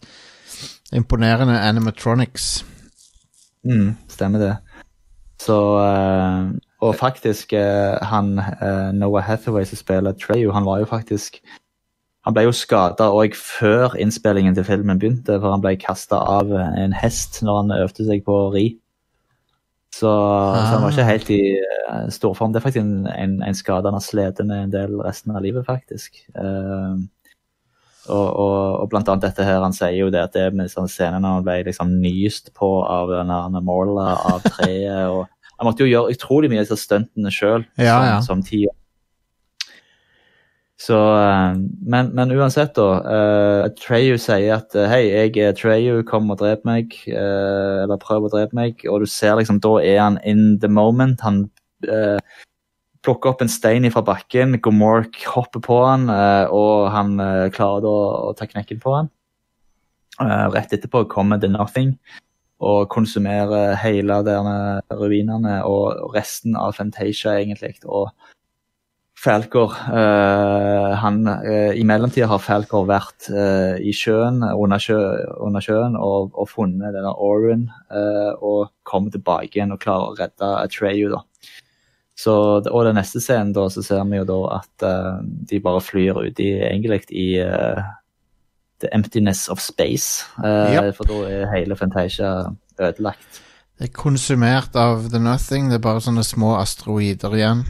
Imponerende 0.93 1.61
animatronics. 1.61 2.65
Mm, 3.65 3.97
stemmer 4.09 4.39
det. 4.39 4.57
Så 5.41 5.57
uh, 5.79 6.51
Og 6.81 6.95
faktisk, 6.95 7.53
uh, 7.53 7.97
han 8.03 8.39
uh, 8.39 8.93
Noah 8.93 9.23
Hathaway 9.23 9.65
som 9.65 9.77
spiller 9.77 10.13
Treyu, 10.13 10.51
han 10.53 10.65
var 10.65 10.79
jo 10.79 10.85
faktisk 10.85 11.41
Han 12.25 12.35
ble 12.35 12.43
jo 12.45 12.53
skada 12.53 13.07
òg 13.17 13.33
før 13.37 13.95
innspillingen 13.97 14.55
til 14.55 14.65
filmen 14.65 14.99
begynte, 14.99 15.39
for 15.41 15.55
han 15.55 15.63
ble 15.65 15.77
kasta 15.81 16.19
av 16.21 16.53
en 16.53 16.93
hest 16.93 17.39
når 17.43 17.63
han 17.63 17.73
øvde 17.81 18.05
seg 18.05 18.25
på 18.27 18.35
å 18.37 18.51
ri. 18.53 18.67
Så, 19.95 20.07
så 20.07 20.67
han 20.75 20.83
var 20.83 20.93
ikke 20.93 21.07
helt 21.09 21.31
i 21.35 21.41
uh, 21.91 22.11
storform. 22.13 22.53
Det 22.53 22.61
er 22.61 22.67
faktisk 22.67 22.83
en, 22.85 23.07
en, 23.09 23.39
en 23.43 23.57
skade 23.57 23.89
han 23.89 23.97
har 23.97 24.05
slitt 24.05 24.39
med 24.45 24.67
en 24.67 24.75
del 24.75 25.01
resten 25.03 25.35
av 25.35 25.43
livet, 25.43 25.67
faktisk. 25.67 26.21
Eh, 26.37 27.01
og, 28.09 28.27
og, 28.27 28.57
og 28.81 28.89
blant 28.93 29.09
annet 29.13 29.29
dette 29.29 29.45
her, 29.45 29.61
han 29.61 29.77
sier 29.77 29.99
jo 29.99 30.09
det 30.13 30.23
at 30.25 30.37
det 30.37 30.49
med 30.57 30.73
sånn 30.73 30.89
scenen 30.91 31.23
når 31.25 31.37
han 31.37 31.47
ble 31.47 31.57
liksom 31.69 31.93
nyst 32.01 32.53
på 32.57 32.71
av 32.87 33.13
denne 33.13 33.61
der 33.61 34.27
av 34.33 34.45
treet. 34.47 35.11
og 35.13 35.27
Han 35.59 35.69
måtte 35.69 35.85
jo 35.85 35.93
gjøre 35.93 36.17
utrolig 36.17 36.51
mye 36.51 36.63
av 36.63 36.69
disse 36.69 36.81
stuntene 36.81 37.33
sjøl 37.35 37.67
Ja, 37.77 37.99
ja. 38.09 38.21
som 38.25 38.43
tiår. 38.43 38.75
Så, 40.81 40.97
eh, 40.97 41.57
men, 41.93 42.09
men 42.17 42.31
uansett, 42.33 42.73
da. 42.79 42.87
Uh, 43.05 43.67
Treyu 43.77 44.15
sier 44.17 44.55
at 44.55 44.73
eh, 44.73 44.89
hei, 44.89 45.03
jeg 45.11 45.35
er 45.45 45.53
Treyu, 45.53 45.99
kom 46.09 46.33
og 46.33 46.39
drep 46.41 46.65
meg. 46.65 46.97
Uh, 47.05 47.83
eller 47.83 48.01
prøv 48.01 48.25
å 48.25 48.31
drepe 48.33 48.57
meg. 48.57 48.81
Og 48.89 49.05
du 49.05 49.11
ser 49.11 49.37
liksom, 49.37 49.59
da 49.61 49.75
er 49.85 49.99
han 50.01 50.17
in 50.25 50.55
the 50.63 50.71
moment. 50.73 51.21
Han 51.27 51.43
eh, 51.85 52.17
plukker 53.05 53.33
opp 53.33 53.45
en 53.45 53.53
stein 53.53 53.89
fra 53.93 54.03
bakken. 54.05 54.59
Gomork 54.63 55.23
hopper 55.35 55.63
på 55.65 55.79
han, 55.87 56.09
eh, 56.13 56.47
og 56.53 56.91
han 56.95 57.15
eh, 57.21 57.51
klarer 57.55 57.85
da 57.87 57.95
å 58.31 58.35
ta 58.37 58.49
knekken 58.51 58.83
på 58.83 58.97
han. 58.97 59.13
Eh, 60.21 60.47
rett 60.55 60.75
etterpå 60.77 61.07
kommer 61.09 61.41
The 61.41 61.49
Nothing 61.49 61.95
og 62.61 62.91
konsumerer 62.93 63.73
hele 63.81 64.19
denne 64.27 64.83
ruinene 64.93 65.63
og 65.65 66.13
resten 66.13 66.59
av 66.61 66.75
Fantasia, 66.77 67.39
egentlig. 67.41 67.79
Og 67.89 68.11
Falcor 69.21 69.75
uh, 69.93 70.93
han, 70.97 71.19
uh, 71.29 71.73
I 71.77 71.83
mellomtida 71.85 72.29
har 72.31 72.41
Falcor 72.41 72.87
vært 72.89 73.29
uh, 73.33 73.77
i 73.77 73.93
sjøen, 73.97 74.41
under, 74.45 74.81
sjø, 74.81 74.97
under 75.45 75.65
sjøen 75.65 75.97
og, 75.97 76.33
og 76.33 76.49
funnet 76.49 76.95
denne 76.97 77.13
Auron 77.13 77.67
og 78.41 78.71
kommer 78.87 79.13
tilbake 79.13 79.59
igjen 79.59 79.75
og 79.75 79.81
klarer 79.83 80.13
å 80.13 80.17
redde 80.21 80.53
Atreyu. 80.61 81.11
da. 81.13 81.25
Så, 82.21 82.35
og 82.61 82.85
den 82.85 82.99
neste 82.99 83.21
scenen 83.23 83.55
da, 83.57 83.65
så 83.73 83.83
ser 83.85 84.05
vi 84.11 84.19
jo 84.19 84.27
da 84.29 84.39
at 84.59 84.85
uh, 84.85 85.21
de 85.23 85.61
bare 85.65 85.81
flyr 85.81 86.19
ut 86.21 86.43
i 86.43 86.51
egentlig 86.59 87.07
i 87.17 87.29
uh, 87.41 87.81
the 88.83 88.91
emptiness 88.93 89.47
of 89.49 89.63
space. 89.65 90.27
Uh, 90.37 90.69
yep. 90.75 90.91
For 90.99 91.09
da 91.09 91.21
er 91.31 91.53
hele 91.55 91.79
Fantasia 91.81 92.51
ødelagt. 92.81 93.41
Det 93.81 93.89
er 93.89 93.95
konsumert 93.97 94.77
av 94.77 95.07
The 95.09 95.21
Nothing. 95.23 95.71
Det 95.71 95.79
er 95.79 95.87
bare 95.87 96.03
sånne 96.05 96.25
små 96.27 96.59
asteroider 96.61 97.37
igjen. 97.39 97.63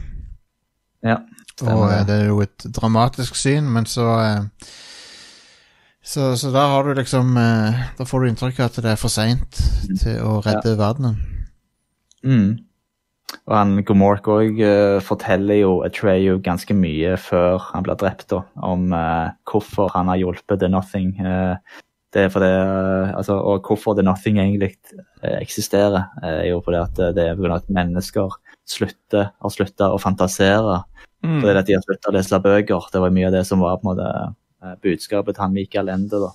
Ja, 1.01 1.21
Og 1.61 1.87
det. 2.07 2.15
er 2.15 2.27
jo 2.27 2.41
et 2.43 2.65
dramatisk 2.75 3.35
syn, 3.39 3.69
men 3.71 3.87
så 3.89 4.09
så, 6.03 6.35
så 6.37 6.51
da 6.51 6.65
har 6.73 6.83
du 6.83 6.93
liksom 6.97 7.33
Da 7.97 8.05
får 8.05 8.19
du 8.19 8.27
inntrykk 8.29 8.59
av 8.59 8.69
at 8.69 8.79
det 8.83 8.91
er 8.91 8.99
for 8.99 9.13
seint 9.13 9.61
til 10.01 10.19
å 10.25 10.41
redde 10.43 10.75
verdenen. 10.77 11.15
Mm. 12.25 12.59
Og 13.47 13.53
han 13.55 13.77
Gomork 13.87 14.27
òg 14.31 14.59
forteller 15.05 15.61
jo 15.61 15.77
Atreyu 15.85 16.39
ganske 16.43 16.75
mye 16.75 17.13
før 17.19 17.61
han 17.71 17.85
blir 17.85 17.99
drept, 17.99 18.27
da, 18.33 18.41
om 18.67 18.91
uh, 18.91 19.31
hvorfor 19.47 19.93
han 19.95 20.11
har 20.11 20.19
hjulpet 20.19 20.59
The 20.61 20.69
Nothing. 20.71 21.13
Uh, 21.23 21.55
det 22.11 22.25
er 22.25 22.31
fordi, 22.31 22.47
eh, 22.51 23.13
altså, 23.15 23.37
og 23.39 23.67
hvorfor 23.67 23.95
The 23.95 24.03
Nothing 24.03 24.39
egentlig 24.39 24.73
eh, 25.23 25.37
eksisterer, 25.39 26.09
er 26.23 26.49
jo 26.49 26.59
fordi 26.65 26.81
at 26.81 26.99
eh, 26.99 27.13
det 27.15 27.23
er 27.23 27.37
pga. 27.39 27.55
at 27.55 27.69
mennesker 27.69 28.35
slutter, 28.67 29.31
har 29.41 29.53
slutta 29.53 29.93
å 29.93 29.99
fantasere. 30.01 30.81
Mm. 31.23 31.39
Fordi 31.39 31.57
at 31.57 31.69
de 31.69 31.77
har 31.77 31.85
slutta 31.85 32.11
å 32.11 32.15
lese 32.17 32.41
bøker. 32.43 32.89
Det 32.91 33.01
var 33.01 33.15
mye 33.15 33.29
av 33.29 33.37
det 33.37 33.45
som 33.47 33.63
var 33.63 33.79
på 33.79 33.87
en 33.87 33.91
måte 33.93 34.09
eh, 34.11 34.75
budskapet 34.83 35.37
til 35.37 35.45
han 35.45 35.55
Michael 35.55 35.89
Ende. 35.93 36.19
da. 36.19 36.33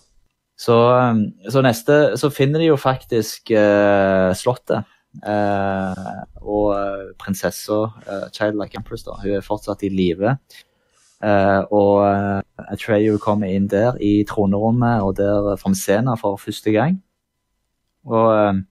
Så, 0.56 0.78
eh, 0.96 1.50
så 1.52 1.64
neste 1.66 2.16
så 2.16 2.32
finner 2.32 2.64
de 2.64 2.70
jo 2.70 2.80
faktisk 2.80 3.52
eh, 3.52 4.32
slottet. 4.32 4.88
Eh, 5.24 6.22
og 6.42 6.72
eh, 6.76 7.10
prinsessa, 7.20 7.80
eh, 8.06 8.28
Childlike 8.36 8.76
Empress, 8.78 9.06
da, 9.06 9.16
hun 9.22 9.38
er 9.38 9.44
fortsatt 9.44 9.84
i 9.86 9.92
live. 9.92 10.36
Og 11.72 12.02
Atreyu 12.68 13.16
kommer 13.18 13.48
inn 13.48 13.70
der 13.72 13.96
i 14.04 14.20
tronerommet, 14.28 15.00
og 15.02 15.16
der 15.16 15.56
vi 15.56 15.74
se 15.74 15.96
for 16.20 16.36
første 16.36 16.70
gang. 16.72 16.98
Og 18.06 18.62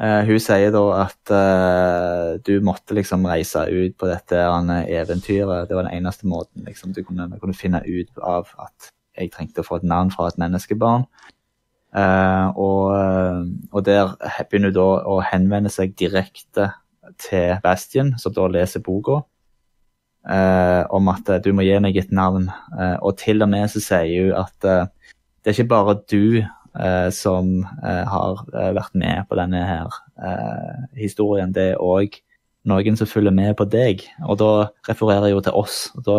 eh, 0.00 0.22
hun 0.28 0.40
sier 0.40 0.72
da 0.72 0.84
at 1.02 1.32
eh, 1.34 2.38
du 2.46 2.60
måtte 2.64 2.96
liksom 2.96 3.26
reise 3.28 3.66
ut 3.68 3.96
på 3.98 4.08
dette 4.08 4.38
eventyret. 4.38 5.68
Det 5.68 5.76
var 5.76 5.88
den 5.88 5.98
eneste 5.98 6.26
måten 6.26 6.64
liksom, 6.64 6.94
du 6.94 7.02
kunne, 7.04 7.28
kunne 7.40 7.54
finne 7.54 7.82
ut 7.84 8.22
av 8.22 8.48
at 8.58 8.92
jeg 9.16 9.32
trengte 9.32 9.64
å 9.64 9.66
få 9.66 9.80
et 9.80 9.88
navn 9.88 10.12
fra 10.12 10.28
et 10.30 10.38
menneskebarn. 10.40 11.06
Eh, 11.94 12.48
og, 12.58 12.82
eh, 12.96 13.46
og 13.72 13.84
der 13.86 14.16
begynner 14.50 14.72
hun 14.72 14.76
da 14.76 14.88
å 15.06 15.20
henvende 15.24 15.72
seg 15.72 15.94
direkte 15.98 16.70
til 17.22 17.56
Bastian, 17.64 18.16
som 18.20 18.34
da 18.36 18.48
leser 18.50 18.82
boka, 18.84 19.22
eh, 20.28 20.82
om 20.90 21.08
at 21.08 21.30
du 21.44 21.52
må 21.54 21.64
gi 21.64 21.78
meg 21.80 21.96
et 21.96 22.12
navn. 22.12 22.50
Og 23.00 23.16
til 23.18 23.42
og 23.42 23.50
med 23.52 23.70
så 23.70 23.80
sier 23.80 24.30
hun 24.32 24.44
at 24.44 24.60
det 24.60 25.52
er 25.52 25.54
ikke 25.54 25.70
bare 25.70 26.00
du 26.10 26.42
som 27.14 27.62
har 27.80 28.42
vært 28.52 28.92
med 29.00 29.22
på 29.30 29.36
denne 29.38 29.62
her 29.64 29.94
historien, 30.92 31.54
det 31.54 31.70
er 31.70 31.80
òg 31.80 32.18
noen 32.68 32.98
som 32.98 33.08
følger 33.08 33.32
med 33.32 33.54
på 33.56 33.64
deg. 33.64 34.04
Og 34.26 34.36
da 34.42 34.50
refererer 34.90 35.30
jeg 35.30 35.38
jo 35.38 35.44
til 35.46 35.56
oss. 35.56 35.78
og 35.96 36.04
da 36.04 36.18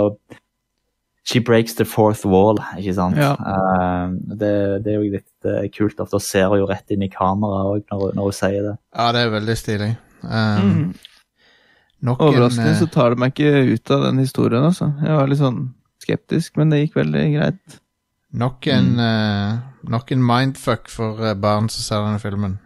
She 1.28 1.42
breaks 1.44 1.76
the 1.76 1.84
fourth 1.84 2.24
wall, 2.26 2.56
ikke 2.80 2.94
sant? 2.96 3.18
Ja. 3.20 3.34
Uh, 3.36 4.14
det, 4.40 4.52
det 4.86 4.94
er 4.94 5.02
jo 5.02 5.10
litt 5.18 5.48
eh, 5.50 5.66
kult. 5.76 5.98
Da 6.00 6.22
ser 6.24 6.48
hun 6.54 6.62
jo 6.62 6.70
rett 6.70 6.94
inn 6.96 7.04
i 7.04 7.10
kameraet 7.12 7.68
òg 7.74 7.92
når, 7.92 8.14
når 8.16 8.30
hun 8.30 8.38
sier 8.38 8.62
det. 8.64 8.76
Ja, 8.96 9.10
det 9.16 9.26
er 9.26 9.34
veldig 9.36 9.58
stilig. 9.60 9.90
Um, 10.24 10.72
Mm. 10.72 10.86
Nok 12.08 12.22
en 12.22 12.28
Overraskende 12.30 12.72
eh, 12.72 12.78
så 12.78 12.88
tar 12.94 13.10
det 13.14 13.20
meg 13.22 13.34
ikke 13.34 13.74
ut 13.74 13.92
av 13.96 14.04
den 14.06 14.22
historien, 14.22 14.64
altså. 14.70 14.92
Jeg 15.02 15.18
var 15.18 15.30
litt 15.32 15.42
sånn 15.42 15.60
skeptisk, 16.04 16.56
men 16.60 16.72
det 16.72 16.84
gikk 16.84 17.00
veldig 17.00 17.24
greit. 17.34 17.78
Nok 18.38 18.68
en, 18.70 18.92
eh, 19.02 19.58
nok 19.90 20.14
en 20.14 20.26
mindfuck 20.30 20.92
for 20.94 21.34
barn 21.42 21.68
som 21.74 21.82
ser 21.88 22.06
denne 22.06 22.22
filmen. 22.22 22.60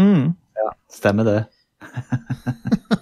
Mm. 0.00 0.32
Stemmer 0.90 1.28
det. 1.28 1.38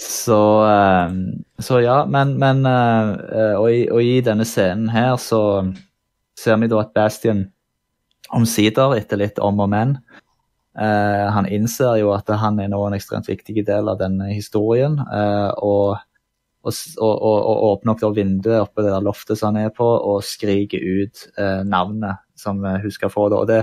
så, 0.00 0.66
eh, 0.68 1.14
så 1.58 1.80
ja, 1.80 2.04
men, 2.06 2.36
men 2.38 2.66
eh, 2.66 3.12
eh, 3.34 3.54
og, 3.58 3.68
i, 3.72 3.84
og 3.90 4.02
i 4.02 4.20
denne 4.22 4.46
scenen 4.46 4.88
her 4.94 5.16
så 5.18 5.40
ser 6.38 6.60
vi 6.62 6.68
da 6.70 6.84
at 6.84 6.94
Bastian 6.94 7.48
omsider, 8.34 8.94
etter 8.98 9.18
litt 9.18 9.40
om 9.42 9.58
og 9.64 9.70
men, 9.72 9.96
eh, 10.78 11.26
han 11.34 11.48
innser 11.50 11.98
jo 12.02 12.12
at 12.14 12.30
han 12.30 12.60
er 12.62 12.70
nå 12.70 12.84
en 12.86 12.94
ekstremt 12.94 13.26
viktig 13.30 13.64
del 13.66 13.90
av 13.90 13.98
denne 13.98 14.30
historien. 14.30 15.00
eh, 15.02 15.50
og, 15.66 15.98
og, 16.62 16.72
og, 17.02 17.14
og, 17.16 17.38
og 17.42 17.66
åpner 17.72 17.98
opp 17.98 18.16
vinduet 18.16 18.62
oppe 18.62 18.84
det 18.84 18.92
der 18.94 19.04
loftet 19.04 19.40
som 19.40 19.54
han 19.54 19.66
er 19.66 19.74
på, 19.74 19.86
og 19.86 20.22
skriker 20.26 20.78
ut 20.78 21.26
eh, 21.38 21.62
navnet 21.66 22.22
som 22.38 22.62
eh, 22.64 22.78
hun 22.84 22.94
skal 22.94 23.10
få. 23.10 23.30
Det. 23.32 23.38
Og 23.38 23.48
det, 23.50 23.62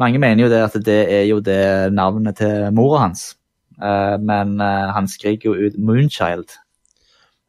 mange 0.00 0.20
mener 0.22 0.46
jo 0.46 0.52
det 0.52 0.64
at 0.70 0.80
det 0.88 1.02
er 1.12 1.26
jo 1.28 1.42
det 1.44 1.92
navnet 1.92 2.40
til 2.40 2.70
mora 2.72 3.08
hans. 3.08 3.34
Eh, 3.82 4.16
men 4.18 4.60
eh, 4.60 4.92
han 4.92 5.08
skriker 5.08 5.50
jo 5.50 5.54
ut 5.66 5.74
'Moonchild'. 5.78 6.56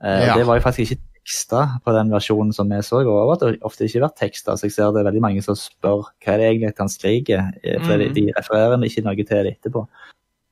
Eh, 0.03 0.25
Ja. 0.27 0.35
Det 0.37 0.45
var 0.47 0.55
jo 0.57 0.61
faktisk 0.61 0.91
ikke 0.91 1.01
teksta 1.27 1.79
på 1.85 1.91
den 1.95 2.09
versjonen 2.11 2.53
som 2.53 2.69
vi 2.69 2.81
så. 2.81 3.01
Og 3.07 3.39
det 3.39 3.47
har 3.47 3.57
ofte 3.67 3.83
ikke 3.85 4.01
vært 4.01 4.15
teksta, 4.19 4.55
så 4.57 4.63
jeg 4.67 4.71
ser 4.71 4.91
det 4.91 5.01
er 5.01 5.09
veldig 5.11 5.21
mange 5.21 5.41
som 5.43 5.55
spør 5.55 6.03
hva 6.23 6.33
er 6.33 6.37
det 6.37 6.47
egentlig 6.51 6.73
han 6.77 6.89
skriker. 6.89 7.51
For 7.83 7.97
de, 7.97 8.05
Mhm. 8.07 8.13
de 8.15 8.31
refererer 8.37 8.83
ikke 8.83 9.03
noe 9.03 9.15
til 9.15 9.43
det 9.43 9.57
etterpå. 9.57 9.87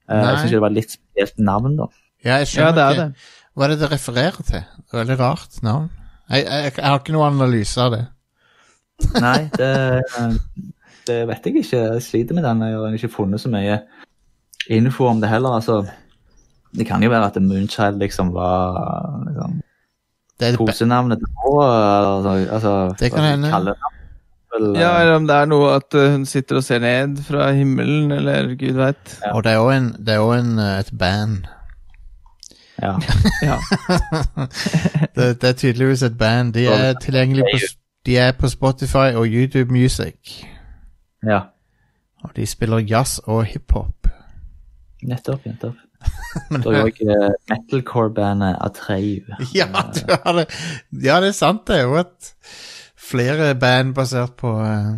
Eh, 0.09 0.15
Nei. 0.15 0.25
jeg 0.31 0.37
syns 0.39 0.51
det 0.51 0.61
var 0.61 0.69
litt 0.69 0.91
spesielt 0.91 1.39
navn, 1.39 1.77
da. 1.77 1.85
Ja, 2.23 2.37
jeg 2.37 2.47
Ja, 2.57 2.71
det 2.71 2.77
er 2.83 2.89
ikke. 2.91 3.03
det. 3.03 3.13
Hva 3.55 3.63
er 3.63 3.67
det 3.69 3.79
det 3.79 3.91
refererer 3.91 4.43
til? 4.43 4.63
Veldig 4.93 5.19
rart 5.19 5.63
navn. 5.63 5.89
Jeg, 6.29 6.45
jeg, 6.45 6.73
jeg 6.77 6.85
har 6.85 6.99
ikke 6.99 7.13
noen 7.13 7.33
analyse 7.39 7.77
av 7.81 7.91
det. 7.91 8.07
Nei, 9.21 9.49
det, 9.57 10.03
det 11.07 11.27
vet 11.27 11.43
jeg 11.45 11.55
ikke. 11.55 11.77
Jeg 11.93 12.01
sliter 12.01 12.33
med 12.35 12.43
den. 12.43 12.61
Jeg 12.61 12.73
har 12.77 12.93
ikke 12.97 13.09
funnet 13.15 13.39
så 13.41 13.49
mye 13.49 13.81
info 14.69 15.05
om 15.05 15.21
det 15.21 15.29
heller. 15.29 15.49
Altså, 15.49 15.85
det 16.77 16.87
kan 16.87 17.03
jo 17.03 17.09
være 17.09 17.25
at 17.25 17.41
Moonchild 17.41 17.99
liksom 17.99 18.33
var 18.33 19.23
liksom, 19.27 19.61
Det 20.39 20.47
er 20.47 20.57
kosenavnet 20.57 21.17
til 21.17 21.27
mora. 21.43 22.17
Altså, 22.17 22.53
altså, 22.53 22.95
Det 22.99 23.11
kan 23.11 23.23
hende. 23.23 23.75
Ja, 24.75 25.01
eller 25.01 25.15
om 25.15 25.27
det 25.27 25.35
er 25.35 25.45
noe 25.45 25.71
at 25.75 25.95
uh, 25.95 26.11
hun 26.11 26.25
sitter 26.25 26.55
og 26.55 26.63
ser 26.63 26.79
ned 26.79 27.17
fra 27.27 27.51
himmelen, 27.51 28.11
eller 28.11 28.53
gud 28.55 28.77
veit. 28.77 29.17
Ja. 29.25 29.33
Og 29.35 29.43
det 29.43 29.51
er 29.51 29.55
jo 29.55 29.69
en, 29.69 29.89
det 29.99 30.13
er 30.13 30.15
jo 30.15 30.31
en, 30.31 30.59
eh, 30.59 30.79
et 30.79 30.91
band. 30.99 31.47
ja. 32.81 32.93
Ja. 33.49 33.57
Det, 35.15 35.41
det 35.41 35.49
er 35.49 35.53
tydeligvis 35.53 36.03
et 36.03 36.17
band. 36.17 36.53
De 36.53 36.67
er 36.67 36.93
tilgjengelig 36.93 37.43
på, 37.43 37.59
de 38.05 38.17
er 38.17 38.31
på 38.31 38.47
Spotify 38.47 39.15
og 39.15 39.25
YouTube 39.27 39.71
Music. 39.73 40.43
ja. 41.23 41.39
Og 42.23 42.29
de 42.35 42.45
spiller 42.45 42.77
jazz 42.77 43.19
og 43.23 43.43
hiphop. 43.45 44.04
Nettopp. 45.07 45.45
nettopp. 45.45 45.75
Men- 46.51 46.61
Det 46.61 46.71
er 46.71 46.79
jo 46.79 46.91
også 46.91 47.29
metalcore-bandet 47.51 48.57
Atreu. 48.61 49.21
Ja, 49.55 49.67
det. 49.93 50.47
ja, 51.03 51.19
det 51.23 51.29
er 51.31 51.37
sant. 51.37 51.65
Det 51.67 51.79
er 51.79 51.83
jo 51.87 51.95
et 52.01 52.31
flere 53.05 53.53
band 53.55 53.93
basert 53.97 54.35
på 54.39 54.51
uh, 54.59 54.95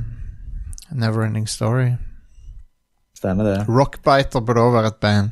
Neverending 0.91 1.47
Story. 1.49 1.91
Stemmer 3.17 3.43
det? 3.47 3.57
Rockbiter 3.69 4.39
burde 4.45 4.61
også 4.61 4.75
være 4.77 4.87
et 4.93 4.99
band. 5.01 5.29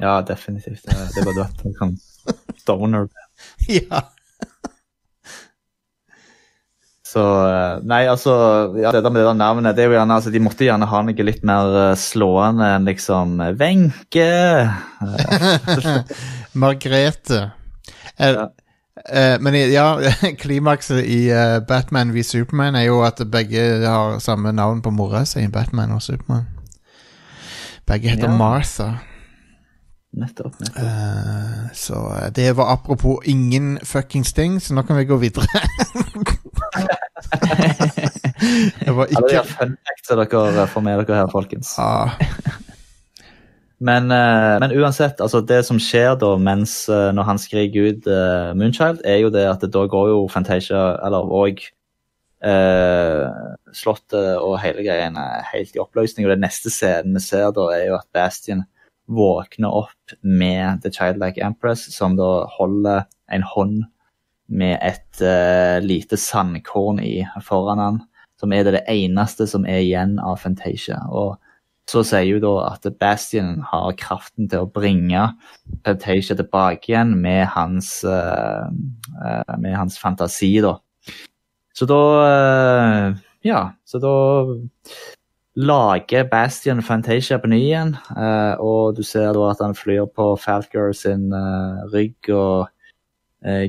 Ja, 0.00 0.20
definitivt. 0.26 0.82
Det, 0.86 0.96
det 1.14 1.24
var 1.26 1.36
dødt. 1.42 1.64
En 1.66 1.74
sånn 1.78 1.96
stoner. 2.60 3.08
ja. 3.68 4.00
Så 7.14 7.22
eh, 7.46 7.82
Nei, 7.86 8.00
altså 8.10 8.32
ja, 8.80 8.90
Det 8.90 9.04
der 9.04 9.12
med 9.14 9.20
det 9.22 9.26
der 9.28 9.36
navnet 9.38 9.76
det 9.76 9.84
er 9.84 9.92
jo 9.92 9.94
gjerne, 10.00 10.16
altså, 10.18 10.32
De 10.34 10.40
måtte 10.42 10.66
gjerne 10.66 10.88
ha 10.90 11.02
noe 11.06 11.26
litt 11.28 11.44
mer 11.46 11.76
eh, 11.84 11.94
slående 12.00 12.72
enn 12.74 12.88
liksom 12.90 13.36
Wenche. 13.60 14.26
Margrethe. 16.64 17.50
Eh, 18.18 18.30
Ja. 18.34 18.48
eh, 19.10 19.36
men 19.40 19.54
ja, 19.72 20.00
klimakset 20.42 21.04
i 21.04 21.30
uh, 21.32 21.60
Batman 21.68 22.12
v 22.14 22.22
Superman 22.22 22.74
er 22.78 22.88
jo 22.88 23.00
at 23.06 23.20
begge 23.30 23.62
har 23.86 24.18
samme 24.22 24.52
navn 24.52 24.82
på 24.82 24.90
mora 24.94 25.24
si, 25.26 25.46
Batman 25.48 25.92
og 25.92 26.02
Superman. 26.02 26.46
Begge 27.86 28.08
heter 28.14 28.30
Ja. 28.30 28.36
Martha. 28.36 28.92
Nettopp. 30.14 30.54
nettopp. 30.60 30.78
Uh, 30.78 31.70
så 31.74 31.94
eh, 32.22 32.28
det 32.36 32.52
var 32.56 32.72
apropos 32.72 33.18
ingen 33.26 33.78
fuckings 33.82 34.32
ting, 34.32 34.60
så 34.62 34.74
nå 34.74 34.82
kan 34.86 34.96
vi 34.96 35.04
gå 35.10 35.16
videre. 35.16 35.46
det 38.84 38.92
var 38.94 39.06
Ja, 39.10 39.20
det 39.20 39.30
ikke 39.30 39.44
fun 39.48 39.76
fact 39.86 40.06
som 40.08 40.20
dere 40.20 40.66
får 40.70 40.82
med 40.84 41.04
dere 41.04 41.22
her, 41.22 41.28
folkens. 41.32 41.74
ah, 41.78 42.10
Men, 43.84 44.10
eh, 44.10 44.56
men 44.62 44.72
uansett, 44.72 45.20
altså 45.20 45.42
det 45.44 45.64
som 45.66 45.80
skjer 45.82 46.14
da 46.20 46.34
mens 46.40 46.84
eh, 46.88 47.10
når 47.12 47.26
han 47.28 47.40
skriker 47.42 47.90
ut 47.90 48.06
uh, 48.08 48.52
Moonchild, 48.56 49.02
er 49.04 49.18
jo 49.24 49.32
det 49.34 49.44
at 49.50 49.66
da 49.66 49.82
går 49.90 50.12
jo 50.12 50.20
Fantasia, 50.32 50.84
eller 51.04 51.32
òg 51.40 51.60
uh, 52.46 53.26
Slottet 53.74 54.38
og 54.38 54.60
hele 54.62 54.86
greien 54.86 55.18
er 55.20 55.44
helt 55.50 55.74
i 55.74 55.82
oppløsning. 55.82 56.24
Og 56.24 56.32
det 56.32 56.44
neste 56.46 56.72
scenen 56.72 57.18
vi 57.18 57.24
ser 57.26 57.50
da, 57.56 57.66
er 57.74 57.90
jo 57.90 57.98
at 57.98 58.08
Bastion 58.14 58.64
våkner 59.10 59.74
opp 59.82 60.14
med 60.22 60.80
The 60.84 60.92
Childlike 60.94 61.42
Empress, 61.44 61.84
som 61.92 62.16
da 62.16 62.46
holder 62.56 63.04
en 63.34 63.44
hånd 63.44 63.82
med 64.52 64.76
et 64.82 65.22
uh, 65.22 65.80
lite 65.84 66.18
sandkorn 66.20 67.00
i 67.02 67.24
foran 67.44 67.80
han, 67.80 68.00
som 68.40 68.52
er 68.52 68.66
det, 68.68 68.84
eneste 68.90 69.46
som 69.48 69.66
er 69.66 69.82
igjen 69.84 70.18
av 70.22 70.40
Fantasia. 70.42 71.00
Og 71.08 71.38
så 71.90 72.00
sier 72.06 72.38
hun 72.38 72.44
da 72.44 72.54
at 72.70 72.88
Bastion 73.00 73.58
har 73.68 73.96
kraften 74.00 74.48
til 74.48 74.64
å 74.64 74.70
bringe 74.72 75.26
Fantasia 75.84 76.36
tilbake 76.36 76.92
igjen 76.92 77.14
med 77.20 77.46
hans, 77.54 77.98
uh, 78.04 78.68
uh, 79.20 79.54
med 79.60 79.76
hans 79.76 80.00
fantasi, 80.00 80.56
da. 80.64 80.78
Så 81.74 81.88
da 81.90 82.02
Ja, 83.44 83.74
så 83.84 83.98
da 84.00 84.12
lager 85.58 86.28
Bastion 86.30 86.80
Fantasia 86.82 87.36
på 87.38 87.50
ny 87.50 87.58
igjen. 87.58 87.90
og 88.62 88.96
du 88.96 89.02
ser 89.02 89.34
da 89.34 89.50
at 89.50 89.60
han 89.60 89.74
flyr 89.74 90.06
på 90.06 90.30
Falcor 90.40 90.94
sin 90.96 91.34
rygg 91.92 92.30
og 92.30 92.70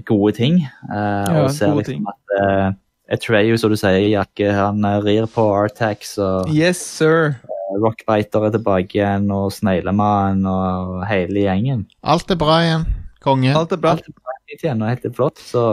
gode 0.08 0.34
ting. 0.38 0.62
eh, 0.90 1.26
Ja, 1.30 1.44
og 1.44 1.52
ser 1.52 1.74
liksom 1.76 1.84
ting. 1.86 2.06
at 2.08 2.42
uh, 2.42 2.74
Atreyu, 3.12 3.58
som 3.62 3.70
du 3.70 3.76
sier, 3.78 4.08
Jakke, 4.10 4.52
han 4.56 4.84
eh, 4.86 5.00
rir 5.06 5.28
på 5.30 5.44
Artax 5.54 6.18
og 6.18 6.50
Yes, 6.54 6.80
sir. 6.82 7.36
Rockbiter 7.82 8.46
er 8.48 8.52
tilbake 8.54 8.96
igjen, 9.00 9.28
og 9.34 9.52
Sneglemannen 9.52 10.46
og 10.48 11.04
hele 11.10 11.44
gjengen. 11.48 11.86
Alt 12.04 12.30
er 12.32 12.38
bra 12.40 12.60
igjen. 12.64 12.86
Konge. 13.26 13.52
Alt 13.58 13.72
er 13.74 13.82
bra. 13.82 13.96
Alt 13.98 14.08
er 14.08 14.14
bra 14.16 14.34
igjen 14.56 14.82
og 14.86 14.90
helt 14.94 15.16
flott, 15.18 15.38
så 15.42 15.66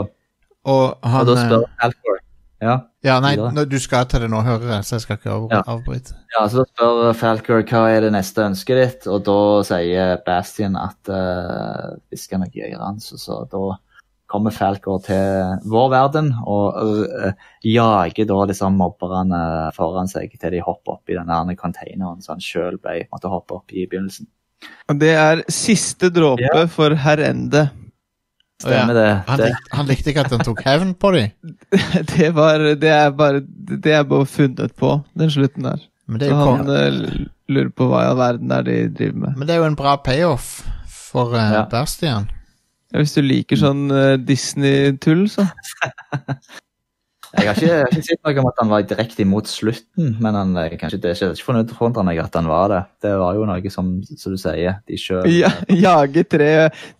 Og 0.65 0.97
Og 1.03 1.25
da 1.27 1.33
eh, 1.37 1.43
spør 1.47 1.63
Falcor 1.81 2.19
ja. 2.63 2.77
Ja, 3.03 3.17
nei, 3.19 3.33
nå- 3.35 3.65
du 3.67 3.75
skal 3.79 4.05
til 4.07 4.21
det 4.23 4.29
nå, 4.31 4.39
hører 4.41 4.69
jeg, 4.77 4.83
så 4.87 4.95
jeg 4.95 5.01
skal 5.03 5.17
ikke 5.17 5.31
av, 5.33 5.47
Ja. 5.51 5.61
avbryte. 5.67 6.13
ja, 6.31 6.45
så 6.47 6.63
da 6.63 6.65
spør 6.71 7.13
Falcor 7.19 7.63
hva 7.67 7.81
er 7.91 8.01
det 8.05 8.11
neste 8.13 8.39
ønsket 8.45 8.77
ditt, 8.79 9.07
og 9.11 9.23
da 9.27 9.35
sier 9.67 10.17
Bastion 10.25 10.77
at 10.79 11.09
uh, 11.11 11.97
vi 12.09 12.17
skal 12.17 12.39
nok 12.39 12.53
gjøre 12.55 12.79
hans, 12.79 13.11
og 13.11 13.19
så 13.19 13.41
da 13.51 13.75
kommer 14.33 14.53
Falcor 14.55 15.01
til 15.05 15.59
vår 15.69 15.91
verden 15.93 16.31
og 16.49 16.79
uh, 16.81 17.31
jager 17.63 18.27
da 18.29 18.39
liksom 18.49 18.79
mobberne 18.81 19.43
foran 19.77 20.09
seg 20.09 20.33
til 20.41 20.55
de 20.57 20.63
hopper 20.65 20.97
opp 20.97 21.13
i 21.13 21.17
den 21.19 21.29
der 21.29 21.59
containeren 21.59 22.23
som 22.25 22.35
han 22.35 22.43
sjøl 22.43 22.79
måtte 22.81 23.31
hoppe 23.31 23.59
opp 23.59 23.71
i 23.71 23.83
i 23.83 23.87
begynnelsen. 23.89 24.27
Og 24.89 24.99
det 24.99 25.13
er 25.19 25.43
siste 25.51 26.09
dråpe 26.13 26.43
Ja. 26.43 26.65
for 26.71 26.95
herr 26.95 27.21
Ende. 27.23 27.67
Stemmer 28.63 28.95
det? 28.95 29.09
Han, 29.27 29.41
likte, 29.41 29.75
han 29.75 29.89
likte 29.89 30.11
ikke 30.11 30.23
at 30.23 30.31
han 30.31 30.43
tok 30.45 30.61
hevn 30.63 30.93
på 30.95 31.11
dem. 31.15 31.31
Det, 32.13 32.29
var, 32.35 32.61
det 32.79 32.91
er 32.93 33.09
bare 33.11 33.41
Det 33.43 33.91
er 33.91 34.05
bare 34.07 34.27
funnet 34.29 34.75
på, 34.79 34.93
den 35.19 35.31
slutten 35.33 35.67
der. 35.67 35.81
Men 36.07 36.21
det 36.21 36.29
er 36.29 36.37
Så 36.37 36.45
han 36.51 36.69
eh, 36.69 37.25
lurer 37.51 37.73
på 37.75 37.87
hva 37.89 38.03
i 38.03 38.07
all 38.11 38.19
verden 38.19 38.51
er 38.55 38.63
de 38.67 38.77
driver 38.91 39.19
med. 39.25 39.37
men 39.37 39.47
det 39.47 39.55
er 39.55 39.61
jo 39.63 39.67
en 39.71 39.77
bra 39.79 39.97
payoff 40.03 40.47
for 40.87 41.35
uh, 41.35 41.43
Ja. 41.57 41.65
Bastian. 41.71 42.29
Ja, 42.93 43.01
hvis 43.01 43.15
du 43.17 43.23
liker 43.25 43.57
sånn 43.57 43.87
eh, 43.89 44.19
Disney-tull, 44.21 45.25
så. 45.31 45.47
Jeg 47.33 47.47
har, 47.49 47.57
ikke, 47.57 47.65
jeg 47.65 47.81
har 47.81 47.89
ikke 47.89 48.05
sett 48.05 48.19
noe 48.27 48.41
om 48.43 48.47
at 48.51 48.59
han 48.61 48.69
var 48.69 48.83
direkte 48.85 49.23
imot 49.23 49.47
slutten, 49.49 50.11
men 50.21 50.35
han, 50.37 50.51
eh, 50.61 50.75
kanskje 50.77 50.99
det 51.01 51.09
er 51.09 51.15
ikke, 51.17 51.55
ikke 51.63 51.77
forundret 51.79 52.05
meg 52.05 52.19
at 52.21 52.35
han 52.37 52.45
var 52.45 52.67
det. 52.69 52.81
Det 53.01 53.13
var 53.17 53.39
jo 53.39 53.47
noe 53.49 53.71
som, 53.73 53.87
som 54.05 54.35
du 54.35 54.37
sier, 54.37 54.75
de 54.85 54.99
sjøl 55.01 55.25
Ja, 55.31 55.49
jage 55.87 56.27
tre, 56.29 56.51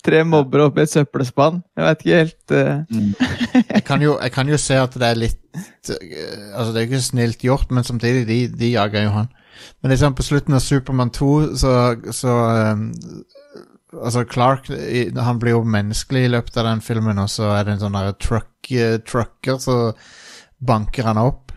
tre 0.01 0.23
mobbere 0.25 0.71
opp 0.71 0.79
i 0.81 0.87
et 0.87 0.89
søppelspann. 0.89 1.61
Jeg 1.77 1.85
vet 1.85 2.01
ikke 2.01 2.23
helt 2.23 2.55
eh, 2.57 3.05
Jeg 3.75 3.85
kan, 3.85 4.01
jo, 4.01 4.17
jeg 4.17 4.33
kan 4.33 4.49
jo 4.49 4.57
se 4.57 4.81
at 4.81 4.97
det 4.97 5.11
er 5.11 5.21
litt 5.21 5.39
Altså, 5.53 6.71
det 6.71 6.81
er 6.81 6.87
ikke 6.87 7.03
snilt 7.05 7.45
gjort, 7.45 7.69
men 7.69 7.85
samtidig, 7.85 8.25
de, 8.25 8.39
de 8.57 8.73
jager 8.73 9.05
jo 9.05 9.13
han. 9.19 9.29
Men 9.83 9.93
liksom 9.93 10.17
på 10.17 10.25
slutten 10.25 10.57
av 10.57 10.65
Supermann 10.65 11.13
2, 11.13 11.33
så, 11.61 11.73
så 12.15 12.37
um, 12.73 12.87
Altså, 13.93 14.23
Clark 14.25 14.69
han 14.69 15.39
blir 15.41 15.57
jo 15.57 15.63
menneskelig 15.67 16.25
i 16.25 16.33
løpet 16.33 16.57
av 16.57 16.69
den 16.71 16.83
filmen, 16.85 17.21
og 17.21 17.29
så 17.31 17.51
er 17.53 17.65
det 17.67 17.75
en 17.75 17.85
sånn 17.85 17.97
truck, 18.21 18.71
eh, 18.71 18.97
trucker, 19.05 19.59
så 19.61 19.77
banker 20.63 21.09
han 21.11 21.21
opp. 21.21 21.51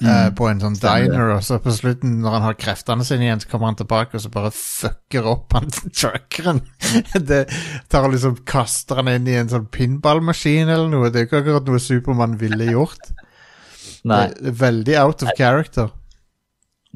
eh, 0.00 0.30
på 0.32 0.46
en 0.48 0.60
sånn 0.62 0.76
Stemmer 0.78 1.10
diner, 1.10 1.30
og 1.34 1.42
så 1.44 1.58
på 1.60 1.72
slutten, 1.76 2.14
når 2.22 2.36
han 2.38 2.44
har 2.46 2.54
kreftene 2.56 3.04
sine 3.04 3.26
igjen, 3.26 3.42
så 3.42 3.50
kommer 3.50 3.68
han 3.68 3.76
tilbake 3.76 4.16
og 4.16 4.22
så 4.24 4.30
bare 4.32 4.52
fucker 4.56 5.28
opp 5.28 5.52
han 5.52 5.68
truckeren. 6.00 6.62
det 7.28 7.42
tar 7.92 8.08
liksom 8.08 8.38
kaster 8.48 9.02
han 9.02 9.10
inn 9.12 9.28
i 9.28 9.36
en 9.36 9.50
sånn 9.52 9.68
pinballmaskin 9.68 10.72
eller 10.72 10.88
noe. 10.88 11.10
Det 11.12 11.20
er 11.20 11.26
jo 11.26 11.30
ikke 11.30 11.42
akkurat 11.42 11.68
noe 11.68 11.82
Supermann 11.84 12.38
ville 12.40 12.70
gjort. 12.72 13.12
Nei. 14.08 14.28
Det 14.32 14.54
veldig 14.62 14.96
out 15.02 15.26
of 15.26 15.34
character. 15.36 15.90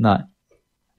nei. 0.01 0.23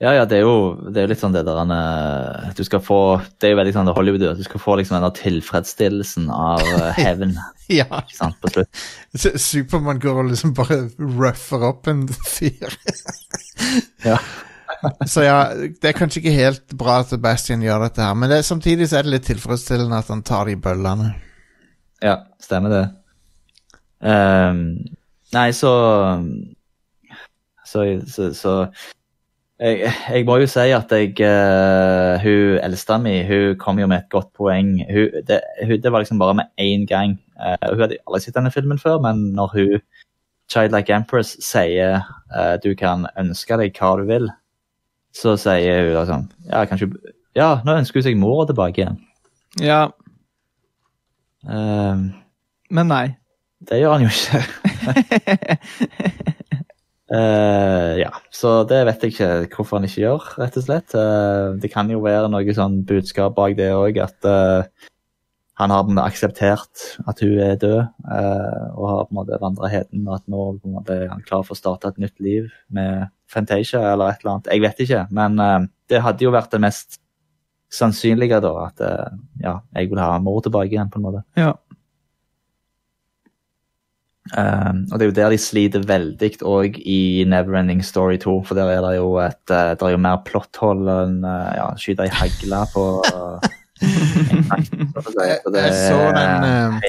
Ja, 0.04 0.12
ja, 0.12 0.26
det 0.28 0.42
er 0.42 0.44
jo 0.44 0.56
det 0.92 1.00
er 1.00 1.08
litt 1.08 1.22
sånn 1.22 1.32
det 1.32 1.46
der 1.48 1.56
han, 1.56 1.70
eh, 1.72 2.50
Du 2.58 2.66
skal 2.68 2.82
få 2.84 2.98
Det 3.40 3.48
er 3.48 3.54
jo 3.54 3.60
veldig 3.62 3.74
sånn 3.78 3.88
det 3.88 3.94
Hollywood 3.96 4.26
gjør. 4.26 4.34
Du 4.36 4.44
skal 4.44 4.60
få 4.60 4.76
liksom 4.82 4.98
den 5.00 5.14
tilfredsstillelsen 5.22 6.26
av 6.36 6.60
eh, 6.68 6.90
hevn 7.06 7.38
Ja. 7.72 8.02
sant, 8.12 8.36
på 8.44 8.52
slutt. 8.52 8.82
Supermann 9.40 10.02
går 10.04 10.20
og 10.26 10.34
liksom 10.34 10.52
bare 10.58 10.82
rougher 11.00 11.64
opp 11.72 11.88
en 11.88 12.04
fyr. 12.12 12.76
Ja. 14.04 14.20
så 15.14 15.24
ja, 15.24 15.38
det 15.56 15.90
er 15.90 15.98
kanskje 15.98 16.20
ikke 16.22 16.36
helt 16.36 16.76
bra 16.78 17.00
at 17.02 17.10
Sebastian 17.14 17.64
gjør 17.64 17.88
dette 17.88 18.04
her, 18.04 18.14
men 18.20 18.30
det, 18.30 18.42
samtidig 18.46 18.90
så 18.92 19.00
er 19.00 19.08
det 19.08 19.16
litt 19.16 19.26
tilfredsstillende 19.32 19.98
at 20.04 20.12
han 20.12 20.22
tar 20.28 20.52
de 20.52 20.58
bøllene. 20.62 21.14
Ja, 22.04 22.20
stemmer 22.44 22.74
det. 22.76 22.84
Um, 24.06 24.60
nei, 25.34 25.48
så 25.56 25.72
Så, 27.66 27.82
så, 28.12 28.30
så 28.38 28.52
jeg, 29.60 29.92
jeg 30.10 30.26
må 30.28 30.38
jo 30.42 30.48
si 30.52 30.72
at 30.76 30.92
jeg 30.92 31.14
uh, 31.24 32.20
Hun 32.24 32.60
eldste 32.64 32.98
mi 33.00 33.16
hun 33.28 33.58
kom 33.60 33.80
jo 33.80 33.88
med 33.88 34.04
et 34.04 34.10
godt 34.12 34.34
poeng. 34.36 34.78
Hun, 34.90 35.22
det, 35.28 35.42
hun, 35.64 35.82
det 35.82 35.92
var 35.92 36.04
liksom 36.04 36.20
bare 36.20 36.36
med 36.42 36.52
én 36.60 36.86
gang. 36.86 37.20
Uh, 37.40 37.72
hun 37.72 37.86
hadde 37.86 38.00
aldri 38.08 38.22
sett 38.22 38.36
denne 38.36 38.52
filmen 38.52 38.80
før, 38.80 39.00
men 39.00 39.32
når 39.36 39.54
hun 39.54 39.86
Childlike 40.52 40.94
Empress 40.94 41.38
sier 41.42 42.04
uh, 42.36 42.56
du 42.64 42.76
kan 42.78 43.08
ønske 43.18 43.58
deg 43.58 43.80
hva 43.80 43.96
du 43.98 44.06
vil, 44.10 44.30
så 45.16 45.38
sier 45.40 45.88
hun 45.96 46.10
sånn 46.10 46.28
Ja, 46.52 46.66
kanskje 46.70 46.92
Ja, 47.36 47.62
nå 47.66 47.78
ønsker 47.80 48.00
hun 48.00 48.08
seg 48.10 48.20
mora 48.20 48.46
tilbake 48.50 48.84
igjen. 48.84 49.00
Ja, 49.64 49.88
men 51.46 52.88
nei. 52.90 53.16
Det 53.70 53.78
gjør 53.80 53.96
han 53.96 54.06
jo 54.06 54.10
ikke. 54.12 54.40
Eh, 57.14 57.92
ja, 58.02 58.10
så 58.34 58.64
det 58.66 58.80
vet 58.88 59.04
jeg 59.06 59.14
ikke 59.14 59.60
hvorfor 59.60 59.78
han 59.78 59.86
ikke 59.86 60.02
gjør, 60.02 60.28
rett 60.42 60.58
og 60.58 60.66
slett. 60.66 60.96
Uh, 60.98 61.54
det 61.62 61.70
kan 61.74 61.90
jo 61.92 62.02
være 62.02 62.32
noe 62.34 62.56
sånn 62.58 62.80
budskap 62.90 63.36
bak 63.38 63.54
det 63.60 63.70
òg, 63.78 64.00
at 64.02 64.26
uh, 64.26 64.66
han 65.62 65.72
har 65.72 65.92
akseptert 66.02 66.88
at 67.06 67.22
hun 67.22 67.38
er 67.40 67.60
død, 67.62 67.78
og 68.76 68.88
har 68.90 69.06
på 69.06 69.14
en 69.14 69.20
måte 69.22 69.38
vandra 69.40 69.70
heden, 69.72 70.02
og 70.04 70.18
at 70.18 70.26
nå 70.28 70.48
måte 70.68 70.98
er 70.98 71.14
han 71.14 71.24
klar 71.24 71.46
for 71.48 71.56
å 71.56 71.60
starte 71.62 71.94
et 71.94 72.02
nytt 72.04 72.20
liv 72.20 72.50
med 72.68 73.06
Fantasia 73.32 73.80
eller 73.94 74.12
et 74.12 74.20
eller 74.20 74.34
annet. 74.34 74.50
Jeg 74.52 74.64
vet 74.66 74.82
ikke, 74.84 75.06
men 75.16 75.40
det 75.88 76.02
hadde 76.04 76.28
jo 76.28 76.34
vært 76.36 76.52
det 76.52 76.60
mest 76.66 77.00
sannsynlige, 77.72 78.42
da, 78.44 78.52
at 78.66 78.84
ja, 79.40 79.56
jeg 79.80 79.94
vil 79.94 80.04
ha 80.04 80.18
mor 80.20 80.44
tilbake 80.44 80.76
igjen, 80.76 80.92
på 80.92 81.00
en 81.00 81.08
måte. 81.08 81.24
Ja. 81.40 81.54
Um, 84.34 84.88
og 84.90 84.98
det 84.98 85.06
er 85.06 85.10
jo 85.12 85.16
der 85.20 85.34
de 85.36 85.38
sliter 85.38 85.84
veldig 85.86 86.32
òg 86.50 86.80
i 86.82 87.22
Neverending 87.30 87.84
Story 87.86 88.18
2, 88.18 88.40
for 88.48 88.58
der 88.58 88.72
er 88.74 88.82
det 88.82 88.96
jo 88.98 89.12
et 89.22 89.54
uh, 89.54 89.76
det 89.78 89.86
er 89.86 89.94
jo 89.94 90.02
mer 90.02 90.24
plotthold 90.26 90.90
enn 90.90 91.20
uh, 91.22 91.52
ja, 91.54 91.68
skyte 91.78 92.08
ei 92.08 92.16
hagle 92.16 92.64
på 92.74 92.88
uh, 93.06 93.54
Jeg 93.82 95.74
så 95.76 96.00
den, 96.16 96.44
eh. 96.44 96.82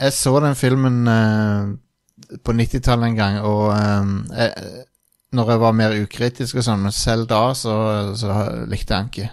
Jeg 0.00 0.12
så 0.12 0.40
den 0.40 0.54
filmen 0.54 1.08
eh, 1.08 2.38
på 2.44 2.52
90-tallet 2.52 3.10
en 3.10 3.16
gang, 3.18 3.40
og 3.40 3.72
eh, 3.74 4.38
jeg, 4.38 4.84
når 5.32 5.50
jeg 5.50 5.60
var 5.60 5.76
mer 5.76 5.96
ukritisk 6.02 6.60
og 6.60 6.66
sånn, 6.66 6.84
men 6.86 6.94
selv 6.94 7.28
da 7.30 7.42
så, 7.54 7.74
så 8.18 8.40
likte 8.70 8.94
jeg 8.94 9.00
den 9.00 9.10
ikke. 9.12 9.30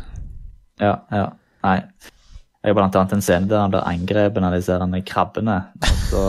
Ja, 0.82 0.96
ja. 1.12 1.28
Nei. 1.66 1.80
Det 2.68 2.74
er 2.74 2.76
jo 2.76 2.80
blant 2.82 2.96
annet 3.00 3.14
en 3.16 3.22
scene 3.24 3.48
der 3.48 3.62
han 3.64 3.72
blir 3.72 3.86
angrepet 3.88 4.44
av 4.44 4.52
disse 4.52 4.76
her 4.76 5.04
krabbene. 5.08 5.54
Så 6.10 6.24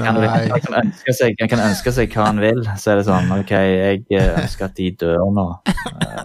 kan 0.00 0.16
han, 0.16 0.54
kan 0.64 0.76
ønske 0.80 1.12
seg, 1.12 1.36
han 1.42 1.50
kan 1.52 1.60
ønske 1.66 1.92
seg 1.92 2.16
hva 2.16 2.30
han 2.30 2.40
vil. 2.40 2.62
Så 2.80 2.94
er 2.94 3.02
det 3.02 3.04
sånn 3.10 3.28
OK, 3.36 3.52
jeg 3.52 4.00
eh, 4.16 4.32
ønsker 4.40 4.70
at 4.70 4.78
de 4.80 4.88
dør 5.04 5.28
nå. 5.36 5.44
eh. 5.68 6.24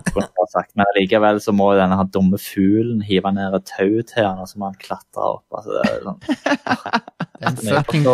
Men 0.80 0.94
likevel 0.96 1.44
så 1.44 1.52
må 1.60 1.74
denne 1.76 2.00
her 2.00 2.08
dumme 2.16 2.40
fuglen 2.40 3.04
hive 3.04 3.36
ned 3.36 3.60
et 3.60 3.68
tau 3.74 4.00
til 4.08 4.24
han, 4.24 4.40
og 4.40 4.48
så 4.48 4.64
må 4.64 4.72
han 4.72 4.80
klatre 4.80 5.32
opp. 5.34 5.60
Altså, 5.60 5.76
det 5.76 5.84
er 5.84 6.04
sånn, 6.08 6.24
En 7.44 7.60
er 7.68 7.82
fucking 7.82 8.08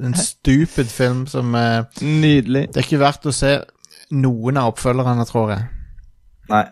En 0.00 0.16
stupid 0.16 0.88
film 0.88 1.26
som 1.28 1.52
eh, 1.60 1.82
Nydelig. 2.00 2.70
Det 2.72 2.80
er 2.80 2.88
ikke 2.88 3.04
verdt 3.04 3.28
å 3.28 3.36
se 3.36 3.58
noen 4.16 4.64
av 4.64 4.72
oppfølgerne, 4.72 5.28
tror 5.28 5.58
jeg. 5.58 5.74
Nei. 6.48 6.64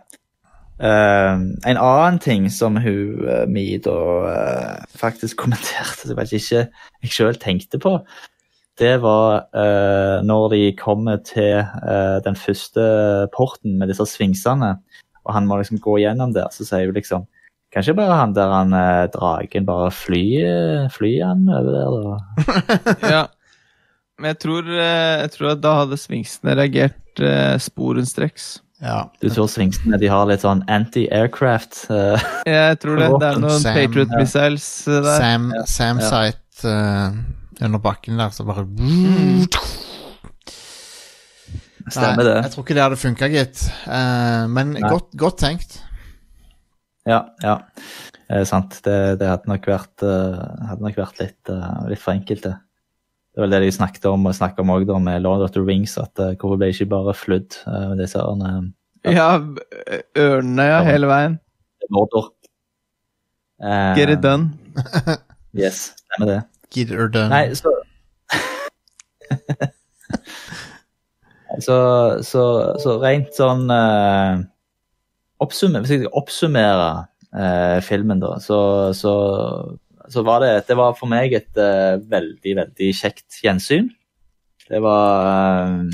Eh, 0.77 1.35
en 1.71 1.79
annen 1.81 2.19
ting 2.21 2.51
som 2.53 2.77
hun 2.77 3.25
uh, 3.25 3.45
mi 3.49 3.79
da 3.81 3.99
uh, 4.29 4.87
faktisk 4.97 5.39
kommenterte, 5.45 6.09
som 6.09 6.19
jeg 6.21 6.41
ikke 6.41 6.65
jeg 7.05 7.15
sjøl 7.17 7.39
tenkte 7.41 7.81
på, 7.81 7.99
det 8.77 8.97
var 9.01 9.47
eh, 9.57 10.19
når 10.27 10.51
de 10.53 10.61
kommer 10.77 11.21
til 11.25 11.63
eh, 11.65 12.19
den 12.25 12.37
første 12.37 12.83
porten 13.33 13.79
med 13.81 13.89
disse 13.89 14.05
svingsene, 14.11 14.75
og 15.25 15.33
han 15.33 15.49
må 15.49 15.57
liksom 15.59 15.81
gå 15.83 15.97
gjennom 16.03 16.35
der, 16.37 16.51
så 16.53 16.67
sier 16.67 16.91
hun 16.91 16.99
liksom 16.99 17.27
Kanskje 17.75 17.97
bare 17.99 18.15
han 18.15 18.31
der 18.33 18.53
han 18.53 18.71
eh, 18.77 19.09
dragen 19.13 19.65
bare 19.67 19.89
flyr 19.93 20.87
fly 20.95 21.11
han 21.19 21.49
over 21.51 21.73
der, 21.75 21.97
da. 21.97 22.77
Ja. 23.17 23.25
Men 24.17 24.31
jeg 24.31 24.39
tror, 24.45 24.69
jeg 24.71 25.33
tror 25.35 25.51
at 25.51 25.65
da 25.65 25.73
hadde 25.83 25.99
sfinksene 26.01 26.55
reagert 26.57 27.21
sporenstreks. 27.61 28.47
Ja. 28.83 29.07
Du 29.23 29.31
tror 29.33 29.49
svingsene 29.49 29.97
de 30.01 30.09
har 30.13 30.27
litt 30.29 30.43
sånn 30.45 30.61
anti-aircraft 30.69 31.87
Uh, 31.89 32.21
Jeg 32.45 32.77
tror 32.83 33.01
det. 33.01 33.09
Det 33.23 33.31
er 33.31 33.41
noen 33.41 33.63
Sam, 33.63 33.79
Patriot 33.79 34.13
ja. 34.13 34.21
missiles 34.21 34.67
eh, 34.89 35.01
der. 35.01 35.17
Sam, 35.23 35.49
Ja. 35.55 35.63
Sam 35.71 36.03
Ja. 36.03 36.11
Sight 36.11 36.65
uh, 36.67 37.65
under 37.65 37.81
bakken 37.81 38.21
der, 38.21 38.35
så 38.37 38.45
bare 38.49 38.67
Stemmer 41.87 42.19
Nei, 42.19 42.27
det. 42.27 42.37
Jeg 42.43 42.53
tror 42.53 42.65
ikke 42.67 42.75
det 42.77 42.83
hadde 42.83 42.99
funka, 42.99 43.29
gitt. 43.31 43.61
Uh, 43.87 44.45
men 44.51 44.75
godt, 44.83 45.13
godt 45.17 45.39
tenkt. 45.39 45.79
Ja, 47.07 47.21
ja. 47.45 47.61
Eh, 48.27 48.43
sant. 48.43 48.81
Det, 48.83 48.97
det 49.21 49.29
hadde 49.31 49.47
nok 49.47 49.69
vært, 49.71 50.03
hadde 50.03 50.83
nok 50.83 50.97
vært 50.99 51.21
litt, 51.23 51.53
litt 51.87 52.03
for 52.03 52.17
enkelt, 52.17 52.43
det. 52.49 52.57
Det 53.37 53.43
var 53.45 53.51
det 53.53 53.59
de 53.67 53.73
snakket 53.73 54.07
om 54.09 54.25
og 54.27 54.35
snakket 54.35 54.63
om 54.65 54.71
også 54.73 54.89
da 54.89 54.99
med 55.05 55.21
Lord 55.21 55.43
of 55.45 55.53
the 55.53 55.61
Rings, 55.61 55.99
at 56.01 56.17
uh, 56.19 56.33
hvorfor 56.41 56.57
ble 56.57 56.71
ikke 56.73 56.89
bare 56.89 57.13
flydd 57.15 57.59
uh, 57.69 57.93
disse 57.99 58.19
ørene 58.19 58.73
Ja, 59.05 59.29
ørene 60.17 60.65
ja, 60.65 60.81
hele 60.89 61.07
veien. 61.11 61.37
Mordor. 61.93 62.33
Uh, 63.61 63.93
Get 63.97 64.11
it 64.11 64.23
done. 64.25 64.57
Yes, 65.57 65.95
stemmer 65.97 66.33
det. 66.33 66.41
Get 66.75 66.91
it 66.91 67.15
done. 67.15 67.31
Nei, 67.33 67.55
så 67.57 67.71
så, 71.65 71.77
så, 72.25 72.43
så 72.83 72.97
rent 73.01 73.33
sånn 73.37 73.71
uh, 73.73 74.43
oppsummer, 75.41 75.81
Hvis 75.85 75.95
jeg 75.95 76.03
skal 76.05 76.19
oppsummere 76.21 76.91
eh, 77.37 77.79
filmen, 77.85 78.21
da, 78.23 78.37
så, 78.41 78.59
så, 78.97 79.13
så 80.13 80.25
var 80.27 80.43
det 80.45 80.51
Det 80.69 80.77
var 80.79 80.97
for 80.99 81.11
meg 81.11 81.35
et 81.37 81.61
uh, 81.61 82.01
veldig, 82.11 82.57
veldig 82.63 82.91
kjekt 82.97 83.41
gjensyn. 83.45 83.89
Det 84.67 84.83
var 84.83 85.31
uh, 85.71 85.87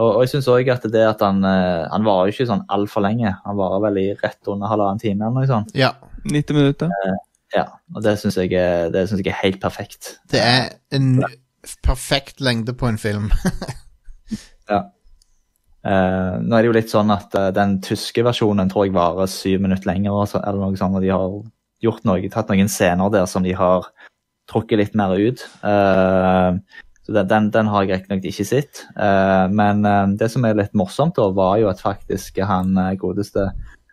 og, 0.00 0.06
og 0.08 0.22
jeg 0.24 0.32
syns 0.34 0.48
òg 0.48 0.70
at 0.72 0.86
det 0.92 1.02
at 1.04 1.20
han 1.24 1.42
uh, 1.44 1.88
Han 1.92 2.06
varer 2.06 2.30
jo 2.30 2.36
ikke 2.36 2.48
sånn 2.48 2.64
altfor 2.72 3.04
lenge. 3.04 3.34
Han 3.44 3.58
varer 3.58 3.84
vel 3.88 4.00
i 4.00 4.06
rett 4.20 4.52
under 4.52 4.70
halvannen 4.70 5.02
time 5.02 5.26
eller 5.26 5.42
noe 5.42 5.50
sånt. 5.50 5.74
Ja, 5.76 5.92
90 6.24 6.56
minutter. 6.56 6.94
Ja, 7.50 7.66
og 7.96 8.04
det 8.06 8.14
syns 8.20 8.38
jeg, 8.38 8.54
det 8.94 9.08
synes 9.10 9.24
jeg 9.24 9.32
er 9.32 9.40
helt 9.42 9.58
perfekt. 9.62 10.20
det 10.30 10.38
er 10.38 10.68
en 10.94 11.16
perfekt 11.82 12.38
lengde 12.40 12.76
på 12.78 12.86
en 12.88 13.00
film. 13.00 13.30
Ja. 14.70 14.84
Uh, 15.80 16.36
nå 16.44 16.54
er 16.54 16.62
det 16.62 16.68
jo 16.68 16.76
litt 16.76 16.92
sånn 16.92 17.10
at 17.14 17.32
uh, 17.38 17.48
den 17.56 17.78
tyske 17.84 18.22
versjonen 18.26 18.68
tror 18.70 18.84
jeg 18.86 18.94
varer 18.94 19.30
syv 19.32 19.62
minutter 19.64 19.88
lenger, 19.88 20.36
eller 20.36 20.60
noe 20.60 20.76
sånt, 20.78 20.98
og 20.98 21.04
de 21.04 21.10
har 21.10 21.38
gjort 21.84 22.04
noe, 22.08 22.28
tatt 22.32 22.50
noen 22.52 22.70
scener 22.70 23.12
der 23.12 23.26
som 23.30 23.44
de 23.44 23.54
har 23.56 23.88
trukket 24.50 24.80
litt 24.80 24.96
mer 24.98 25.14
ut. 25.16 25.42
Uh, 25.62 26.58
så 27.06 27.14
den, 27.16 27.28
den, 27.30 27.50
den 27.54 27.70
har 27.70 27.86
jeg 27.86 28.00
riktignok 28.00 28.26
ikke 28.28 28.46
sett. 28.48 28.84
Uh, 28.96 29.46
men 29.52 29.84
uh, 29.86 30.06
det 30.18 30.30
som 30.32 30.46
er 30.46 30.58
litt 30.58 30.74
morsomt, 30.78 31.16
da, 31.18 31.30
var 31.36 31.58
jo 31.62 31.70
at 31.70 31.82
faktisk 31.82 32.40
han 32.46 32.74
godeste 33.00 33.50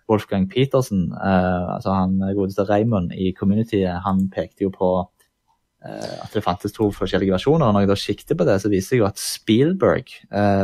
Wolfgang 0.07 0.45
Petersen, 0.47 1.09
altså 1.19 1.91
han 1.91 2.13
godeste 2.31 2.63
Raymond 2.63 3.11
i 3.11 3.33
Community, 3.35 3.81
han 3.83 4.21
pekte 4.31 4.63
jo 4.63 4.69
på 4.71 4.91
at 5.83 6.31
det 6.31 6.45
fantes 6.45 6.71
to 6.71 6.87
forskjellige 6.95 7.33
versjoner. 7.35 7.67
og 7.67 7.75
Når 7.75 7.83
jeg 7.83 7.89
da 7.89 7.97
sikter 7.99 8.37
på 8.39 8.47
det, 8.47 8.55
så 8.63 8.71
viste 8.71 8.95
det 8.95 9.01
jo 9.01 9.07
at 9.09 9.19
Spielberg 9.19 10.13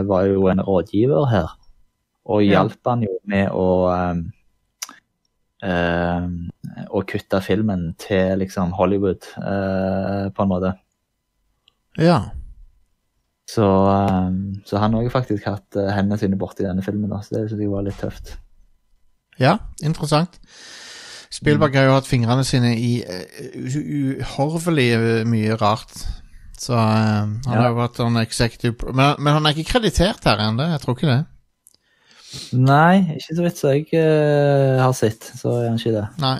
var 0.07 0.29
jo 0.29 0.47
en 0.47 0.63
rådgiver 0.63 1.27
her. 1.27 1.51
Og 2.31 2.45
hjalp 2.47 2.87
han 2.87 3.03
jo 3.03 3.19
med 3.27 3.51
å 3.51 3.67
å 6.89 7.01
kutte 7.07 7.41
filmen 7.43 7.89
til 7.99 8.37
liksom 8.39 8.71
Hollywood, 8.77 9.25
eh, 9.37 10.29
på 10.33 10.45
en 10.45 10.49
måte. 10.53 10.73
ja. 11.99 12.21
Så, 13.45 13.65
eh, 13.91 14.29
så 14.65 14.77
han 14.79 14.93
har 14.95 15.03
jo 15.03 15.09
faktisk 15.11 15.43
hatt 15.45 15.75
eh, 15.75 15.89
hendene 15.91 16.17
sine 16.17 16.37
borti 16.39 16.63
denne 16.63 16.81
filmen, 16.81 17.09
da, 17.11 17.19
så 17.21 17.35
det 17.35 17.49
synes 17.49 17.59
jeg 17.61 17.69
var 17.73 17.83
litt 17.83 17.99
tøft. 17.99 18.37
ja, 19.37 19.57
interessant. 19.83 20.39
Spielberg 21.33 21.75
har 21.75 21.87
jo 21.89 21.95
hatt 21.97 22.07
fingrene 22.07 22.43
sine 22.47 22.71
i 22.77 23.03
eh, 23.03 24.21
uhorvelig 24.21 25.25
mye 25.27 25.57
rart. 25.59 25.91
Så 26.57 26.77
han 26.77 27.41
Ja. 27.45 27.57
har 27.59 27.69
jo 27.71 27.75
vært 27.81 27.97
sånn 27.99 28.19
executive 28.21 28.93
men, 28.93 29.15
men 29.19 29.33
han 29.33 29.45
er 29.45 29.51
ikke 29.57 29.73
kreditert 29.73 30.23
her 30.23 30.37
ennå, 30.39 30.69
jeg 30.71 30.79
tror 30.83 30.95
ikke 30.95 31.09
det. 31.11 31.25
Nei, 32.53 33.17
ikke 33.17 33.35
så 33.35 33.43
vidt 33.43 33.59
så 33.59 33.73
jeg 33.75 33.89
uh, 33.93 34.79
har 34.81 34.93
sett, 34.97 35.27
så 35.37 35.51
er 35.59 35.67
han 35.69 35.77
ikke 35.81 35.91
det. 35.99 36.05
Nei. 36.23 36.37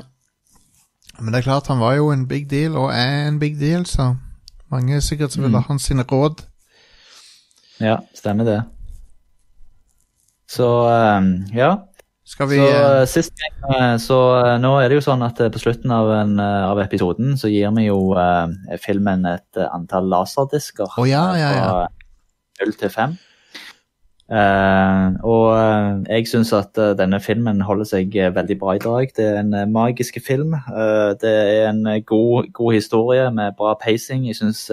Men 1.20 1.34
det 1.34 1.40
er 1.44 1.48
klart, 1.50 1.68
han 1.70 1.80
var 1.80 1.94
jo 2.00 2.10
en 2.12 2.28
big 2.28 2.48
deal, 2.50 2.76
og 2.78 2.90
er 2.94 3.28
en 3.28 3.40
big 3.40 3.60
deal, 3.60 3.86
så 3.86 4.16
mange 4.72 4.98
sikkert 5.02 5.32
som 5.32 5.44
vil 5.44 5.52
ha 5.54 5.60
Mm. 5.62 5.68
hans 5.68 5.84
sine 5.84 6.04
råd. 6.04 6.42
Ja, 7.80 7.98
stemmer 8.16 8.44
det. 8.46 8.64
Så 10.50 10.68
eh, 10.90 11.58
ja. 11.58 11.76
Skal 12.26 12.48
vi 12.48 12.56
Så 12.56 12.68
eh, 12.68 13.02
eh, 13.02 13.06
sist 13.08 13.34
gang, 13.36 13.58
eh, 13.76 13.98
så 14.00 14.18
nå 14.62 14.72
er 14.80 14.88
det 14.90 14.96
jo 15.02 15.04
sånn 15.12 15.24
at 15.26 15.36
på 15.52 15.60
slutten 15.60 15.92
av, 15.92 16.10
en, 16.22 16.40
av 16.40 16.80
episoden 16.80 17.36
så 17.38 17.50
gir 17.52 17.70
vi 17.76 17.88
jo 17.90 18.14
eh, 18.16 18.78
filmen 18.82 19.26
et 19.28 19.60
antall 19.74 20.08
laserdisker. 20.10 20.88
Å, 20.98 21.06
ja, 21.10 21.26
ja, 21.38 21.50
ja. 21.58 21.68
Fra 21.68 22.66
0 22.66 22.74
til 22.80 22.90
5. 22.90 23.18
Eh, 24.32 25.08
og 25.28 25.50
eh, 25.52 25.98
jeg 26.08 26.30
syns 26.32 26.54
at 26.56 26.78
eh, 26.80 26.94
denne 26.96 27.20
filmen 27.20 27.60
holder 27.62 27.90
seg 27.90 28.16
veldig 28.36 28.58
bra 28.60 28.76
i 28.78 28.84
dag. 28.84 29.12
Det 29.18 29.26
er 29.28 29.40
en 29.42 29.54
uh, 29.54 29.68
magisk 29.68 30.18
film. 30.24 30.56
Uh, 30.72 31.12
det 31.20 31.34
er 31.34 31.70
en 31.70 31.84
god, 32.08 32.48
god 32.56 32.74
historie 32.74 33.28
med 33.32 33.58
bra 33.60 33.76
pacing. 33.82 34.28
Jeg 34.28 34.40
syns 34.40 34.70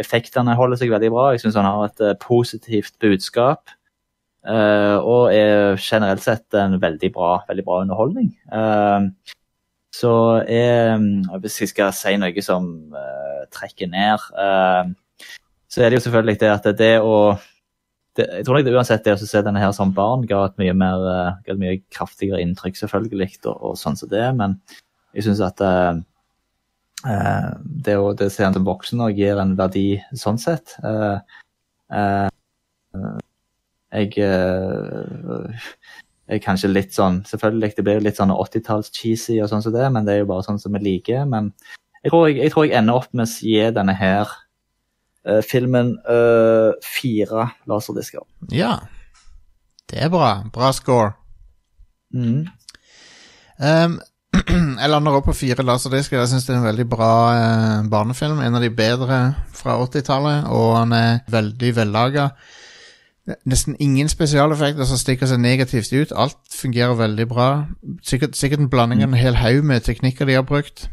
effektene 0.00 0.56
holder 0.56 0.80
seg 0.80 0.92
veldig 0.92 1.12
bra. 1.14 1.30
Jeg 1.32 1.44
syns 1.44 1.56
han 1.56 1.68
har 1.68 1.88
et 1.88 2.18
positivt 2.20 2.98
budskap. 3.00 3.72
Og 4.42 5.30
er 5.30 5.76
generelt 5.78 6.22
sett 6.24 6.56
en 6.58 6.80
veldig 6.82 7.12
bra, 7.14 7.36
veldig 7.46 7.64
bra 7.64 7.76
underholdning. 7.84 8.32
Så 9.94 10.14
er, 10.50 10.96
hvis 11.38 11.60
jeg 11.60 11.70
skal 11.70 11.92
si 11.94 12.16
noe 12.18 12.42
som 12.42 12.66
trekker 13.54 13.92
ned, 13.92 14.24
så 15.70 15.84
er 15.84 15.92
det 15.92 16.00
jo 16.00 16.04
selvfølgelig 16.08 16.40
det 16.40 16.50
at 16.50 16.66
det 16.80 16.90
å 17.06 17.14
det, 18.18 18.28
Jeg 18.28 18.44
tror 18.46 18.58
nok 18.58 18.66
det 18.66 18.74
uansett 18.76 19.04
det 19.06 19.16
å 19.16 19.20
se 19.20 19.42
denne 19.44 19.62
her 19.62 19.72
som 19.76 19.94
barn 19.96 20.26
ga 20.28 20.44
et 20.46 20.58
mye 20.60 20.74
mer 20.76 21.06
eh, 21.12 21.52
et 21.52 21.60
mye 21.60 21.80
kraftigere 21.94 22.42
inntrykk, 22.44 22.78
selvfølgelig, 22.82 23.30
og, 23.46 23.56
og 23.56 23.78
sånn 23.80 23.98
som 23.98 24.10
det, 24.12 24.26
men 24.38 24.58
jeg 25.12 25.28
syns 25.28 25.42
at 25.44 25.60
eh, 25.64 25.94
det 27.86 27.96
å 27.98 28.12
det 28.16 28.30
se 28.32 28.44
den 28.44 28.56
som 28.56 28.68
voksen 28.68 29.02
og 29.04 29.18
gir 29.18 29.40
en 29.42 29.56
verdi 29.58 29.96
sånn 30.18 30.38
sett. 30.40 30.76
Uh, 30.84 31.18
uh, 31.90 32.28
jeg 33.92 34.12
eh, 34.24 35.66
er 36.32 36.40
kanskje 36.40 36.70
litt 36.70 36.94
sånn 36.96 37.20
Selvfølgelig, 37.28 37.74
det 37.76 37.84
blir 37.84 38.04
litt 38.04 38.20
sånn 38.20 38.32
80-talls-cheesy 38.32 39.40
og 39.42 39.50
sånn 39.50 39.64
som 39.64 39.74
det, 39.74 39.88
men 39.92 40.06
det 40.06 40.14
er 40.14 40.22
jo 40.22 40.30
bare 40.30 40.46
sånn 40.46 40.60
som 40.62 40.72
vi 40.76 40.80
liker. 40.84 41.26
Men 41.28 41.50
jeg 42.02 42.14
tror 42.14 42.28
jeg, 42.28 42.38
jeg, 42.40 42.54
tror 42.54 42.66
jeg 42.68 42.78
ender 42.78 43.02
opp 43.02 43.12
med 43.12 43.26
å 43.28 43.50
gi 43.52 43.66
denne 43.76 43.96
her 43.98 44.32
filmen 45.46 45.94
eh, 46.08 46.72
fire 46.84 47.48
laserdisker. 47.70 48.24
Ja. 48.52 48.76
Det 49.90 50.00
er 50.02 50.08
bra. 50.08 50.30
Bra 50.52 50.72
score. 50.72 51.12
Mm. 52.14 52.46
Um, 53.62 54.00
jeg 54.80 54.88
lander 54.90 55.18
opp 55.18 55.28
på 55.28 55.36
fire 55.36 55.62
laserdisker. 55.62 56.18
Jeg 56.18 56.28
syns 56.32 56.46
det 56.48 56.54
er 56.54 56.60
en 56.62 56.66
veldig 56.70 56.88
bra 56.90 57.12
eh, 57.36 57.84
barnefilm. 57.92 58.40
En 58.40 58.56
av 58.58 58.64
de 58.64 58.70
bedre 58.72 59.20
fra 59.54 59.76
80-tallet, 59.84 60.48
og 60.48 60.76
han 60.78 60.92
er 60.96 61.18
veldig 61.30 61.74
vellaga. 61.76 62.30
Nesten 63.46 63.76
ingen 63.78 64.08
spesialeffekter 64.10 64.88
som 64.88 64.98
stikker 64.98 65.28
seg 65.30 65.38
negativt 65.44 65.92
ut. 65.94 66.14
Alt 66.18 66.40
fungerer 66.56 66.96
veldig 66.98 67.28
bra. 67.30 67.50
Sikkert, 68.02 68.34
sikkert 68.34 68.64
en 68.64 68.72
blanding 68.72 69.04
av 69.04 69.12
en 69.12 69.20
hel 69.20 69.38
haug 69.38 69.62
med 69.68 69.84
teknikker 69.86 70.26
de 70.26 70.40
har 70.40 70.48
brukt. 70.48 70.88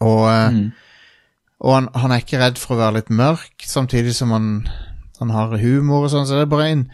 Og, 0.00 0.26
eh, 0.32 0.50
Mm. 0.50 0.72
Og 1.64 1.74
han, 1.74 1.90
han 1.96 2.12
er 2.12 2.22
ikke 2.22 2.40
redd 2.40 2.58
for 2.60 2.76
å 2.76 2.82
være 2.82 2.98
litt 2.98 3.12
mørk, 3.14 3.64
samtidig 3.64 4.14
som 4.16 4.34
han, 4.34 4.48
han 5.20 5.32
har 5.32 5.56
humor 5.62 6.04
og 6.04 6.10
sånn. 6.12 6.26
Så 6.28 6.36
det 6.36 6.46
er 6.46 6.50
bare 6.52 6.72
en 6.74 6.88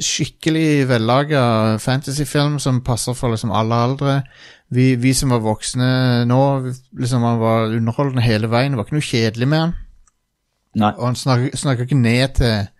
skikkelig 0.00 0.86
vellaga 0.88 1.42
fantasyfilm 1.82 2.56
som 2.62 2.80
passer 2.84 3.16
for 3.16 3.34
liksom 3.34 3.52
alle 3.52 3.80
aldre. 3.88 4.14
Vi, 4.72 4.94
vi 5.00 5.12
som 5.16 5.32
var 5.32 5.44
voksne 5.44 6.24
nå, 6.28 6.40
liksom 6.96 7.24
han 7.24 7.42
var 7.42 7.76
underholdende 7.76 8.24
hele 8.24 8.48
veien. 8.52 8.72
Det 8.72 8.80
var 8.80 8.88
ikke 8.88 8.98
noe 8.98 9.10
kjedelig 9.10 9.48
med 9.48 9.64
han. 9.66 9.76
Nei. 10.78 10.92
Og 10.96 11.04
han 11.10 11.18
snakker, 11.18 11.56
snakker 11.56 11.88
ikke 11.88 12.00
ned 12.00 12.34
til, 12.40 12.72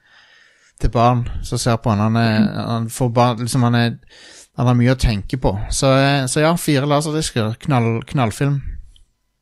til 0.80 0.92
barn 0.94 1.26
som 1.44 1.60
ser 1.60 1.76
på 1.82 1.92
han. 1.92 2.04
Han, 2.08 2.16
er, 2.20 2.48
han, 2.70 2.88
får 2.92 3.12
barn, 3.16 3.44
liksom 3.44 3.68
han, 3.68 3.76
er, 3.76 4.24
han 4.56 4.70
har 4.70 4.78
mye 4.78 4.96
å 4.96 5.00
tenke 5.00 5.40
på. 5.40 5.52
Så, 5.74 5.92
eh, 6.00 6.24
så 6.30 6.44
ja, 6.44 6.54
fire 6.60 6.88
laserdisker. 6.88 7.56
Knall, 7.66 7.98
knallfilm. 8.08 8.60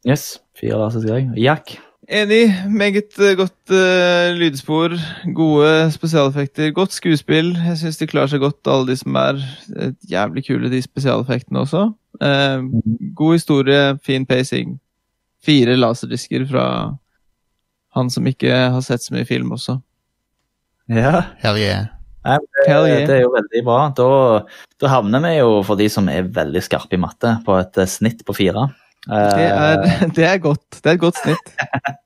Yes, 0.06 0.36
fire 0.56 0.80
laserdisker. 0.80 1.36
Jack. 1.40 1.76
Enig. 2.06 2.54
Meget 2.70 3.18
eh, 3.18 3.34
godt 3.36 3.72
uh, 3.74 4.34
lydspor. 4.38 4.94
Gode 5.34 5.90
spesialeffekter. 5.90 6.70
Godt 6.70 6.94
skuespill. 6.94 7.56
Jeg 7.56 7.78
syns 7.80 7.98
de 7.98 8.06
klarer 8.06 8.30
seg 8.30 8.44
godt, 8.44 8.60
alle 8.70 8.92
de 8.92 8.96
som 9.00 9.18
er 9.18 9.40
eh, 9.74 9.90
jævlig 10.10 10.44
kule, 10.46 10.70
de 10.70 10.82
spesialeffektene 10.82 11.64
også. 11.64 11.88
Uh, 12.22 12.62
god 13.18 13.32
historie, 13.34 13.98
fin 14.06 14.26
pacing. 14.26 14.78
Fire 15.44 15.76
laserdisker 15.76 16.46
fra 16.46 16.68
Han 17.96 18.10
som 18.10 18.26
ikke 18.26 18.52
har 18.52 18.82
sett 18.84 19.02
så 19.02 19.14
mye 19.14 19.26
film 19.26 19.52
også. 19.56 19.78
Ja. 20.92 21.32
Hell 21.42 21.58
yeah. 21.58 21.86
Nei, 22.26 22.36
det, 22.38 22.64
Hell 22.68 22.86
yeah. 22.86 23.06
det 23.08 23.14
er 23.16 23.22
jo 23.24 23.34
veldig 23.34 23.62
bra. 23.66 23.78
Da, 23.96 24.08
da 24.82 24.90
havner 24.92 25.22
vi 25.24 25.36
jo, 25.38 25.62
for 25.66 25.80
de 25.80 25.88
som 25.90 26.10
er 26.12 26.28
veldig 26.28 26.62
skarpe 26.62 26.98
i 26.98 27.00
matte, 27.00 27.38
på 27.46 27.56
et 27.58 27.80
snitt 27.90 28.22
på 28.26 28.36
fire. 28.36 28.68
Eh, 29.06 29.36
Det 29.36 29.46
er, 29.46 29.76
det 30.16 30.24
er 30.26 30.38
godt. 30.42 30.80
Det 30.82 30.86
er 30.90 30.94
et 30.96 31.00
godt 31.00 31.16
snitt. 31.22 31.46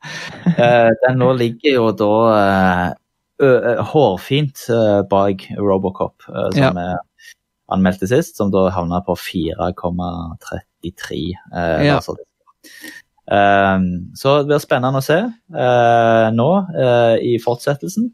eh, 0.58 0.90
den 1.06 1.18
nå 1.22 1.30
ligger 1.38 1.72
jo 1.78 1.86
da 1.96 2.10
eh, 3.40 3.80
hårfint 3.92 4.58
eh, 4.68 5.00
bak 5.08 5.46
Robocop, 5.58 6.16
eh, 6.28 6.50
som 6.56 6.62
Ja. 6.62 6.70
er 6.94 6.98
anmeldte 7.70 8.06
sist, 8.10 8.36
som 8.36 8.50
da 8.50 8.66
havna 8.74 8.98
på 9.06 9.14
4,33. 9.16 11.36
Eh, 11.54 11.86
Ja. 11.86 11.94
Altså. 12.00 12.16
Eh, 13.30 13.78
så 14.18 14.28
det 14.40 14.46
blir 14.50 14.58
spennende 14.62 14.98
å 15.00 15.04
se 15.06 15.20
eh, 15.22 16.26
nå 16.34 16.50
eh, 16.74 17.16
i 17.22 17.38
fortsettelsen. 17.42 18.10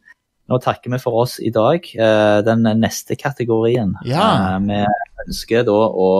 Nå 0.46 0.60
takker 0.62 0.90
vi 0.92 0.98
for 1.02 1.12
oss 1.24 1.40
i 1.42 1.50
dag. 1.50 1.82
Eh, 1.98 2.38
den 2.46 2.62
neste 2.78 3.16
kategorien 3.18 3.96
Ja. 4.06 4.54
eh, 4.54 4.58
vi 4.68 4.84
ønsker 5.26 5.64
da 5.66 5.72
å, 5.88 6.10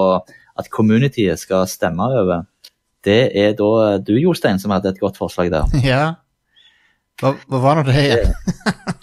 at 0.59 0.70
communityet 0.72 1.38
skal 1.38 1.66
stemme 1.70 2.02
over, 2.22 2.43
det 3.07 3.20
er 3.39 3.57
da 3.59 3.97
du, 4.03 4.15
Jostein, 4.20 4.59
som 4.62 4.74
hadde 4.74 4.91
et 4.95 5.01
godt 5.03 5.19
forslag 5.20 5.53
der. 5.55 5.70
Ja. 5.87 6.05
Hva, 7.16 7.31
hva 7.49 7.59
var 7.62 7.78
nå 7.78 7.83
det 7.87 7.95
det? 7.97 8.24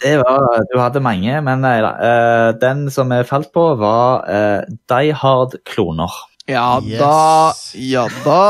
Det 0.04 0.12
var, 0.20 0.60
Du 0.70 0.76
hadde 0.78 1.00
mange, 1.02 1.32
men 1.42 1.64
nei 1.64 1.80
da. 1.82 1.88
Uh, 1.98 2.50
den 2.62 2.84
som 2.94 3.10
jeg 3.10 3.26
falt 3.26 3.48
på, 3.56 3.64
var 3.80 4.22
uh, 4.28 4.60
Die 4.92 5.10
Hard-kloner. 5.18 6.14
Ja 6.46 6.76
Yes. 6.84 7.00
da, 7.00 7.80
ja 7.80 8.04
da. 8.22 8.44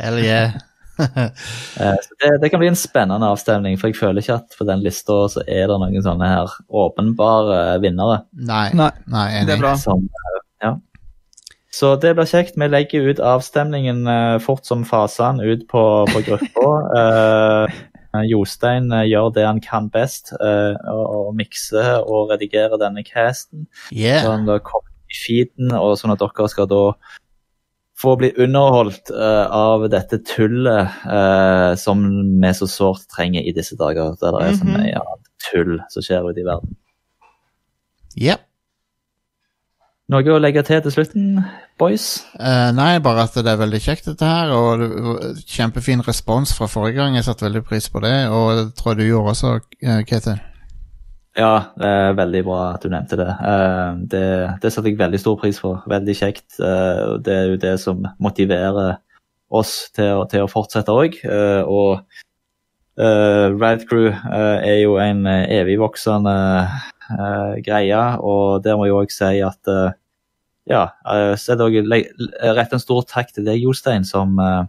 Hell 0.00 0.20
yeah. 0.22 0.54
uh, 1.02 1.98
det, 2.22 2.30
det 2.40 2.48
kan 2.52 2.62
bli 2.62 2.70
en 2.70 2.78
spennende 2.80 3.28
avstemning, 3.28 3.76
for 3.76 3.90
jeg 3.92 3.98
føler 3.98 4.22
ikke 4.24 4.38
at 4.38 4.56
på 4.56 4.64
den 4.70 4.80
lista 4.86 5.18
så 5.34 5.42
er 5.44 5.66
det 5.68 5.78
noen 5.82 6.04
sånne 6.06 6.30
her 6.30 6.54
åpenbare 6.70 7.60
vinnere. 7.84 8.22
Nei. 8.40 8.68
Nei, 8.78 8.88
Nei, 9.10 9.26
enig. 9.36 9.48
det 9.50 9.56
er 9.58 9.64
bra. 9.66 9.74
Som, 9.84 10.06
ja. 10.64 10.76
Så 11.74 11.94
det 11.98 12.12
blir 12.14 12.28
kjekt. 12.30 12.54
Vi 12.60 12.68
legger 12.70 13.08
ut 13.10 13.22
avstemningen 13.24 14.04
eh, 14.06 14.36
fort 14.44 14.66
som 14.68 14.84
fasen 14.86 15.40
ut 15.42 15.64
på, 15.70 15.82
på 16.12 16.22
gruppa. 16.28 16.70
uh, 16.94 18.22
Jostein 18.30 18.92
gjør 19.08 19.32
det 19.34 19.42
han 19.46 19.58
kan 19.64 19.88
best, 19.90 20.30
uh, 20.38 20.76
og 20.92 21.32
mikse 21.34 21.82
og 22.04 22.30
redigere 22.30 22.78
denne 22.78 23.02
casten. 23.02 23.64
Yeah. 23.90 24.22
Sånn 24.22 24.46
det 24.46 24.60
kommer 24.68 24.92
i 25.10 25.18
feeden, 25.18 25.74
og 25.74 25.96
sånn 25.98 26.14
at 26.14 26.22
dere 26.22 26.46
skal 26.52 26.70
da 26.70 26.84
få 27.98 28.14
bli 28.20 28.30
underholdt 28.44 29.10
uh, 29.14 29.50
av 29.54 29.88
dette 29.90 30.20
tullet 30.30 30.94
uh, 31.10 31.74
som 31.78 32.06
vi 32.42 32.54
så 32.54 32.70
sårt 32.70 33.08
trenger 33.16 33.42
i 33.42 33.54
disse 33.56 33.74
dager, 33.80 34.14
der 34.22 34.34
det 34.38 34.46
er 34.46 34.56
så 34.60 34.66
Mhm. 34.68 34.74
mye 34.78 35.02
annet 35.02 35.30
tull 35.50 35.76
som 35.90 36.06
skjer 36.06 36.30
ute 36.30 36.42
i 36.42 36.46
verden. 36.46 36.76
Yep. 38.14 38.43
Noe 40.14 40.30
å 40.30 40.38
legge 40.38 40.62
til 40.62 40.78
til 40.84 40.92
slutten, 40.94 41.38
boys? 41.80 42.04
Uh, 42.38 42.70
nei, 42.76 43.00
bare 43.02 43.24
at 43.26 43.34
det 43.34 43.50
er 43.50 43.58
veldig 43.58 43.80
kjekt 43.82 44.06
dette 44.12 44.28
her, 44.28 44.52
og 44.54 44.82
det 44.84 45.30
kjempefin 45.50 46.04
respons 46.06 46.52
fra 46.54 46.68
forrige 46.70 47.00
gang. 47.00 47.16
Jeg 47.18 47.26
satte 47.26 47.48
veldig 47.48 47.64
pris 47.66 47.88
på 47.90 48.02
det, 48.04 48.12
og 48.30 48.50
det 48.60 48.66
tror 48.78 48.92
jeg 48.94 49.00
du 49.00 49.08
gjorde 49.08 49.32
også, 49.34 49.54
eh, 49.82 50.02
Ketil. 50.06 50.38
Ja, 51.34 51.54
det 51.80 51.88
er 51.90 52.12
veldig 52.20 52.42
bra 52.46 52.60
at 52.76 52.84
du 52.86 52.92
nevnte 52.92 53.18
det. 53.18 53.26
Uh, 53.42 53.96
det, 54.12 54.22
det 54.62 54.70
satte 54.70 54.92
jeg 54.92 55.00
veldig 55.00 55.18
stor 55.18 55.40
pris 55.40 55.58
på. 55.64 55.72
Veldig 55.90 56.14
kjekt. 56.20 56.46
Eh, 56.62 57.00
og 57.08 57.24
det 57.26 57.34
er 57.34 57.48
jo 57.50 57.58
det 57.64 57.72
som 57.82 58.06
motiverer 58.22 59.00
oss 59.50 59.72
til, 59.96 60.12
å- 60.20 60.28
til 60.30 60.44
å 60.46 60.50
fortsette 60.52 60.94
òg. 60.94 61.18
og 61.66 62.04
uh, 63.02 63.50
Rad 63.58 63.82
Crew 63.90 64.12
eh, 64.12 64.62
er 64.62 64.78
jo 64.84 64.94
en 65.02 65.26
uh, 65.26 65.42
evigvoksende 65.58 66.36
uh, 67.10 67.58
greie, 67.66 68.04
og 68.22 68.62
der 68.64 68.78
må 68.78 68.86
jeg 68.86 68.94
òg 69.00 69.10
si 69.14 69.42
at 69.42 69.70
eh, 69.74 69.90
ja, 70.70 70.84
uh, 71.04 71.34
så 71.36 71.52
er 71.52 71.60
det 71.60 71.66
også, 71.68 72.28
rett 72.56 72.72
en 72.72 72.82
stor 72.82 73.04
takk 73.08 73.34
til 73.34 73.46
deg, 73.48 73.60
Jostein, 73.64 74.06
som 74.08 74.38
uh, 74.40 74.64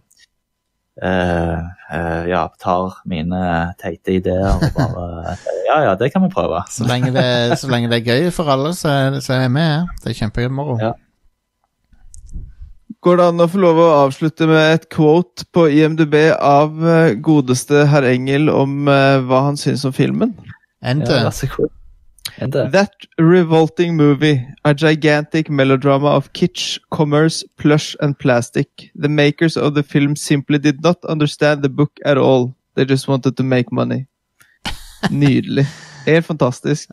eh, 1.02 1.58
eh, 1.92 2.28
ja, 2.30 2.42
tar 2.62 3.00
mine 3.04 3.40
teite 3.80 4.16
ideer 4.18 4.54
og 4.54 4.64
bare 4.76 5.36
Ja, 5.66 5.80
ja, 5.82 5.94
det 5.98 6.12
kan 6.12 6.22
vi 6.24 6.30
prøve. 6.32 6.62
Så 6.70 6.86
lenge 6.88 7.10
det, 7.12 7.58
så 7.60 7.68
lenge 7.68 7.90
det 7.90 8.00
er 8.00 8.06
gøy 8.14 8.30
for 8.32 8.48
alle, 8.52 8.72
så 8.74 8.88
er, 8.88 9.18
så 9.20 9.34
er 9.34 9.40
jeg 9.46 9.52
med. 9.56 9.90
Det 10.02 10.12
er 10.12 10.20
kjempemoro. 10.20 10.78
Ja. 10.80 10.92
Går 13.04 13.20
det 13.20 13.26
an 13.28 13.42
å 13.44 13.48
få 13.50 13.60
lov 13.60 13.80
å 13.82 13.90
avslutte 14.06 14.48
med 14.50 14.78
et 14.78 14.86
quote 14.90 15.44
på 15.54 15.66
IMDb 15.68 16.16
av 16.34 16.80
eh, 16.80 17.14
godeste 17.22 17.84
herr 17.90 18.06
Engel 18.08 18.48
om 18.50 18.88
eh, 18.88 19.18
hva 19.26 19.44
han 19.50 19.60
syns 19.60 19.84
om 19.86 19.94
filmen? 19.94 20.32
Ende. 20.82 21.10
Ja, 21.10 21.26
vær 21.28 21.36
så 21.36 21.50
god. 21.52 21.75
That 22.38 22.90
revolting 23.18 23.96
movie, 23.96 24.46
a 24.64 24.74
gigantic 24.74 25.48
melodrama 25.50 26.08
of 26.16 26.32
kitsch, 26.32 26.78
commerce, 26.90 27.44
plush 27.56 27.96
and 28.00 28.18
plastic. 28.18 28.90
The 28.94 29.08
makers 29.08 29.56
of 29.56 29.74
the 29.74 29.82
film 29.82 30.16
simply 30.16 30.58
did 30.58 30.82
not 30.82 31.04
understand 31.08 31.62
the 31.62 31.68
book 31.68 31.92
at 32.04 32.18
all. 32.18 32.54
They 32.74 32.84
just 32.84 33.08
wanted 33.08 33.36
to 33.36 33.42
make 33.42 33.72
money. 33.72 34.06
Nydelig. 35.10 35.66
Helt 36.06 36.26
fantastisk. 36.26 36.88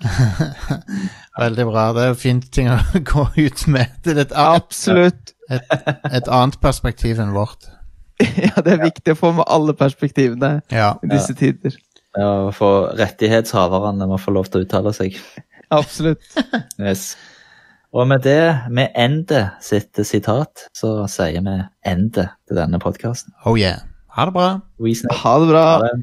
Veldig 1.40 1.66
bra. 1.66 1.88
Det 1.94 2.04
er 2.08 2.14
fint 2.18 2.48
ting 2.54 2.70
å 2.72 2.78
gå 3.14 3.28
ut 3.38 3.68
med. 3.68 3.92
til 4.04 4.18
et, 4.22 4.32
Absolutt. 4.36 5.34
et 5.50 6.28
annet 6.30 6.60
perspektiv 6.62 7.20
enn 7.20 7.34
vårt. 7.36 7.70
Ja, 8.38 8.62
det 8.64 8.76
er 8.78 8.84
viktig 8.86 9.16
å 9.16 9.20
få 9.20 9.32
med 9.36 9.46
alle 9.52 9.74
perspektivene 9.76 10.62
Ja. 10.72 10.94
i 11.04 11.08
disse 11.12 11.34
tider. 11.36 11.74
Ja, 12.14 12.52
for 12.54 12.92
rettighetshaverne 13.00 14.08
må 14.10 14.20
få 14.22 14.34
lov 14.36 14.50
til 14.52 14.62
å 14.62 14.68
uttale 14.68 14.94
seg. 14.96 15.18
Absolutt. 15.74 16.26
Yes. 16.82 17.14
Og 17.94 18.08
med 18.10 18.24
det, 18.26 18.70
med 18.74 18.96
Ende 18.98 19.44
sitt 19.62 20.00
sitat, 20.02 20.68
så 20.74 21.04
sier 21.12 21.44
vi 21.46 21.58
ende 21.86 22.26
til 22.50 22.58
denne 22.58 22.80
podkasten. 22.82 23.36
Oh 23.46 23.54
yeah. 23.60 23.84
Ha 24.18 24.26
det 24.30 24.34
bra. 24.34 24.48
Ha 25.22 25.34
det 25.42 25.50
bra. 25.50 25.66
Ha 25.78 25.86
det. 25.86 25.94